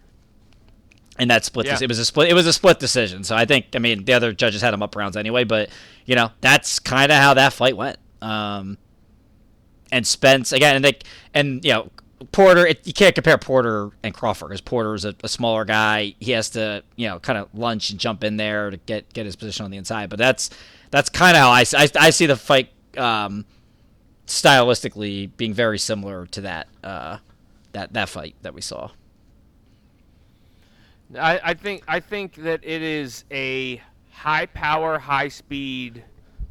and 1.17 1.29
that 1.31 1.45
split. 1.45 1.65
Yeah. 1.65 1.77
It 1.81 1.89
was 1.89 1.99
a 1.99 2.05
split. 2.05 2.29
It 2.29 2.33
was 2.33 2.47
a 2.47 2.53
split 2.53 2.79
decision. 2.79 3.23
So 3.23 3.35
I 3.35 3.45
think. 3.45 3.67
I 3.75 3.79
mean, 3.79 4.05
the 4.05 4.13
other 4.13 4.33
judges 4.33 4.61
had 4.61 4.73
him 4.73 4.83
up 4.83 4.95
rounds 4.95 5.17
anyway. 5.17 5.43
But 5.43 5.69
you 6.05 6.15
know, 6.15 6.31
that's 6.41 6.79
kind 6.79 7.11
of 7.11 7.17
how 7.17 7.33
that 7.33 7.53
fight 7.53 7.75
went. 7.75 7.97
Um, 8.21 8.77
and 9.91 10.05
Spence 10.05 10.51
again, 10.51 10.75
and 10.75 10.85
they, 10.85 10.97
and 11.33 11.63
you 11.63 11.71
know, 11.71 11.91
Porter. 12.31 12.65
It, 12.65 12.85
you 12.85 12.93
can't 12.93 13.13
compare 13.13 13.37
Porter 13.37 13.91
and 14.03 14.13
Crawford 14.13 14.49
because 14.49 14.61
Porter 14.61 14.93
is 14.95 15.05
a, 15.05 15.15
a 15.23 15.29
smaller 15.29 15.65
guy. 15.65 16.15
He 16.19 16.31
has 16.31 16.49
to 16.51 16.83
you 16.95 17.07
know 17.07 17.19
kind 17.19 17.37
of 17.37 17.49
lunge 17.53 17.89
and 17.89 17.99
jump 17.99 18.23
in 18.23 18.37
there 18.37 18.69
to 18.69 18.77
get 18.77 19.11
get 19.13 19.25
his 19.25 19.35
position 19.35 19.65
on 19.65 19.71
the 19.71 19.77
inside. 19.77 20.09
But 20.09 20.19
that's 20.19 20.49
that's 20.91 21.09
kind 21.09 21.35
of 21.35 21.41
how 21.41 21.49
I, 21.49 21.65
I, 21.75 21.89
I 21.99 22.09
see 22.09 22.25
the 22.25 22.35
fight 22.35 22.69
um, 22.97 23.45
stylistically 24.25 25.29
being 25.37 25.53
very 25.53 25.79
similar 25.79 26.25
to 26.27 26.41
that 26.41 26.67
uh, 26.83 27.17
that 27.73 27.93
that 27.93 28.09
fight 28.09 28.35
that 28.41 28.53
we 28.53 28.61
saw. 28.61 28.89
I, 31.17 31.39
I 31.43 31.53
think 31.53 31.83
I 31.87 31.99
think 31.99 32.35
that 32.35 32.61
it 32.63 32.81
is 32.81 33.23
a 33.31 33.81
high 34.11 34.47
power, 34.47 34.99
high 34.99 35.29
speed 35.29 36.03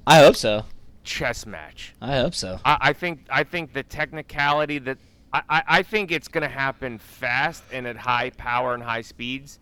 I 0.07 0.19
hope 0.19 0.37
so. 0.37 0.65
chess 1.05 1.45
match. 1.47 1.95
I 2.01 2.17
hope 2.19 2.35
so. 2.35 2.61
I, 2.65 2.79
I 2.81 2.93
think 2.93 3.27
I 3.29 3.43
think 3.45 3.73
the 3.73 3.83
technicality 3.83 4.79
that 4.79 4.99
I, 5.49 5.63
I, 5.67 5.83
think 5.83 6.13
it's 6.13 6.29
gonna 6.29 6.49
happen 6.49 6.99
fast 6.99 7.63
and 7.73 7.87
at 7.87 7.97
high 7.97 8.31
power 8.31 8.75
and 8.75 8.83
high 8.83 9.03
speeds, 9.03 9.59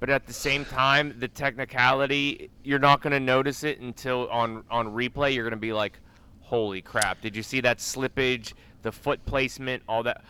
but 0.00 0.10
at 0.10 0.26
the 0.26 0.32
same 0.32 0.64
time 0.64 1.14
the 1.18 1.28
technicality 1.28 2.50
you're 2.64 2.78
not 2.78 3.00
gonna 3.02 3.20
notice 3.20 3.64
it 3.64 3.80
until 3.80 4.28
on 4.28 4.64
on 4.70 4.88
replay 4.88 5.34
you're 5.34 5.44
gonna 5.44 5.56
be 5.56 5.72
like, 5.72 5.98
holy 6.40 6.82
crap! 6.82 7.20
Did 7.20 7.34
you 7.36 7.42
see 7.42 7.60
that 7.62 7.78
slippage, 7.78 8.52
the 8.82 8.92
foot 8.92 9.24
placement, 9.26 9.82
all 9.88 10.02
that? 10.04 10.22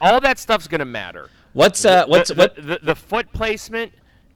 All 0.00 0.20
that 0.20 0.38
stuff's 0.38 0.66
gonna 0.68 0.84
matter. 0.84 1.30
What's 1.52 1.84
uh 1.84 2.04
The- 2.04 2.10
what's 2.10 2.28
the, 2.28 2.34
what 2.34 2.56
the, 2.56 2.78
the 2.82 2.94
foot 2.94 3.32
placement, 3.32 3.92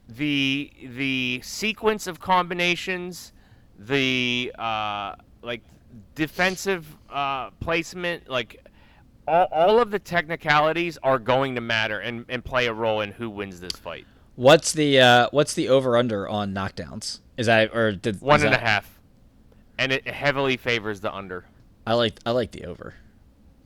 the 0.09 0.71
the 0.83 1.41
sequence 1.43 2.07
of 2.07 2.21
combinations, 2.21 3.33
the 3.79 4.53
uh, 4.59 5.15
like 5.43 5.63
defensive 6.15 6.97
uh, 7.11 7.51
placement, 7.61 8.29
like 8.29 8.65
all, 9.27 9.49
all 9.51 9.81
of 9.81 9.91
the 9.91 9.99
technicalities 9.99 10.99
are 11.03 11.19
going 11.19 11.55
to 11.55 11.61
matter 11.61 12.01
and, 12.01 12.25
and 12.29 12.45
play 12.45 12.67
a 12.67 12.73
role 12.73 13.01
in 13.01 13.13
who 13.13 13.31
wins 13.31 13.61
this 13.61 13.73
fight. 13.73 14.07
what's 14.37 14.73
the 14.73 15.01
uh 15.01 15.29
what's 15.31 15.55
the 15.55 15.69
over 15.69 15.97
under 15.97 16.29
on 16.29 16.53
knockdowns? 16.55 17.21
Is 17.37 17.47
that 17.47 17.75
or 17.75 17.93
did 17.93 18.21
One 18.21 18.45
and 18.45 18.55
a 18.55 18.59
half, 18.59 18.99
and 19.79 19.91
it 19.93 20.07
heavily 20.07 20.57
favors 20.57 21.01
the 21.01 21.13
under. 21.15 21.45
I 21.87 21.95
like 21.95 22.19
I 22.27 22.31
like 22.33 22.53
the 22.53 22.65
over. 22.67 22.95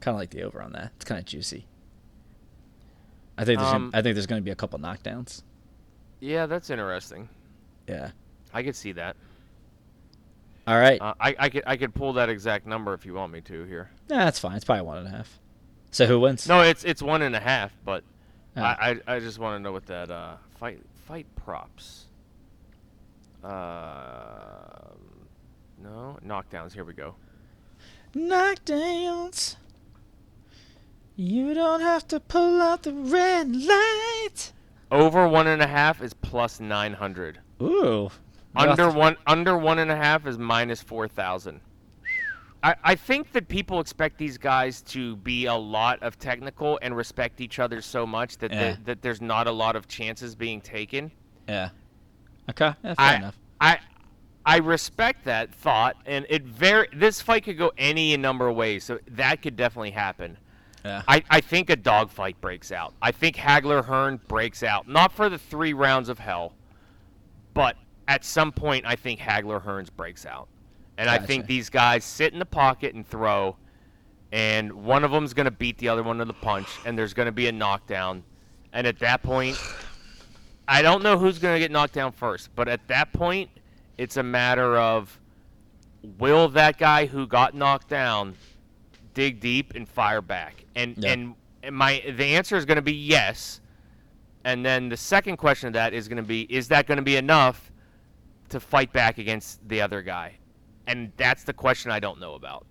Kind 0.00 0.14
of 0.14 0.18
like 0.20 0.30
the 0.30 0.42
over 0.42 0.62
on 0.62 0.72
that. 0.72 0.92
It's 0.96 1.04
kind 1.04 1.18
of 1.18 1.24
juicy. 1.24 1.66
I 3.36 3.44
think 3.44 3.58
there's 3.60 3.72
Um, 3.72 3.90
gonna, 3.90 3.98
I 3.98 4.02
think 4.02 4.14
there's 4.14 4.26
going 4.26 4.40
to 4.40 4.44
be 4.44 4.50
a 4.50 4.56
couple 4.56 4.78
knockdowns. 4.78 5.42
Yeah, 6.20 6.46
that's 6.46 6.70
interesting. 6.70 7.28
Yeah. 7.88 8.10
I 8.52 8.62
could 8.62 8.74
see 8.76 8.92
that. 8.92 9.16
All 10.66 10.78
right. 10.78 11.00
Uh, 11.00 11.14
I, 11.20 11.34
I 11.38 11.48
could 11.48 11.62
I 11.66 11.76
could 11.76 11.94
pull 11.94 12.12
that 12.14 12.28
exact 12.28 12.66
number 12.66 12.92
if 12.94 13.06
you 13.06 13.14
want 13.14 13.32
me 13.32 13.40
to 13.42 13.64
here. 13.64 13.90
nah, 14.10 14.24
that's 14.24 14.38
fine. 14.38 14.56
It's 14.56 14.64
probably 14.64 14.82
one 14.86 14.98
and 14.98 15.06
a 15.06 15.10
half. 15.10 15.38
So 15.90 16.06
who 16.06 16.20
wins? 16.20 16.46
No, 16.48 16.60
it's 16.60 16.84
it's 16.84 17.02
one 17.02 17.22
and 17.22 17.34
a 17.34 17.40
half, 17.40 17.72
but 17.84 18.04
Oh. 18.56 18.62
I, 18.62 19.00
I 19.06 19.16
I 19.16 19.20
just 19.20 19.38
want 19.38 19.56
to 19.56 19.62
know 19.62 19.70
what 19.72 19.86
that 19.86 20.10
uh, 20.10 20.34
fight 20.58 20.80
fight 21.06 21.26
props. 21.36 22.06
Uh, 23.44 24.90
no 25.82 26.18
knockdowns. 26.26 26.72
Here 26.72 26.84
we 26.84 26.92
go. 26.92 27.14
Knockdowns. 28.14 29.56
You 31.14 31.54
don't 31.54 31.80
have 31.80 32.06
to 32.08 32.20
pull 32.20 32.60
out 32.60 32.82
the 32.82 32.92
red 32.92 33.54
light. 33.54 34.52
Over 34.90 35.28
one 35.28 35.46
and 35.46 35.62
a 35.62 35.66
half 35.66 36.02
is 36.02 36.14
plus 36.14 36.58
nine 36.60 36.94
hundred. 36.94 37.38
Ooh. 37.62 38.10
Under 38.56 38.90
one 38.90 39.16
under 39.26 39.56
one 39.56 39.78
and 39.78 39.90
a 39.90 39.96
half 39.96 40.26
is 40.26 40.36
minus 40.38 40.82
four 40.82 41.06
thousand. 41.06 41.60
I, 42.62 42.74
I 42.82 42.94
think 42.96 43.32
that 43.32 43.48
people 43.48 43.78
expect 43.80 44.18
these 44.18 44.36
guys 44.36 44.82
to 44.82 45.16
be 45.16 45.46
a 45.46 45.54
lot 45.54 46.02
of 46.02 46.18
technical 46.18 46.78
and 46.82 46.96
respect 46.96 47.40
each 47.40 47.58
other 47.58 47.80
so 47.80 48.04
much 48.06 48.38
that 48.38 48.52
Yeah. 48.52 48.72
the, 48.72 48.78
that 48.84 49.02
there's 49.02 49.20
not 49.20 49.46
a 49.46 49.52
lot 49.52 49.76
of 49.76 49.86
chances 49.86 50.34
being 50.34 50.60
taken. 50.60 51.12
Yeah. 51.48 51.70
Okay. 52.50 52.72
Yeah, 52.82 52.94
fair 52.94 52.96
I, 52.98 53.14
enough. 53.16 53.38
I 53.60 53.78
I 54.46 54.56
respect 54.58 55.24
that 55.26 55.54
thought, 55.54 55.96
and 56.06 56.24
it 56.30 56.42
very 56.44 56.88
this 56.94 57.20
fight 57.20 57.44
could 57.44 57.58
go 57.58 57.70
any 57.76 58.16
number 58.16 58.48
of 58.48 58.56
ways, 58.56 58.82
so 58.84 58.98
that 59.08 59.42
could 59.42 59.56
definitely 59.56 59.90
happen. 59.90 60.38
Yeah. 60.84 61.02
I, 61.06 61.22
I 61.28 61.40
think 61.40 61.68
a 61.70 61.76
dogfight 61.76 62.40
breaks 62.40 62.72
out. 62.72 62.94
I 63.02 63.12
think 63.12 63.36
Hagler 63.36 63.84
Hearn 63.84 64.20
breaks 64.26 64.62
out, 64.62 64.88
not 64.88 65.12
for 65.12 65.28
the 65.28 65.36
three 65.36 65.74
rounds 65.74 66.08
of 66.08 66.18
hell, 66.18 66.54
but 67.52 67.76
at 68.06 68.24
some 68.24 68.52
point 68.52 68.86
I 68.86 68.96
think 68.96 69.20
Hagler 69.20 69.62
Hearns 69.62 69.90
breaks 69.94 70.24
out, 70.24 70.48
and 70.98 71.08
I 71.08 71.18
think 71.18 71.46
these 71.46 71.70
guys 71.70 72.04
sit 72.04 72.32
in 72.32 72.38
the 72.38 72.46
pocket 72.46 72.94
and 72.94 73.06
throw, 73.06 73.56
and 74.32 74.72
one 74.72 75.04
of 75.04 75.10
them's 75.10 75.32
gonna 75.32 75.50
beat 75.50 75.78
the 75.78 75.88
other 75.88 76.02
one 76.02 76.18
to 76.18 76.24
the 76.24 76.34
punch, 76.34 76.68
and 76.84 76.98
there's 76.98 77.14
gonna 77.14 77.32
be 77.32 77.48
a 77.48 77.52
knockdown, 77.52 78.24
and 78.72 78.86
at 78.86 78.98
that 78.98 79.22
point, 79.22 79.56
I 80.66 80.82
don't 80.82 81.02
know 81.02 81.16
who's 81.16 81.38
gonna 81.38 81.58
get 81.58 81.70
knocked 81.70 81.94
down 81.94 82.12
first, 82.12 82.54
but 82.54 82.68
at 82.68 82.86
that 82.88 83.12
point, 83.12 83.48
it's 83.96 84.16
a 84.16 84.22
matter 84.22 84.76
of 84.76 85.18
will 86.18 86.48
that 86.48 86.78
guy 86.78 87.06
who 87.06 87.26
got 87.26 87.54
knocked 87.54 87.88
down 87.88 88.36
dig 89.14 89.40
deep 89.40 89.74
and 89.74 89.88
fire 89.88 90.22
back? 90.22 90.64
And 90.74 90.96
Yeah. 90.96 91.10
and, 91.12 91.34
and 91.62 91.74
my 91.74 92.02
the 92.08 92.24
answer 92.24 92.56
is 92.56 92.64
going 92.64 92.76
to 92.76 92.82
be 92.82 92.92
yes. 92.94 93.60
And 94.44 94.64
then 94.64 94.88
the 94.88 94.96
second 94.96 95.36
question 95.36 95.66
of 95.66 95.72
that 95.74 95.92
is 95.92 96.08
going 96.08 96.18
to 96.18 96.22
be 96.22 96.42
is 96.42 96.68
that 96.68 96.86
going 96.86 96.96
to 96.96 97.02
be 97.02 97.16
enough 97.16 97.72
to 98.50 98.60
fight 98.60 98.92
back 98.92 99.18
against 99.18 99.68
the 99.68 99.80
other 99.80 100.02
guy? 100.02 100.36
And 100.88 101.12
that's 101.16 101.44
the 101.44 101.52
question 101.52 101.90
I 101.92 102.00
don't 102.00 102.18
know 102.18 102.34
about. 102.34 102.66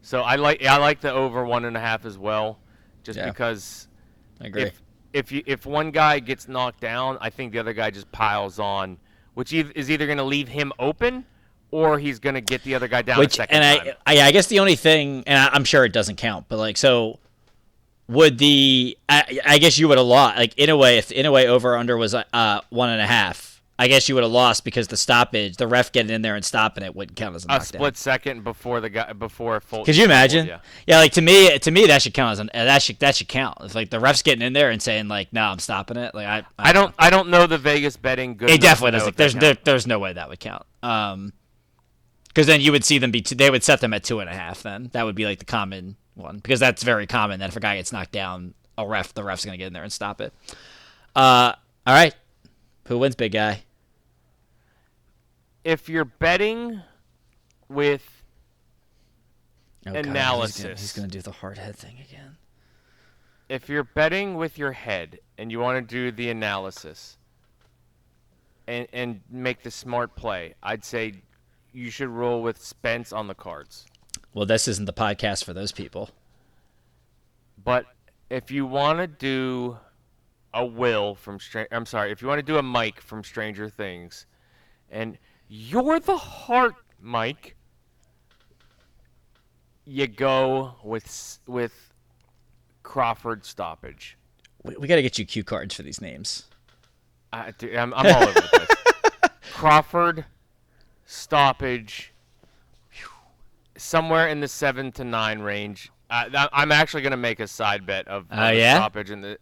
So 0.00 0.22
I 0.22 0.36
like 0.36 0.64
I 0.64 0.78
like 0.78 1.00
the 1.00 1.12
over 1.12 1.44
one 1.44 1.64
and 1.64 1.76
a 1.76 1.80
half 1.80 2.06
as 2.06 2.16
well, 2.16 2.58
just 3.02 3.18
Yeah. 3.18 3.26
because 3.26 3.88
I 4.40 4.46
agree. 4.46 4.62
if 4.62 4.82
if 5.12 5.32
you 5.32 5.42
if 5.44 5.66
one 5.66 5.90
guy 5.90 6.20
gets 6.20 6.48
knocked 6.48 6.80
down, 6.80 7.18
I 7.20 7.30
think 7.30 7.52
the 7.52 7.58
other 7.58 7.72
guy 7.74 7.90
just 7.90 8.10
piles 8.12 8.58
on, 8.58 8.96
which 9.34 9.52
is 9.52 9.90
either 9.90 10.06
going 10.06 10.18
to 10.18 10.24
leave 10.24 10.48
him 10.48 10.72
open 10.78 11.24
or 11.70 11.98
he's 11.98 12.18
going 12.18 12.34
to 12.36 12.40
get 12.40 12.62
the 12.62 12.74
other 12.74 12.88
guy 12.88 13.02
down 13.02 13.18
a 13.18 13.20
Which 13.20 13.34
second 13.34 13.56
and. 13.60 13.94
I, 14.06 14.14
I 14.20 14.28
I 14.28 14.30
guess 14.30 14.46
the 14.46 14.60
only 14.60 14.76
thing, 14.76 15.24
and 15.26 15.38
I, 15.38 15.48
I'm 15.54 15.64
sure 15.64 15.84
it 15.84 15.92
doesn't 15.92 16.16
count, 16.16 16.46
but 16.48 16.58
like 16.58 16.76
so, 16.76 17.18
would 18.06 18.38
the 18.38 18.96
I, 19.08 19.40
I 19.44 19.58
guess 19.58 19.78
you 19.78 19.88
would 19.88 19.98
a 19.98 20.02
lot 20.02 20.36
Like 20.36 20.56
in 20.56 20.70
a 20.70 20.76
way, 20.76 20.96
if 20.98 21.10
in 21.12 21.26
a 21.26 21.32
way 21.32 21.48
over 21.48 21.76
under 21.76 21.96
was 21.96 22.14
uh 22.14 22.60
one 22.70 22.88
and 22.90 23.00
a 23.02 23.06
half, 23.06 23.57
I 23.80 23.86
guess 23.86 24.08
you 24.08 24.16
would 24.16 24.24
have 24.24 24.32
lost 24.32 24.64
because 24.64 24.88
the 24.88 24.96
stoppage, 24.96 25.56
the 25.56 25.68
ref 25.68 25.92
getting 25.92 26.10
in 26.10 26.20
there 26.22 26.34
and 26.34 26.44
stopping 26.44 26.82
it 26.82 26.96
wouldn't 26.96 27.16
count 27.16 27.36
as 27.36 27.46
a 27.48 27.52
a 27.52 27.60
split 27.60 27.96
second 27.96 28.42
before 28.42 28.80
the 28.80 28.90
guy 28.90 29.12
before 29.12 29.60
full. 29.60 29.84
Could 29.84 29.96
you 29.96 30.04
imagine? 30.04 30.48
Yeah. 30.48 30.58
Yeah, 30.86 30.98
like 30.98 31.12
to 31.12 31.20
me, 31.20 31.56
to 31.60 31.70
me 31.70 31.86
that 31.86 32.02
should 32.02 32.12
count 32.12 32.32
as 32.32 32.38
an 32.40 32.50
uh, 32.52 32.64
that 32.64 32.82
should 32.82 32.98
that 32.98 33.14
should 33.14 33.28
count. 33.28 33.58
It's 33.60 33.76
like 33.76 33.90
the 33.90 34.00
ref's 34.00 34.22
getting 34.22 34.44
in 34.44 34.52
there 34.52 34.70
and 34.70 34.82
saying 34.82 35.06
like, 35.06 35.32
"No, 35.32 35.42
I'm 35.42 35.60
stopping 35.60 35.96
it." 35.96 36.12
Like 36.12 36.26
I, 36.26 36.42
I 36.58 36.72
don't 36.72 36.92
I 36.98 37.08
don't 37.08 37.28
know 37.28 37.46
the 37.46 37.58
Vegas 37.58 37.96
betting 37.96 38.36
good. 38.36 38.50
It 38.50 38.60
definitely 38.60 38.98
doesn't. 38.98 39.16
There's 39.16 39.34
there, 39.34 39.56
there's 39.62 39.86
no 39.86 40.00
way 40.00 40.12
that 40.12 40.28
would 40.28 40.40
count. 40.40 40.64
Um, 40.82 41.32
because 42.26 42.48
then 42.48 42.60
you 42.60 42.72
would 42.72 42.84
see 42.84 42.98
them 42.98 43.10
be 43.12 43.20
two, 43.20 43.34
they 43.36 43.50
would 43.50 43.62
set 43.64 43.80
them 43.80 43.94
at 43.94 44.02
two 44.02 44.18
and 44.18 44.28
a 44.28 44.34
half. 44.34 44.62
Then 44.64 44.90
that 44.92 45.04
would 45.04 45.14
be 45.14 45.24
like 45.24 45.38
the 45.38 45.44
common 45.44 45.96
one 46.14 46.36
because 46.36 46.58
that's 46.58 46.82
very 46.82 47.06
common. 47.06 47.38
That 47.38 47.50
if 47.50 47.56
a 47.56 47.60
guy 47.60 47.76
gets 47.76 47.92
knocked 47.92 48.12
down, 48.12 48.54
a 48.76 48.86
ref 48.86 49.14
the 49.14 49.22
ref's 49.22 49.44
gonna 49.44 49.56
get 49.56 49.68
in 49.68 49.72
there 49.72 49.84
and 49.84 49.92
stop 49.92 50.20
it. 50.20 50.32
Uh, 51.14 51.52
all 51.86 51.94
right. 51.94 52.14
Who 52.88 52.98
wins, 52.98 53.14
big 53.14 53.32
guy? 53.32 53.62
If 55.68 55.90
you're 55.90 56.06
betting 56.06 56.80
with 57.68 58.24
Oh, 59.86 59.92
God, 59.92 59.96
he's 59.96 60.04
gonna- 60.06 60.18
Analysis. 60.18 60.80
He's 60.80 60.92
going 60.94 61.08
to 61.10 61.12
do 61.12 61.20
the 61.20 61.30
hard 61.32 61.58
head 61.58 61.76
thing 61.76 61.98
again. 62.00 62.38
if 63.50 63.68
you're 63.68 63.84
betting 63.84 64.34
with 64.36 64.56
your 64.58 64.72
head 64.72 65.18
and 65.38 65.50
you 65.52 65.58
want 65.60 65.76
to 65.76 65.94
do 65.94 66.10
the 66.10 66.28
analysis 66.30 67.16
and 68.66 68.86
and 68.92 69.20
make 69.30 69.62
the 69.62 69.70
smart 69.70 70.14
play, 70.16 70.54
I'd 70.62 70.84
say 70.84 71.22
you 71.72 71.90
should 71.90 72.08
roll 72.08 72.42
with 72.42 72.62
Spence 72.62 73.12
on 73.12 73.26
the 73.26 73.34
cards. 73.34 73.84
Well, 74.34 74.46
this 74.46 74.68
isn't 74.68 74.84
the 74.86 74.92
podcast 74.92 75.44
for 75.44 75.52
those 75.52 75.72
people. 75.72 76.10
But 77.62 77.84
if 78.30 78.50
you 78.50 78.64
want 78.66 78.98
to 79.00 79.06
do 79.06 79.78
a 80.54 80.64
Will 80.64 81.14
from 81.14 81.38
Str- 81.40 81.62
I'm 81.70 81.86
sorry, 81.86 82.10
if 82.10 82.20
you 82.22 82.28
want 82.28 82.38
to 82.38 82.42
do 82.52 82.56
a 82.58 82.62
Mike 82.62 83.00
from 83.02 83.22
Stranger 83.24 83.68
Things, 83.70 84.24
and 84.90 85.16
you're 85.48 86.00
the 86.00 86.16
heart, 86.16 86.74
Mike, 87.00 87.56
you 89.84 90.06
go 90.06 90.74
with 90.82 91.38
with 91.46 91.92
Crawford 92.82 93.44
stoppage. 93.44 94.16
We, 94.62 94.76
we 94.76 94.88
got 94.88 94.96
to 94.96 95.02
get 95.02 95.18
you 95.18 95.24
cue 95.24 95.44
cards 95.44 95.74
for 95.74 95.82
these 95.82 96.00
names. 96.00 96.44
I, 97.32 97.52
dude, 97.52 97.76
I'm, 97.76 97.92
I'm 97.94 98.06
all 98.14 98.28
over 98.28 98.40
place. 98.40 98.68
Crawford, 99.52 100.24
stoppage, 101.04 102.12
somewhere 103.76 104.28
in 104.28 104.40
the 104.40 104.48
seven 104.48 104.90
to 104.92 105.04
nine 105.04 105.40
range. 105.40 105.90
Uh, 106.10 106.48
I'm 106.52 106.72
actually 106.72 107.02
gonna 107.02 107.18
make 107.18 107.38
a 107.40 107.46
side 107.46 107.84
bet 107.84 108.08
of, 108.08 108.24
Oh, 108.30 108.46
the 108.48 108.54
yeah? 108.56 108.76
stoppage 108.76 109.10
in 109.10 109.20
the 109.20 109.38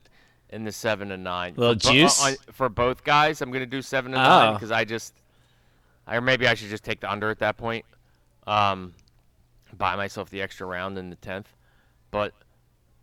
in 0.51 0.65
the 0.65 0.73
seven 0.73 1.09
to 1.11 1.17
nine. 1.17 1.55
Little 1.57 1.75
For 1.75 1.89
bo- 1.89 1.93
juice? 1.93 2.25
on- 2.25 2.37
for 2.53 2.69
both 2.69 3.05
guys. 3.05 3.41
I'm 3.41 3.51
gonna 3.53 3.67
do 3.67 3.83
seven 3.83 4.13
to 4.13 4.19
nine 4.19 4.55
because 4.55 4.71
I 4.73 4.85
just, 4.85 5.15
or 6.07 6.21
maybe 6.21 6.47
I 6.47 6.55
should 6.55 6.69
just 6.69 6.85
take 6.85 7.01
the 7.01 7.11
under 7.11 7.31
at 7.31 7.39
that 7.41 7.57
point. 7.57 7.85
Um, 8.47 8.95
buy 9.77 9.97
myself 9.97 10.31
the 10.31 10.41
extra 10.41 10.67
round 10.67 10.99
in 10.99 11.11
the 11.11 11.17
tenth, 11.17 11.49
but 12.11 12.33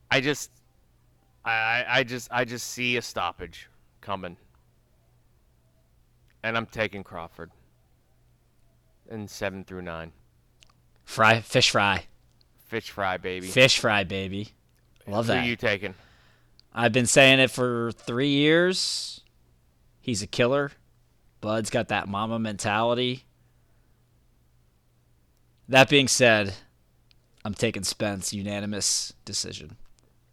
I 0.09 0.21
just, 0.21 0.51
I, 1.43 1.83
I 1.87 2.03
just, 2.03 2.29
I 2.31 2.45
just 2.45 2.69
see 2.71 2.97
a 2.97 3.01
stoppage 3.01 3.69
coming 4.01 4.37
and 6.43 6.57
I'm 6.57 6.65
taking 6.65 7.03
Crawford. 7.03 7.51
In 9.09 9.27
seven 9.27 9.63
through 9.65 9.81
nine, 9.81 10.13
Fry, 11.03 11.41
fish 11.41 11.71
fry, 11.71 12.05
fish 12.67 12.89
fry, 12.89 13.17
baby. 13.17 13.47
fish 13.47 13.77
fry, 13.77 14.05
baby. 14.05 14.49
Love 15.05 15.27
that. 15.27 15.43
Who 15.43 15.49
you 15.49 15.55
taking? 15.57 15.93
I've 16.73 16.93
been 16.93 17.05
saying 17.05 17.39
it 17.39 17.51
for 17.51 17.91
three 17.91 18.29
years. 18.29 19.21
He's 19.99 20.21
a 20.21 20.27
killer. 20.27 20.71
Bud's 21.43 21.69
got 21.69 21.89
that 21.89 22.07
mama 22.07 22.39
mentality. 22.39 23.25
That 25.67 25.89
being 25.89 26.07
said, 26.07 26.53
I'm 27.43 27.53
taking 27.53 27.83
Spence. 27.83 28.31
Unanimous 28.31 29.11
decision. 29.25 29.75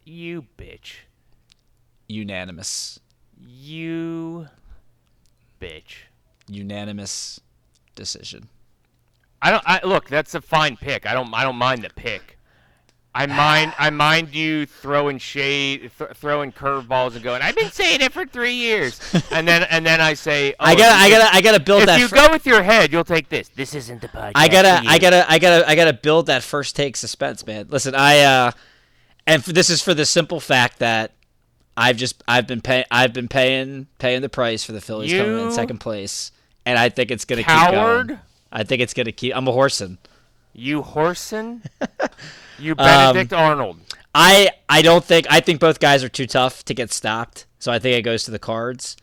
You 0.05 0.45
bitch. 0.57 0.99
Unanimous. 2.07 3.01
You 3.37 4.47
bitch. 5.59 5.95
Unanimous 6.47 7.41
decision. 7.93 8.47
I 9.41 9.51
don't. 9.51 9.63
I 9.65 9.81
look. 9.83 10.07
That's 10.07 10.33
a 10.33 10.39
fine 10.39 10.77
pick. 10.77 11.05
I 11.05 11.13
don't. 11.13 11.33
I 11.33 11.43
don't 11.43 11.57
mind 11.57 11.83
the 11.83 11.89
pick. 11.89 12.37
I 13.13 13.25
mind. 13.25 13.73
I 13.77 13.89
mind 13.89 14.33
you 14.33 14.65
throwing 14.65 15.17
shade, 15.17 15.91
th- 15.97 16.11
throwing 16.15 16.53
curveballs, 16.53 17.15
and 17.15 17.21
going. 17.23 17.41
I've 17.41 17.55
been 17.55 17.71
saying 17.71 17.99
it 17.99 18.13
for 18.13 18.25
three 18.25 18.53
years, 18.53 19.01
and 19.31 19.45
then 19.45 19.63
and 19.63 19.85
then 19.85 19.99
I 19.99 20.13
say. 20.13 20.53
Oh, 20.53 20.55
I 20.59 20.75
gotta, 20.75 20.95
I 20.95 21.09
gotta, 21.09 21.35
I 21.35 21.41
gotta 21.41 21.59
build 21.59 21.81
If 21.81 21.85
that. 21.87 21.95
If 21.95 22.01
you 22.01 22.07
fir- 22.07 22.15
go 22.15 22.31
with 22.31 22.45
your 22.45 22.63
head, 22.63 22.93
you'll 22.93 23.03
take 23.03 23.27
this. 23.27 23.49
This 23.49 23.75
isn't 23.75 24.01
the 24.01 24.07
podcast. 24.07 24.31
I 24.35 24.47
gotta, 24.47 24.81
I 24.87 24.97
gotta, 24.97 25.29
I 25.29 25.39
gotta, 25.39 25.69
I 25.69 25.75
gotta 25.75 25.93
build 25.93 26.27
that 26.27 26.41
first 26.41 26.75
take 26.77 26.95
suspense, 26.95 27.45
man. 27.45 27.67
Listen, 27.69 27.95
I, 27.95 28.19
uh, 28.19 28.51
and 29.27 29.43
for, 29.43 29.51
this 29.51 29.69
is 29.69 29.81
for 29.81 29.93
the 29.93 30.05
simple 30.05 30.39
fact 30.39 30.79
that 30.79 31.11
I've 31.75 31.97
just, 31.97 32.23
I've 32.29 32.47
been 32.47 32.61
paying, 32.61 32.85
I've 32.91 33.11
been 33.11 33.27
paying, 33.27 33.87
paying 33.99 34.21
the 34.21 34.29
price 34.29 34.63
for 34.63 34.71
the 34.71 34.81
Phillies 34.81 35.11
coming 35.11 35.37
in 35.37 35.51
second 35.51 35.79
place, 35.79 36.31
and 36.65 36.79
I 36.79 36.87
think 36.87 37.11
it's 37.11 37.25
gonna 37.25 37.43
keep 37.43 37.71
going. 37.71 38.19
I 38.53 38.63
think 38.63 38.81
it's 38.81 38.93
gonna 38.93 39.11
keep. 39.11 39.35
I'm 39.35 39.47
a 39.49 39.51
horsing. 39.51 39.97
You 40.53 40.81
Horson. 40.81 41.63
you 42.59 42.71
Um, 42.71 42.77
Benedict 42.77 43.33
Arnold. 43.33 43.79
I, 44.13 44.49
I 44.67 44.81
don't 44.81 45.03
think, 45.03 45.27
I 45.29 45.39
think 45.39 45.59
both 45.59 45.79
guys 45.79 46.03
are 46.03 46.09
too 46.09 46.27
tough 46.27 46.65
to 46.65 46.73
get 46.73 46.91
stopped, 46.91 47.45
so 47.59 47.71
I 47.71 47.79
think 47.79 47.97
it 47.97 48.01
goes 48.01 48.25
to 48.25 48.31
the 48.31 48.39
cards. 48.39 48.97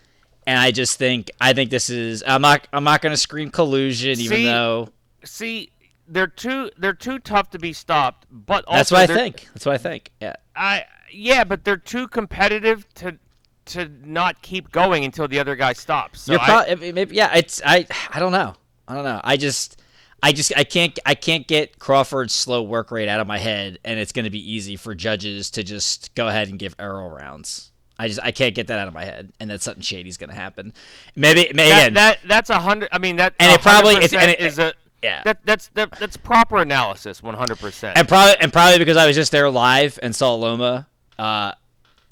And 0.46 0.59
I 0.59 0.70
just 0.70 0.99
think, 0.99 1.30
I 1.40 1.53
think 1.53 1.70
this 1.70 1.90
is. 1.90 2.24
I'm 2.26 2.40
not, 2.40 2.66
I'm 2.72 2.84
not 2.84 3.03
gonna 3.03 3.18
scream 3.18 3.51
collusion, 3.51 4.18
even 4.18 4.44
though 4.44 4.88
See, 5.24 5.70
they're 6.07 6.26
too 6.26 6.70
they're 6.78 6.94
too 6.94 7.18
tough 7.18 7.51
to 7.51 7.59
be 7.59 7.72
stopped. 7.72 8.26
But 8.30 8.64
that's 8.70 8.90
what 8.90 9.11
I 9.11 9.14
think. 9.14 9.49
That's 9.53 9.66
what 9.66 9.74
I 9.74 9.78
think. 9.78 10.11
Yeah. 10.20 10.36
I 10.57 10.84
yeah, 11.12 11.44
but 11.44 11.64
they're 11.64 11.76
too 11.76 12.09
competitive 12.09 12.88
to 12.94 13.18
to 13.66 13.90
not 14.05 14.40
keep 14.40 14.72
going 14.72 15.05
until 15.05 15.28
the 15.28 15.38
other 15.38 15.55
guy 15.55 15.74
stops. 15.74 16.22
So 16.22 16.38
I- 16.40 16.64
pro- 16.74 16.92
maybe, 16.92 17.14
yeah, 17.14 17.36
it's 17.36 17.61
I 17.64 17.86
I 18.11 18.18
don't 18.18 18.32
know. 18.32 18.55
I 18.86 18.94
don't 18.94 19.05
know. 19.05 19.20
I 19.22 19.36
just 19.36 19.77
I 20.22 20.32
just 20.32 20.52
I 20.56 20.64
can't 20.64 20.98
I 21.06 21.14
can't 21.14 21.46
get 21.46 21.78
Crawford's 21.78 22.34
slow 22.34 22.62
work 22.62 22.90
rate 22.90 23.08
out 23.08 23.20
of 23.20 23.26
my 23.26 23.38
head 23.38 23.78
and 23.84 23.98
it's 24.00 24.12
going 24.12 24.24
to 24.24 24.30
be 24.30 24.52
easy 24.52 24.76
for 24.76 24.94
judges 24.94 25.50
to 25.52 25.62
just 25.62 26.14
go 26.14 26.26
ahead 26.28 26.48
and 26.48 26.58
give 26.58 26.74
Errol 26.78 27.10
rounds. 27.10 27.70
I 28.00 28.08
just 28.08 28.20
I 28.22 28.30
can't 28.32 28.54
get 28.54 28.66
that 28.68 28.78
out 28.78 28.88
of 28.88 28.94
my 28.94 29.04
head 29.04 29.32
and 29.40 29.48
that 29.50 29.62
something 29.62 29.82
shady's 29.82 30.16
going 30.16 30.30
to 30.30 30.36
happen. 30.36 30.72
Maybe, 31.16 31.42
maybe 31.54 31.68
that, 31.70 31.82
again. 31.82 31.94
that 31.94 32.18
that's 32.26 32.50
a 32.50 32.58
hundred. 32.58 32.88
I 32.92 32.98
mean 32.98 33.16
that 33.16 33.34
And 33.38 33.52
it 33.52 33.60
probably- 33.60 33.94
it's- 33.96 34.12
and 34.12 34.30
it- 34.30 34.40
is 34.40 34.58
a 34.58 34.72
yeah. 35.02 35.22
That 35.24 35.38
that's 35.44 35.68
that, 35.74 35.92
that's 35.92 36.16
proper 36.16 36.58
analysis. 36.58 37.22
One 37.22 37.34
hundred 37.34 37.60
percent. 37.60 37.96
and 37.96 38.08
probably 38.08 38.34
and 38.40 38.52
probably 38.52 38.78
because 38.78 38.96
I 38.96 39.06
was 39.06 39.14
just 39.14 39.30
there 39.30 39.48
live 39.50 39.98
and 40.02 40.14
saw 40.16 40.34
Loma 40.34 40.88
uh 41.18 41.52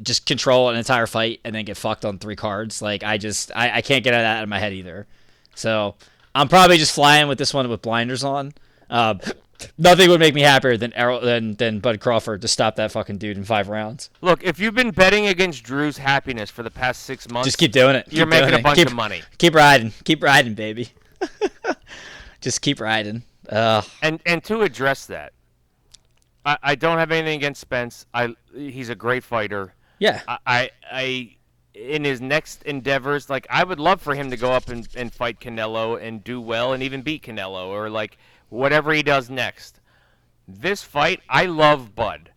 just 0.03 0.27
control 0.27 0.69
an 0.69 0.77
entire 0.77 1.07
fight 1.07 1.41
and 1.45 1.55
then 1.55 1.65
get 1.65 1.77
fucked 1.77 2.05
on 2.05 2.19
three 2.19 2.37
cards. 2.37 2.81
Like 2.83 3.03
I 3.03 3.19
just 3.19 3.51
I, 3.57 3.79
I 3.79 3.81
can't 3.83 4.05
get 4.05 4.13
that 4.13 4.25
out 4.25 4.43
of 4.45 4.49
my 4.49 4.59
head 4.61 4.73
either. 4.75 5.07
So 5.57 5.95
I'm 6.37 6.49
probably 6.49 6.77
just 6.79 6.95
flying 6.95 7.29
with 7.29 7.39
this 7.39 7.55
one 7.55 7.69
with 7.69 7.83
blinders 7.83 8.23
on. 8.25 8.53
Um, 8.91 9.21
nothing 9.79 10.09
would 10.11 10.21
make 10.21 10.35
me 10.35 10.43
happier 10.43 10.77
than 10.77 10.93
Errol, 10.93 11.21
than 11.21 11.55
than 11.55 11.81
Bud 11.81 11.99
Crawford 12.01 12.43
to 12.43 12.49
stop 12.49 12.77
that 12.77 12.93
fucking 12.93 13.19
dude 13.19 13.37
in 13.37 13.45
five 13.45 13.69
rounds. 13.69 14.11
Look, 14.21 14.45
if 14.45 14.59
you've 14.61 14.75
been 14.75 14.91
betting 14.91 15.27
against 15.27 15.65
Drew's 15.65 15.97
happiness 15.99 16.51
for 16.51 16.63
the 16.63 16.71
past 16.71 17.05
six 17.05 17.29
months, 17.31 17.47
Just 17.47 17.59
keep 17.59 17.73
doing 17.73 17.97
it. 17.97 18.07
You're 18.13 18.27
Keep 18.27 18.31
making 18.31 18.55
a 18.61 18.63
bunch 18.63 18.79
Keep- 18.79 18.89
of 18.89 18.95
money. 18.95 19.23
Keep 19.39 19.55
riding. 19.55 19.93
Keep 20.05 20.23
riding, 20.23 20.55
baby. 20.55 20.91
just 22.41 22.61
keep 22.61 22.81
riding. 22.81 23.23
Uh, 23.49 23.83
and 24.03 24.21
and 24.27 24.43
to 24.45 24.63
address 24.63 25.07
that, 25.07 25.33
I, 26.45 26.59
I 26.63 26.75
don't 26.75 26.99
have 26.99 27.11
anything 27.13 27.37
against 27.37 27.61
Spence. 27.61 28.07
I 28.13 28.35
he's 28.55 28.89
a 28.89 28.95
great 28.95 29.25
fighter. 29.25 29.75
yeah. 29.99 30.23
I, 30.29 30.39
I, 30.47 30.71
I 30.93 31.36
in 31.77 32.05
his 32.05 32.21
next 32.21 32.63
endeavors, 32.63 33.29
like 33.29 33.47
I 33.51 33.63
would 33.63 33.79
love 33.79 34.01
for 34.01 34.15
him 34.15 34.31
to 34.31 34.37
go 34.37 34.53
up 34.53 34.69
and, 34.71 34.89
and 34.97 35.13
fight 35.13 35.41
Canelo 35.41 36.01
and 36.01 36.25
do 36.25 36.41
well 36.41 36.73
and 36.73 36.83
even 36.83 37.03
beat 37.03 37.23
Canelo 37.23 37.67
or 37.67 37.91
like 37.91 38.17
whatever 38.49 38.93
he 38.93 39.03
does 39.03 39.29
next. 39.29 39.81
This 40.49 40.83
fight, 40.83 41.21
I 41.29 41.45
love 41.47 41.95
Bud. 41.95 42.31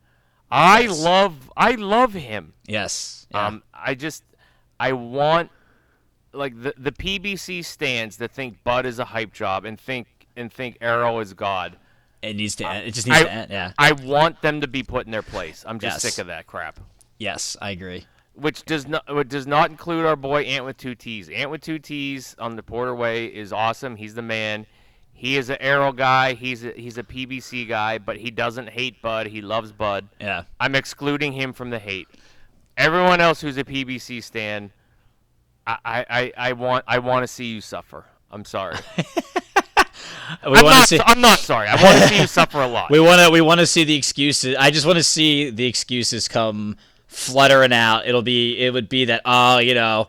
I 0.52 0.82
Yes. 0.82 1.00
love 1.00 1.52
I 1.56 1.72
love 1.76 2.14
him. 2.14 2.54
yes. 2.68 3.28
Yeah. 3.32 3.46
Um, 3.48 3.64
I 3.74 3.94
just 3.96 4.24
I 4.80 4.92
want 4.94 5.52
like 6.34 6.60
the 6.62 6.74
the 6.78 6.92
PBC 6.92 7.64
stands 7.64 8.18
that 8.18 8.32
think 8.32 8.64
Bud 8.64 8.86
is 8.86 9.00
a 9.00 9.06
hype 9.06 9.32
job 9.34 9.64
and 9.66 9.80
think 9.80 10.08
and 10.36 10.52
think 10.52 10.78
Errol 10.82 11.20
is 11.20 11.34
God. 11.34 11.78
it 12.22 12.36
needs 12.36 12.56
to. 12.56 12.68
End. 12.68 12.88
It 12.88 12.94
just 12.94 13.08
needs 13.08 13.20
I, 13.20 13.24
to 13.24 13.32
end. 13.32 13.52
Yeah. 13.52 13.72
I 13.78 13.92
want 13.94 14.42
them 14.42 14.60
to 14.62 14.68
be 14.68 14.84
put 14.84 15.06
in 15.06 15.12
their 15.12 15.22
place. 15.22 15.64
I'm 15.68 15.80
just 15.80 16.04
Yes. 16.04 16.14
sick 16.14 16.20
of 16.22 16.28
that 16.28 16.48
crap. 16.48 16.80
yes, 17.20 17.56
I 17.62 17.70
agree. 17.72 18.06
Which 18.34 18.63
does 18.63 18.88
not 18.88 19.13
which 19.13 19.27
does 19.27 19.47
not 19.47 19.69
include 19.69 20.05
our 20.05 20.15
boy 20.15 20.43
Ant 20.43 20.65
with 20.65 20.77
two 20.77 20.95
T's. 20.95 21.30
Ant 21.30 21.51
with 21.51 21.61
two 21.61 21.80
T's 21.80 22.36
on 22.39 22.55
the 22.55 22.63
Porter 22.63 22.95
Way 22.95 23.25
is 23.25 23.51
awesome. 23.51 23.95
He's 23.97 24.15
the 24.15 24.21
man. 24.21 24.65
He 25.11 25.36
is 25.36 25.49
an 25.49 25.57
Errol 25.59 25.91
guy. 25.91 26.34
He's 26.34 26.63
a, 26.63 26.71
he's 26.71 26.97
a 26.97 27.03
PBC 27.03 27.67
guy, 27.67 27.97
but 27.97 28.15
he 28.15 28.32
doesn't 28.32 28.69
hate 28.69 29.01
Bud. 29.01 29.27
He 29.27 29.41
loves 29.41 29.73
Bud. 29.73 30.07
Yeah. 30.21 30.43
I'm 30.61 30.75
excluding 30.75 31.34
him 31.34 31.51
from 31.51 31.71
the 31.71 31.80
hate. 31.80 32.07
Everyone 32.77 33.19
else 33.19 33.41
who's 33.41 33.57
a 33.57 33.65
PBC 33.65 34.23
stan, 34.23 34.71
I, 35.67 35.77
I, 35.84 36.05
I, 36.09 36.34
I 36.38 36.53
want 36.53 36.86
I 36.88 36.99
want 36.99 37.23
to 37.23 37.27
see 37.27 37.45
you 37.45 37.59
suffer. 37.59 38.05
I'm 38.32 38.45
sorry. 38.45 38.77
We 40.45 40.57
I'm, 40.59 40.65
not, 40.65 40.88
see. 40.88 40.99
I'm 41.03 41.21
not 41.21 41.39
sorry. 41.39 41.67
I 41.67 41.82
want 41.82 42.01
to 42.01 42.07
see 42.07 42.21
you 42.21 42.27
suffer 42.27 42.61
a 42.61 42.67
lot. 42.67 42.91
We 42.91 42.99
want 42.99 43.21
to. 43.21 43.32
We 43.32 43.41
want 43.41 43.59
to 43.59 43.65
see 43.65 43.84
the 43.84 43.95
excuses. 43.95 44.55
I 44.57 44.69
just 44.71 44.86
want 44.86 44.97
to 44.97 45.03
see 45.03 45.49
the 45.49 45.65
excuses 45.65 46.27
come 46.27 46.77
fluttering 47.10 47.74
out. 47.74 48.07
It'll 48.07 48.22
be. 48.22 48.57
It 48.57 48.72
would 48.72 48.88
be 48.88 49.05
that. 49.05 49.22
Oh, 49.26 49.57
you 49.57 49.74
know, 49.74 50.07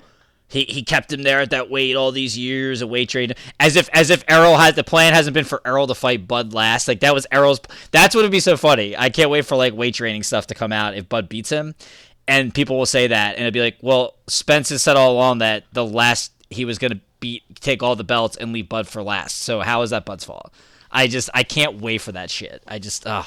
he 0.51 0.65
he 0.65 0.83
kept 0.83 1.13
him 1.13 1.23
there 1.23 1.41
at 1.41 1.51
that 1.51 1.71
weight 1.71 1.97
all 1.97 2.13
these 2.13 2.39
years, 2.39 2.83
a 2.83 2.87
weight 2.87 3.09
trade, 3.09 3.37
as 3.59 3.77
if 3.77 3.89
as 3.93 4.11
if 4.11 4.25
Errol 4.29 4.57
had 4.57 4.77
the 4.77 4.85
plan 4.85 5.15
hasn't 5.15 5.35
been 5.35 5.45
for 5.45 5.61
Errol 5.65 5.87
to 5.87 5.95
fight 5.95 6.29
Bud 6.29 6.53
last. 6.53 6.87
Like 6.87 7.01
that 7.01 7.15
was 7.15 7.27
Errol's. 7.33 7.61
That's 7.91 8.15
what 8.15 8.23
would 8.23 8.31
be 8.31 8.41
so 8.41 8.57
funny. 8.57 8.97
I 8.97 9.11
can't 9.11 9.31
wait 9.31 9.47
for 9.47 9.57
like 9.57 9.75
weight 9.75 9.95
training 9.95 10.23
stuff 10.23 10.47
to 10.49 10.55
come 10.55 10.73
out 10.73 10.95
if 10.95 11.09
Bud 11.09 11.29
beats 11.29 11.51
him, 11.51 11.75
and 12.29 12.55
people 12.55 12.77
will 12.77 12.87
say 12.87 13.07
that, 13.07 13.35
and 13.35 13.43
it'd 13.43 13.55
be 13.55 13.61
like, 13.61 13.79
well, 13.81 14.15
Spence 14.27 14.69
has 14.69 14.83
said 14.83 14.97
all 14.97 15.13
along 15.13 15.39
that 15.39 15.65
the 15.73 15.85
last 15.85 16.33
he 16.51 16.65
was 16.65 16.79
gonna 16.79 17.01
beat 17.21 17.43
take 17.61 17.83
all 17.83 17.97
the 17.97 18.05
belts 18.05 18.37
and 18.37 18.53
leave 18.53 18.69
Bud 18.69 18.87
for 18.89 19.03
last. 19.03 19.37
So 19.37 19.61
how 19.61 19.83
is 19.83 19.91
that 19.91 20.05
Bud's 20.05 20.25
fault? 20.25 20.53
I 20.91 21.07
just 21.07 21.31
I 21.33 21.45
can't 21.45 21.81
wait 21.81 22.01
for 22.01 22.13
that 22.13 22.31
shit. 22.31 22.63
I 22.67 22.79
just 22.79 23.07
ugh. 23.07 23.27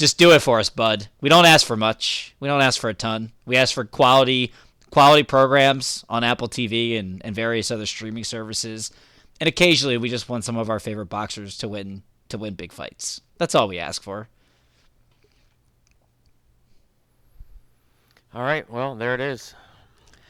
Just 0.00 0.16
do 0.16 0.32
it 0.32 0.38
for 0.40 0.58
us, 0.58 0.70
Bud. 0.70 1.08
We 1.20 1.28
don't 1.28 1.44
ask 1.44 1.66
for 1.66 1.76
much. 1.76 2.34
We 2.40 2.48
don't 2.48 2.62
ask 2.62 2.80
for 2.80 2.88
a 2.88 2.94
ton. 2.94 3.32
We 3.44 3.56
ask 3.56 3.74
for 3.74 3.84
quality 3.84 4.50
quality 4.90 5.22
programs 5.22 6.06
on 6.08 6.24
Apple 6.24 6.48
TV 6.48 6.98
and, 6.98 7.20
and 7.22 7.34
various 7.34 7.70
other 7.70 7.84
streaming 7.84 8.24
services. 8.24 8.90
And 9.40 9.46
occasionally 9.46 9.98
we 9.98 10.08
just 10.08 10.26
want 10.26 10.44
some 10.44 10.56
of 10.56 10.70
our 10.70 10.80
favorite 10.80 11.10
boxers 11.10 11.58
to 11.58 11.68
win 11.68 12.02
to 12.30 12.38
win 12.38 12.54
big 12.54 12.72
fights. 12.72 13.20
That's 13.36 13.54
all 13.54 13.68
we 13.68 13.78
ask 13.78 14.02
for. 14.02 14.30
All 18.34 18.42
right, 18.42 18.68
well, 18.70 18.94
there 18.94 19.14
it 19.14 19.20
is. 19.20 19.54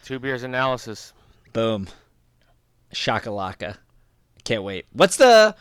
Two 0.04 0.18
beers 0.18 0.42
analysis. 0.42 1.12
Boom. 1.52 1.86
Shakalaka. 2.92 3.76
Can't 4.42 4.64
wait. 4.64 4.86
What's 4.92 5.16
the 5.16 5.54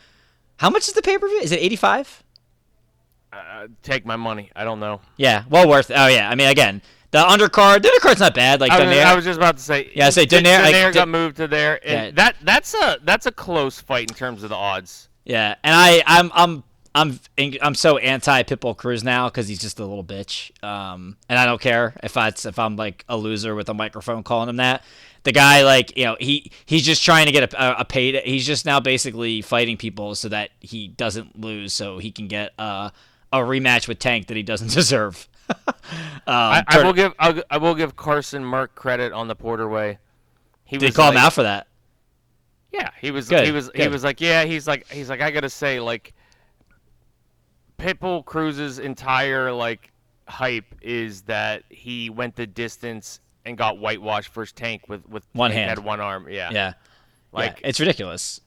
how 0.56 0.68
much 0.68 0.88
is 0.88 0.94
the 0.94 1.02
pay 1.02 1.16
per 1.16 1.28
view? 1.28 1.38
Is 1.38 1.52
it 1.52 1.60
eighty 1.60 1.76
five? 1.76 2.24
Uh, 3.32 3.68
take 3.82 4.04
my 4.04 4.16
money. 4.16 4.50
I 4.56 4.64
don't 4.64 4.80
know. 4.80 5.00
Yeah, 5.16 5.44
well 5.48 5.68
worth. 5.68 5.90
Oh 5.94 6.06
yeah, 6.08 6.28
I 6.28 6.34
mean 6.34 6.48
again, 6.48 6.82
the 7.12 7.18
undercard. 7.18 7.82
The 7.82 7.88
undercard's 7.88 8.20
not 8.20 8.34
bad. 8.34 8.60
Like 8.60 8.72
I 8.72 8.84
was. 8.84 8.98
I 8.98 9.14
was 9.14 9.24
just 9.24 9.38
about 9.38 9.56
to 9.56 9.62
say. 9.62 9.90
Yeah, 9.94 10.08
I 10.08 10.10
say 10.10 10.26
Donaire- 10.26 10.72
like, 10.72 10.94
got 10.94 11.08
moved 11.08 11.36
to 11.36 11.46
there, 11.48 11.80
and 11.86 12.06
Yeah. 12.16 12.24
that 12.24 12.36
that's 12.42 12.74
a 12.74 12.98
that's 13.04 13.26
a 13.26 13.32
close 13.32 13.80
fight 13.80 14.10
in 14.10 14.16
terms 14.16 14.42
of 14.42 14.48
the 14.50 14.56
odds. 14.56 15.08
Yeah, 15.24 15.54
and 15.62 15.74
I 15.74 16.02
I'm 16.06 16.32
I'm 16.34 16.64
I'm 16.94 17.20
I'm 17.62 17.74
so 17.76 17.98
anti 17.98 18.42
Pitbull 18.42 18.76
Cruz 18.76 19.04
now 19.04 19.28
because 19.28 19.46
he's 19.46 19.60
just 19.60 19.78
a 19.78 19.84
little 19.84 20.02
bitch. 20.04 20.50
Um, 20.64 21.16
and 21.28 21.38
I 21.38 21.46
don't 21.46 21.60
care 21.60 21.94
if 22.02 22.16
I 22.16 22.28
if 22.28 22.58
I'm 22.58 22.74
like 22.74 23.04
a 23.08 23.16
loser 23.16 23.54
with 23.54 23.68
a 23.68 23.74
microphone 23.74 24.22
calling 24.24 24.48
him 24.48 24.56
that. 24.56 24.82
The 25.22 25.32
guy 25.32 25.62
like 25.64 25.96
you 25.96 26.04
know 26.06 26.16
he 26.18 26.50
he's 26.66 26.82
just 26.84 27.04
trying 27.04 27.26
to 27.26 27.32
get 27.32 27.52
a, 27.52 27.62
a, 27.62 27.80
a 27.80 27.84
paid. 27.84 28.16
He's 28.24 28.46
just 28.46 28.64
now 28.66 28.80
basically 28.80 29.42
fighting 29.42 29.76
people 29.76 30.14
so 30.14 30.30
that 30.30 30.50
he 30.60 30.88
doesn't 30.88 31.38
lose, 31.38 31.72
so 31.74 31.98
he 31.98 32.10
can 32.10 32.26
get 32.26 32.52
a 32.58 32.90
a 33.32 33.38
rematch 33.38 33.88
with 33.88 33.98
Tank 33.98 34.26
that 34.28 34.36
he 34.36 34.42
doesn't 34.42 34.70
deserve. 34.74 35.28
um, 35.48 35.64
I, 36.26 36.64
I 36.66 36.82
will 36.84 36.92
give 36.92 37.12
I'll, 37.18 37.42
I 37.50 37.58
will 37.58 37.74
give 37.74 37.96
Carson 37.96 38.44
Merck 38.44 38.68
credit 38.74 39.12
on 39.12 39.28
the 39.28 39.34
Porter 39.34 39.68
way. 39.68 39.98
He 40.64 40.78
Did 40.78 40.94
call 40.94 41.10
him 41.10 41.16
out 41.16 41.32
for 41.32 41.42
that? 41.42 41.66
Yeah, 42.72 42.90
he 43.00 43.10
was. 43.10 43.28
Good, 43.28 43.44
he 43.44 43.50
was. 43.50 43.68
He 43.74 43.88
was 43.88 44.04
like, 44.04 44.20
yeah. 44.20 44.44
He's 44.44 44.68
like, 44.68 44.86
he's 44.88 45.10
like, 45.10 45.20
I 45.20 45.32
gotta 45.32 45.50
say, 45.50 45.80
like, 45.80 46.14
Pitbull 47.78 48.24
Cruz's 48.24 48.78
entire 48.78 49.52
like 49.52 49.90
hype 50.28 50.76
is 50.80 51.22
that 51.22 51.64
he 51.68 52.10
went 52.10 52.36
the 52.36 52.46
distance 52.46 53.20
and 53.44 53.58
got 53.58 53.78
whitewashed 53.78 54.28
first 54.32 54.54
tank 54.54 54.88
with 54.88 55.08
with 55.08 55.24
One 55.32 55.50
hand. 55.50 55.70
had 55.70 55.78
one 55.80 56.00
arm. 56.00 56.28
Yeah. 56.30 56.50
Yeah, 56.52 56.72
Like 57.32 57.60
yeah, 57.60 57.68
it's 57.68 57.80
ridiculous. 57.80 58.40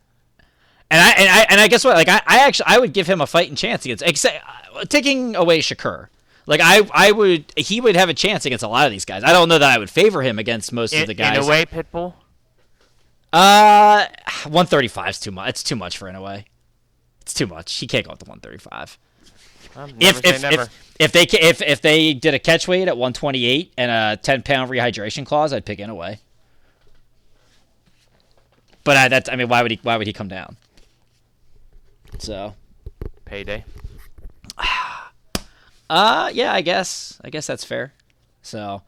And 0.94 1.02
I 1.02 1.10
and 1.14 1.28
I 1.28 1.46
and 1.50 1.60
I 1.60 1.68
guess 1.70 1.84
what? 1.84 1.96
Like 1.96 2.08
I, 2.08 2.22
I 2.28 2.46
actually 2.46 2.68
I 2.68 2.78
would 2.78 2.94
give 2.94 3.08
him 3.08 3.20
a 3.20 3.26
fighting 3.26 3.56
chance 3.56 3.84
against 3.84 4.04
except 4.06 4.46
uh, 4.76 4.86
taking 4.86 5.36
away 5.36 5.58
Shakur. 5.58 6.10
Like 6.46 6.62
I 6.64 6.88
I 6.94 7.12
would 7.12 7.52
he 7.58 7.82
would 7.82 7.96
have 7.96 8.10
a 8.10 8.14
chance 8.14 8.46
against 8.46 8.64
a 8.64 8.68
lot 8.68 8.86
of 8.86 8.92
these 8.92 9.04
guys. 9.04 9.24
I 9.24 9.34
don't 9.34 9.50
know 9.50 9.58
that 9.58 9.72
I 9.72 9.80
would 9.80 9.90
favor 9.90 10.22
him 10.22 10.38
against 10.38 10.72
most 10.72 10.94
in, 10.94 11.02
of 11.02 11.08
the 11.08 11.16
guys. 11.16 11.40
Inoue, 11.40 11.66
Pitbull. 11.66 12.14
Uh, 13.34 14.06
135 14.44 15.10
is 15.10 15.20
too 15.20 15.32
much. 15.32 15.50
It's 15.50 15.64
too 15.64 15.76
much 15.76 15.98
for 15.98 16.08
Inoue. 16.08 16.46
It's 17.22 17.34
too 17.34 17.48
much. 17.48 17.74
He 17.74 17.88
can't 17.88 18.06
go 18.06 18.12
up 18.12 18.20
to 18.20 18.30
135. 18.30 19.00
Um, 19.76 19.98
never 19.98 20.20
If 20.20 20.44
if, 20.44 20.44
if 20.44 20.70
if 21.00 21.12
they 21.12 21.24
if 21.24 21.62
if 21.64 21.82
they 21.82 22.14
did 22.14 22.36
a 22.36 22.40
catch 22.40 22.68
weight 22.68 22.88
at 22.88 22.98
128 22.98 23.74
and 23.80 23.90
a 23.90 24.22
10 24.22 24.44
pound 24.44 24.70
rehydration 24.70 25.26
clause, 25.26 25.54
I'd 25.54 25.66
pick 25.66 25.80
Inoue. 25.80 26.20
But 28.84 28.98
I, 28.98 29.08
that's 29.08 29.28
I 29.28 29.38
mean, 29.38 29.48
why 29.48 29.64
would 29.64 29.72
he 29.72 29.80
why 29.82 29.98
would 29.98 30.06
he 30.06 30.14
come 30.14 30.28
down? 30.28 30.58
So, 32.20 32.56
Payday. 33.26 33.66
uh, 35.90 36.32
yeah, 36.34 36.54
I 36.54 36.62
guess 36.62 37.20
I 37.24 37.30
guess 37.30 37.48
that's 37.48 37.64
fair. 37.64 37.94
So, 38.42 38.82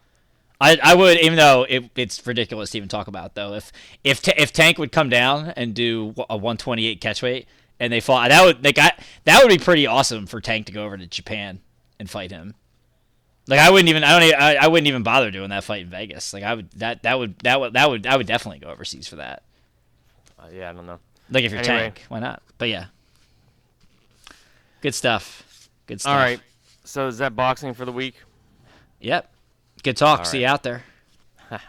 I 0.60 0.78
I 0.84 0.96
would 0.96 1.20
even 1.20 1.38
though 1.38 1.66
it, 1.68 1.90
it's 1.96 2.26
ridiculous 2.26 2.72
to 2.72 2.78
even 2.78 2.90
talk 2.90 3.08
about 3.08 3.36
though 3.36 3.54
if 3.54 3.72
if 4.04 4.28
if 4.28 4.54
Tank 4.54 4.78
would 4.78 4.92
come 4.92 5.10
down 5.10 5.50
and 5.50 5.74
do 5.74 6.14
a 6.30 6.38
128 6.38 7.02
catch 7.02 7.22
weight 7.22 7.48
and 7.80 7.92
they 7.92 8.00
fought 8.00 8.30
that 8.30 8.44
would 8.44 8.64
like 8.64 8.78
I, 8.78 8.94
that 9.26 9.42
would 9.42 9.50
be 9.50 9.58
pretty 9.58 9.86
awesome 9.86 10.28
for 10.28 10.40
Tank 10.40 10.68
to 10.68 10.72
go 10.72 10.86
over 10.86 10.98
to 10.98 11.08
Japan 11.08 11.60
and 12.00 12.10
fight 12.10 12.32
him. 12.32 12.56
Like 13.48 13.60
I 13.60 13.70
wouldn't 13.70 13.90
even 13.90 14.04
I 14.04 14.12
don't 14.12 14.28
even, 14.28 14.40
I, 14.42 14.56
I 14.56 14.68
wouldn't 14.68 14.88
even 14.88 15.04
bother 15.04 15.30
doing 15.30 15.50
that 15.50 15.64
fight 15.64 15.84
in 15.84 15.90
Vegas. 15.90 16.34
Like 16.34 16.44
I 16.44 16.56
would 16.56 16.72
that 16.72 17.04
that 17.04 17.20
would 17.20 17.38
that 17.40 17.60
would 17.60 17.74
that 17.74 17.90
would 17.90 18.08
I 18.08 18.18
would 18.18 18.28
definitely 18.28 18.60
go 18.60 18.70
overseas 18.70 19.08
for 19.08 19.18
that. 19.18 19.44
Uh, 20.40 20.48
yeah, 20.54 20.70
I 20.70 20.74
don't 20.74 20.86
know. 20.86 21.00
Like 21.30 21.44
if 21.44 21.52
you're 21.52 21.60
Anyway. 21.60 21.78
Tank, 21.78 22.06
why 22.10 22.20
not? 22.20 22.42
But 22.58 22.70
yeah, 22.70 22.86
good 24.86 24.94
stuff. 24.94 25.70
Good 25.88 26.00
stuff. 26.00 26.12
All 26.12 26.18
right. 26.20 26.40
So 26.84 27.08
is 27.08 27.18
that 27.18 27.36
boxing 27.36 27.74
for 27.74 27.86
the 27.86 27.92
week? 27.92 28.16
Yep. 29.00 29.34
Good 29.82 29.98
talk. 29.98 30.20
All 30.20 30.26
See 30.26 30.38
right. 30.38 30.42
you 30.42 30.48
out 30.48 30.64
there. 30.64 30.84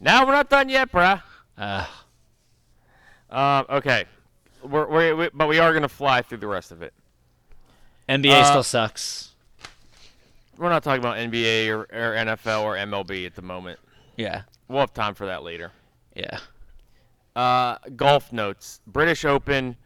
Now 0.00 0.24
we're 0.24 0.32
not 0.32 0.48
done 0.48 0.68
yet, 0.68 0.92
bruh. 0.92 1.20
Uh, 1.56 1.86
Um, 3.30 3.66
okay. 3.68 4.04
We're, 4.62 4.86
we're, 4.86 5.16
we, 5.16 5.28
but 5.34 5.48
we 5.48 5.58
are 5.58 5.72
gonna 5.72 5.88
fly 5.88 6.22
through 6.22 6.38
the 6.38 6.46
rest 6.46 6.70
of 6.70 6.82
it. 6.82 6.94
NBA 8.08 8.30
Uh, 8.32 8.44
still 8.44 8.62
sucks. 8.62 9.32
We're 10.56 10.68
not 10.68 10.84
talking 10.84 11.00
about 11.00 11.16
NBA 11.16 11.68
or, 11.68 11.80
or 11.92 12.14
NFL 12.14 12.62
or 12.62 12.76
MLB 12.76 13.26
at 13.26 13.34
the 13.34 13.42
moment. 13.42 13.80
Yeah. 14.16 14.42
We'll 14.68 14.80
have 14.80 14.94
time 14.94 15.14
for 15.14 15.26
that 15.26 15.42
later. 15.42 15.72
Yeah. 16.14 16.38
Uh, 17.34 17.78
golf 17.96 18.32
notes. 18.32 18.80
British 18.86 19.24
Open. 19.24 19.76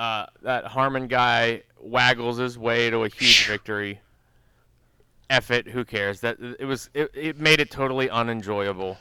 Uh, 0.00 0.24
that 0.40 0.64
Harman 0.64 1.08
guy 1.08 1.62
waggles 1.78 2.38
his 2.38 2.56
way 2.56 2.88
to 2.88 3.04
a 3.04 3.08
huge 3.10 3.46
victory. 3.46 4.00
F 5.28 5.50
it. 5.50 5.68
Who 5.68 5.84
cares? 5.84 6.20
That 6.20 6.38
it 6.58 6.64
was. 6.64 6.88
It, 6.94 7.10
it 7.14 7.38
made 7.38 7.60
it 7.60 7.70
totally 7.70 8.08
unenjoyable. 8.08 8.96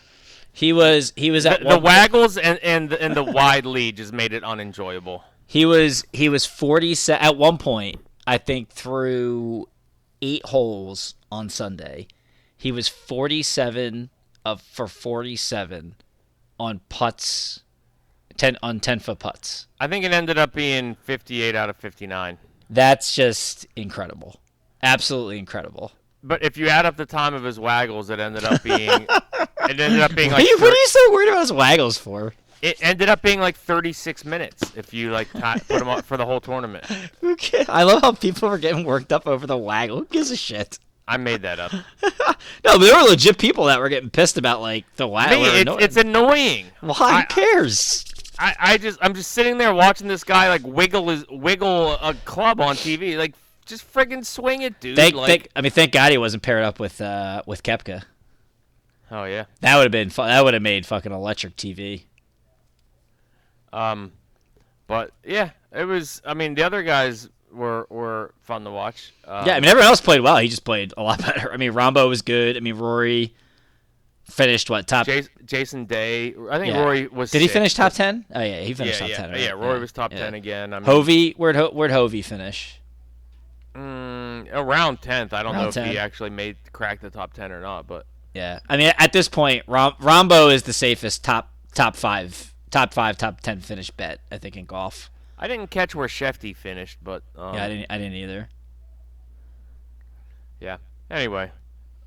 He 0.51 0.73
was 0.73 1.13
he 1.15 1.31
was 1.31 1.45
at 1.45 1.63
The, 1.63 1.69
the 1.69 1.79
waggles 1.79 2.37
and 2.37 2.59
and 2.59 2.89
the, 2.89 3.01
and 3.01 3.15
the 3.15 3.23
wide 3.23 3.65
lead 3.75 3.95
just 3.95 4.11
made 4.11 4.33
it 4.33 4.43
unenjoyable. 4.43 5.23
he 5.47 5.65
was 5.65 6.03
he 6.11 6.27
was 6.27 6.45
40 6.45 6.95
se- 6.95 7.13
at 7.13 7.37
one 7.37 7.57
point 7.57 8.01
I 8.27 8.37
think 8.37 8.69
through 8.69 9.69
8 10.21 10.45
holes 10.47 11.15
on 11.31 11.47
Sunday. 11.47 12.07
He 12.57 12.73
was 12.73 12.89
47 12.89 14.09
of 14.43 14.61
for 14.61 14.87
47 14.89 15.95
on 16.59 16.81
putts 16.89 17.63
10 18.39 18.57
on 18.63 18.79
10 18.79 18.99
foot 18.99 19.19
putts. 19.19 19.67
I 19.79 19.87
think 19.87 20.03
it 20.05 20.11
ended 20.11 20.37
up 20.37 20.53
being 20.53 20.95
58 21.03 21.53
out 21.55 21.69
of 21.69 21.75
59. 21.77 22.37
That's 22.69 23.13
just 23.15 23.67
incredible. 23.75 24.39
Absolutely 24.81 25.37
incredible. 25.39 25.91
But 26.23 26.43
if 26.43 26.57
you 26.57 26.67
add 26.69 26.85
up 26.85 26.97
the 26.97 27.05
time 27.05 27.33
of 27.33 27.43
his 27.43 27.59
waggles, 27.59 28.09
it 28.09 28.19
ended 28.19 28.43
up 28.43 28.61
being 28.63 28.89
it 28.89 29.79
ended 29.79 29.99
up 30.01 30.15
being 30.15 30.31
What 30.31 30.39
like 30.39 30.45
are, 30.45 30.49
you, 30.49 30.57
what 30.59 30.73
are 30.73 30.75
you 30.75 30.87
so 30.87 31.11
worried 31.13 31.29
about 31.29 31.41
his 31.41 31.53
waggles 31.53 31.97
for? 31.97 32.33
it 32.61 32.77
ended 32.81 33.07
up 33.07 33.21
being 33.21 33.39
like 33.39 33.55
36 33.55 34.25
minutes 34.25 34.73
if 34.75 34.93
you 34.93 35.11
like 35.11 35.31
ti 35.31 35.39
put 35.69 35.79
them 35.79 35.87
up 35.87 36.03
for 36.03 36.17
the 36.17 36.25
whole 36.25 36.41
tournament. 36.41 36.83
Who 37.21 37.37
ca- 37.37 37.63
I 37.69 37.83
love 37.83 38.01
how 38.01 38.11
people 38.11 38.49
were 38.49 38.57
getting 38.57 38.83
worked 38.83 39.13
up 39.13 39.25
over 39.27 39.47
the 39.47 39.57
waggle. 39.57 39.99
Who 39.99 40.05
gives 40.05 40.29
a 40.31 40.35
shit? 40.35 40.77
I 41.07 41.15
made 41.17 41.41
that 41.43 41.59
up. 41.59 41.71
No, 42.65 42.77
but 42.77 42.79
there 42.79 42.95
were 42.95 43.09
legit 43.09 43.37
people 43.37 43.65
that 43.65 43.79
were 43.79 43.89
getting 43.89 44.09
pissed 44.09 44.37
about 44.37 44.61
like 44.61 44.85
the 44.95 45.07
waggle. 45.07 45.41
Me, 45.41 45.47
it's, 45.61 45.83
it's 45.83 45.97
annoying. 45.97 46.67
Why? 46.81 46.95
I- 46.99 47.21
Who 47.21 47.27
cares? 47.27 48.05
I, 48.39 48.55
I 48.59 48.77
just 48.77 48.97
I'm 49.01 49.13
just 49.13 49.31
sitting 49.33 49.57
there 49.57 49.73
watching 49.73 50.07
this 50.07 50.23
guy 50.23 50.47
like 50.47 50.65
wiggle 50.65 51.09
his 51.09 51.27
wiggle 51.29 51.93
a 51.93 52.13
club 52.25 52.61
on 52.61 52.75
TV. 52.75 53.17
Like 53.17 53.35
just 53.65 53.91
friggin' 53.93 54.25
swing 54.25 54.61
it, 54.61 54.79
dude. 54.79 54.95
Thank, 54.95 55.13
like, 55.13 55.27
thank, 55.27 55.49
I 55.55 55.61
mean, 55.61 55.71
thank 55.71 55.91
God 55.91 56.11
he 56.11 56.17
wasn't 56.17 56.41
paired 56.41 56.63
up 56.63 56.79
with 56.79 57.01
uh, 57.01 57.43
with 57.45 57.63
Koepka. 57.63 58.03
oh 59.11 59.25
yeah. 59.25 59.45
That 59.59 59.75
would 59.75 59.83
have 59.83 59.91
been 59.91 60.09
fu- 60.09 60.23
that 60.23 60.43
would 60.43 60.53
have 60.53 60.63
made 60.63 60.85
fucking 60.85 61.11
electric 61.11 61.55
TV. 61.57 62.03
Um, 63.73 64.13
but 64.87 65.11
yeah, 65.23 65.51
it 65.71 65.83
was. 65.83 66.21
I 66.25 66.33
mean, 66.33 66.55
the 66.55 66.63
other 66.63 66.81
guys 66.81 67.29
were 67.51 67.87
were 67.89 68.33
fun 68.41 68.63
to 68.63 68.71
watch. 68.71 69.13
Um, 69.25 69.45
yeah, 69.45 69.55
I 69.55 69.59
mean, 69.59 69.69
everyone 69.69 69.87
else 69.87 70.01
played 70.01 70.21
well. 70.21 70.37
He 70.37 70.47
just 70.47 70.63
played 70.63 70.93
a 70.97 71.03
lot 71.03 71.19
better. 71.25 71.51
I 71.51 71.57
mean, 71.57 71.73
Rahmbo 71.73 72.07
was 72.07 72.21
good. 72.21 72.57
I 72.57 72.61
mean, 72.61 72.75
Rory 72.75 73.35
finished 74.29 74.69
what 74.69 74.87
top? 74.87 75.05
Jason, 75.05 75.31
Jason 75.45 75.85
Day. 75.85 76.33
I 76.49 76.57
think 76.59 76.73
Yeah. 76.73 76.81
Rory 76.81 77.07
was. 77.07 77.31
Did 77.31 77.41
he 77.41 77.47
finish 77.47 77.73
top 77.73 77.93
ten? 77.93 78.25
Oh 78.33 78.41
yeah, 78.41 78.61
he 78.61 78.73
finished 78.73 78.99
Yeah, 79.01 79.07
top 79.07 79.09
yeah, 79.09 79.17
ten. 79.17 79.31
Right? 79.31 79.41
yeah. 79.41 79.49
Rory 79.51 79.79
was 79.79 79.91
top 79.91 80.11
ten 80.11 80.33
again. 80.33 80.73
I 80.73 80.79
mean, 80.79 80.85
Hovey, 80.85 81.31
where'd 81.37 81.55
Ho- 81.55 81.71
where'd 81.71 81.91
Hovey 81.91 82.21
finish? 82.21 82.79
mm, 83.75 84.47
around 84.51 85.01
tenth. 85.01 85.33
I 85.33 85.43
don't 85.43 85.53
Around 85.55 85.75
know 85.75 85.81
if 85.83 85.89
he 85.91 85.97
actually 85.97 86.29
made 86.31 86.57
crack 86.71 87.01
the 87.01 87.09
top 87.09 87.33
ten 87.33 87.51
or 87.51 87.61
not, 87.61 87.87
but 87.87 88.05
Yeah, 88.33 88.59
I 88.69 88.77
mean, 88.77 88.91
at 88.97 89.13
this 89.13 89.27
point, 89.29 89.63
Rom- 89.67 89.93
Rahmbo 90.01 90.53
is 90.53 90.63
the 90.63 90.73
safest 90.73 91.23
top 91.23 91.51
top 91.75 91.95
five, 91.95 92.53
top 92.71 92.93
five, 92.93 93.17
top 93.17 93.41
ten 93.41 93.59
finish 93.61 93.89
bet 93.91 94.19
I 94.31 94.37
think 94.37 94.57
in 94.57 94.65
golf. 94.65 95.09
I 95.37 95.47
didn't 95.47 95.69
catch 95.71 95.95
where 95.95 96.07
Shefty 96.07 96.55
finished. 96.55 96.97
But 97.03 97.23
um, 97.37 97.55
yeah, 97.55 97.63
I 97.65 97.67
didn't, 97.69 97.85
I 97.89 97.97
didn't 97.97 98.13
either. 98.15 98.49
yeah. 100.59 100.77
Anyway, 101.09 101.51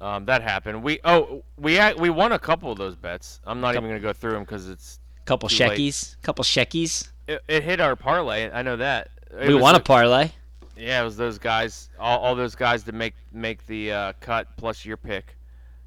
Um, 0.02 0.24
that 0.24 0.42
happened. 0.42 0.82
We 0.82 0.98
oh 1.04 1.44
we 1.56 1.78
we 1.94 2.10
won 2.10 2.32
a 2.32 2.38
couple 2.38 2.72
of 2.72 2.76
those 2.78 2.96
bets. 2.96 3.40
I'm 3.46 3.60
not 3.60 3.74
Couple- 3.74 3.88
even 3.88 4.02
gonna 4.02 4.12
go 4.12 4.12
through 4.12 4.32
them 4.32 4.42
because 4.42 4.68
it's 4.68 4.98
Couple 5.24 5.48
late. 5.48 6.16
Couple 6.22 6.44
sheckies. 6.44 7.08
it, 7.28 7.40
it 7.46 7.62
hit 7.62 7.80
our 7.80 7.94
parlay. 7.94 8.50
I 8.50 8.62
know 8.62 8.76
that. 8.76 9.10
It 9.40 9.46
We 9.46 9.54
won 9.54 9.76
a 9.76 9.80
parlay. 9.80 10.30
Yeah, 10.76 11.00
it 11.00 11.04
was 11.04 11.16
those 11.16 11.38
guys, 11.38 11.88
all, 12.00 12.18
all 12.18 12.34
those 12.34 12.56
guys 12.56 12.82
that 12.84 12.94
make 12.96 13.14
make 13.32 13.64
the 13.68 13.92
uh, 13.92 14.12
cut 14.20 14.48
plus 14.56 14.84
your 14.84 14.96
pick. 14.96 15.36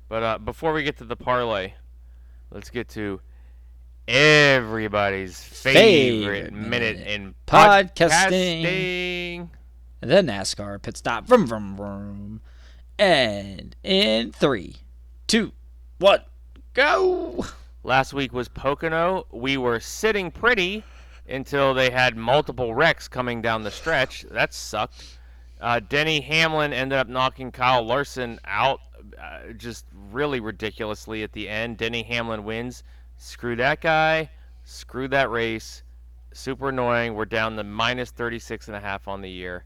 But 0.07 0.23
uh, 0.23 0.37
before 0.37 0.71
we 0.71 0.83
get 0.83 0.97
to 0.99 1.03
the 1.03 1.17
parlay, 1.17 1.73
let's 2.51 2.69
get 2.69 2.87
to 2.89 3.19
everybody's 4.07 5.41
favorite, 5.43 5.73
Favorite 5.73 6.53
minute 6.53 6.97
minute 6.99 7.07
in 7.07 7.35
podcasting. 7.47 8.61
podcasting. 9.41 9.49
The 10.01 10.21
NASCAR 10.21 10.81
pit 10.81 10.95
stop. 10.97 11.25
Vroom, 11.25 11.47
vroom, 11.47 11.75
vroom. 11.75 12.41
And 12.97 13.75
in 13.83 14.31
three, 14.31 14.77
two, 15.27 15.51
one, 15.99 16.21
go. 16.73 17.45
Last 17.83 18.13
week 18.13 18.31
was 18.31 18.47
Pocono. 18.47 19.27
We 19.31 19.57
were 19.57 19.79
sitting 19.79 20.31
pretty 20.31 20.83
until 21.27 21.73
they 21.73 21.89
had 21.89 22.15
multiple 22.15 22.73
wrecks 22.73 23.07
coming 23.07 23.41
down 23.41 23.63
the 23.63 23.71
stretch. 23.71 24.25
That 24.31 24.53
sucked. 24.53 25.19
Uh, 25.59 25.79
Denny 25.79 26.21
Hamlin 26.21 26.73
ended 26.73 26.97
up 26.97 27.07
knocking 27.07 27.51
Kyle 27.51 27.83
Larson 27.83 28.39
out 28.45 28.79
uh, 29.21 29.53
just 29.57 29.85
really 30.11 30.39
ridiculously 30.39 31.23
at 31.23 31.31
the 31.33 31.49
end. 31.49 31.77
Denny 31.77 32.03
Hamlin 32.03 32.43
wins. 32.43 32.83
Screw 33.17 33.55
that 33.57 33.81
guy. 33.81 34.29
Screw 34.63 35.07
that 35.09 35.29
race. 35.29 35.83
Super 36.33 36.69
annoying. 36.69 37.13
We're 37.13 37.25
down 37.25 37.55
to 37.57 37.63
minus 37.63 38.11
36 38.11 38.67
and 38.67 38.75
a 38.75 38.79
half 38.79 39.07
on 39.07 39.21
the 39.21 39.29
year. 39.29 39.65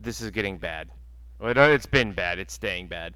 This 0.00 0.20
is 0.20 0.30
getting 0.30 0.58
bad. 0.58 0.90
It's 1.40 1.86
been 1.86 2.12
bad. 2.12 2.38
It's 2.38 2.54
staying 2.54 2.88
bad. 2.88 3.14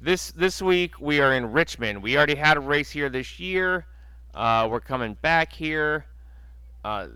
This 0.00 0.32
this 0.32 0.60
week 0.60 1.00
we 1.00 1.20
are 1.20 1.32
in 1.32 1.52
Richmond. 1.52 2.02
We 2.02 2.16
already 2.16 2.34
had 2.34 2.56
a 2.56 2.60
race 2.60 2.90
here 2.90 3.08
this 3.08 3.38
year. 3.40 3.86
Uh, 4.34 4.68
we're 4.70 4.80
coming 4.80 5.14
back 5.22 5.52
here. 5.52 6.06
Uh, 6.84 7.08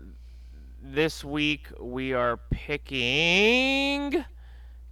this 0.81 1.23
week 1.23 1.67
we 1.79 2.13
are 2.13 2.37
picking 2.49 4.23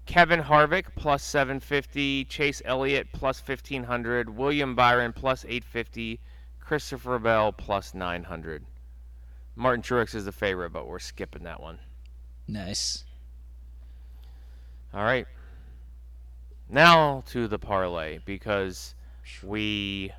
Kevin 0.05 0.41
Harvick 0.41 0.85
plus 0.95 1.23
750, 1.23 2.25
Chase 2.25 2.61
Elliott 2.65 3.07
plus 3.13 3.41
1500, 3.41 4.29
William 4.29 4.75
Byron 4.75 5.13
plus 5.13 5.45
850, 5.45 6.19
Christopher 6.59 7.17
Bell 7.17 7.51
plus 7.51 7.93
900. 7.93 8.65
Martin 9.55 9.81
Truex 9.81 10.13
is 10.13 10.25
the 10.25 10.31
favorite, 10.31 10.71
but 10.71 10.87
we're 10.87 10.99
skipping 10.99 11.43
that 11.43 11.61
one. 11.61 11.79
Nice. 12.47 13.05
All 14.93 15.03
right. 15.03 15.27
Now 16.69 17.23
to 17.27 17.47
the 17.47 17.59
parlay 17.59 18.19
because 18.25 18.95
we 19.43 20.11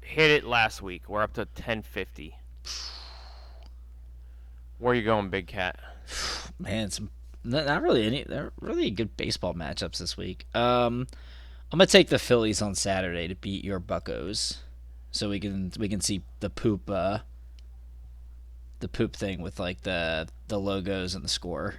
hit 0.00 0.30
it 0.30 0.44
last 0.44 0.82
week. 0.82 1.08
We're 1.08 1.22
up 1.22 1.34
to 1.34 1.42
1050. 1.42 2.36
Where 4.78 4.92
are 4.92 4.94
you 4.94 5.04
going, 5.04 5.30
Big 5.30 5.46
Cat? 5.46 5.78
Man, 6.58 6.90
some 6.90 7.10
not 7.44 7.82
really 7.82 8.06
any. 8.06 8.24
They're 8.24 8.52
really 8.60 8.90
good 8.90 9.16
baseball 9.16 9.54
matchups 9.54 9.98
this 9.98 10.16
week. 10.16 10.46
Um, 10.54 11.06
I'm 11.72 11.78
gonna 11.78 11.86
take 11.86 12.08
the 12.08 12.18
Phillies 12.18 12.62
on 12.62 12.74
Saturday 12.74 13.26
to 13.28 13.34
beat 13.34 13.64
your 13.64 13.80
Buckos, 13.80 14.58
so 15.10 15.30
we 15.30 15.40
can 15.40 15.72
we 15.78 15.88
can 15.88 16.00
see 16.00 16.22
the 16.40 16.50
poop 16.50 16.88
uh, 16.88 17.18
the 18.80 18.88
poop 18.88 19.16
thing 19.16 19.42
with 19.42 19.58
like 19.58 19.82
the 19.82 20.28
the 20.48 20.58
logos 20.58 21.14
and 21.14 21.24
the 21.24 21.28
score. 21.28 21.76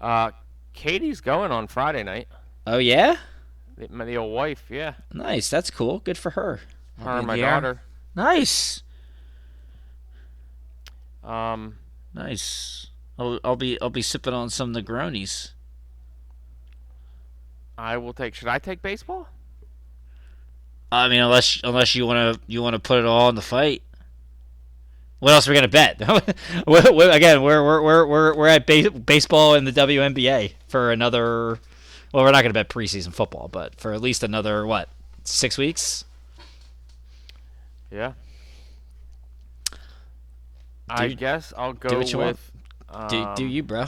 Uh, 0.00 0.32
Katie's 0.72 1.20
going 1.20 1.50
on 1.52 1.66
Friday 1.66 2.02
night. 2.02 2.28
Oh 2.66 2.78
yeah, 2.78 3.16
The, 3.76 3.88
my 3.90 4.04
the 4.04 4.16
old 4.16 4.32
wife, 4.32 4.64
yeah. 4.70 4.94
nice. 5.12 5.48
That's 5.50 5.70
cool. 5.70 5.98
Good 6.00 6.18
for 6.18 6.30
her. 6.30 6.60
I'll 6.98 7.04
Her 7.04 7.18
and 7.18 7.26
my 7.26 7.36
there. 7.36 7.50
daughter. 7.50 7.82
Nice, 8.14 8.82
Um, 11.24 11.78
nice. 12.14 12.88
I'll, 13.18 13.38
I'll 13.44 13.56
be 13.56 13.80
I'll 13.80 13.90
be 13.90 14.02
sipping 14.02 14.34
on 14.34 14.50
some 14.50 14.74
Negronis. 14.74 15.52
I 17.78 17.96
will 17.96 18.12
take. 18.12 18.34
Should 18.34 18.48
I 18.48 18.58
take 18.58 18.82
baseball? 18.82 19.28
I 20.90 21.08
mean, 21.08 21.20
unless 21.20 21.60
unless 21.64 21.94
you 21.94 22.06
want 22.06 22.34
to 22.36 22.40
you 22.46 22.62
want 22.62 22.74
to 22.74 22.80
put 22.80 22.98
it 22.98 23.06
all 23.06 23.28
in 23.28 23.34
the 23.34 23.42
fight. 23.42 23.82
What 25.20 25.32
else 25.32 25.46
are 25.46 25.52
we 25.52 25.54
gonna 25.54 25.68
bet? 25.68 26.00
We're- 26.66 26.90
we're- 26.92 27.14
Again, 27.14 27.42
we're 27.42 27.62
we're 27.64 27.82
we're 27.82 28.06
we're, 28.06 28.34
we're 28.36 28.48
at 28.48 28.66
ba- 28.66 28.90
baseball 28.90 29.54
in 29.54 29.64
the 29.64 29.70
WNBA 29.72 30.52
for 30.72 30.90
another. 30.90 31.60
Well, 32.12 32.24
we're 32.24 32.32
not 32.32 32.42
gonna 32.42 32.54
bet 32.54 32.68
preseason 32.68 33.14
football, 33.14 33.48
but 33.48 33.78
for 33.78 33.92
at 33.92 34.00
least 34.00 34.24
another 34.24 34.66
what 34.66 34.88
six 35.22 35.56
weeks. 35.56 36.04
Yeah. 37.90 38.14
I 40.88 41.08
guess 41.08 41.52
I'll 41.56 41.74
go 41.74 41.98
what 41.98 42.12
you 42.12 42.18
want. 42.18 42.38
with. 42.90 43.08
Do 43.08 43.28
do 43.36 43.44
um, 43.44 43.50
you, 43.50 43.62
bro? 43.62 43.86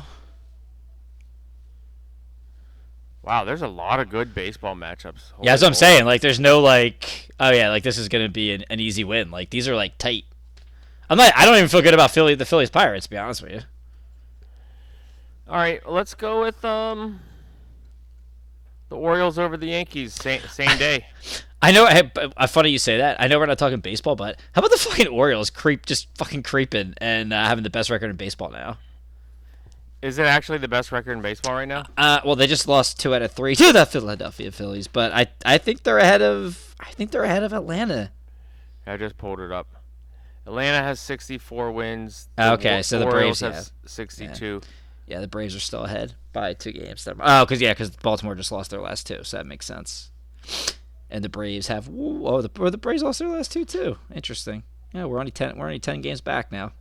Wow, 3.22 3.44
there's 3.44 3.62
a 3.62 3.68
lot 3.68 4.00
of 4.00 4.10
good 4.10 4.34
baseball 4.34 4.76
matchups. 4.76 5.32
Yeah, 5.42 5.52
that's 5.52 5.62
what 5.62 5.68
I'm 5.68 5.72
Holy 5.72 5.74
saying. 5.74 6.04
Like, 6.04 6.20
there's 6.20 6.38
no 6.38 6.60
like, 6.60 7.30
oh 7.40 7.50
yeah, 7.50 7.70
like 7.70 7.82
this 7.82 7.96
is 7.96 8.08
gonna 8.08 8.28
be 8.28 8.52
an, 8.52 8.64
an 8.68 8.80
easy 8.80 9.02
win. 9.02 9.30
Like 9.30 9.50
these 9.50 9.66
are 9.66 9.74
like 9.74 9.98
tight. 9.98 10.24
I'm 11.08 11.18
not. 11.18 11.32
I 11.34 11.44
don't 11.44 11.56
even 11.56 11.68
feel 11.68 11.82
good 11.82 11.94
about 11.94 12.10
Philly, 12.10 12.34
the 12.34 12.44
Phillies 12.44 12.70
Pirates. 12.70 13.06
To 13.06 13.10
be 13.10 13.16
honest 13.16 13.42
with 13.42 13.52
you. 13.52 13.60
All 15.48 15.56
right, 15.56 15.86
let's 15.88 16.14
go 16.14 16.42
with 16.42 16.64
um 16.64 17.20
the 18.88 18.96
Orioles 18.96 19.38
over 19.38 19.56
the 19.56 19.66
Yankees 19.66 20.14
same 20.14 20.40
same 20.42 20.76
day. 20.78 21.06
I 21.62 21.72
know. 21.72 21.86
I, 21.86 22.10
I, 22.36 22.46
funny 22.46 22.68
you 22.68 22.78
say 22.78 22.98
that. 22.98 23.18
I 23.18 23.26
know 23.26 23.38
we're 23.38 23.46
not 23.46 23.56
talking 23.56 23.80
baseball, 23.80 24.16
but 24.16 24.38
how 24.52 24.58
about 24.58 24.70
the 24.70 24.76
fucking 24.76 25.06
Orioles 25.06 25.48
creep, 25.48 25.86
just 25.86 26.08
fucking 26.18 26.42
creeping 26.42 26.92
and 26.98 27.32
uh, 27.32 27.42
having 27.46 27.64
the 27.64 27.70
best 27.70 27.88
record 27.88 28.10
in 28.10 28.16
baseball 28.16 28.50
now? 28.50 28.76
Is 30.02 30.18
it 30.18 30.26
actually 30.26 30.58
the 30.58 30.68
best 30.68 30.92
record 30.92 31.12
in 31.12 31.22
baseball 31.22 31.54
right 31.54 31.66
now? 31.66 31.84
Uh, 31.96 32.20
well, 32.22 32.36
they 32.36 32.46
just 32.46 32.68
lost 32.68 33.00
two 33.00 33.14
out 33.14 33.22
of 33.22 33.32
three 33.32 33.56
to 33.56 33.72
the 33.72 33.86
Philadelphia 33.86 34.52
Phillies, 34.52 34.88
but 34.88 35.12
I, 35.12 35.28
I 35.46 35.56
think 35.56 35.84
they're 35.84 35.96
ahead 35.96 36.20
of. 36.20 36.74
I 36.78 36.90
think 36.90 37.10
they're 37.10 37.24
ahead 37.24 37.42
of 37.42 37.54
Atlanta. 37.54 38.10
I 38.86 38.98
just 38.98 39.16
pulled 39.16 39.40
it 39.40 39.50
up. 39.50 39.66
Atlanta 40.46 40.82
has 40.84 41.00
64 41.00 41.72
wins. 41.72 42.28
Okay, 42.38 42.76
Wa- 42.76 42.82
so 42.82 42.98
the 42.98 43.06
Orioles 43.06 43.40
Braves 43.40 43.56
have 43.56 43.70
62. 43.86 44.60
Yeah, 44.62 44.68
the 45.06 45.28
Braves 45.28 45.54
are 45.54 45.60
still 45.60 45.84
ahead 45.84 46.14
by 46.32 46.54
two 46.54 46.72
games. 46.72 47.06
Oh, 47.08 47.44
because 47.44 47.60
yeah, 47.60 47.72
because 47.72 47.90
Baltimore 47.90 48.34
just 48.34 48.52
lost 48.52 48.70
their 48.70 48.80
last 48.80 49.06
two, 49.06 49.22
so 49.24 49.36
that 49.36 49.46
makes 49.46 49.66
sense. 49.66 50.10
And 51.10 51.22
the 51.22 51.28
Braves 51.28 51.68
have. 51.68 51.88
Oh, 51.92 52.42
the 52.42 52.50
or 52.58 52.70
the 52.70 52.78
Braves 52.78 53.02
lost 53.02 53.18
their 53.18 53.28
last 53.28 53.52
two 53.52 53.64
too. 53.64 53.98
Interesting. 54.14 54.64
Yeah, 54.92 55.04
we're 55.04 55.18
only 55.18 55.30
ten. 55.30 55.58
We're 55.58 55.66
only 55.66 55.78
ten 55.78 56.00
games 56.00 56.20
back 56.20 56.50
now. 56.52 56.72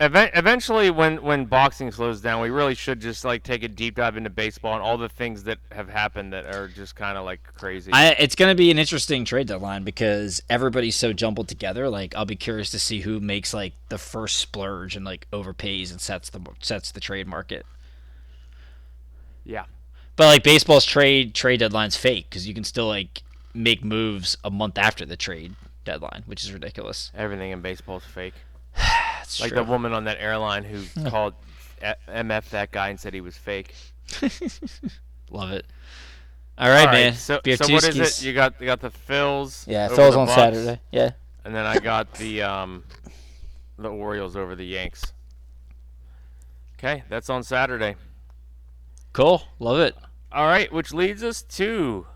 Even- 0.00 0.30
eventually, 0.32 0.90
when 0.90 1.22
when 1.22 1.44
boxing 1.44 1.92
slows 1.92 2.22
down, 2.22 2.40
we 2.40 2.48
really 2.48 2.74
should 2.74 3.00
just 3.00 3.22
like 3.22 3.42
take 3.42 3.62
a 3.62 3.68
deep 3.68 3.96
dive 3.96 4.16
into 4.16 4.30
baseball 4.30 4.72
and 4.74 4.82
all 4.82 4.96
the 4.96 5.10
things 5.10 5.42
that 5.44 5.58
have 5.72 5.90
happened 5.90 6.32
that 6.32 6.46
are 6.54 6.68
just 6.68 6.96
kind 6.96 7.18
of 7.18 7.26
like 7.26 7.42
crazy. 7.54 7.92
I, 7.92 8.12
it's 8.18 8.34
going 8.34 8.50
to 8.50 8.54
be 8.54 8.70
an 8.70 8.78
interesting 8.78 9.26
trade 9.26 9.46
deadline 9.48 9.84
because 9.84 10.42
everybody's 10.48 10.96
so 10.96 11.12
jumbled 11.12 11.48
together. 11.48 11.90
Like, 11.90 12.14
I'll 12.16 12.24
be 12.24 12.36
curious 12.36 12.70
to 12.70 12.78
see 12.78 13.00
who 13.00 13.20
makes 13.20 13.52
like 13.52 13.74
the 13.90 13.98
first 13.98 14.36
splurge 14.36 14.96
and 14.96 15.04
like 15.04 15.26
overpays 15.32 15.90
and 15.90 16.00
sets 16.00 16.30
the 16.30 16.40
sets 16.60 16.90
the 16.92 17.00
trade 17.00 17.26
market. 17.26 17.66
yeah. 19.44 19.64
But 20.16 20.26
like 20.26 20.42
baseball's 20.42 20.84
trade 20.86 21.34
trade 21.34 21.60
deadline's 21.60 21.96
fake 21.96 22.28
because 22.30 22.48
you 22.48 22.54
can 22.54 22.64
still 22.64 22.86
like 22.86 23.22
make 23.52 23.84
moves 23.84 24.36
a 24.44 24.50
month 24.50 24.78
after 24.78 25.04
the 25.04 25.16
trade 25.16 25.56
deadline, 25.84 26.22
which 26.26 26.42
is 26.44 26.52
ridiculous. 26.52 27.10
Everything 27.14 27.50
in 27.50 27.60
baseball 27.60 27.98
is 27.98 28.04
fake. 28.04 28.34
That's 29.38 29.40
Like 29.40 29.50
true. 29.52 29.64
the 29.64 29.70
woman 29.70 29.92
on 29.92 30.04
that 30.04 30.18
airline 30.20 30.64
who 30.64 30.82
called 31.10 31.34
MF 32.08 32.50
that 32.50 32.70
guy 32.70 32.88
and 32.90 32.98
said 33.00 33.14
he 33.14 33.20
was 33.20 33.36
fake. 33.36 33.74
Love 35.30 35.52
it. 35.52 35.66
All 36.58 36.68
right, 36.68 36.80
All 36.80 36.86
right, 36.86 36.92
man. 36.92 37.14
So, 37.14 37.40
so 37.56 37.72
what 37.72 37.84
is 37.88 37.96
it? 37.96 38.22
You 38.26 38.34
got 38.34 38.60
you 38.60 38.66
got 38.66 38.80
the 38.80 38.90
Phils. 38.90 39.66
yeah, 39.66 39.86
over 39.86 39.96
Phil's 39.96 40.16
on 40.16 40.26
Bucks, 40.26 40.34
Saturday. 40.36 40.80
Yeah. 40.90 41.10
And 41.44 41.54
then 41.54 41.64
I 41.64 41.78
got 41.78 42.12
the 42.14 42.42
um, 42.42 42.84
the 43.78 43.88
Orioles 43.88 44.36
over 44.36 44.54
the 44.54 44.66
Yanks. 44.66 45.02
Okay, 46.78 47.02
that's 47.08 47.30
on 47.30 47.42
Saturday. 47.42 47.96
Cool. 49.12 49.42
Love 49.58 49.78
it. 49.80 49.94
All 50.32 50.46
right, 50.46 50.70
which 50.72 50.92
leads 50.92 51.22
us 51.24 51.42
to, 51.42 52.06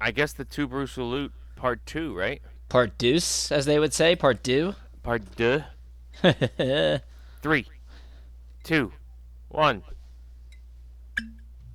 I 0.00 0.10
guess 0.10 0.32
the 0.32 0.44
two 0.44 0.66
Bruce 0.66 0.92
Salute 0.92 1.32
part 1.56 1.84
two, 1.86 2.14
right? 2.16 2.42
Part 2.68 2.98
deuce, 2.98 3.50
as 3.52 3.66
they 3.66 3.78
would 3.78 3.92
say. 3.94 4.14
Part 4.16 4.42
deux. 4.42 4.74
Part 5.02 5.22
deux. 5.36 5.62
Three, 7.42 7.66
two, 8.62 8.92
one. 9.48 9.82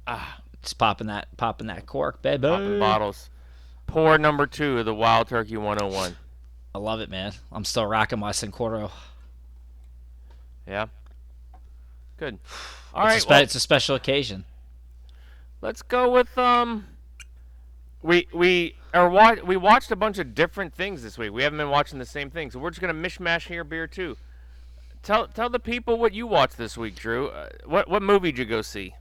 Ah, 0.05 0.39
Just 0.61 0.77
popping 0.77 1.07
that, 1.07 1.35
popping 1.37 1.67
that 1.67 1.85
cork, 1.85 2.21
baby. 2.21 2.47
popping 2.47 2.79
bottles. 2.79 3.29
Pour 3.87 4.17
number 4.17 4.45
two 4.47 4.79
of 4.79 4.85
the 4.85 4.93
Wild 4.93 5.27
Turkey 5.27 5.57
101. 5.57 6.15
I 6.75 6.77
love 6.79 6.99
it, 6.99 7.09
man. 7.09 7.33
I'm 7.51 7.65
still 7.65 7.85
rocking 7.85 8.19
my 8.19 8.31
Cincoro. 8.31 8.91
Yeah. 10.67 10.87
Good. 12.17 12.39
All 12.93 13.05
it's, 13.07 13.11
right. 13.11 13.17
a 13.17 13.21
spe- 13.21 13.29
well, 13.29 13.41
it's 13.43 13.55
a 13.55 13.59
special 13.59 13.95
occasion. 13.95 14.45
Let's 15.61 15.81
go 15.81 16.09
with 16.11 16.37
um. 16.37 16.85
We 18.03 18.27
we 18.33 18.75
are 18.93 19.09
wa- 19.09 19.37
we 19.43 19.57
watched 19.57 19.91
a 19.91 19.95
bunch 19.95 20.17
of 20.19 20.35
different 20.35 20.73
things 20.73 21.01
this 21.03 21.17
week. 21.17 21.31
We 21.31 21.43
haven't 21.43 21.57
been 21.57 21.69
watching 21.69 21.99
the 21.99 22.05
same 22.05 22.29
thing, 22.29 22.51
so 22.51 22.59
we're 22.59 22.69
just 22.69 22.79
gonna 22.79 22.93
mishmash 22.93 23.47
here 23.47 23.63
beer 23.63 23.87
too. 23.87 24.17
Tell 25.03 25.27
tell 25.27 25.49
the 25.49 25.59
people 25.59 25.97
what 25.97 26.13
you 26.13 26.27
watched 26.27 26.57
this 26.57 26.77
week, 26.77 26.95
Drew. 26.95 27.27
Uh, 27.27 27.49
what 27.65 27.87
what 27.89 28.01
movie 28.01 28.31
did 28.31 28.39
you 28.39 28.45
go 28.45 28.61
see? 28.61 28.93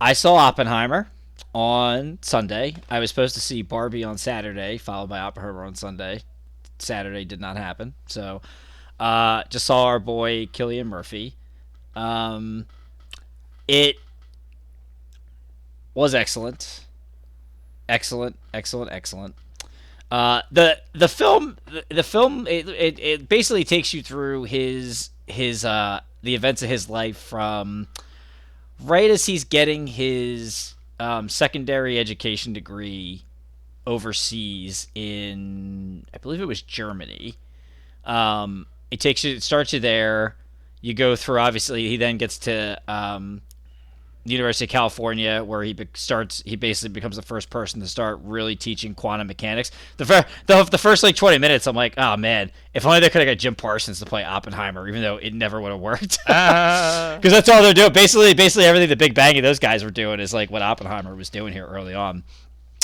I 0.00 0.12
saw 0.12 0.36
Oppenheimer 0.36 1.10
on 1.54 2.18
Sunday. 2.22 2.76
I 2.88 2.98
was 3.00 3.10
supposed 3.10 3.34
to 3.34 3.40
see 3.40 3.62
Barbie 3.62 4.04
on 4.04 4.18
Saturday, 4.18 4.78
followed 4.78 5.08
by 5.08 5.18
Oppenheimer 5.18 5.64
on 5.64 5.74
Sunday. 5.74 6.22
Saturday 6.78 7.24
did 7.24 7.40
not 7.40 7.56
happen, 7.56 7.94
so 8.06 8.40
uh, 8.98 9.44
just 9.50 9.66
saw 9.66 9.84
our 9.84 9.98
boy 9.98 10.46
Cillian 10.46 10.86
Murphy. 10.86 11.34
Um, 11.94 12.66
it 13.68 13.96
was 15.94 16.14
excellent, 16.14 16.86
excellent, 17.88 18.36
excellent, 18.54 18.90
excellent. 18.92 19.34
Uh, 20.10 20.42
the 20.50 20.76
the 20.92 21.06
film 21.06 21.56
the, 21.88 22.02
film 22.02 22.46
it, 22.48 22.68
it, 22.68 22.98
it 22.98 23.28
basically 23.28 23.62
takes 23.62 23.94
you 23.94 24.02
through 24.02 24.42
his 24.42 25.10
his 25.28 25.64
uh 25.64 26.00
the 26.22 26.34
events 26.34 26.62
of 26.62 26.68
his 26.68 26.90
life 26.90 27.16
from 27.16 27.86
right 28.82 29.08
as 29.08 29.26
he's 29.26 29.44
getting 29.44 29.86
his 29.86 30.74
um, 30.98 31.28
secondary 31.28 31.98
education 31.98 32.52
degree 32.52 33.22
overseas 33.86 34.88
in 34.94 36.04
I 36.12 36.18
believe 36.18 36.40
it 36.40 36.46
was 36.46 36.62
Germany. 36.62 37.36
Um, 38.04 38.66
it 38.90 38.98
takes 39.00 39.22
you 39.22 39.36
it 39.36 39.42
starts 39.42 39.72
you 39.72 39.80
there. 39.80 40.36
You 40.80 40.94
go 40.94 41.14
through 41.14 41.38
obviously 41.38 41.88
he 41.88 41.96
then 41.96 42.18
gets 42.18 42.38
to 42.38 42.80
um, 42.88 43.42
University 44.24 44.66
of 44.66 44.70
California, 44.70 45.42
where 45.42 45.62
he 45.62 45.74
starts. 45.94 46.42
He 46.44 46.56
basically 46.56 46.92
becomes 46.92 47.16
the 47.16 47.22
first 47.22 47.48
person 47.48 47.80
to 47.80 47.86
start 47.86 48.20
really 48.22 48.54
teaching 48.54 48.94
quantum 48.94 49.26
mechanics. 49.26 49.70
The, 49.96 50.04
fir- 50.04 50.26
the 50.46 50.64
the 50.64 50.78
first 50.78 51.02
like 51.02 51.16
twenty 51.16 51.38
minutes, 51.38 51.66
I'm 51.66 51.74
like, 51.74 51.94
oh 51.96 52.16
man, 52.16 52.50
if 52.74 52.84
only 52.84 53.00
they 53.00 53.08
could 53.08 53.22
have 53.26 53.28
got 53.34 53.38
Jim 53.40 53.54
Parsons 53.54 53.98
to 54.00 54.06
play 54.06 54.22
Oppenheimer, 54.22 54.86
even 54.88 55.00
though 55.02 55.16
it 55.16 55.32
never 55.32 55.60
would 55.60 55.70
have 55.72 55.80
worked. 55.80 56.18
Uh, 56.28 57.16
Because 57.16 57.32
that's 57.32 57.48
all 57.48 57.62
they're 57.62 57.72
doing. 57.74 57.92
Basically, 57.92 58.34
basically 58.34 58.64
everything 58.66 58.88
the 58.88 58.96
Big 58.96 59.14
Bang 59.14 59.36
and 59.36 59.44
those 59.44 59.58
guys 59.58 59.82
were 59.82 59.90
doing 59.90 60.20
is 60.20 60.34
like 60.34 60.50
what 60.50 60.62
Oppenheimer 60.62 61.14
was 61.14 61.30
doing 61.30 61.52
here 61.52 61.66
early 61.66 61.94
on. 61.94 62.22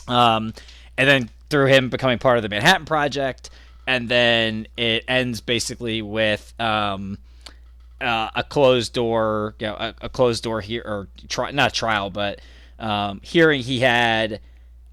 Um, 0.09 0.53
and 0.97 1.09
then 1.09 1.31
through 1.51 1.67
him 1.67 1.91
becoming 1.91 2.19
part 2.19 2.39
of 2.39 2.43
the 2.43 2.49
Manhattan 2.49 2.87
Project, 2.87 3.51
and 3.87 4.09
then 4.09 4.67
it 4.77 5.05
ends 5.07 5.41
basically 5.41 6.03
with 6.03 6.53
um, 6.61 7.19
uh, 8.01 8.31
a 8.35 8.43
closed 8.43 8.93
door, 8.93 9.55
you 9.59 9.67
know, 9.67 9.75
a, 9.75 9.95
a 10.03 10.09
closed 10.09 10.43
door 10.43 10.61
here 10.61 10.83
or 10.85 11.09
tri- 11.29 11.51
not 11.51 11.73
trial, 11.75 12.11
but 12.11 12.41
um, 12.79 13.21
hearing 13.23 13.63
he 13.63 13.81
had 13.81 14.41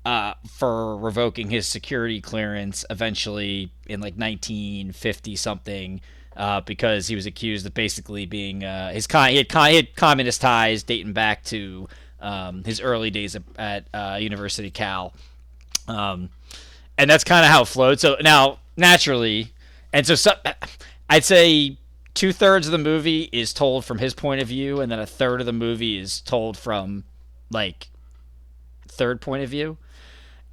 uh, 0.05 0.33
for 0.49 0.97
revoking 0.97 1.49
his 1.49 1.67
security 1.67 2.21
clearance 2.21 2.85
eventually 2.89 3.71
in 3.87 3.99
like 3.99 4.15
1950 4.15 5.35
something. 5.35 6.01
Uh, 6.35 6.61
because 6.61 7.05
he 7.05 7.13
was 7.13 7.27
accused 7.27 7.63
of 7.63 7.75
basically 7.75 8.25
being 8.25 8.63
uh, 8.63 8.91
his 8.91 9.05
con- 9.05 9.29
he, 9.29 9.37
had 9.37 9.47
con- 9.47 9.69
he 9.69 9.75
had 9.75 9.95
communist 9.95 10.41
ties 10.41 10.81
dating 10.81 11.13
back 11.13 11.43
to 11.43 11.87
um, 12.21 12.63
his 12.63 12.81
early 12.81 13.11
days 13.11 13.35
at, 13.35 13.43
at 13.55 13.85
uh, 13.93 14.17
University 14.19 14.71
Cal, 14.71 15.13
um, 15.87 16.31
and 16.97 17.07
that's 17.07 17.23
kind 17.23 17.45
of 17.45 17.51
how 17.51 17.61
it 17.61 17.67
flowed. 17.67 17.99
So 17.99 18.15
now, 18.19 18.57
naturally, 18.75 19.53
and 19.93 20.07
so, 20.07 20.15
so 20.15 20.31
I'd 21.07 21.23
say 21.23 21.77
two 22.13 22.31
thirds 22.33 22.67
of 22.67 22.71
the 22.71 22.77
movie 22.77 23.29
is 23.31 23.53
told 23.53 23.85
from 23.85 23.97
his 23.99 24.13
point 24.13 24.41
of 24.41 24.47
view, 24.47 24.79
and 24.81 24.91
then 24.91 24.99
a 24.99 25.05
third 25.05 25.39
of 25.39 25.45
the 25.45 25.53
movie 25.53 25.97
is 25.97 26.21
told 26.21 26.57
from 26.57 27.03
like 27.49 27.89
third 28.87 29.21
point 29.21 29.43
of 29.43 29.49
view. 29.49 29.77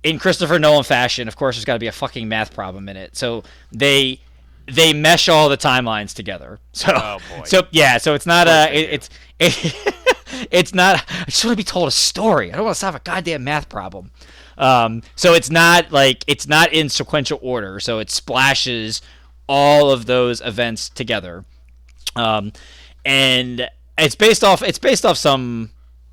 In 0.02 0.18
Christopher 0.18 0.58
Nolan 0.58 0.84
fashion, 0.84 1.28
of 1.28 1.36
course, 1.36 1.56
there's 1.56 1.64
got 1.66 1.74
to 1.74 1.78
be 1.78 1.86
a 1.86 1.92
fucking 1.92 2.26
math 2.28 2.54
problem 2.54 2.88
in 2.88 2.96
it. 2.96 3.16
So 3.16 3.42
they 3.70 4.20
they 4.66 4.92
mesh 4.92 5.28
all 5.28 5.48
the 5.48 5.56
timelines 5.58 6.14
together. 6.14 6.58
So 6.72 6.92
Oh, 6.94 7.18
boy. 7.36 7.44
so 7.44 7.62
yeah, 7.70 7.98
so 7.98 8.14
it's 8.14 8.26
not 8.26 8.46
a 8.48 8.72
it, 8.74 8.90
it's 8.90 9.10
it, 9.38 9.94
it's 10.50 10.72
not. 10.74 11.04
I 11.10 11.24
just 11.26 11.44
want 11.44 11.52
to 11.52 11.56
be 11.56 11.64
told 11.64 11.88
a 11.88 11.92
story. 11.92 12.50
I 12.52 12.56
don't 12.56 12.64
want 12.64 12.76
to 12.76 12.80
solve 12.80 12.94
a 12.94 13.00
goddamn 13.00 13.44
math 13.44 13.68
problem. 13.68 14.10
Um, 14.56 15.02
so 15.16 15.32
it's 15.34 15.50
not 15.50 15.90
like 15.92 16.24
it's 16.26 16.46
not 16.46 16.72
in 16.72 16.88
sequential 16.88 17.38
order. 17.42 17.80
So 17.80 17.98
it 17.98 18.10
splashes 18.10 19.02
all 19.50 19.90
of 19.90 20.06
those 20.06 20.40
events 20.40 20.88
together, 20.88 21.44
um, 22.14 22.52
and 23.04 23.68
it's 23.98 24.14
based 24.14 24.44
off 24.44 24.62
it's 24.62 24.78
based 24.78 25.04
off 25.04 25.16
some 25.16 25.72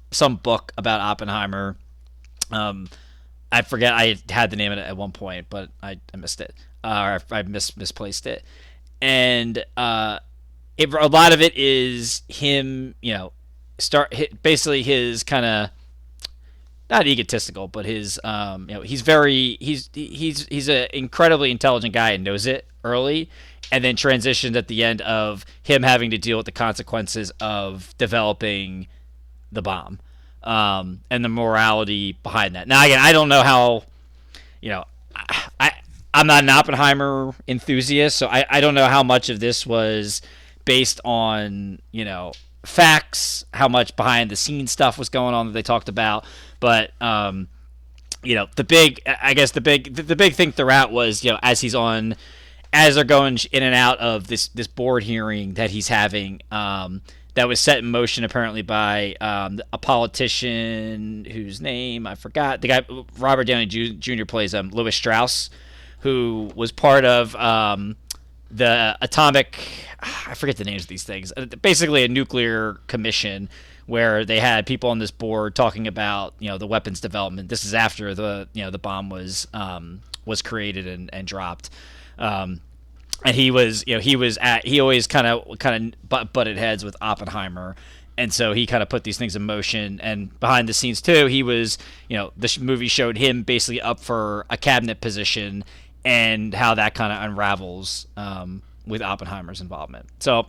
some 0.10 0.38
book 0.38 0.74
about 0.76 1.02
Oppenheimer. 1.02 1.76
Um, 2.52 2.90
I 3.52 3.62
forget 3.62 3.94
I 3.94 4.18
had 4.30 4.50
the 4.50 4.56
name 4.56 4.72
of 4.72 4.80
it 4.80 4.82
at 4.82 4.98
one 4.98 5.12
point, 5.12 5.46
but 5.52 5.70
I, 5.84 6.00
I 6.12 6.18
missed 6.18 6.42
it 6.42 6.56
uh, 6.84 7.20
or 7.30 7.36
I 7.36 7.44
mis- 7.44 7.78
misplaced 7.78 8.26
it, 8.26 8.44
and 9.02 9.64
uh, 9.78 10.18
it, 10.76 10.92
a 10.92 11.08
lot 11.08 11.32
of 11.32 11.40
it 11.40 11.56
is 11.56 12.24
him, 12.28 12.96
you 13.02 13.14
know, 13.14 13.34
start 13.78 14.16
basically 14.42 14.82
his 14.82 15.24
kind 15.24 15.46
of 15.46 15.70
not 16.90 17.08
egotistical, 17.08 17.68
but 17.68 17.86
his 17.86 18.20
um, 18.24 18.70
you 18.70 18.76
know, 18.76 18.82
he's 18.82 19.02
very 19.02 19.58
he's 19.60 19.90
he's 19.94 20.46
he's 20.48 20.70
an 20.70 20.88
incredibly 20.94 21.52
intelligent 21.52 21.94
guy 21.94 22.12
and 22.12 22.24
knows 22.24 22.46
it 22.46 22.66
early, 22.84 23.30
and 23.72 23.84
then 23.84 23.96
transitioned 23.96 24.56
at 24.56 24.68
the 24.68 24.84
end 24.84 25.02
of 25.02 25.46
him 25.64 25.84
having 25.84 26.12
to 26.12 26.18
deal 26.18 26.38
with 26.38 26.46
the 26.46 26.52
consequences 26.52 27.32
of 27.42 27.94
developing 27.98 28.88
the 29.52 29.62
bomb 29.62 30.00
um, 30.44 31.02
and 31.10 31.24
the 31.24 31.30
morality 31.30 32.18
behind 32.24 32.56
that. 32.56 32.68
Now, 32.68 32.84
again, 32.84 33.00
I 33.00 33.12
don't 33.12 33.30
know 33.30 33.44
how, 33.44 33.84
you 34.62 34.70
know, 34.70 34.86
I, 35.60 35.72
I'm 36.14 36.28
not 36.28 36.44
an 36.44 36.50
Oppenheimer 36.50 37.34
enthusiast, 37.48 38.18
so 38.18 38.28
I, 38.28 38.46
I 38.50 38.62
don't 38.62 38.76
know 38.76 38.88
how 38.88 39.04
much 39.04 39.30
of 39.30 39.40
this 39.40 39.66
was 39.66 40.22
based 40.66 41.00
on 41.06 41.80
you 41.92 42.06
know 42.06 42.34
facts, 42.66 43.46
how 43.54 43.68
much 43.68 43.96
behind 43.96 44.30
the 44.30 44.36
scenes 44.36 44.72
stuff 44.72 44.98
was 44.98 45.10
going 45.10 45.34
on 45.34 45.48
that 45.48 45.54
they 45.54 45.62
talked 45.62 45.90
about, 45.90 46.26
but 46.60 46.92
um, 47.02 47.48
you 48.24 48.36
know 48.36 48.48
the 48.56 48.64
big 48.64 49.02
I 49.06 49.34
guess 49.34 49.52
the 49.52 49.62
big 49.62 49.96
the, 49.96 50.04
the 50.04 50.16
big 50.16 50.34
thing 50.34 50.52
throughout 50.52 50.92
was 50.92 51.24
you 51.24 51.32
know 51.32 51.40
as 51.42 51.62
he's 51.62 51.76
on 51.76 52.16
as 52.74 52.96
they're 52.96 53.04
going 53.04 53.38
in 53.52 53.64
and 53.64 53.76
out 53.76 54.00
of 54.00 54.28
this 54.28 54.50
this 54.50 54.68
board 54.68 55.04
hearing 55.04 55.54
that 55.54 55.72
he's 55.72 55.88
having 55.88 56.42
um, 56.52 57.02
that 57.36 57.48
was 57.48 57.60
set 57.60 57.78
in 57.80 57.86
motion 57.86 58.24
apparently 58.24 58.62
by 58.62 59.16
um, 59.22 59.60
a 59.72 59.78
politician 59.78 61.26
whose 61.26 61.62
name 61.62 62.08
I 62.08 62.16
forgot. 62.16 62.62
The 62.62 62.68
guy 62.68 62.86
Robert 63.20 63.46
Downey 63.46 63.68
Jr. 63.68 64.26
plays 64.26 64.54
him, 64.54 64.70
Lewis 64.72 64.96
Strauss, 64.96 65.50
who 66.00 66.52
was 66.56 66.72
part 66.72 67.06
of 67.06 67.36
um, 67.36 67.96
the 68.50 68.98
atomic. 69.02 69.60
I 70.00 70.34
forget 70.34 70.58
the 70.58 70.64
names 70.64 70.84
of 70.84 70.88
these 70.88 71.04
things. 71.04 71.32
Uh, 71.38 71.46
Basically, 71.62 72.04
a 72.04 72.08
nuclear 72.08 72.80
commission 72.88 73.50
where 73.88 74.24
they 74.24 74.40
had 74.40 74.68
people 74.68 74.90
on 74.92 75.00
this 75.00 75.12
board 75.12 75.56
talking 75.56 75.88
about 75.88 76.36
you 76.40 76.50
know 76.50 76.58
the 76.58 76.68
weapons 76.68 77.02
development. 77.02 77.50
This 77.50 77.66
is 77.66 77.74
after 77.74 78.14
the 78.14 78.48
you 78.54 78.64
know 78.64 78.70
the 78.70 78.80
bomb 78.80 79.10
was 79.10 79.48
um, 79.54 80.02
was 80.26 80.42
created 80.42 80.86
and, 80.86 81.10
and 81.12 81.26
dropped. 81.28 81.70
Um, 82.20 82.62
and 83.26 83.36
he 83.36 83.50
was 83.52 83.84
you 83.88 83.96
know 83.96 84.00
he 84.00 84.16
was 84.16 84.38
at 84.38 84.66
he 84.66 84.80
always 84.80 85.08
kind 85.08 85.26
of 85.26 85.58
kind 85.60 85.94
of 85.94 86.10
butt, 86.10 86.34
butted 86.34 86.58
heads 86.58 86.86
with 86.86 86.96
Oppenheimer 87.02 87.76
and 88.18 88.34
so 88.34 88.54
he 88.54 88.66
kind 88.66 88.82
of 88.82 88.90
put 88.90 89.04
these 89.04 89.18
things 89.18 89.36
in 89.36 89.44
motion 89.44 90.00
and 90.02 90.38
behind 90.40 90.68
the 90.68 90.74
scenes 90.74 91.02
too 91.02 91.26
he 91.28 91.44
was 91.44 91.78
you 92.10 92.18
know 92.18 92.32
the 92.38 92.58
movie 92.62 92.88
showed 92.88 93.18
him 93.18 93.44
basically 93.44 93.82
up 93.82 94.00
for 94.00 94.46
a 94.50 94.58
cabinet 94.58 95.02
position 95.02 95.64
and 96.06 96.54
how 96.54 96.74
that 96.76 96.94
kind 96.94 97.12
of 97.12 97.22
unravels 97.24 98.08
um, 98.18 98.62
with 98.86 99.02
Oppenheimer's 99.02 99.62
involvement 99.62 100.06
so 100.20 100.48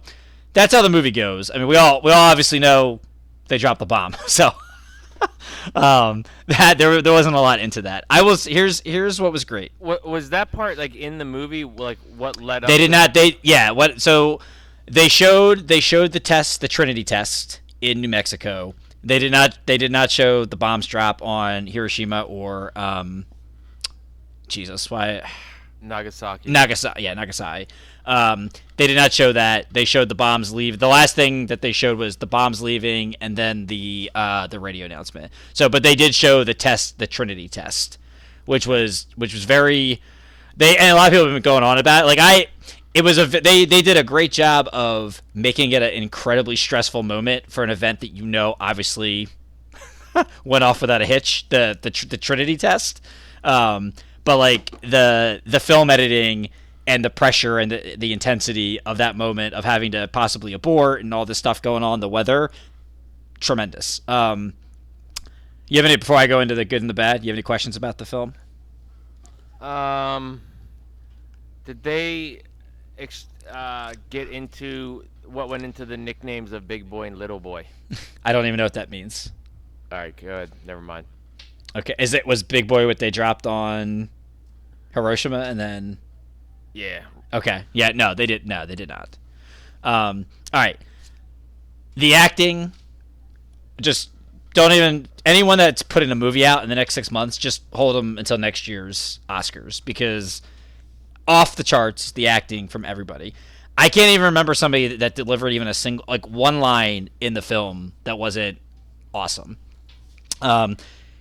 that's 0.53 0.75
how 0.75 0.83
the 0.83 0.91
movie 0.91 1.11
goes 1.11 1.51
I 1.51 1.59
mean 1.59 1.69
we 1.69 1.77
all 1.77 2.03
we 2.03 2.13
all 2.13 2.31
obviously 2.31 2.59
know 2.59 3.01
they 3.49 3.59
dropped 3.59 3.81
the 3.81 3.87
bomb 3.87 4.15
so 4.27 4.51
um, 5.75 6.25
that 6.47 6.79
there 6.79 7.03
there 7.03 7.13
wasn't 7.13 7.35
a 7.35 7.41
lot 7.41 7.59
into 7.59 7.83
that 7.83 8.05
I 8.09 8.23
was 8.23 8.45
here's 8.45 8.81
here's 8.81 9.21
what 9.21 9.33
was 9.33 9.45
great 9.45 9.73
wa- 9.81 9.99
was 10.05 10.31
that 10.31 10.53
part 10.53 10.79
like 10.79 10.95
in 10.95 11.19
the 11.19 11.25
movie? 11.25 11.65
Like 11.65 11.99
what 12.17 12.41
led 12.41 12.63
up? 12.65 12.69
they 12.69 12.79
did 12.79 12.91
not 12.91 13.15
they 13.15 13.39
yeah 13.43 13.73
what 13.73 14.01
so 14.01 14.41
they 14.87 15.09
showed 15.09 15.69
they 15.69 15.81
showed 15.81 16.13
the 16.13 16.21
test 16.21 16.61
the 16.61 16.69
trinity 16.69 17.03
test 17.05 17.61
in 17.81 18.01
new 18.01 18.09
mexico 18.09 18.75
they 19.03 19.19
did 19.19 19.33
not 19.33 19.59
they 19.67 19.77
did 19.77 19.93
not 19.93 20.11
show 20.11 20.45
the 20.45 20.57
bombs 20.57 20.87
drop 20.87 21.21
on 21.23 21.67
hiroshima 21.67 22.23
or 22.23 22.73
um 22.77 23.27
jesus 24.47 24.91
why 24.91 25.23
Nagasaki. 25.81 26.51
nagasaki 26.51 27.03
yeah 27.03 27.15
nagasaki 27.15 27.69
um 28.07 28.51
they 28.77 28.87
did 28.87 28.97
not 28.97 29.13
show 29.13 29.33
that 29.33 29.67
they 29.73 29.85
showed 29.85 30.09
the 30.09 30.15
bombs 30.15 30.53
leave 30.53 30.79
the 30.79 30.89
last 30.89 31.15
thing 31.15 31.47
that 31.47 31.63
they 31.63 31.73
showed 31.73 31.99
was 31.99 32.17
the 32.17 32.27
bombs 32.27 32.61
leaving 32.61 33.15
and 33.21 33.37
then 33.37 33.67
the 33.67 34.11
uh 34.15 34.47
the 34.47 34.59
radio 34.59 34.87
announcement 34.87 35.33
so 35.53 35.69
but 35.69 35.83
they 35.83 35.95
did 35.95 36.15
show 36.15 36.45
the 36.45 36.55
test 36.55 36.99
the 36.99 37.07
trinity 37.07 37.49
test 37.49 37.99
which 38.45 38.67
was 38.67 39.07
which 39.17 39.35
was 39.35 39.45
very 39.45 40.01
they 40.59 40.77
and 40.77 40.91
a 40.91 40.95
lot 40.95 41.07
of 41.09 41.13
people 41.13 41.27
have 41.27 41.35
been 41.35 41.43
going 41.43 41.63
on 41.63 41.79
about 41.79 42.05
it. 42.05 42.07
Like 42.07 42.19
I, 42.21 42.49
it 42.93 43.03
was 43.03 43.17
a 43.17 43.27
they 43.27 43.65
they 43.65 43.81
did 43.81 43.97
a 43.97 44.03
great 44.03 44.33
job 44.33 44.69
of 44.73 45.23
making 45.33 45.71
it 45.73 45.83
an 45.83 45.91
incredibly 45.91 46.57
stressful 46.57 47.05
moment 47.05 47.51
for 47.51 47.63
an 47.63 47.71
event 47.71 48.01
that 48.01 48.09
you 48.09 48.27
know 48.27 48.57
obviously 48.61 49.29
went 50.45 50.65
off 50.65 50.81
without 50.81 51.01
a 51.01 51.07
hitch. 51.07 51.49
The 51.49 51.79
the, 51.81 52.07
the 52.07 52.17
Trinity 52.17 52.57
test. 52.57 53.01
Um, 53.45 53.93
but 54.29 54.37
like 54.37 54.79
the 54.83 55.41
the 55.47 55.59
film 55.59 55.89
editing 55.89 56.51
and 56.87 57.03
the 57.03 57.09
pressure 57.09 57.59
and 57.59 57.73
the, 57.73 57.97
the 57.97 58.13
intensity 58.13 58.79
of 58.81 58.99
that 58.99 59.17
moment 59.17 59.55
of 59.55 59.65
having 59.65 59.91
to 59.93 60.07
possibly 60.09 60.53
abort 60.53 61.03
and 61.03 61.15
all 61.15 61.25
this 61.25 61.39
stuff 61.39 61.63
going 61.63 61.83
on, 61.83 62.01
the 62.01 62.11
weather, 62.11 62.51
tremendous. 63.41 64.03
Um, 64.07 64.53
you 65.67 65.79
have 65.79 65.87
any 65.87 65.97
before 65.97 66.17
I 66.17 66.27
go 66.27 66.41
into 66.41 66.55
the 66.55 66.67
good 66.67 66.83
and 66.83 66.91
the 66.91 66.95
bad? 66.95 67.25
You 67.25 67.31
have 67.31 67.37
any 67.37 67.43
questions 67.43 67.75
about 67.75 67.97
the 67.97 68.05
film? 68.05 68.35
Um, 69.63 70.43
did 71.65 71.83
they 71.83 72.43
ex- 72.99 73.29
uh, 73.51 73.95
get 74.11 74.29
into 74.29 75.07
what 75.25 75.49
went 75.49 75.63
into 75.63 75.87
the 75.87 75.97
nicknames 75.97 76.53
of 76.53 76.69
Big 76.69 76.91
Boy 76.91 77.07
and 77.07 77.17
Little 77.17 77.41
Boy? 77.41 77.65
I 78.27 78.33
don't 78.33 78.45
even 78.45 78.59
know 78.59 78.65
what 78.65 78.75
that 78.75 78.91
means. 78.91 79.33
All 79.91 79.97
right, 79.97 80.15
good. 80.15 80.51
Never 80.67 80.83
mind. 80.83 81.07
Okay, 81.75 81.95
is 81.99 82.13
it 82.13 82.27
was 82.27 82.43
Big 82.43 82.69
Boy 82.69 82.87
what 82.87 82.99
they 82.99 83.11
dropped 83.11 83.47
on 83.47 84.11
Hiroshima 85.03 85.41
and 85.41 85.59
then 85.59 85.99
Yeah. 86.73 87.03
Okay. 87.33 87.65
Yeah, 87.73 87.91
no, 87.95 88.15
they 88.15 88.27
did 88.27 88.47
no, 88.47 88.67
they 88.67 88.75
did 88.75 88.89
not. 88.89 89.17
Um 89.83 90.27
all 90.53 90.61
right. 90.61 90.79
The 91.97 92.15
acting 92.15 92.73
just 93.81 94.11
don't 94.55 94.73
even 94.73 95.07
anyone 95.25 95.59
that's 95.59 95.83
putting 95.83 96.11
a 96.11 96.15
movie 96.15 96.45
out 96.45 96.63
in 96.63 96.69
the 96.69 96.75
next 96.75 96.95
6 96.95 97.11
months 97.11 97.37
just 97.37 97.63
hold 97.73 97.95
them 97.97 98.19
until 98.19 98.39
next 98.39 98.67
year's 98.67 99.21
Oscars 99.29 99.85
because 99.85 100.43
off 101.27 101.57
the 101.57 101.63
charts 101.65 102.11
the 102.13 102.27
acting 102.27 102.67
from 102.69 102.85
everybody. 102.85 103.35
I 103.77 103.89
can't 103.89 104.11
even 104.11 104.25
remember 104.25 104.55
somebody 104.55 104.97
that 104.97 105.15
delivered 105.15 105.51
even 105.51 105.69
a 105.69 105.75
single 105.75 106.05
like 106.09 106.27
one 106.27 106.61
line 106.61 107.11
in 107.21 107.35
the 107.35 107.43
film 107.43 107.93
that 108.05 108.19
wasn't 108.19 108.59
awesome. 109.15 109.59
Um 110.41 110.77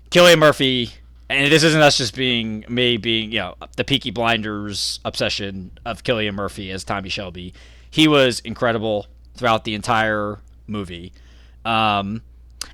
Cillian 0.10 0.40
Murphy, 0.40 0.92
and 1.30 1.52
this 1.52 1.64
isn't 1.64 1.82
us 1.82 1.98
just 1.98 2.16
being 2.16 2.64
me 2.70 2.98
being, 2.98 3.32
you 3.32 3.40
know, 3.40 3.56
the 3.76 3.84
Peaky 3.84 4.12
Blinders 4.12 5.00
obsession 5.04 5.72
of 5.86 6.04
Cillian 6.04 6.34
Murphy 6.34 6.72
as 6.72 6.84
Tommy 6.84 7.10
Shelby. 7.10 7.54
He 7.90 8.08
was 8.08 8.40
incredible 8.42 9.08
throughout 9.36 9.64
the 9.64 9.74
entire 9.76 10.40
movie. 10.68 11.14
Um, 11.66 12.22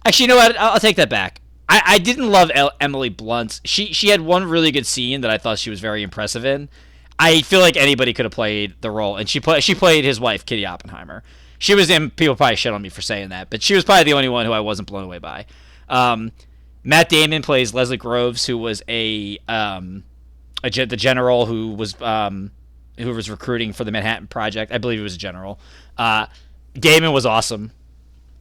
actually, 0.06 0.26
you 0.26 0.28
know 0.30 0.36
what? 0.36 0.58
I'll, 0.58 0.74
I'll 0.74 0.80
take 0.80 0.98
that 0.98 1.10
back. 1.10 1.42
I, 1.68 1.82
I 1.86 1.98
didn't 1.98 2.30
love 2.30 2.52
El- 2.54 2.74
Emily 2.80 3.10
Blunt. 3.10 3.62
She 3.64 3.94
she 3.94 4.10
had 4.10 4.22
one 4.22 4.46
really 4.46 4.72
good 4.72 4.86
scene 4.86 5.22
that 5.22 5.32
I 5.32 5.38
thought 5.38 5.60
she 5.60 5.70
was 5.70 5.80
very 5.80 6.04
impressive 6.04 6.46
in. 6.46 6.70
I 7.18 7.42
feel 7.42 7.60
like 7.60 7.78
anybody 7.78 8.14
could 8.14 8.26
have 8.26 8.34
played 8.34 8.76
the 8.82 8.92
role, 8.92 9.16
and 9.16 9.30
she 9.30 9.40
play, 9.40 9.62
she 9.62 9.76
played 9.76 10.04
his 10.04 10.20
wife, 10.20 10.46
Kitty 10.46 10.66
Oppenheimer. 10.66 11.24
She 11.58 11.74
was 11.74 11.90
in. 11.90 12.12
People 12.12 12.36
probably 12.36 12.58
shit 12.58 12.74
on 12.74 12.82
me 12.82 12.90
for 12.90 13.02
saying 13.02 13.30
that, 13.30 13.50
but 13.50 13.64
she 13.64 13.74
was 13.74 13.86
probably 13.86 14.04
the 14.04 14.14
only 14.14 14.30
one 14.30 14.46
who 14.46 14.52
I 14.52 14.60
wasn't 14.60 14.88
blown 14.88 15.06
away 15.06 15.20
by. 15.20 15.46
Um, 15.88 16.32
Matt 16.84 17.10
Damon 17.10 17.42
plays 17.42 17.74
Leslie 17.74 17.98
Groves, 17.98 18.46
who 18.46 18.58
was 18.58 18.82
a, 18.90 19.38
um, 19.48 20.04
a 20.64 20.70
the 20.70 20.98
general 20.98 21.46
who 21.46 21.74
was 21.74 22.00
um, 22.02 22.52
who 22.98 23.12
was 23.14 23.30
recruiting 23.30 23.74
for 23.74 23.84
the 23.84 23.92
Manhattan 23.92 24.28
Project. 24.28 24.72
I 24.72 24.78
believe 24.78 25.00
he 25.00 25.04
was 25.04 25.16
a 25.16 25.20
general. 25.20 25.60
Uh, 25.98 26.28
Damon 26.74 27.12
was 27.14 27.26
awesome, 27.26 27.72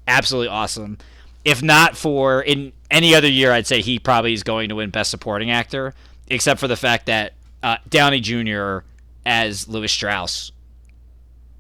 absolutely 0.09 0.49
awesome. 0.49 0.99
If 1.45 1.63
not 1.63 1.97
for 1.97 2.43
in 2.43 2.73
any 2.91 3.15
other 3.15 3.29
year, 3.29 3.53
I'd 3.53 3.67
say 3.67 3.81
he 3.81 3.99
probably 3.99 4.33
is 4.33 4.43
going 4.43 4.69
to 4.69 4.77
win 4.77 4.91
Best 4.91 5.11
Supporting 5.11 5.51
Actor, 5.51 5.95
except 6.29 6.61
for 6.61 6.69
the 6.69 6.77
fact 6.77 7.07
that 7.07 7.35
uh, 7.63 7.79
Downey 7.89 8.21
Jr. 8.21 8.79
as 9.25 9.69
Lewis 9.69 9.93
Strauss, 9.93 10.53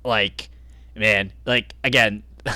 like, 0.04 0.50
man, 0.94 1.32
like 1.46 1.74
again, 1.84 2.22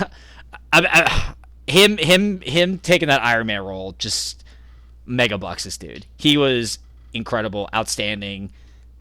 I, 0.73 1.35
him 1.67 1.99
him 1.99 2.41
him 2.41 2.79
taking 2.79 3.09
that 3.09 3.23
Iron 3.23 3.47
Man 3.47 3.63
role 3.63 3.95
just 3.99 4.45
mega 5.05 5.39
bucks 5.39 5.65
this 5.65 5.77
dude. 5.77 6.07
He 6.17 6.37
was 6.37 6.79
incredible, 7.13 7.69
outstanding. 7.75 8.53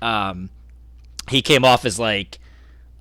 Um, 0.01 0.49
he 1.29 1.41
came 1.41 1.63
off 1.65 1.85
as 1.85 1.99
like 1.99 2.39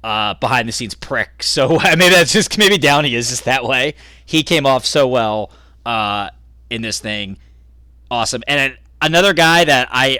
uh, 0.03 0.35
behind 0.35 0.69
the 0.69 0.73
scenes 0.73 0.95
prick. 0.95 1.31
So 1.45 1.69
maybe 1.85 2.11
that's 2.11 2.32
just 2.32 2.59
maybe 2.59 2.78
Downey 2.78 3.15
is 3.15 3.28
just 3.28 3.45
that 3.45 3.65
way. 3.65 3.95
He 4.24 4.43
came 4.43 4.66
off 4.66 4.85
so 4.85 5.07
well 5.07 5.51
uh, 5.85 6.31
in 6.70 6.82
this 6.82 6.99
thing, 6.99 7.39
awesome. 8.11 8.43
And 8.49 8.77
another 9.01 9.32
guy 9.32 9.65
that 9.65 9.89
I 9.91 10.19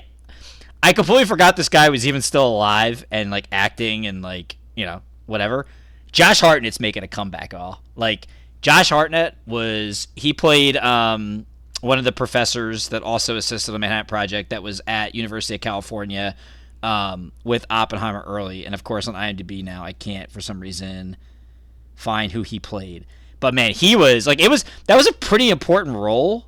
I 0.83 0.93
completely 0.93 1.25
forgot 1.25 1.57
this 1.57 1.69
guy 1.69 1.89
was 1.89 2.07
even 2.07 2.21
still 2.21 2.47
alive 2.47 3.07
and 3.11 3.31
like 3.31 3.47
acting 3.51 4.07
and 4.07 4.23
like 4.23 4.57
you 4.75 4.85
know 4.85 5.03
whatever. 5.27 5.67
Josh 6.13 6.41
Hartnett's 6.41 6.79
making 6.79 7.03
a 7.03 7.09
comeback. 7.09 7.55
All 7.55 7.83
like 7.97 8.27
Josh 8.65 8.89
Hartnett 8.89 9.37
was 9.47 10.09
he 10.17 10.33
played 10.33 10.79
um, 10.79 11.45
one 11.83 11.99
of 11.99 12.05
the 12.05 12.13
professors 12.13 12.89
that 12.89 13.03
also 13.03 13.37
assisted 13.37 13.73
the 13.73 13.79
Manhattan 13.79 14.07
Project 14.07 14.49
that 14.49 14.63
was 14.63 14.81
at 14.87 15.15
University 15.15 15.57
of 15.57 15.61
California 15.61 16.35
um, 16.83 17.31
with 17.45 17.67
Oppenheimer 17.69 18.25
early, 18.27 18.65
and 18.65 18.75
of 18.75 18.83
course 18.83 19.07
on 19.07 19.13
IMDb 19.13 19.63
now 19.63 19.85
I 19.85 19.93
can't 19.93 20.33
for 20.33 20.41
some 20.41 20.61
reason 20.61 21.19
find 21.95 22.33
who 22.33 22.41
he 22.41 22.59
played. 22.59 23.05
But 23.39 23.53
man, 23.53 23.73
he 23.73 23.97
was 23.97 24.27
like 24.27 24.41
it 24.41 24.49
was 24.49 24.65
that 24.87 24.97
was 24.97 25.07
a 25.07 25.13
pretty 25.13 25.51
important 25.51 25.95
role 25.95 26.47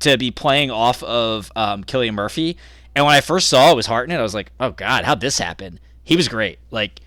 to 0.00 0.18
be 0.18 0.30
playing 0.30 0.70
off 0.70 1.02
of 1.04 1.50
um, 1.56 1.84
Cillian 1.84 2.12
Murphy. 2.12 2.58
And 2.94 3.06
when 3.06 3.14
I 3.14 3.22
first 3.22 3.48
saw 3.48 3.72
it 3.72 3.76
was 3.76 3.86
Hartnett, 3.86 4.20
I 4.20 4.22
was 4.22 4.34
like, 4.34 4.52
oh 4.60 4.72
god, 4.72 5.06
how'd 5.06 5.22
this 5.22 5.38
happen? 5.38 5.80
He 6.04 6.16
was 6.16 6.28
great. 6.28 6.58
Like 6.70 7.00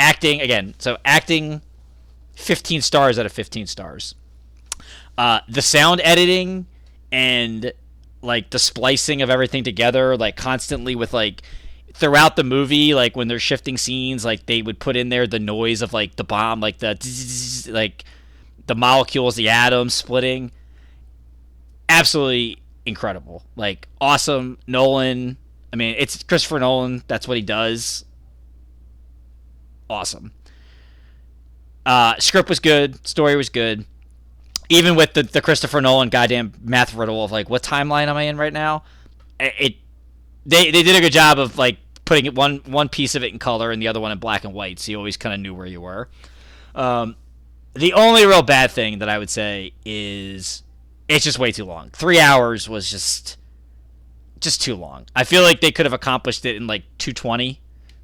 acting 0.00 0.40
again. 0.40 0.74
So 0.78 0.98
acting, 1.04 1.62
15 2.36 2.82
stars 2.82 3.18
out 3.18 3.26
of 3.26 3.32
15 3.32 3.66
stars. 3.66 4.14
Uh, 5.18 5.40
the 5.48 5.62
sound 5.62 6.00
editing 6.04 6.66
and 7.10 7.72
like 8.22 8.50
the 8.50 8.58
splicing 8.58 9.22
of 9.22 9.30
everything 9.30 9.64
together, 9.64 10.16
like 10.16 10.36
constantly 10.36 10.94
with 10.94 11.12
like 11.12 11.42
throughout 11.94 12.36
the 12.36 12.44
movie, 12.44 12.94
like 12.94 13.16
when 13.16 13.26
they're 13.26 13.38
shifting 13.38 13.78
scenes, 13.78 14.24
like 14.24 14.46
they 14.46 14.60
would 14.62 14.78
put 14.78 14.96
in 14.96 15.08
there 15.08 15.26
the 15.26 15.38
noise 15.38 15.80
of 15.80 15.92
like 15.92 16.16
the 16.16 16.24
bomb, 16.24 16.60
like 16.60 16.78
the 16.78 17.68
like 17.72 18.04
the 18.66 18.74
molecules, 18.74 19.36
the 19.36 19.48
atoms 19.48 19.94
splitting. 19.94 20.52
Absolutely 21.88 22.58
incredible. 22.84 23.44
Like 23.56 23.88
awesome. 24.00 24.58
Nolan. 24.66 25.38
I 25.72 25.76
mean, 25.76 25.94
it's 25.98 26.22
Christopher 26.22 26.58
Nolan. 26.58 27.02
That's 27.08 27.26
what 27.26 27.36
he 27.36 27.42
does. 27.42 28.04
Awesome. 29.88 30.32
Uh, 31.86 32.16
script 32.18 32.48
was 32.48 32.58
good. 32.58 33.06
Story 33.06 33.36
was 33.36 33.48
good. 33.48 33.86
Even 34.68 34.96
with 34.96 35.14
the, 35.14 35.22
the 35.22 35.40
Christopher 35.40 35.80
Nolan 35.80 36.08
goddamn 36.08 36.52
math 36.60 36.92
riddle 36.92 37.24
of 37.24 37.30
like, 37.30 37.48
what 37.48 37.62
timeline 37.62 38.08
am 38.08 38.16
I 38.16 38.22
in 38.22 38.36
right 38.36 38.52
now? 38.52 38.82
It, 39.38 39.76
they 40.44 40.70
they 40.70 40.82
did 40.82 40.96
a 40.96 41.00
good 41.00 41.12
job 41.12 41.38
of 41.38 41.56
like 41.56 41.78
putting 42.04 42.34
one 42.34 42.58
one 42.66 42.88
piece 42.88 43.14
of 43.14 43.22
it 43.22 43.32
in 43.32 43.38
color 43.38 43.70
and 43.70 43.80
the 43.80 43.86
other 43.86 44.00
one 44.00 44.10
in 44.10 44.18
black 44.18 44.44
and 44.44 44.52
white, 44.52 44.80
so 44.80 44.90
you 44.90 44.98
always 44.98 45.16
kind 45.16 45.34
of 45.34 45.40
knew 45.40 45.54
where 45.54 45.66
you 45.66 45.80
were. 45.80 46.08
Um, 46.74 47.14
the 47.74 47.92
only 47.92 48.26
real 48.26 48.42
bad 48.42 48.70
thing 48.72 48.98
that 48.98 49.08
I 49.08 49.18
would 49.18 49.30
say 49.30 49.72
is 49.84 50.64
it's 51.08 51.24
just 51.24 51.38
way 51.38 51.52
too 51.52 51.64
long. 51.64 51.90
Three 51.90 52.18
hours 52.18 52.68
was 52.68 52.90
just 52.90 53.36
just 54.40 54.60
too 54.60 54.74
long. 54.74 55.06
I 55.14 55.24
feel 55.24 55.42
like 55.42 55.60
they 55.60 55.70
could 55.70 55.86
have 55.86 55.92
accomplished 55.92 56.44
it 56.44 56.56
in 56.56 56.66
like 56.66 56.82
220 56.98 57.60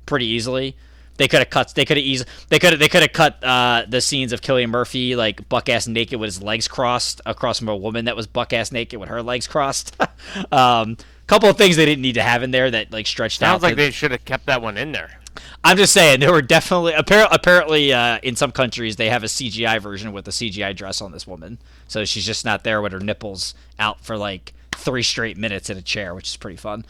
pretty 0.06 0.26
easily. 0.26 0.76
They 1.16 1.28
could 1.28 1.40
have 1.40 1.50
cut. 1.50 1.74
They 1.74 1.84
could 1.84 1.96
have 1.96 2.06
easy. 2.06 2.24
They 2.48 2.58
could. 2.58 2.78
They 2.78 2.88
could 2.88 3.02
have 3.02 3.12
cut 3.12 3.42
uh, 3.44 3.84
the 3.88 4.00
scenes 4.00 4.32
of 4.32 4.40
Cillian 4.40 4.70
Murphy 4.70 5.14
like 5.14 5.48
buck 5.48 5.68
ass 5.68 5.86
naked 5.86 6.18
with 6.18 6.28
his 6.28 6.42
legs 6.42 6.68
crossed 6.68 7.20
across 7.26 7.58
from 7.58 7.68
a 7.68 7.76
woman 7.76 8.06
that 8.06 8.16
was 8.16 8.26
buck 8.26 8.52
ass 8.52 8.72
naked 8.72 8.98
with 8.98 9.08
her 9.08 9.22
legs 9.22 9.46
crossed. 9.46 9.96
um, 10.52 10.96
couple 11.32 11.48
of 11.48 11.56
things 11.56 11.76
they 11.76 11.86
didn't 11.86 12.02
need 12.02 12.14
to 12.14 12.22
have 12.22 12.42
in 12.42 12.50
there 12.50 12.70
that 12.70 12.92
like 12.92 13.06
stretched 13.06 13.42
out. 13.42 13.52
Sounds 13.52 13.62
like 13.62 13.76
they 13.76 13.90
should 13.90 14.10
have 14.10 14.24
kept 14.24 14.46
that 14.46 14.60
one 14.60 14.76
in 14.76 14.92
there. 14.92 15.18
I'm 15.64 15.78
just 15.78 15.94
saying 15.94 16.20
there 16.20 16.32
were 16.32 16.42
definitely 16.42 16.92
appar- 16.92 17.28
apparently 17.30 17.92
uh, 17.92 18.18
in 18.22 18.36
some 18.36 18.52
countries 18.52 18.96
they 18.96 19.08
have 19.08 19.22
a 19.22 19.28
CGI 19.28 19.80
version 19.80 20.12
with 20.12 20.28
a 20.28 20.30
CGI 20.30 20.76
dress 20.76 21.00
on 21.00 21.12
this 21.12 21.26
woman, 21.26 21.58
so 21.88 22.04
she's 22.04 22.26
just 22.26 22.44
not 22.44 22.64
there 22.64 22.82
with 22.82 22.92
her 22.92 23.00
nipples 23.00 23.54
out 23.78 24.00
for 24.04 24.18
like 24.18 24.52
three 24.72 25.02
straight 25.02 25.38
minutes 25.38 25.70
in 25.70 25.78
a 25.78 25.82
chair, 25.82 26.14
which 26.14 26.28
is 26.28 26.36
pretty 26.36 26.58
fun. 26.58 26.84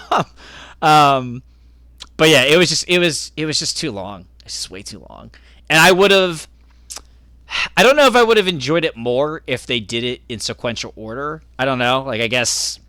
um, 0.82 1.42
but 2.16 2.28
yeah, 2.28 2.42
it 2.42 2.56
was 2.56 2.68
just 2.68 2.88
it 2.88 2.98
was 2.98 3.32
it 3.36 3.46
was 3.46 3.58
just 3.58 3.76
too 3.76 3.90
long. 3.90 4.26
It's 4.44 4.54
just 4.54 4.70
way 4.70 4.82
too 4.82 5.04
long, 5.08 5.30
and 5.68 5.78
I 5.78 5.92
would 5.92 6.10
have. 6.10 6.48
I 7.76 7.84
don't 7.84 7.94
know 7.94 8.06
if 8.06 8.16
I 8.16 8.24
would 8.24 8.38
have 8.38 8.48
enjoyed 8.48 8.84
it 8.84 8.96
more 8.96 9.42
if 9.46 9.66
they 9.66 9.78
did 9.78 10.02
it 10.02 10.20
in 10.28 10.40
sequential 10.40 10.92
order. 10.96 11.42
I 11.58 11.64
don't 11.64 11.78
know. 11.78 12.02
Like 12.02 12.20
I 12.20 12.26
guess 12.26 12.80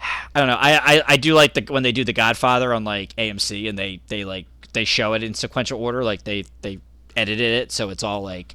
I 0.34 0.40
don't 0.40 0.48
know. 0.48 0.58
I, 0.58 0.96
I, 0.96 1.02
I 1.06 1.16
do 1.16 1.34
like 1.34 1.54
the 1.54 1.64
when 1.72 1.82
they 1.82 1.92
do 1.92 2.04
The 2.04 2.12
Godfather 2.12 2.72
on 2.74 2.84
like 2.84 3.14
AMC 3.16 3.68
and 3.68 3.78
they, 3.78 4.00
they 4.08 4.24
like 4.24 4.46
they 4.72 4.84
show 4.84 5.14
it 5.14 5.22
in 5.22 5.34
sequential 5.34 5.82
order. 5.82 6.04
Like 6.04 6.24
they 6.24 6.44
they 6.62 6.78
edited 7.16 7.62
it 7.62 7.72
so 7.72 7.90
it's 7.90 8.02
all 8.02 8.22
like 8.22 8.54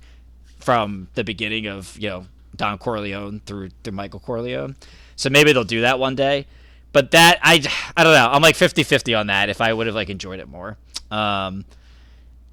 from 0.60 1.10
the 1.16 1.24
beginning 1.24 1.68
of 1.68 1.98
you 2.00 2.10
know 2.10 2.26
Don 2.56 2.78
Corleone 2.78 3.42
through 3.46 3.70
through 3.84 3.94
Michael 3.94 4.20
Corleone. 4.20 4.76
So 5.16 5.30
maybe 5.30 5.54
they'll 5.54 5.64
do 5.64 5.82
that 5.82 6.00
one 6.00 6.16
day. 6.16 6.48
But 6.94 7.12
that 7.12 7.40
I 7.42 7.56
I 7.98 8.04
don't 8.04 8.14
know. 8.14 8.30
I'm 8.32 8.42
like 8.42 8.56
50-50 8.56 9.20
on 9.20 9.28
that. 9.28 9.50
If 9.50 9.60
I 9.60 9.74
would 9.74 9.88
have 9.88 9.96
like 9.96 10.10
enjoyed 10.10 10.40
it 10.40 10.48
more. 10.48 10.78
Um, 11.12 11.66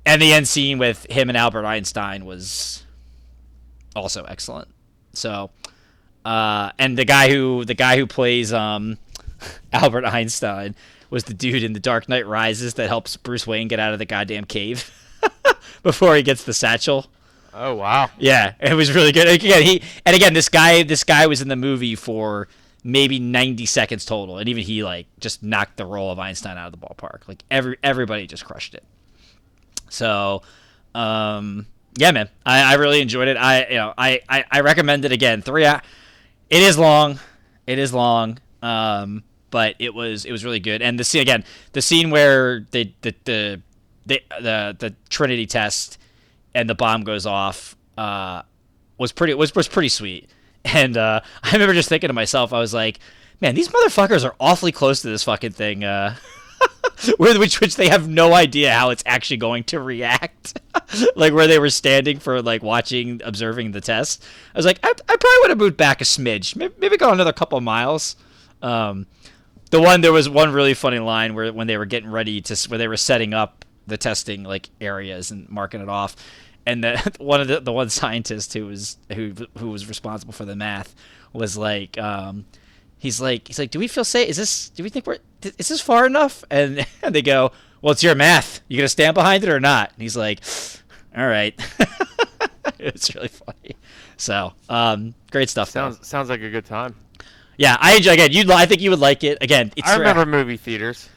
and 0.04 0.20
the 0.20 0.32
end 0.32 0.48
scene 0.48 0.78
with 0.78 1.06
him 1.10 1.28
and 1.28 1.36
Albert 1.38 1.64
Einstein 1.66 2.24
was 2.24 2.84
also 3.94 4.24
excellent. 4.24 4.68
So 5.12 5.50
Uh, 6.24 6.70
and 6.78 6.98
the 6.98 7.04
guy 7.04 7.30
who 7.30 7.64
the 7.64 7.74
guy 7.74 7.96
who 7.96 8.06
plays 8.06 8.52
um, 8.52 8.98
Albert 9.72 10.04
Einstein 10.04 10.74
was 11.10 11.24
the 11.24 11.34
dude 11.34 11.62
in 11.62 11.72
The 11.72 11.80
Dark 11.80 12.08
Knight 12.08 12.26
Rises 12.26 12.74
that 12.74 12.88
helps 12.88 13.16
Bruce 13.16 13.46
Wayne 13.46 13.68
get 13.68 13.80
out 13.80 13.92
of 13.92 13.98
the 13.98 14.04
goddamn 14.06 14.44
cave 14.44 14.90
before 15.82 16.14
he 16.16 16.22
gets 16.22 16.44
the 16.44 16.54
satchel. 16.54 17.06
Oh 17.52 17.74
wow. 17.74 18.10
Yeah, 18.18 18.54
it 18.60 18.74
was 18.74 18.94
really 18.94 19.10
good. 19.12 19.26
Again, 19.28 19.62
he 19.62 19.82
and 20.06 20.14
again 20.14 20.34
this 20.34 20.48
guy 20.48 20.82
this 20.84 21.02
guy 21.04 21.26
was 21.26 21.42
in 21.42 21.48
the 21.48 21.56
movie 21.56 21.96
for 21.96 22.46
maybe 22.84 23.18
90 23.18 23.66
seconds 23.66 24.04
total, 24.04 24.38
and 24.38 24.48
even 24.48 24.62
he 24.62 24.82
like 24.82 25.06
just 25.18 25.42
knocked 25.42 25.76
the 25.76 25.86
role 25.86 26.10
of 26.10 26.18
Einstein 26.18 26.58
out 26.58 26.72
of 26.72 26.80
the 26.80 26.86
ballpark. 26.86 27.28
Like 27.28 27.42
every 27.50 27.76
everybody 27.82 28.26
just 28.26 28.44
crushed 28.44 28.74
it. 28.74 28.84
So, 29.88 30.42
um, 30.94 31.66
yeah, 31.96 32.12
man, 32.12 32.28
I, 32.46 32.72
I 32.72 32.74
really 32.74 33.00
enjoyed 33.00 33.28
it. 33.28 33.36
I 33.36 33.66
you 33.68 33.76
know 33.76 33.94
I, 33.96 34.20
I 34.28 34.44
I 34.50 34.60
recommend 34.60 35.04
it 35.04 35.12
again. 35.12 35.42
Three, 35.42 35.64
it 35.64 35.82
is 36.50 36.78
long, 36.78 37.18
it 37.66 37.78
is 37.78 37.92
long. 37.92 38.38
Um, 38.62 39.24
but 39.50 39.74
it 39.78 39.94
was 39.94 40.24
it 40.24 40.32
was 40.32 40.44
really 40.44 40.60
good. 40.60 40.82
And 40.82 40.98
the 40.98 41.04
scene 41.04 41.22
again, 41.22 41.44
the 41.72 41.82
scene 41.82 42.10
where 42.10 42.60
they 42.70 42.94
the 43.02 43.14
the 43.24 43.62
the 44.06 44.20
the, 44.40 44.76
the 44.78 44.94
Trinity 45.08 45.46
test 45.46 45.98
and 46.54 46.68
the 46.68 46.74
bomb 46.74 47.02
goes 47.02 47.26
off 47.26 47.76
uh, 47.98 48.42
was 48.98 49.12
pretty 49.12 49.34
was 49.34 49.54
was 49.54 49.68
pretty 49.68 49.88
sweet. 49.88 50.30
And 50.64 50.96
uh, 50.96 51.20
I 51.42 51.52
remember 51.52 51.74
just 51.74 51.88
thinking 51.88 52.08
to 52.08 52.14
myself, 52.14 52.52
I 52.52 52.58
was 52.58 52.74
like, 52.74 52.98
man, 53.40 53.54
these 53.54 53.68
motherfuckers 53.68 54.24
are 54.24 54.34
awfully 54.40 54.72
close 54.72 55.02
to 55.02 55.08
this 55.08 55.24
fucking 55.24 55.52
thing. 55.52 55.84
Uh, 55.84 56.16
with 57.18 57.38
which 57.38 57.60
which 57.60 57.76
they 57.76 57.88
have 57.88 58.08
no 58.08 58.34
idea 58.34 58.72
how 58.72 58.90
it's 58.90 59.02
actually 59.06 59.38
going 59.38 59.64
to 59.64 59.80
react. 59.80 60.60
like 61.16 61.32
where 61.32 61.46
they 61.46 61.58
were 61.58 61.70
standing 61.70 62.18
for 62.18 62.42
like 62.42 62.62
watching, 62.62 63.20
observing 63.24 63.72
the 63.72 63.80
test. 63.80 64.24
I 64.54 64.58
was 64.58 64.66
like, 64.66 64.78
I, 64.82 64.88
I 64.88 65.16
probably 65.16 65.38
would 65.40 65.50
have 65.50 65.58
moved 65.58 65.76
back 65.76 66.00
a 66.00 66.04
smidge, 66.04 66.56
maybe, 66.56 66.74
maybe 66.78 66.96
go 66.96 67.12
another 67.12 67.32
couple 67.32 67.58
of 67.58 67.64
miles. 67.64 68.16
Um, 68.62 69.06
the 69.70 69.80
one 69.80 70.00
there 70.00 70.12
was 70.12 70.28
one 70.28 70.52
really 70.52 70.74
funny 70.74 70.98
line 70.98 71.34
where 71.34 71.52
when 71.52 71.66
they 71.66 71.76
were 71.76 71.86
getting 71.86 72.10
ready 72.10 72.40
to 72.42 72.68
where 72.68 72.78
they 72.78 72.88
were 72.88 72.96
setting 72.96 73.32
up 73.32 73.64
the 73.86 73.96
testing 73.96 74.44
like 74.44 74.68
areas 74.80 75.30
and 75.30 75.48
marking 75.48 75.80
it 75.80 75.88
off 75.88 76.16
and 76.66 76.82
the 76.84 77.12
one 77.18 77.40
of 77.40 77.48
the 77.48 77.60
the 77.60 77.72
one 77.72 77.90
scientist 77.90 78.52
who 78.54 78.66
was 78.66 78.98
who 79.14 79.34
who 79.58 79.70
was 79.70 79.88
responsible 79.88 80.32
for 80.32 80.44
the 80.44 80.56
math 80.56 80.94
was 81.32 81.56
like 81.56 81.98
um 81.98 82.44
he's 82.98 83.20
like 83.20 83.48
he's 83.48 83.58
like 83.58 83.70
do 83.70 83.78
we 83.78 83.88
feel 83.88 84.04
safe? 84.04 84.28
Is 84.28 84.36
this 84.36 84.68
do 84.70 84.82
we 84.82 84.88
think 84.88 85.06
we're 85.06 85.18
is 85.42 85.68
this 85.68 85.80
far 85.80 86.06
enough? 86.06 86.44
And, 86.50 86.86
and 87.02 87.14
they 87.14 87.22
go 87.22 87.52
well 87.82 87.92
it's 87.92 88.02
your 88.02 88.14
math. 88.14 88.60
You 88.68 88.76
gonna 88.76 88.88
stand 88.88 89.14
behind 89.14 89.42
it 89.44 89.50
or 89.50 89.60
not? 89.60 89.92
And 89.92 90.02
he's 90.02 90.16
like 90.16 90.40
all 91.16 91.26
right. 91.26 91.58
It's 92.78 93.14
really 93.14 93.28
funny. 93.28 93.76
So 94.16 94.52
um 94.68 95.14
great 95.30 95.50
stuff. 95.50 95.70
Sounds 95.70 96.06
sounds 96.06 96.28
like 96.28 96.40
a 96.42 96.50
good 96.50 96.64
time. 96.64 96.94
yeah 97.58 97.76
i 97.80 97.94
enjoy 97.96 98.12
again 98.12 98.32
you 98.32 98.50
i 98.52 98.64
think 98.64 98.80
you 98.80 98.90
would 98.90 98.98
like 99.00 99.22
it. 99.24 99.38
Again 99.42 99.72
it's 99.76 99.88
I 99.88 99.96
remember 99.96 100.24
movie 100.24 100.56
theaters. 100.56 101.08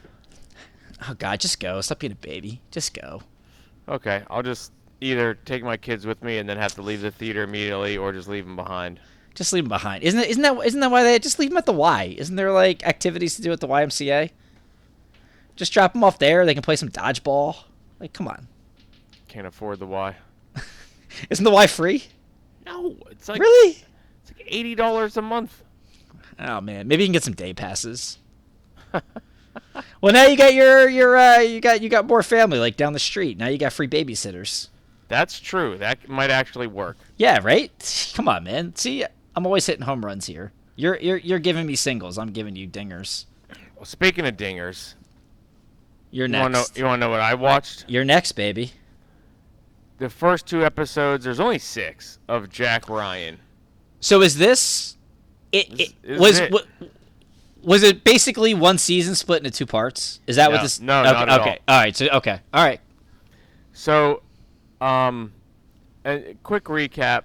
oh 1.07 1.13
god 1.17 1.39
just 1.39 1.59
go. 1.59 1.79
Stop 1.81 1.99
being 1.99 2.11
a 2.11 2.15
baby. 2.15 2.61
Just 2.71 2.93
go. 2.93 3.21
Okay, 3.87 4.23
I'll 4.29 4.43
just 4.43 4.71
either 5.03 5.34
take 5.34 5.63
my 5.63 5.77
kids 5.77 6.05
with 6.05 6.23
me 6.23 6.38
and 6.38 6.47
then 6.47 6.57
have 6.57 6.73
to 6.75 6.81
leave 6.81 7.01
the 7.01 7.11
theater 7.11 7.43
immediately, 7.43 7.97
or 7.97 8.11
just 8.11 8.27
leave 8.27 8.45
them 8.45 8.55
behind. 8.55 8.99
Just 9.35 9.53
leave 9.53 9.63
them 9.63 9.69
behind. 9.69 10.03
Isn't 10.03 10.19
it? 10.19 10.30
Isn't 10.30 10.41
that? 10.43 10.57
Isn't 10.65 10.80
that 10.80 10.91
why 10.91 11.03
they 11.03 11.19
just 11.19 11.39
leave 11.39 11.49
them 11.49 11.57
at 11.57 11.65
the 11.65 11.73
Y? 11.73 12.15
Isn't 12.17 12.35
there 12.35 12.51
like 12.51 12.85
activities 12.85 13.35
to 13.35 13.41
do 13.41 13.51
at 13.51 13.59
the 13.59 13.67
YMCA? 13.67 14.31
Just 15.55 15.73
drop 15.73 15.93
them 15.93 16.03
off 16.03 16.19
there. 16.19 16.45
They 16.45 16.53
can 16.53 16.63
play 16.63 16.75
some 16.75 16.89
dodgeball. 16.89 17.57
Like, 17.99 18.13
come 18.13 18.27
on. 18.27 18.47
Can't 19.27 19.47
afford 19.47 19.80
the 19.80 19.88
Y. 19.88 20.15
Isn't 21.30 21.43
the 21.43 21.51
Y 21.51 21.67
free? 21.67 22.03
No, 22.65 22.95
it's 23.09 23.27
like 23.27 23.41
really? 23.41 23.84
it's 24.21 24.31
like 24.38 24.47
eighty 24.47 24.75
dollars 24.75 25.17
a 25.17 25.21
month. 25.21 25.63
Oh 26.39 26.61
man, 26.61 26.88
maybe 26.88 27.03
you 27.03 27.07
can 27.07 27.13
get 27.13 27.23
some 27.23 27.34
day 27.34 27.53
passes. 27.53 28.19
well, 30.01 30.13
now 30.13 30.25
you 30.25 30.38
got 30.38 30.53
your 30.53 30.88
your 30.89 31.17
uh, 31.17 31.39
you 31.39 31.59
got 31.59 31.81
you 31.81 31.89
got 31.89 32.07
more 32.07 32.23
family 32.23 32.59
like 32.59 32.77
down 32.77 32.93
the 32.93 32.99
street. 32.99 33.38
Now 33.38 33.47
you 33.47 33.57
got 33.57 33.73
free 33.73 33.88
babysitters. 33.88 34.69
That's 35.14 35.40
true. 35.40 35.77
That 35.77 36.10
might 36.10 36.31
actually 36.31 36.65
work. 36.65 36.98
Yeah, 37.18 37.40
right. 37.44 37.72
Come 38.15 38.27
on, 38.27 38.45
man. 38.45 38.76
See, 38.76 39.06
I'm 39.35 39.45
always 39.45 39.64
hitting 39.68 39.84
home 39.85 40.03
runs 40.03 40.26
here. 40.26 40.52
You're 40.76 40.98
you're 40.98 41.18
you're 41.18 41.38
giving 41.38 41.68
me 41.68 41.76
singles. 41.76 42.18
I'm 42.18 42.31
giving 42.31 42.56
you 42.56 42.68
dingers. 42.68 43.26
Well, 43.76 43.85
speaking 43.85 44.26
of 44.26 44.35
dingers, 44.38 44.95
You're 46.10 46.26
you 46.26 46.31
know? 46.31 46.48
next. 46.48 46.76
You 46.76 46.85
want 46.85 46.99
to 46.99 47.06
know 47.06 47.11
what 47.11 47.19
I 47.19 47.35
watched? 47.35 47.85
You're 47.88 48.03
next, 48.03 48.31
baby. 48.31 48.72
The 49.99 50.10
first 50.10 50.48
two 50.48 50.65
episodes. 50.65 51.26
There's 51.26 51.40
only 51.40 51.60
six 51.60 52.18
of 52.27 52.49
Jack 52.49 52.90
Ryan. 52.90 53.38
So 53.99 54.23
is 54.23 54.35
this? 54.40 54.98
It, 55.52 55.69
This 55.69 55.90
it 55.90 55.95
is 56.03 56.19
was 56.19 56.40
it. 56.40 56.52
wa- 56.52 56.88
was 57.61 57.84
it 57.84 58.03
basically 58.03 58.56
one 58.56 58.80
season 58.80 59.14
split 59.14 59.45
into 59.45 59.56
two 59.56 59.68
parts? 59.68 60.22
Is 60.26 60.38
that 60.38 60.52
what 60.52 60.64
this? 60.64 60.80
no, 60.80 61.02
okay, 61.02 61.11
not 61.11 61.30
at 61.30 61.41
okay. 61.41 61.60
all 61.68 61.80
right. 61.80 61.95
So 61.95 62.07
okay, 62.07 62.40
all 62.52 62.65
right. 62.65 62.81
So, 63.73 64.22
um, 64.84 65.31
a 66.05 66.35
quick 66.43 66.65
recap. 66.65 67.23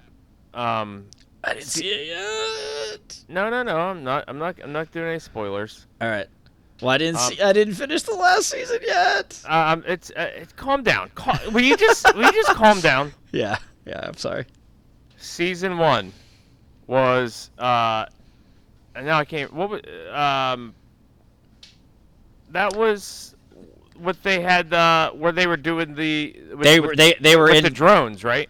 Um, 0.53 1.05
I 1.43 1.53
didn't 1.53 1.65
see 1.67 1.87
it 1.87 2.07
yet. 2.07 3.23
no, 3.29 3.49
no, 3.49 3.63
no. 3.63 3.77
I'm 3.77 4.03
not. 4.03 4.25
I'm 4.27 4.37
not. 4.37 4.57
I'm 4.63 4.71
not 4.71 4.91
doing 4.91 5.07
any 5.09 5.19
spoilers. 5.19 5.85
All 6.01 6.09
right. 6.09 6.27
Well, 6.81 6.91
I 6.91 6.97
didn't 6.97 7.17
Um, 7.17 7.31
see. 7.33 7.41
I 7.41 7.53
didn't 7.53 7.73
finish 7.75 8.03
the 8.03 8.13
last 8.15 8.49
season 8.49 8.79
yet. 8.85 9.41
Um, 9.47 9.83
it's. 9.87 10.11
Uh, 10.11 10.31
it's 10.35 10.53
calm 10.53 10.83
down. 10.83 11.11
Cal- 11.15 11.39
will 11.51 11.61
you 11.61 11.75
just? 11.77 12.13
will 12.15 12.23
you 12.25 12.31
just 12.33 12.49
calm 12.55 12.79
down? 12.81 13.11
Yeah. 13.31 13.57
Yeah. 13.85 13.99
I'm 14.07 14.15
sorry. 14.17 14.45
Season 15.17 15.77
one 15.77 16.11
was. 16.87 17.51
Uh, 17.59 18.05
and 18.95 19.05
now 19.05 19.19
I 19.19 19.25
can't. 19.25 19.53
What 19.53 19.69
was? 19.69 19.81
Um. 20.11 20.73
That 22.51 22.75
was 22.75 23.35
what 23.99 24.21
they 24.23 24.41
had. 24.41 24.73
Uh, 24.73 25.11
where 25.11 25.31
they 25.31 25.47
were 25.47 25.57
doing 25.57 25.95
the. 25.95 26.35
With, 26.51 26.61
They 26.61 26.79
with- 26.79 26.89
were 26.89 26.95
they 26.95 27.15
they 27.21 27.35
were 27.35 27.49
in 27.49 27.63
the 27.63 27.69
drones, 27.69 28.23
right? 28.23 28.49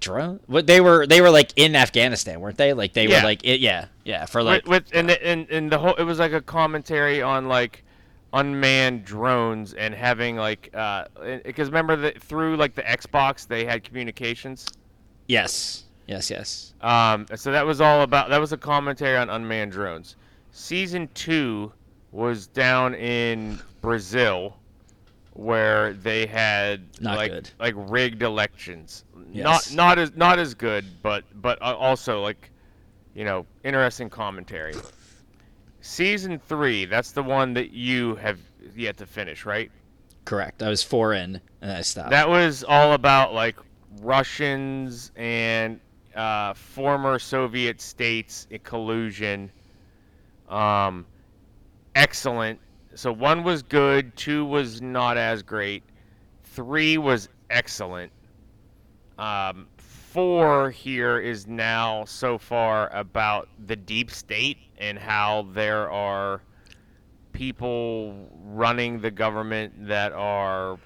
drone. 0.00 0.40
What 0.46 0.66
they 0.66 0.80
were 0.82 1.06
they 1.06 1.20
were 1.22 1.30
like 1.30 1.52
in 1.56 1.74
Afghanistan, 1.74 2.40
weren't 2.40 2.58
they? 2.58 2.74
Like 2.74 2.92
they 2.92 3.06
Yeah. 3.06 3.20
were 3.20 3.24
like 3.24 3.42
it, 3.44 3.60
yeah 3.60 3.86
yeah 4.04 4.26
for 4.26 4.42
like 4.42 4.66
with, 4.66 4.84
with 4.84 4.94
and, 4.94 5.08
the, 5.08 5.26
and 5.26 5.48
and 5.50 5.72
the 5.72 5.78
whole 5.78 5.94
it 5.94 6.02
was 6.02 6.18
like 6.18 6.32
a 6.32 6.42
commentary 6.42 7.22
on 7.22 7.48
like 7.48 7.84
unmanned 8.34 9.04
drones 9.04 9.72
and 9.72 9.94
having 9.94 10.36
like 10.36 10.68
uh 10.74 11.04
because 11.44 11.68
remember 11.68 11.96
that 11.96 12.20
through 12.22 12.56
like 12.56 12.74
the 12.74 12.82
Xbox 12.82 13.46
they 13.46 13.64
had 13.64 13.82
communications 13.84 14.66
yes 15.28 15.84
yes 16.06 16.28
yes. 16.30 16.74
um 16.82 17.24
so 17.36 17.52
that 17.52 17.64
was 17.64 17.80
all 17.80 18.02
about 18.02 18.28
that 18.28 18.40
was 18.40 18.52
a 18.52 18.58
commentary 18.58 19.16
on 19.16 19.30
unmanned 19.30 19.72
drones 19.72 20.16
season 20.50 21.08
2 21.14 21.72
was 22.12 22.46
down 22.48 22.94
in 22.94 23.58
Brazil 23.84 24.56
where 25.34 25.92
they 25.92 26.26
had 26.26 26.80
Not 27.00 27.16
like 27.16 27.30
good. 27.32 27.50
like 27.58 27.74
rigged 27.76 28.22
elections 28.22 29.04
Yes. 29.32 29.44
not 29.72 29.74
not 29.76 29.98
as 29.98 30.12
not 30.16 30.38
as 30.38 30.54
good 30.54 30.84
but 31.02 31.24
but 31.34 31.60
uh, 31.60 31.74
also 31.76 32.22
like 32.22 32.50
you 33.14 33.24
know 33.24 33.44
interesting 33.64 34.08
commentary 34.08 34.74
season 35.80 36.38
3 36.38 36.86
that's 36.86 37.12
the 37.12 37.22
one 37.22 37.52
that 37.54 37.72
you 37.72 38.14
have 38.16 38.38
yet 38.74 38.96
to 38.98 39.06
finish 39.06 39.44
right 39.44 39.70
Correct. 40.24 40.62
I 40.62 40.70
was 40.70 40.82
four 40.82 41.12
in 41.12 41.38
and 41.60 41.70
I 41.70 41.82
stopped. 41.82 42.08
that 42.10 42.26
was 42.30 42.64
all 42.64 42.94
about 42.94 43.34
like 43.34 43.56
Russians 44.00 45.12
and 45.16 45.78
uh, 46.16 46.54
former 46.54 47.18
Soviet 47.18 47.78
states 47.82 48.46
in 48.50 48.60
collusion. 48.60 49.50
Um, 50.48 51.04
excellent. 51.94 52.58
So 52.94 53.12
one 53.12 53.44
was 53.44 53.62
good, 53.62 54.16
two 54.16 54.44
was 54.44 54.80
not 54.80 55.16
as 55.16 55.42
great, 55.42 55.82
three 56.44 56.98
was 56.98 57.28
excellent. 57.50 58.12
Um, 59.18 59.66
four 59.78 60.70
here 60.70 61.18
is 61.18 61.46
now 61.46 62.04
so 62.04 62.38
far 62.38 62.88
about 62.94 63.48
the 63.66 63.76
deep 63.76 64.10
state 64.10 64.58
and 64.78 64.98
how 64.98 65.48
there 65.52 65.90
are 65.90 66.42
people 67.32 68.30
running 68.44 69.00
the 69.00 69.10
government 69.10 69.88
that 69.88 70.12
are 70.12 70.78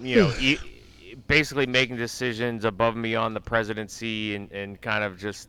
you 0.00 0.16
know, 0.16 0.32
e- 0.40 0.58
basically 1.26 1.66
making 1.66 1.96
decisions 1.96 2.64
above 2.64 2.94
and 2.94 3.02
beyond 3.02 3.36
the 3.36 3.40
presidency 3.40 4.34
and, 4.34 4.50
and 4.52 4.80
kind 4.80 5.04
of 5.04 5.18
just, 5.18 5.48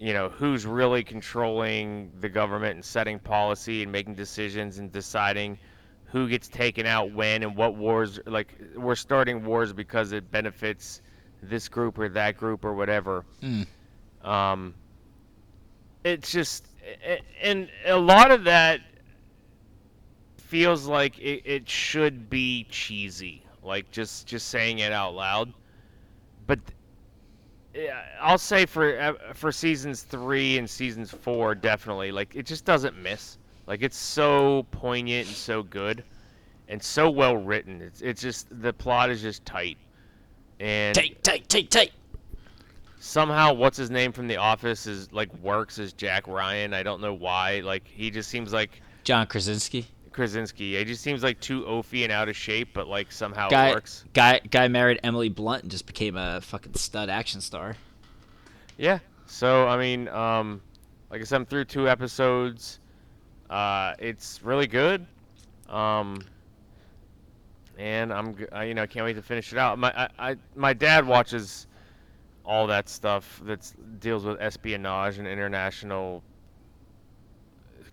you 0.00 0.14
know, 0.14 0.30
who's 0.30 0.64
really 0.64 1.04
controlling 1.04 2.10
the 2.20 2.28
government 2.28 2.74
and 2.74 2.84
setting 2.84 3.18
policy 3.18 3.82
and 3.82 3.92
making 3.92 4.14
decisions 4.14 4.78
and 4.78 4.90
deciding 4.90 5.58
who 6.06 6.26
gets 6.26 6.48
taken 6.48 6.86
out 6.86 7.12
when 7.12 7.42
and 7.42 7.54
what 7.54 7.76
wars. 7.76 8.18
Like, 8.26 8.58
we're 8.74 8.94
starting 8.94 9.44
wars 9.44 9.74
because 9.74 10.12
it 10.12 10.30
benefits 10.30 11.02
this 11.42 11.68
group 11.68 11.98
or 11.98 12.08
that 12.08 12.38
group 12.38 12.64
or 12.64 12.74
whatever. 12.74 13.26
Mm. 13.42 13.66
Um, 14.24 14.74
it's 16.02 16.32
just, 16.32 16.66
and 17.42 17.68
a 17.84 17.98
lot 17.98 18.30
of 18.30 18.44
that 18.44 18.80
feels 20.38 20.86
like 20.86 21.18
it, 21.18 21.42
it 21.44 21.68
should 21.68 22.28
be 22.28 22.66
cheesy 22.70 23.44
like 23.62 23.88
just 23.92 24.26
just 24.26 24.48
saying 24.48 24.80
it 24.80 24.90
out 24.90 25.14
loud 25.14 25.52
but 26.48 26.58
yeah, 27.74 28.02
I'll 28.20 28.38
say 28.38 28.66
for 28.66 28.98
uh, 28.98 29.12
for 29.34 29.52
seasons 29.52 30.02
three 30.02 30.58
and 30.58 30.68
seasons 30.68 31.10
four, 31.10 31.54
definitely. 31.54 32.12
Like 32.12 32.34
it 32.34 32.46
just 32.46 32.64
doesn't 32.64 32.96
miss. 32.96 33.38
Like 33.66 33.82
it's 33.82 33.96
so 33.96 34.66
poignant 34.72 35.28
and 35.28 35.36
so 35.36 35.62
good, 35.62 36.02
and 36.68 36.82
so 36.82 37.10
well 37.10 37.36
written. 37.36 37.80
It's 37.80 38.00
it's 38.02 38.20
just 38.20 38.48
the 38.62 38.72
plot 38.72 39.10
is 39.10 39.22
just 39.22 39.44
tight, 39.44 39.78
and 40.58 40.94
Take, 40.94 41.22
take, 41.22 41.46
take, 41.48 41.70
take. 41.70 41.92
somehow 42.98 43.52
what's 43.54 43.76
his 43.76 43.90
name 43.90 44.12
from 44.12 44.26
The 44.26 44.36
Office 44.36 44.86
is 44.86 45.12
like 45.12 45.32
works 45.38 45.78
as 45.78 45.92
Jack 45.92 46.26
Ryan. 46.26 46.74
I 46.74 46.82
don't 46.82 47.00
know 47.00 47.14
why. 47.14 47.60
Like 47.60 47.86
he 47.86 48.10
just 48.10 48.28
seems 48.28 48.52
like 48.52 48.82
John 49.04 49.26
Krasinski. 49.26 49.86
Krasinski. 50.12 50.76
He 50.76 50.84
just 50.84 51.02
seems 51.02 51.22
like 51.22 51.40
too 51.40 51.62
oafy 51.62 52.02
and 52.02 52.12
out 52.12 52.28
of 52.28 52.36
shape, 52.36 52.70
but 52.72 52.88
like 52.88 53.12
somehow 53.12 53.48
it 53.48 53.74
works. 53.74 54.04
guy, 54.12 54.40
guy 54.50 54.68
married 54.68 55.00
Emily 55.02 55.28
Blunt 55.28 55.62
and 55.62 55.70
just 55.70 55.86
became 55.86 56.16
a 56.16 56.40
fucking 56.40 56.74
stud 56.74 57.08
action 57.08 57.40
star. 57.40 57.76
Yeah. 58.76 58.98
So 59.26 59.68
I 59.68 59.76
mean, 59.78 60.08
um, 60.08 60.60
like 61.10 61.20
I 61.20 61.24
said, 61.24 61.36
I'm 61.36 61.46
through 61.46 61.64
two 61.66 61.88
episodes. 61.88 62.80
Uh, 63.48 63.94
it's 63.98 64.42
really 64.42 64.66
good. 64.66 65.06
Um, 65.68 66.22
and 67.78 68.12
I'm, 68.12 68.36
I, 68.52 68.64
you 68.64 68.74
know, 68.74 68.86
can't 68.86 69.04
wait 69.04 69.14
to 69.14 69.22
finish 69.22 69.52
it 69.52 69.58
out. 69.58 69.78
My, 69.78 69.92
I, 69.96 70.30
I, 70.30 70.36
my 70.54 70.72
dad 70.72 71.06
watches 71.06 71.66
all 72.44 72.66
that 72.66 72.88
stuff 72.88 73.40
that 73.44 73.72
deals 74.00 74.24
with 74.24 74.40
espionage 74.40 75.18
and 75.18 75.26
international 75.26 76.22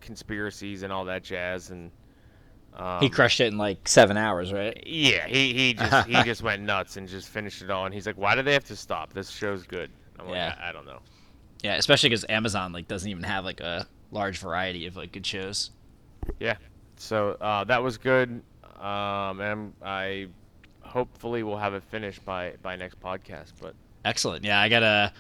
conspiracies 0.01 0.83
and 0.83 0.91
all 0.91 1.05
that 1.05 1.23
jazz. 1.23 1.69
And 1.71 1.91
um, 2.77 3.01
he 3.01 3.09
crushed 3.09 3.39
it 3.41 3.47
in 3.47 3.57
like 3.57 3.87
seven 3.87 4.15
hours, 4.17 4.53
right? 4.53 4.81
Yeah, 4.85 5.27
he, 5.27 5.53
he 5.53 5.73
just 5.73 6.07
he 6.09 6.23
just 6.23 6.41
went 6.43 6.61
nuts 6.63 6.95
and 6.97 7.07
just 7.07 7.27
finished 7.27 7.61
it 7.61 7.69
all. 7.69 7.85
And 7.85 7.93
he's 7.93 8.05
like, 8.07 8.17
"Why 8.17 8.35
do 8.35 8.41
they 8.43 8.53
have 8.53 8.65
to 8.65 8.75
stop? 8.75 9.13
This 9.13 9.29
show's 9.29 9.63
good." 9.63 9.89
I'm 10.19 10.29
Yeah. 10.29 10.47
like, 10.49 10.59
I, 10.59 10.69
I 10.69 10.71
don't 10.71 10.85
know. 10.85 10.99
Yeah, 11.63 11.75
especially 11.75 12.09
because 12.09 12.25
Amazon 12.29 12.71
like 12.71 12.87
doesn't 12.87 13.09
even 13.09 13.23
have 13.23 13.43
like 13.43 13.59
a 13.59 13.87
large 14.11 14.37
variety 14.37 14.85
of 14.87 14.95
like 14.95 15.11
good 15.11 15.25
shows. 15.25 15.71
Yeah, 16.39 16.55
so 16.97 17.31
uh, 17.41 17.63
that 17.65 17.81
was 17.81 17.97
good, 17.97 18.41
um, 18.79 19.41
and 19.41 19.73
I 19.83 20.27
hopefully 20.81 21.43
will 21.43 21.57
have 21.57 21.73
it 21.73 21.83
finished 21.83 22.23
by 22.25 22.53
by 22.61 22.75
next 22.75 22.99
podcast. 23.01 23.53
But 23.61 23.73
Excellent. 24.05 24.43
Yeah, 24.45 24.59
I 24.61 24.69
gotta. 24.69 25.13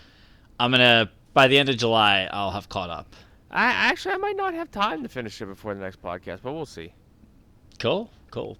I'm 0.59 0.71
gonna 0.71 1.09
by 1.33 1.47
the 1.47 1.57
end 1.57 1.69
of 1.69 1.77
July, 1.77 2.27
I'll 2.31 2.51
have 2.51 2.69
caught 2.69 2.89
up. 2.89 3.15
I 3.49 3.65
actually 3.65 4.13
I 4.15 4.17
might 4.17 4.35
not 4.35 4.53
have 4.53 4.69
time 4.71 5.03
to 5.03 5.09
finish 5.09 5.41
it 5.41 5.45
before 5.45 5.73
the 5.73 5.79
next 5.81 6.01
podcast, 6.01 6.39
but 6.43 6.53
we'll 6.53 6.65
see. 6.65 6.93
Cool, 7.79 8.09
cool. 8.31 8.57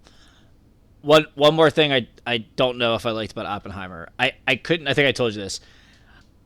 One 1.02 1.26
one 1.34 1.54
more 1.54 1.70
thing 1.70 1.92
I 1.92 2.08
I 2.26 2.38
don't 2.38 2.78
know 2.78 2.94
if 2.94 3.06
I 3.06 3.10
liked 3.10 3.32
about 3.32 3.46
Oppenheimer. 3.46 4.08
I 4.18 4.32
I 4.46 4.56
couldn't. 4.56 4.88
I 4.88 4.94
think 4.94 5.08
I 5.08 5.12
told 5.12 5.34
you 5.34 5.42
this. 5.42 5.60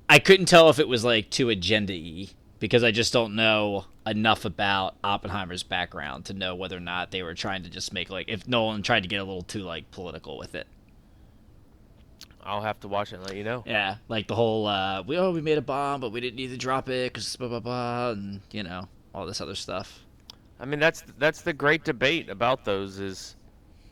I 0.09 0.19
couldn't 0.19 0.47
tell 0.47 0.69
if 0.69 0.79
it 0.79 0.89
was 0.89 1.05
like 1.05 1.31
too 1.31 1.49
agenda 1.49 1.95
y 1.95 2.29
because 2.59 2.85
I 2.85 2.91
just 2.91 3.13
don't 3.13 3.35
know 3.35 3.87
enough 4.07 4.45
about 4.45 4.97
Oppenheimer's 5.03 5.63
background 5.63 6.27
to 6.27 6.35
know 6.35 6.55
whether 6.55 6.77
or 6.77 6.81
not 6.81 7.11
they 7.11 7.23
were 7.23 7.35
trying 7.35 7.63
to 7.65 7.71
just 7.71 7.93
make 7.93 8.11
like 8.11 8.29
if 8.29 8.47
Nolan 8.47 8.83
tried 8.83 9.03
to 9.03 9.09
get 9.09 9.17
a 9.17 9.25
little 9.25 9.43
too 9.43 9.63
like 9.63 9.91
political 9.91 10.39
with 10.39 10.55
it. 10.55 10.67
I'll 12.45 12.63
have 12.63 12.81
to 12.81 12.89
watch 12.89 13.13
it 13.13 13.17
and 13.17 13.27
let 13.27 13.37
you 13.37 13.45
know. 13.45 13.63
Yeah, 13.67 13.97
like 14.09 14.27
the 14.27 14.35
whole 14.35 14.67
uh, 14.67 15.03
we 15.03 15.17
oh 15.17 15.31
we 15.31 15.41
made 15.41 15.59
a 15.59 15.63
bomb 15.63 16.01
but 16.01 16.13
we 16.13 16.21
didn't 16.21 16.37
need 16.37 16.51
to 16.51 16.57
drop 16.57 16.89
it 16.89 17.13
because 17.13 17.37
blah 17.37 17.49
blah 17.49 17.61
blah 17.61 18.11
and 18.11 18.41
you 18.51 18.63
know 18.63 18.89
all 19.15 19.27
this 19.27 19.41
other 19.41 19.55
stuff. 19.55 20.01
I 20.63 20.65
mean, 20.65 20.79
that's 20.79 21.03
that's 21.19 21.43
the 21.43 21.53
great 21.53 21.83
debate 21.85 22.31
about 22.31 22.65
those 22.65 23.01
is, 23.01 23.35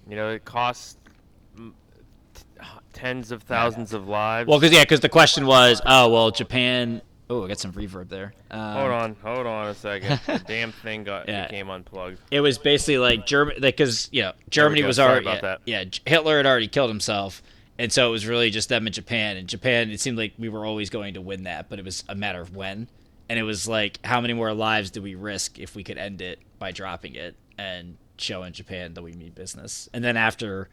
you 0.08 0.14
know, 0.14 0.30
it 0.30 0.44
costs 0.44 0.96
t- 1.56 2.42
tens 2.92 3.32
of 3.32 3.42
thousands 3.42 3.92
of 3.92 4.08
lives. 4.08 4.48
Well, 4.48 4.60
because 4.60 4.72
yeah, 4.72 4.84
because 4.84 5.00
the 5.00 5.08
question 5.08 5.46
was, 5.46 5.82
oh 5.84 6.08
well, 6.10 6.30
Japan. 6.30 7.02
Oh, 7.28 7.44
I 7.44 7.48
got 7.48 7.58
some 7.60 7.72
reverb 7.72 8.08
there. 8.08 8.34
Um, 8.50 8.74
hold 8.76 8.90
on, 8.90 9.16
hold 9.22 9.46
on 9.46 9.68
a 9.68 9.74
second. 9.74 10.20
the 10.26 10.38
damn 10.46 10.72
thing 10.72 11.04
got 11.04 11.28
Yeah. 11.28 11.46
became 11.46 11.70
unplugged. 11.70 12.18
It 12.32 12.40
was 12.40 12.58
basically 12.58 12.98
like 12.98 13.24
Germany, 13.26 13.60
because 13.60 14.08
you 14.12 14.22
know 14.22 14.32
Germany 14.48 14.82
was 14.84 14.96
Sorry 14.96 15.10
already 15.24 15.26
about 15.26 15.62
yeah, 15.66 15.84
that. 15.84 15.92
yeah, 16.06 16.10
Hitler 16.12 16.36
had 16.38 16.46
already 16.46 16.68
killed 16.68 16.90
himself, 16.90 17.42
and 17.78 17.92
so 17.92 18.08
it 18.08 18.12
was 18.12 18.26
really 18.26 18.50
just 18.50 18.68
them 18.68 18.86
and 18.86 18.94
Japan. 18.94 19.36
And 19.36 19.48
Japan, 19.48 19.90
it 19.90 20.00
seemed 20.00 20.18
like 20.18 20.34
we 20.38 20.48
were 20.48 20.64
always 20.64 20.88
going 20.90 21.14
to 21.14 21.20
win 21.20 21.44
that, 21.44 21.68
but 21.68 21.78
it 21.80 21.84
was 21.84 22.04
a 22.08 22.14
matter 22.14 22.40
of 22.40 22.54
when. 22.54 22.88
And 23.30 23.38
it 23.38 23.44
was 23.44 23.68
like, 23.68 24.04
how 24.04 24.20
many 24.20 24.34
more 24.34 24.52
lives 24.52 24.90
do 24.90 25.00
we 25.00 25.14
risk 25.14 25.60
if 25.60 25.76
we 25.76 25.84
could 25.84 25.98
end 25.98 26.20
it 26.20 26.40
by 26.58 26.72
dropping 26.72 27.14
it 27.14 27.36
and 27.56 27.96
showing 28.16 28.52
Japan 28.52 28.94
that 28.94 29.02
we 29.02 29.12
mean 29.12 29.30
business? 29.30 29.88
And 29.94 30.02
then 30.02 30.16
after, 30.16 30.68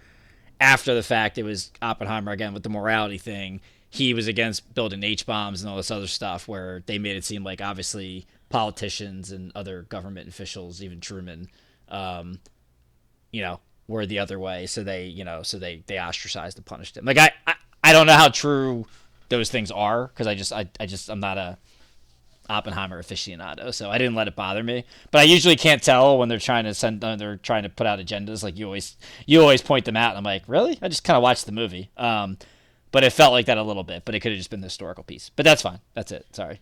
after 0.59 0.95
the 0.95 1.03
fact, 1.03 1.37
it 1.37 1.43
was 1.43 1.71
Oppenheimer 1.83 2.31
again 2.31 2.55
with 2.55 2.63
the 2.63 2.69
morality 2.69 3.19
thing. 3.19 3.61
He 3.91 4.15
was 4.15 4.27
against 4.27 4.73
building 4.73 5.03
H 5.03 5.27
bombs 5.27 5.61
and 5.61 5.69
all 5.69 5.77
this 5.77 5.91
other 5.91 6.07
stuff, 6.07 6.47
where 6.47 6.81
they 6.87 6.97
made 6.97 7.15
it 7.15 7.23
seem 7.23 7.43
like 7.43 7.61
obviously 7.61 8.25
politicians 8.49 9.31
and 9.31 9.51
other 9.53 9.83
government 9.83 10.27
officials, 10.27 10.81
even 10.81 10.99
Truman, 10.99 11.49
um, 11.89 12.39
you 13.31 13.41
know, 13.41 13.59
were 13.87 14.07
the 14.07 14.17
other 14.17 14.39
way. 14.39 14.65
So 14.65 14.83
they, 14.83 15.05
you 15.05 15.23
know, 15.23 15.43
so 15.43 15.59
they 15.59 15.83
they 15.85 15.99
ostracized 15.99 16.57
and 16.57 16.65
punished 16.65 16.97
him. 16.97 17.05
Like 17.05 17.19
I, 17.19 17.31
I, 17.45 17.53
I 17.83 17.93
don't 17.93 18.07
know 18.07 18.13
how 18.13 18.29
true 18.29 18.87
those 19.29 19.51
things 19.51 19.69
are 19.69 20.07
because 20.07 20.25
I 20.25 20.33
just, 20.33 20.51
I, 20.51 20.67
I 20.79 20.87
just, 20.87 21.07
I'm 21.07 21.19
not 21.19 21.37
a 21.37 21.59
Oppenheimer 22.49 23.01
aficionado, 23.01 23.73
so 23.73 23.89
I 23.89 23.97
didn't 23.97 24.15
let 24.15 24.27
it 24.27 24.35
bother 24.35 24.63
me. 24.63 24.85
But 25.11 25.19
I 25.19 25.23
usually 25.23 25.55
can't 25.55 25.81
tell 25.83 26.17
when 26.17 26.29
they're 26.29 26.39
trying 26.39 26.63
to 26.65 26.73
send, 26.73 27.03
uh, 27.03 27.15
they're 27.15 27.37
trying 27.37 27.63
to 27.63 27.69
put 27.69 27.87
out 27.87 27.99
agendas. 27.99 28.43
Like 28.43 28.57
you 28.57 28.65
always, 28.65 28.95
you 29.25 29.41
always 29.41 29.61
point 29.61 29.85
them 29.85 29.97
out, 29.97 30.09
and 30.11 30.17
I'm 30.19 30.23
like, 30.23 30.43
really? 30.47 30.77
I 30.81 30.87
just 30.87 31.03
kind 31.03 31.17
of 31.17 31.23
watched 31.23 31.45
the 31.45 31.51
movie. 31.51 31.89
Um, 31.97 32.37
but 32.91 33.03
it 33.03 33.11
felt 33.11 33.33
like 33.33 33.47
that 33.47 33.57
a 33.57 33.63
little 33.63 33.83
bit. 33.83 34.03
But 34.05 34.15
it 34.15 34.21
could 34.21 34.31
have 34.31 34.37
just 34.37 34.49
been 34.49 34.61
the 34.61 34.67
historical 34.67 35.03
piece. 35.03 35.29
But 35.35 35.43
that's 35.43 35.61
fine. 35.61 35.79
That's 35.93 36.11
it. 36.11 36.25
Sorry. 36.31 36.61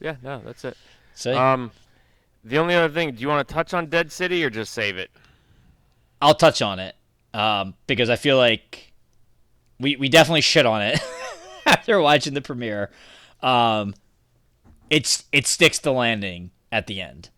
Yeah, 0.00 0.16
no, 0.22 0.40
that's 0.44 0.64
it. 0.64 0.76
So 1.14 1.36
Um, 1.36 1.72
the 2.44 2.58
only 2.58 2.74
other 2.76 2.92
thing, 2.92 3.12
do 3.12 3.20
you 3.20 3.28
want 3.28 3.46
to 3.46 3.52
touch 3.52 3.74
on 3.74 3.86
Dead 3.86 4.12
City 4.12 4.44
or 4.44 4.50
just 4.50 4.72
save 4.72 4.96
it? 4.96 5.10
I'll 6.22 6.34
touch 6.34 6.62
on 6.62 6.78
it 6.78 6.94
um, 7.34 7.74
because 7.86 8.08
I 8.10 8.16
feel 8.16 8.36
like 8.36 8.92
we 9.80 9.96
we 9.96 10.08
definitely 10.08 10.40
shit 10.40 10.66
on 10.66 10.82
it 10.82 11.00
after 11.66 12.00
watching 12.00 12.34
the 12.34 12.40
premiere. 12.40 12.90
Um, 13.42 13.94
it's 14.90 15.24
it 15.32 15.46
sticks 15.46 15.78
the 15.78 15.92
landing 15.92 16.50
at 16.72 16.86
the 16.86 17.00
end. 17.00 17.30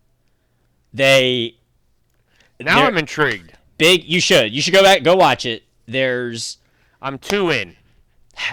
They 0.93 1.55
Now 2.59 2.85
I'm 2.85 2.97
intrigued. 2.97 3.53
big. 3.77 4.03
You 4.03 4.19
should 4.21 4.53
you 4.53 4.61
should 4.61 4.73
go 4.73 4.83
back 4.83 5.03
go 5.03 5.15
watch 5.15 5.45
it. 5.45 5.63
There's 5.85 6.57
I'm 7.01 7.17
two 7.17 7.49
in. 7.49 7.75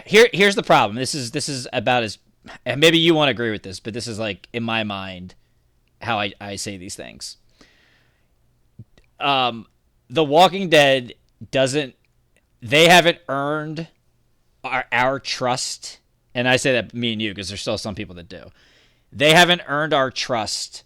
here 0.05 0.29
here's 0.33 0.55
the 0.55 0.63
problem. 0.63 0.97
This 0.97 1.15
is 1.15 1.31
this 1.33 1.49
is 1.49 1.67
about 1.73 2.03
as 2.03 2.19
and 2.65 2.81
maybe 2.81 2.99
you 2.99 3.15
won't 3.15 3.31
agree 3.31 3.51
with 3.51 3.63
this, 3.63 3.81
but 3.81 3.93
this 3.95 4.07
is 4.07 4.19
like 4.19 4.49
in 4.53 4.63
my 4.63 4.85
mind 4.85 5.35
how 6.01 6.19
I, 6.19 6.33
I 6.41 6.57
say 6.57 6.77
these 6.77 6.95
things. 6.95 7.37
Um 9.21 9.67
The 10.09 10.25
Walking 10.25 10.69
Dead 10.69 11.15
doesn't 11.51 11.95
they 12.63 12.89
haven't 12.89 13.19
earned 13.29 13.89
our 14.65 14.85
our 14.93 15.19
trust 15.21 15.99
and 16.35 16.49
I 16.49 16.57
say 16.57 16.73
that 16.73 16.95
me 16.95 17.13
and 17.13 17.23
you 17.23 17.31
because 17.33 17.49
there's 17.49 17.61
still 17.61 17.79
some 17.79 17.95
people 17.95 18.15
that 18.17 18.29
do. 18.29 18.51
They 19.13 19.33
haven't 19.33 19.63
earned 19.67 19.95
our 19.95 20.11
trust 20.11 20.85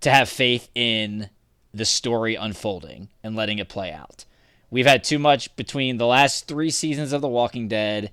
to 0.00 0.10
have 0.10 0.28
faith 0.28 0.68
in 0.74 1.30
the 1.74 1.84
story 1.84 2.34
unfolding 2.34 3.08
and 3.22 3.36
letting 3.36 3.58
it 3.58 3.68
play 3.68 3.92
out. 3.92 4.24
We've 4.70 4.86
had 4.86 5.04
too 5.04 5.18
much 5.18 5.54
between 5.56 5.96
the 5.96 6.06
last 6.06 6.46
three 6.46 6.70
seasons 6.70 7.12
of 7.12 7.20
The 7.20 7.28
Walking 7.28 7.68
Dead, 7.68 8.10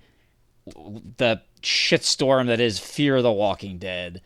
the 0.65 1.41
shitstorm 1.61 2.47
that 2.47 2.59
is 2.59 2.79
Fear 2.79 3.17
of 3.17 3.23
the 3.23 3.31
Walking 3.31 3.77
Dead, 3.77 4.21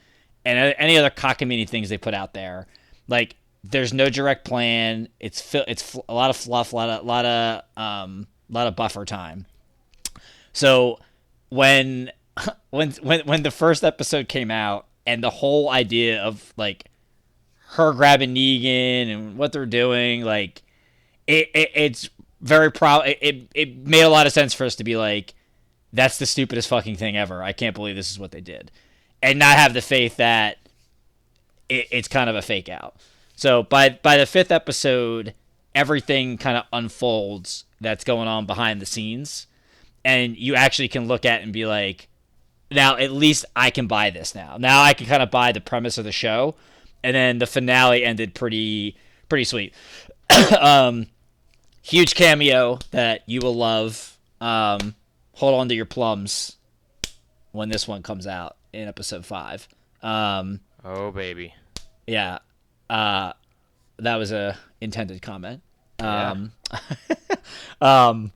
and 0.46 0.76
any 0.78 0.98
other 0.98 1.10
cockamamie 1.10 1.68
things 1.68 1.90
they 1.90 1.98
put 1.98 2.14
out 2.14 2.34
there. 2.34 2.68
Like, 3.08 3.36
there's 3.64 3.94
no 3.94 4.10
direct 4.10 4.46
plan. 4.46 5.10
It's 5.20 5.42
fi- 5.42 5.66
it's 5.68 5.98
a 6.08 6.14
lot 6.14 6.30
of 6.30 6.38
fluff, 6.38 6.72
a 6.72 6.76
lot 6.76 6.90
of 6.90 7.06
lot 7.06 7.26
of 7.26 7.62
um, 7.76 8.28
lot 8.50 8.68
of 8.68 8.76
buffer 8.76 9.06
time. 9.06 9.46
So 10.54 11.00
when 11.50 12.12
when 12.70 12.92
when 13.02 13.22
when 13.22 13.44
the 13.44 13.52
first 13.52 13.84
episode 13.84 14.28
came 14.28 14.52
out 14.52 14.86
and 15.06 15.24
the 15.24 15.30
whole 15.30 15.70
idea 15.70 16.22
of 16.22 16.54
like 16.58 16.86
her 17.72 17.94
grabbing 17.94 18.34
Negan 18.34 19.14
and 19.14 19.38
what 19.38 19.52
they're 19.52 19.66
doing, 19.66 20.24
like 20.24 20.64
it, 21.28 21.50
it 21.54 21.72
it's 21.76 22.10
very 22.42 22.72
proud. 22.72 23.08
It, 23.08 23.18
it 23.22 23.52
it 23.54 23.78
made 23.88 24.02
a 24.02 24.10
lot 24.10 24.28
of 24.28 24.34
sense 24.34 24.54
for 24.54 24.66
us 24.66 24.76
to 24.78 24.84
be 24.84 24.98
like, 24.98 25.34
that's 25.94 26.18
the 26.18 26.26
stupidest 26.26 26.68
fucking 26.68 26.96
thing 26.96 27.18
ever. 27.18 27.44
I 27.44 27.54
can't 27.54 27.76
believe 27.76 27.96
this 27.96 28.12
is 28.12 28.20
what 28.20 28.32
they 28.32 28.42
did, 28.42 28.72
and 29.22 29.40
not 29.40 29.58
have 29.58 29.74
the 29.74 29.82
faith 29.82 30.18
that 30.18 30.58
it, 31.70 31.88
it's 31.92 32.08
kind 32.08 32.30
of 32.30 32.36
a 32.36 32.42
fake 32.42 32.70
out. 32.70 32.96
So 33.36 33.64
by 33.64 33.90
by 33.90 34.18
the 34.18 34.26
fifth 34.26 34.52
episode, 34.52 35.34
everything 35.74 36.38
kind 36.38 36.58
of 36.58 36.66
unfolds 36.74 37.66
that's 37.80 38.04
going 38.04 38.28
on 38.28 38.46
behind 38.46 38.82
the 38.82 38.86
scenes, 38.86 39.48
and 40.04 40.36
you 40.38 40.56
actually 40.56 40.90
can 40.90 41.08
look 41.08 41.26
at 41.26 41.42
and 41.42 41.54
be 41.54 41.66
like, 41.66 42.09
now 42.72 42.98
at 42.98 43.12
least 43.12 43.46
I 43.56 43.70
can 43.70 43.88
buy 43.88 44.10
this 44.10 44.36
now. 44.36 44.58
Now 44.58 44.82
I 44.82 44.94
can 44.94 45.08
kind 45.08 45.24
of 45.24 45.32
buy 45.32 45.52
the 45.52 45.62
premise 45.62 45.98
of 45.98 46.06
the 46.06 46.12
show, 46.12 46.56
and 47.04 47.16
then 47.16 47.40
the 47.40 47.48
finale 47.48 48.04
ended 48.04 48.34
pretty 48.36 48.96
pretty 49.28 49.44
sweet. 49.46 49.74
um, 50.60 51.08
huge 51.82 52.16
cameo 52.16 52.80
that 52.92 53.24
you 53.28 53.40
will 53.42 53.56
love. 53.56 54.18
Um, 54.42 54.96
hold 55.34 55.60
on 55.60 55.70
to 55.70 55.76
your 55.76 55.86
plums. 55.86 56.56
when 57.52 57.70
this 57.70 57.88
one 57.88 58.04
comes 58.04 58.28
out 58.28 58.58
in 58.74 58.88
episode 58.88 59.26
five. 59.26 59.68
Um, 60.04 60.60
Oh 60.86 61.12
baby. 61.12 61.54
yeah, 62.08 62.40
uh, 62.90 63.34
that 63.98 64.16
was 64.16 64.32
a 64.32 64.58
intended 64.80 65.22
comment. 65.22 65.62
Yeah. 66.00 66.32
Um, 66.32 66.52
um, 67.82 68.32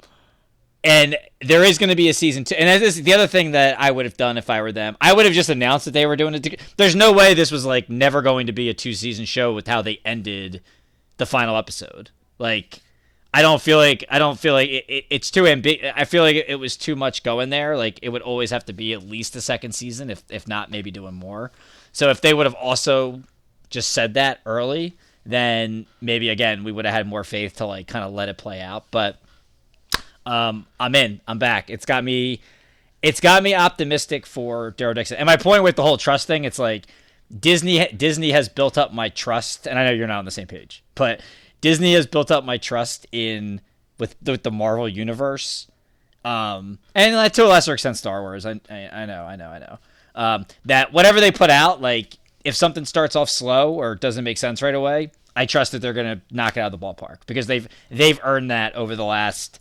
and 0.84 1.16
there 1.42 1.64
is 1.64 1.78
going 1.78 1.90
to 1.90 1.96
be 1.96 2.10
a 2.10 2.14
season 2.14 2.44
two. 2.44 2.56
And 2.56 2.68
that 2.68 2.82
is 2.82 3.02
the 3.02 3.14
other 3.14 3.28
thing 3.28 3.52
that 3.52 3.80
I 3.80 3.92
would 3.92 4.06
have 4.06 4.18
done 4.18 4.38
if 4.38 4.50
I 4.50 4.62
were 4.62 4.72
them. 4.72 4.98
I 5.00 5.14
would 5.14 5.26
have 5.26 5.34
just 5.34 5.50
announced 5.50 5.86
that 5.86 5.92
they 5.92 6.06
were 6.06 6.16
doing 6.16 6.36
it. 6.36 6.60
There's 6.78 6.96
no 6.96 7.14
way 7.14 7.34
this 7.34 7.52
was 7.52 7.66
like 7.66 7.90
never 7.90 8.22
going 8.22 8.48
to 8.48 8.54
be 8.54 8.70
a 8.70 8.74
two 8.74 8.94
season 8.94 9.26
show 9.26 9.54
with 9.54 9.68
how 9.68 9.82
they 9.82 10.00
ended 10.04 10.62
the 11.18 11.26
final 11.26 11.56
episode. 11.56 12.10
Like, 12.38 12.82
I 13.34 13.42
don't 13.42 13.62
feel 13.62 13.78
like 13.78 14.06
I 14.10 14.20
don't 14.20 14.38
feel 14.38 14.54
like 14.54 14.70
it, 14.70 14.86
it, 14.88 15.06
it's 15.10 15.32
too 15.32 15.44
ambi- 15.44 15.92
I 15.96 16.06
feel 16.06 16.22
like 16.22 16.36
it 16.48 16.60
was 16.60 16.78
too 16.78 16.96
much 16.96 17.24
going 17.24 17.50
there. 17.50 17.76
Like 17.76 18.00
it 18.02 18.10
would 18.10 18.22
always 18.22 18.52
have 18.52 18.66
to 18.66 18.74
be 18.74 18.94
at 18.94 19.04
least 19.04 19.36
a 19.36 19.42
second 19.42 19.72
season, 19.72 20.10
if 20.10 20.24
if 20.30 20.48
not 20.48 20.70
maybe 20.70 20.92
doing 20.92 21.16
more. 21.16 21.52
So 21.94 22.10
if 22.10 22.22
they 22.22 22.34
would 22.34 22.46
have 22.46 22.54
also 22.54 23.24
just 23.70 23.92
said 23.92 24.14
that 24.14 24.40
early, 24.46 24.98
then 25.26 25.88
maybe 26.00 26.30
again 26.30 26.64
we 26.64 26.72
would 26.72 26.86
have 26.86 26.94
had 26.94 27.08
more 27.08 27.24
faith 27.24 27.56
to 27.56 27.66
like 27.66 27.88
kind 27.88 28.06
of 28.06 28.14
let 28.14 28.30
it 28.30 28.38
play 28.38 28.62
out. 28.62 28.86
But 28.92 29.20
um, 30.26 30.66
I'm 30.80 30.96
in. 30.96 31.22
I'm 31.28 31.40
back. 31.40 31.70
It's 31.70 31.86
got 31.86 32.04
me. 32.04 32.42
It's 33.02 33.20
got 33.20 33.44
me 33.44 33.54
optimistic 33.54 34.26
for 34.26 34.72
Daryl 34.74 34.96
Dixon. 34.96 35.18
And 35.18 35.26
my 35.26 35.38
point 35.38 35.64
with 35.64 35.76
the 35.76 35.84
whole 35.84 35.98
trust 35.98 36.28
thing, 36.28 36.46
it's 36.46 36.60
like 36.60 36.86
Disney. 37.38 37.88
Disney 37.88 38.32
has 38.32 38.50
built 38.50 38.78
up 38.78 38.94
my 38.94 39.10
trust, 39.10 39.68
and 39.68 39.78
I 39.78 39.86
know 39.86 39.92
you're 39.92 40.08
not 40.08 40.20
on 40.20 40.26
the 40.26 40.32
same 40.32 40.48
page, 40.48 40.84
but 40.96 41.22
Disney 41.62 41.94
has 41.94 42.08
built 42.08 42.32
up 42.32 42.44
my 42.44 42.58
trust 42.58 43.08
in 43.12 43.62
with 43.98 44.16
with 44.26 44.44
the 44.44 44.52
Marvel 44.52 44.88
universe. 44.88 45.68
Um, 46.26 46.80
and 46.96 47.34
to 47.34 47.46
a 47.46 47.48
lesser 47.48 47.74
extent, 47.74 47.98
Star 47.98 48.22
Wars. 48.22 48.46
I, 48.46 48.60
I, 48.70 48.90
I 48.94 49.06
know, 49.06 49.26
I 49.26 49.36
know, 49.36 49.50
I 49.50 49.60
know. 49.60 49.80
Um, 50.16 50.46
that 50.66 50.94
whatever 50.94 51.20
they 51.20 51.32
put 51.32 51.50
out, 51.50 51.82
like 51.82 52.18
if 52.44 52.56
something 52.56 52.86
starts 52.86 53.16
off 53.16 53.30
slow 53.30 53.74
or 53.74 53.96
doesn't 53.96 54.24
make 54.24 54.38
sense 54.38 54.62
right 54.62 54.76
away, 54.76 55.12
I 55.36 55.46
trust 55.46 55.72
that 55.72 55.80
they're 55.80 55.94
gonna 55.94 56.22
knock 56.32 56.58
it 56.58 56.62
out 56.62 56.74
of 56.74 56.80
the 56.80 56.86
ballpark 56.86 57.20
because 57.26 57.48
they've 57.48 57.68
they've 57.90 58.20
earned 58.24 58.52
that 58.52 58.76
over 58.76 58.96
the 58.96 59.06
last 59.06 59.60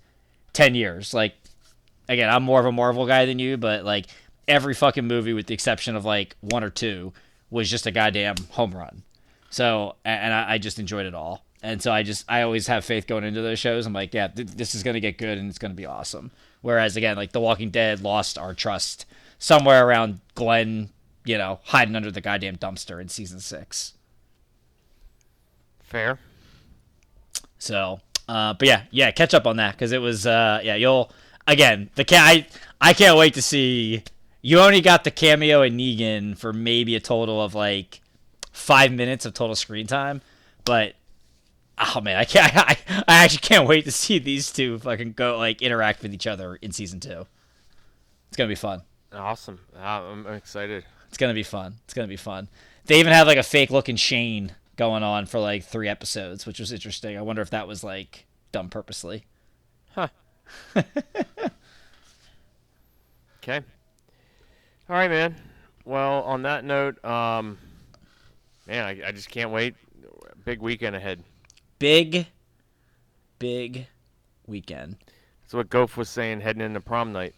ten 0.53 0.74
years. 0.74 1.15
Like 1.15 1.35
again, 2.09 2.29
I'm 2.29 2.43
more 2.43 2.61
of 2.61 2.66
a 2.66 2.73
Marvel 2.73 3.07
guy 3.07 3.27
than 3.27 3.39
you, 3.39 3.57
but 3.57 3.85
like 3.85 4.07
every 4.49 4.74
fucking 4.74 5.07
movie, 5.07 5.33
with 5.33 5.47
the 5.47 5.55
exception 5.55 5.97
of 5.97 6.05
like 6.05 6.37
one 6.41 6.65
or 6.65 6.70
two, 6.70 7.12
was 7.51 7.70
just 7.70 7.87
a 7.87 7.91
goddamn 7.91 8.37
home 8.51 8.73
run. 8.73 9.03
So 9.51 9.97
and 10.05 10.33
I, 10.33 10.55
I 10.55 10.59
just 10.59 10.79
enjoyed 10.79 11.07
it 11.07 11.15
all. 11.15 11.45
And 11.62 11.81
so 11.81 11.93
I 11.93 12.03
just 12.03 12.24
I 12.29 12.43
always 12.43 12.66
have 12.66 12.85
faith 12.85 13.07
going 13.07 13.24
into 13.24 13.43
those 13.43 13.59
shows. 13.59 13.87
I'm 13.87 13.93
like, 13.93 14.15
yeah, 14.15 14.29
th- 14.29 14.49
this 14.49 14.74
is 14.74 14.83
gonna 14.83 15.01
get 15.01 15.19
good 15.19 15.39
and 15.39 15.49
it's 15.49 15.59
gonna 15.59 15.74
be 15.74 15.87
awesome. 15.87 16.31
Whereas 16.61 16.97
again, 16.97 17.16
like 17.16 17.33
The 17.33 17.41
Walking 17.41 17.70
Dead 17.70 18.01
lost 18.01 18.39
our 18.39 18.55
trust 18.55 19.07
somewhere 19.39 19.87
around 19.87 20.20
Glenn, 20.35 20.91
you 21.24 21.37
know, 21.39 21.61
hiding 21.65 21.97
under 21.97 22.11
the 22.11 22.20
goddamn 22.20 22.57
dumpster 22.57 23.01
in 23.01 23.09
season 23.09 23.41
six. 23.41 23.95
Fair. 25.83 26.19
So, 27.59 28.01
uh, 28.28 28.55
but 28.55 28.69
yeah, 28.69 28.85
yeah, 28.90 29.11
catch 29.11 29.35
up 29.35 29.47
on 29.47 29.57
that 29.57 29.73
because 29.73 29.93
it 29.93 30.01
was, 30.01 30.27
uh, 30.27 30.61
yeah, 30.62 30.74
you'll 30.74 31.11
again 31.47 31.90
the 31.94 32.05
ca- 32.05 32.16
I 32.16 32.47
I 32.81 32.93
can't 32.93 33.16
wait 33.16 33.35
to 33.35 33.43
see. 33.43 34.05
You 34.40 34.61
only 34.61 34.81
got 34.81 35.05
the 35.05 35.11
cameo 35.11 35.62
in 35.62 35.77
Negan 35.77 36.36
for 36.36 36.53
maybe 36.53 36.97
a 36.97 37.01
total 37.01 37.40
of 37.43 37.55
like 37.55 38.01
five 38.53 38.93
minutes 38.93 39.24
of 39.24 39.35
total 39.35 39.55
screen 39.55 39.86
time, 39.86 40.20
but 40.65 40.94
oh 41.78 42.01
man, 42.01 42.16
I 42.16 42.24
can't. 42.24 42.57
I, 42.57 42.77
I 43.09 43.24
actually 43.24 43.39
can't 43.39 43.69
wait 43.69 43.85
to 43.85 43.93
see 43.93 44.19
these 44.19 44.53
two 44.53 44.78
fucking 44.78 45.12
go 45.12 45.39
like 45.39 45.62
interact 45.62 46.03
with 46.03 46.15
each 46.15 46.27
other 46.27 46.57
in 46.57 46.73
season 46.73 47.01
two. 47.01 47.27
It's 48.28 48.36
gonna 48.36 48.49
be 48.49 48.55
fun. 48.55 48.82
Awesome. 49.12 49.61
I'm 49.78 50.27
excited. 50.27 50.85
It's 51.09 51.19
gonna 51.19 51.35
be 51.35 51.43
fun. 51.43 51.74
It's 51.85 51.94
gonna 51.94 52.09
be 52.09 52.16
fun. 52.16 52.49
They 52.86 52.99
even 52.99 53.12
have 53.12 53.27
like 53.27 53.39
a 53.39 53.43
fake 53.43 53.70
looking 53.70 53.97
Shane 53.97 54.53
going 54.77 55.03
on 55.03 55.27
for 55.27 55.39
like 55.39 55.65
three 55.65 55.89
episodes, 55.89 56.47
which 56.47 56.61
was 56.61 56.73
interesting. 56.73 57.16
I 57.16 57.23
wonder 57.23 57.43
if 57.43 57.51
that 57.51 57.69
was 57.69 57.85
like 57.85 58.27
done 58.53 58.69
purposely. 58.69 59.24
Huh. 59.94 60.09
okay. 60.77 60.85
All 64.89 64.97
right, 64.97 65.11
man. 65.11 65.36
Well, 65.85 66.23
on 66.23 66.43
that 66.43 66.65
note, 66.65 67.05
um, 67.05 67.59
man, 68.66 68.85
I, 68.85 69.09
I 69.09 69.12
just 69.12 69.31
can't 69.31 69.51
wait. 69.51 69.74
Big 70.44 70.61
weekend 70.61 70.97
ahead. 70.97 71.23
Big, 71.78 72.27
big 73.39 73.86
weekend. 74.47 74.97
That's 75.43 75.55
what 75.55 75.70
Goff 75.70 75.97
was 75.97 76.09
saying 76.09 76.40
heading 76.40 76.62
into 76.62 76.81
prom 76.81 77.12
night. 77.12 77.35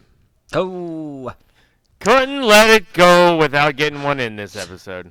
Oh, 0.52 1.32
Couldn't 2.00 2.42
let 2.42 2.70
it 2.70 2.92
go 2.92 3.36
without 3.36 3.76
getting 3.76 4.02
one 4.02 4.20
in 4.20 4.36
this 4.36 4.56
episode. 4.56 5.10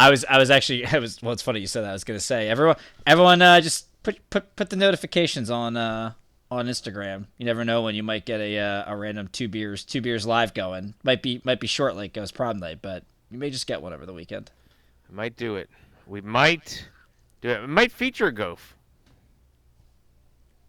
I 0.00 0.10
was 0.10 0.24
I 0.28 0.38
was 0.38 0.50
actually 0.50 0.86
I 0.94 0.98
was 0.98 1.20
well 1.22 1.32
it's 1.32 1.42
funny 1.42 1.60
you 1.60 1.66
said 1.66 1.82
that. 1.82 1.90
I 1.90 1.92
was 1.92 2.04
gonna 2.04 2.20
say 2.20 2.48
everyone 2.48 2.76
everyone 3.06 3.42
uh, 3.42 3.60
just 3.60 3.86
put 4.02 4.18
put 4.30 4.56
put 4.56 4.70
the 4.70 4.76
notifications 4.76 5.50
on 5.50 5.76
uh 5.76 6.12
on 6.50 6.66
Instagram. 6.66 7.26
You 7.38 7.46
never 7.46 7.64
know 7.64 7.82
when 7.82 7.94
you 7.94 8.02
might 8.02 8.24
get 8.24 8.40
a 8.40 8.58
uh, 8.58 8.84
a 8.92 8.96
random 8.96 9.28
two 9.28 9.46
beers 9.48 9.84
two 9.84 10.00
beers 10.00 10.26
live 10.26 10.54
going. 10.54 10.94
Might 11.04 11.22
be 11.22 11.40
might 11.44 11.60
be 11.60 11.66
short 11.66 11.96
like 11.96 12.12
goes 12.14 12.32
prom 12.32 12.58
night, 12.58 12.78
but 12.82 13.04
you 13.30 13.38
may 13.38 13.50
just 13.50 13.66
get 13.66 13.82
one 13.82 13.92
over 13.92 14.06
the 14.06 14.14
weekend. 14.14 14.50
We 15.10 15.16
might 15.16 15.36
do 15.36 15.56
it. 15.56 15.68
We 16.06 16.20
might 16.22 16.86
do 17.40 17.50
it. 17.50 17.60
We 17.60 17.66
might 17.66 17.92
feature 17.92 18.30
Goff. 18.30 18.74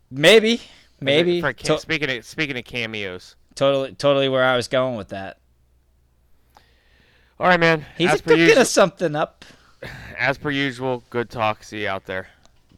Maybe 0.09 0.61
maybe 0.99 1.41
To- 1.41 1.79
speaking 1.79 2.09
of 2.17 2.25
speaking 2.25 2.57
of 2.57 2.65
cameos. 2.65 3.35
totally 3.55 3.93
totally 3.93 4.29
where 4.29 4.43
I 4.43 4.55
was 4.55 4.67
going 4.67 4.97
with 4.97 5.09
that. 5.09 5.37
All 7.41 7.47
right, 7.47 7.59
man. 7.59 7.87
He's 7.97 8.11
as 8.11 8.21
per 8.21 8.35
cooking 8.35 8.55
us 8.59 8.69
something 8.69 9.15
up. 9.15 9.45
as 10.19 10.37
per 10.37 10.51
usual. 10.51 11.01
Good 11.09 11.31
talk. 11.31 11.63
See 11.63 11.81
you 11.81 11.87
out 11.87 12.05
there. 12.05 12.27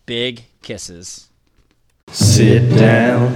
Big 0.05 0.45
kisses. 0.61 1.27
Sit 2.07 2.73
down. 2.77 3.33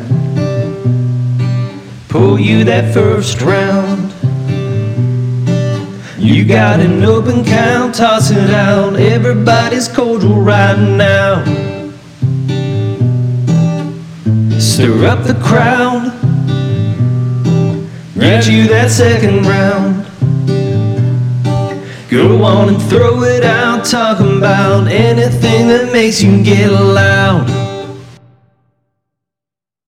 Pull 2.08 2.40
you 2.40 2.64
that 2.64 2.94
first 2.94 3.42
round. 3.42 4.14
You 6.18 6.46
got 6.46 6.80
an 6.80 7.04
open 7.04 7.44
count, 7.44 7.96
toss 7.96 8.32
it 8.32 8.50
out. 8.52 8.96
Everybody's 8.96 9.90
cordial 9.90 10.40
right 10.40 10.80
now. 10.80 11.44
Stir 14.58 15.06
up 15.06 15.26
the 15.26 15.38
crowd. 15.44 16.14
Get 18.18 18.48
you 18.48 18.70
that 18.70 18.92
second 18.92 19.46
round. 19.46 20.07
Go 22.10 22.42
on 22.42 22.70
and 22.70 22.82
throw 22.84 23.24
it 23.24 23.44
out, 23.44 23.84
talking 23.84 24.38
about 24.38 24.88
anything 24.88 25.68
that 25.68 25.92
makes 25.92 26.24
you 26.24 26.42
get 26.42 26.72
loud. 26.72 27.67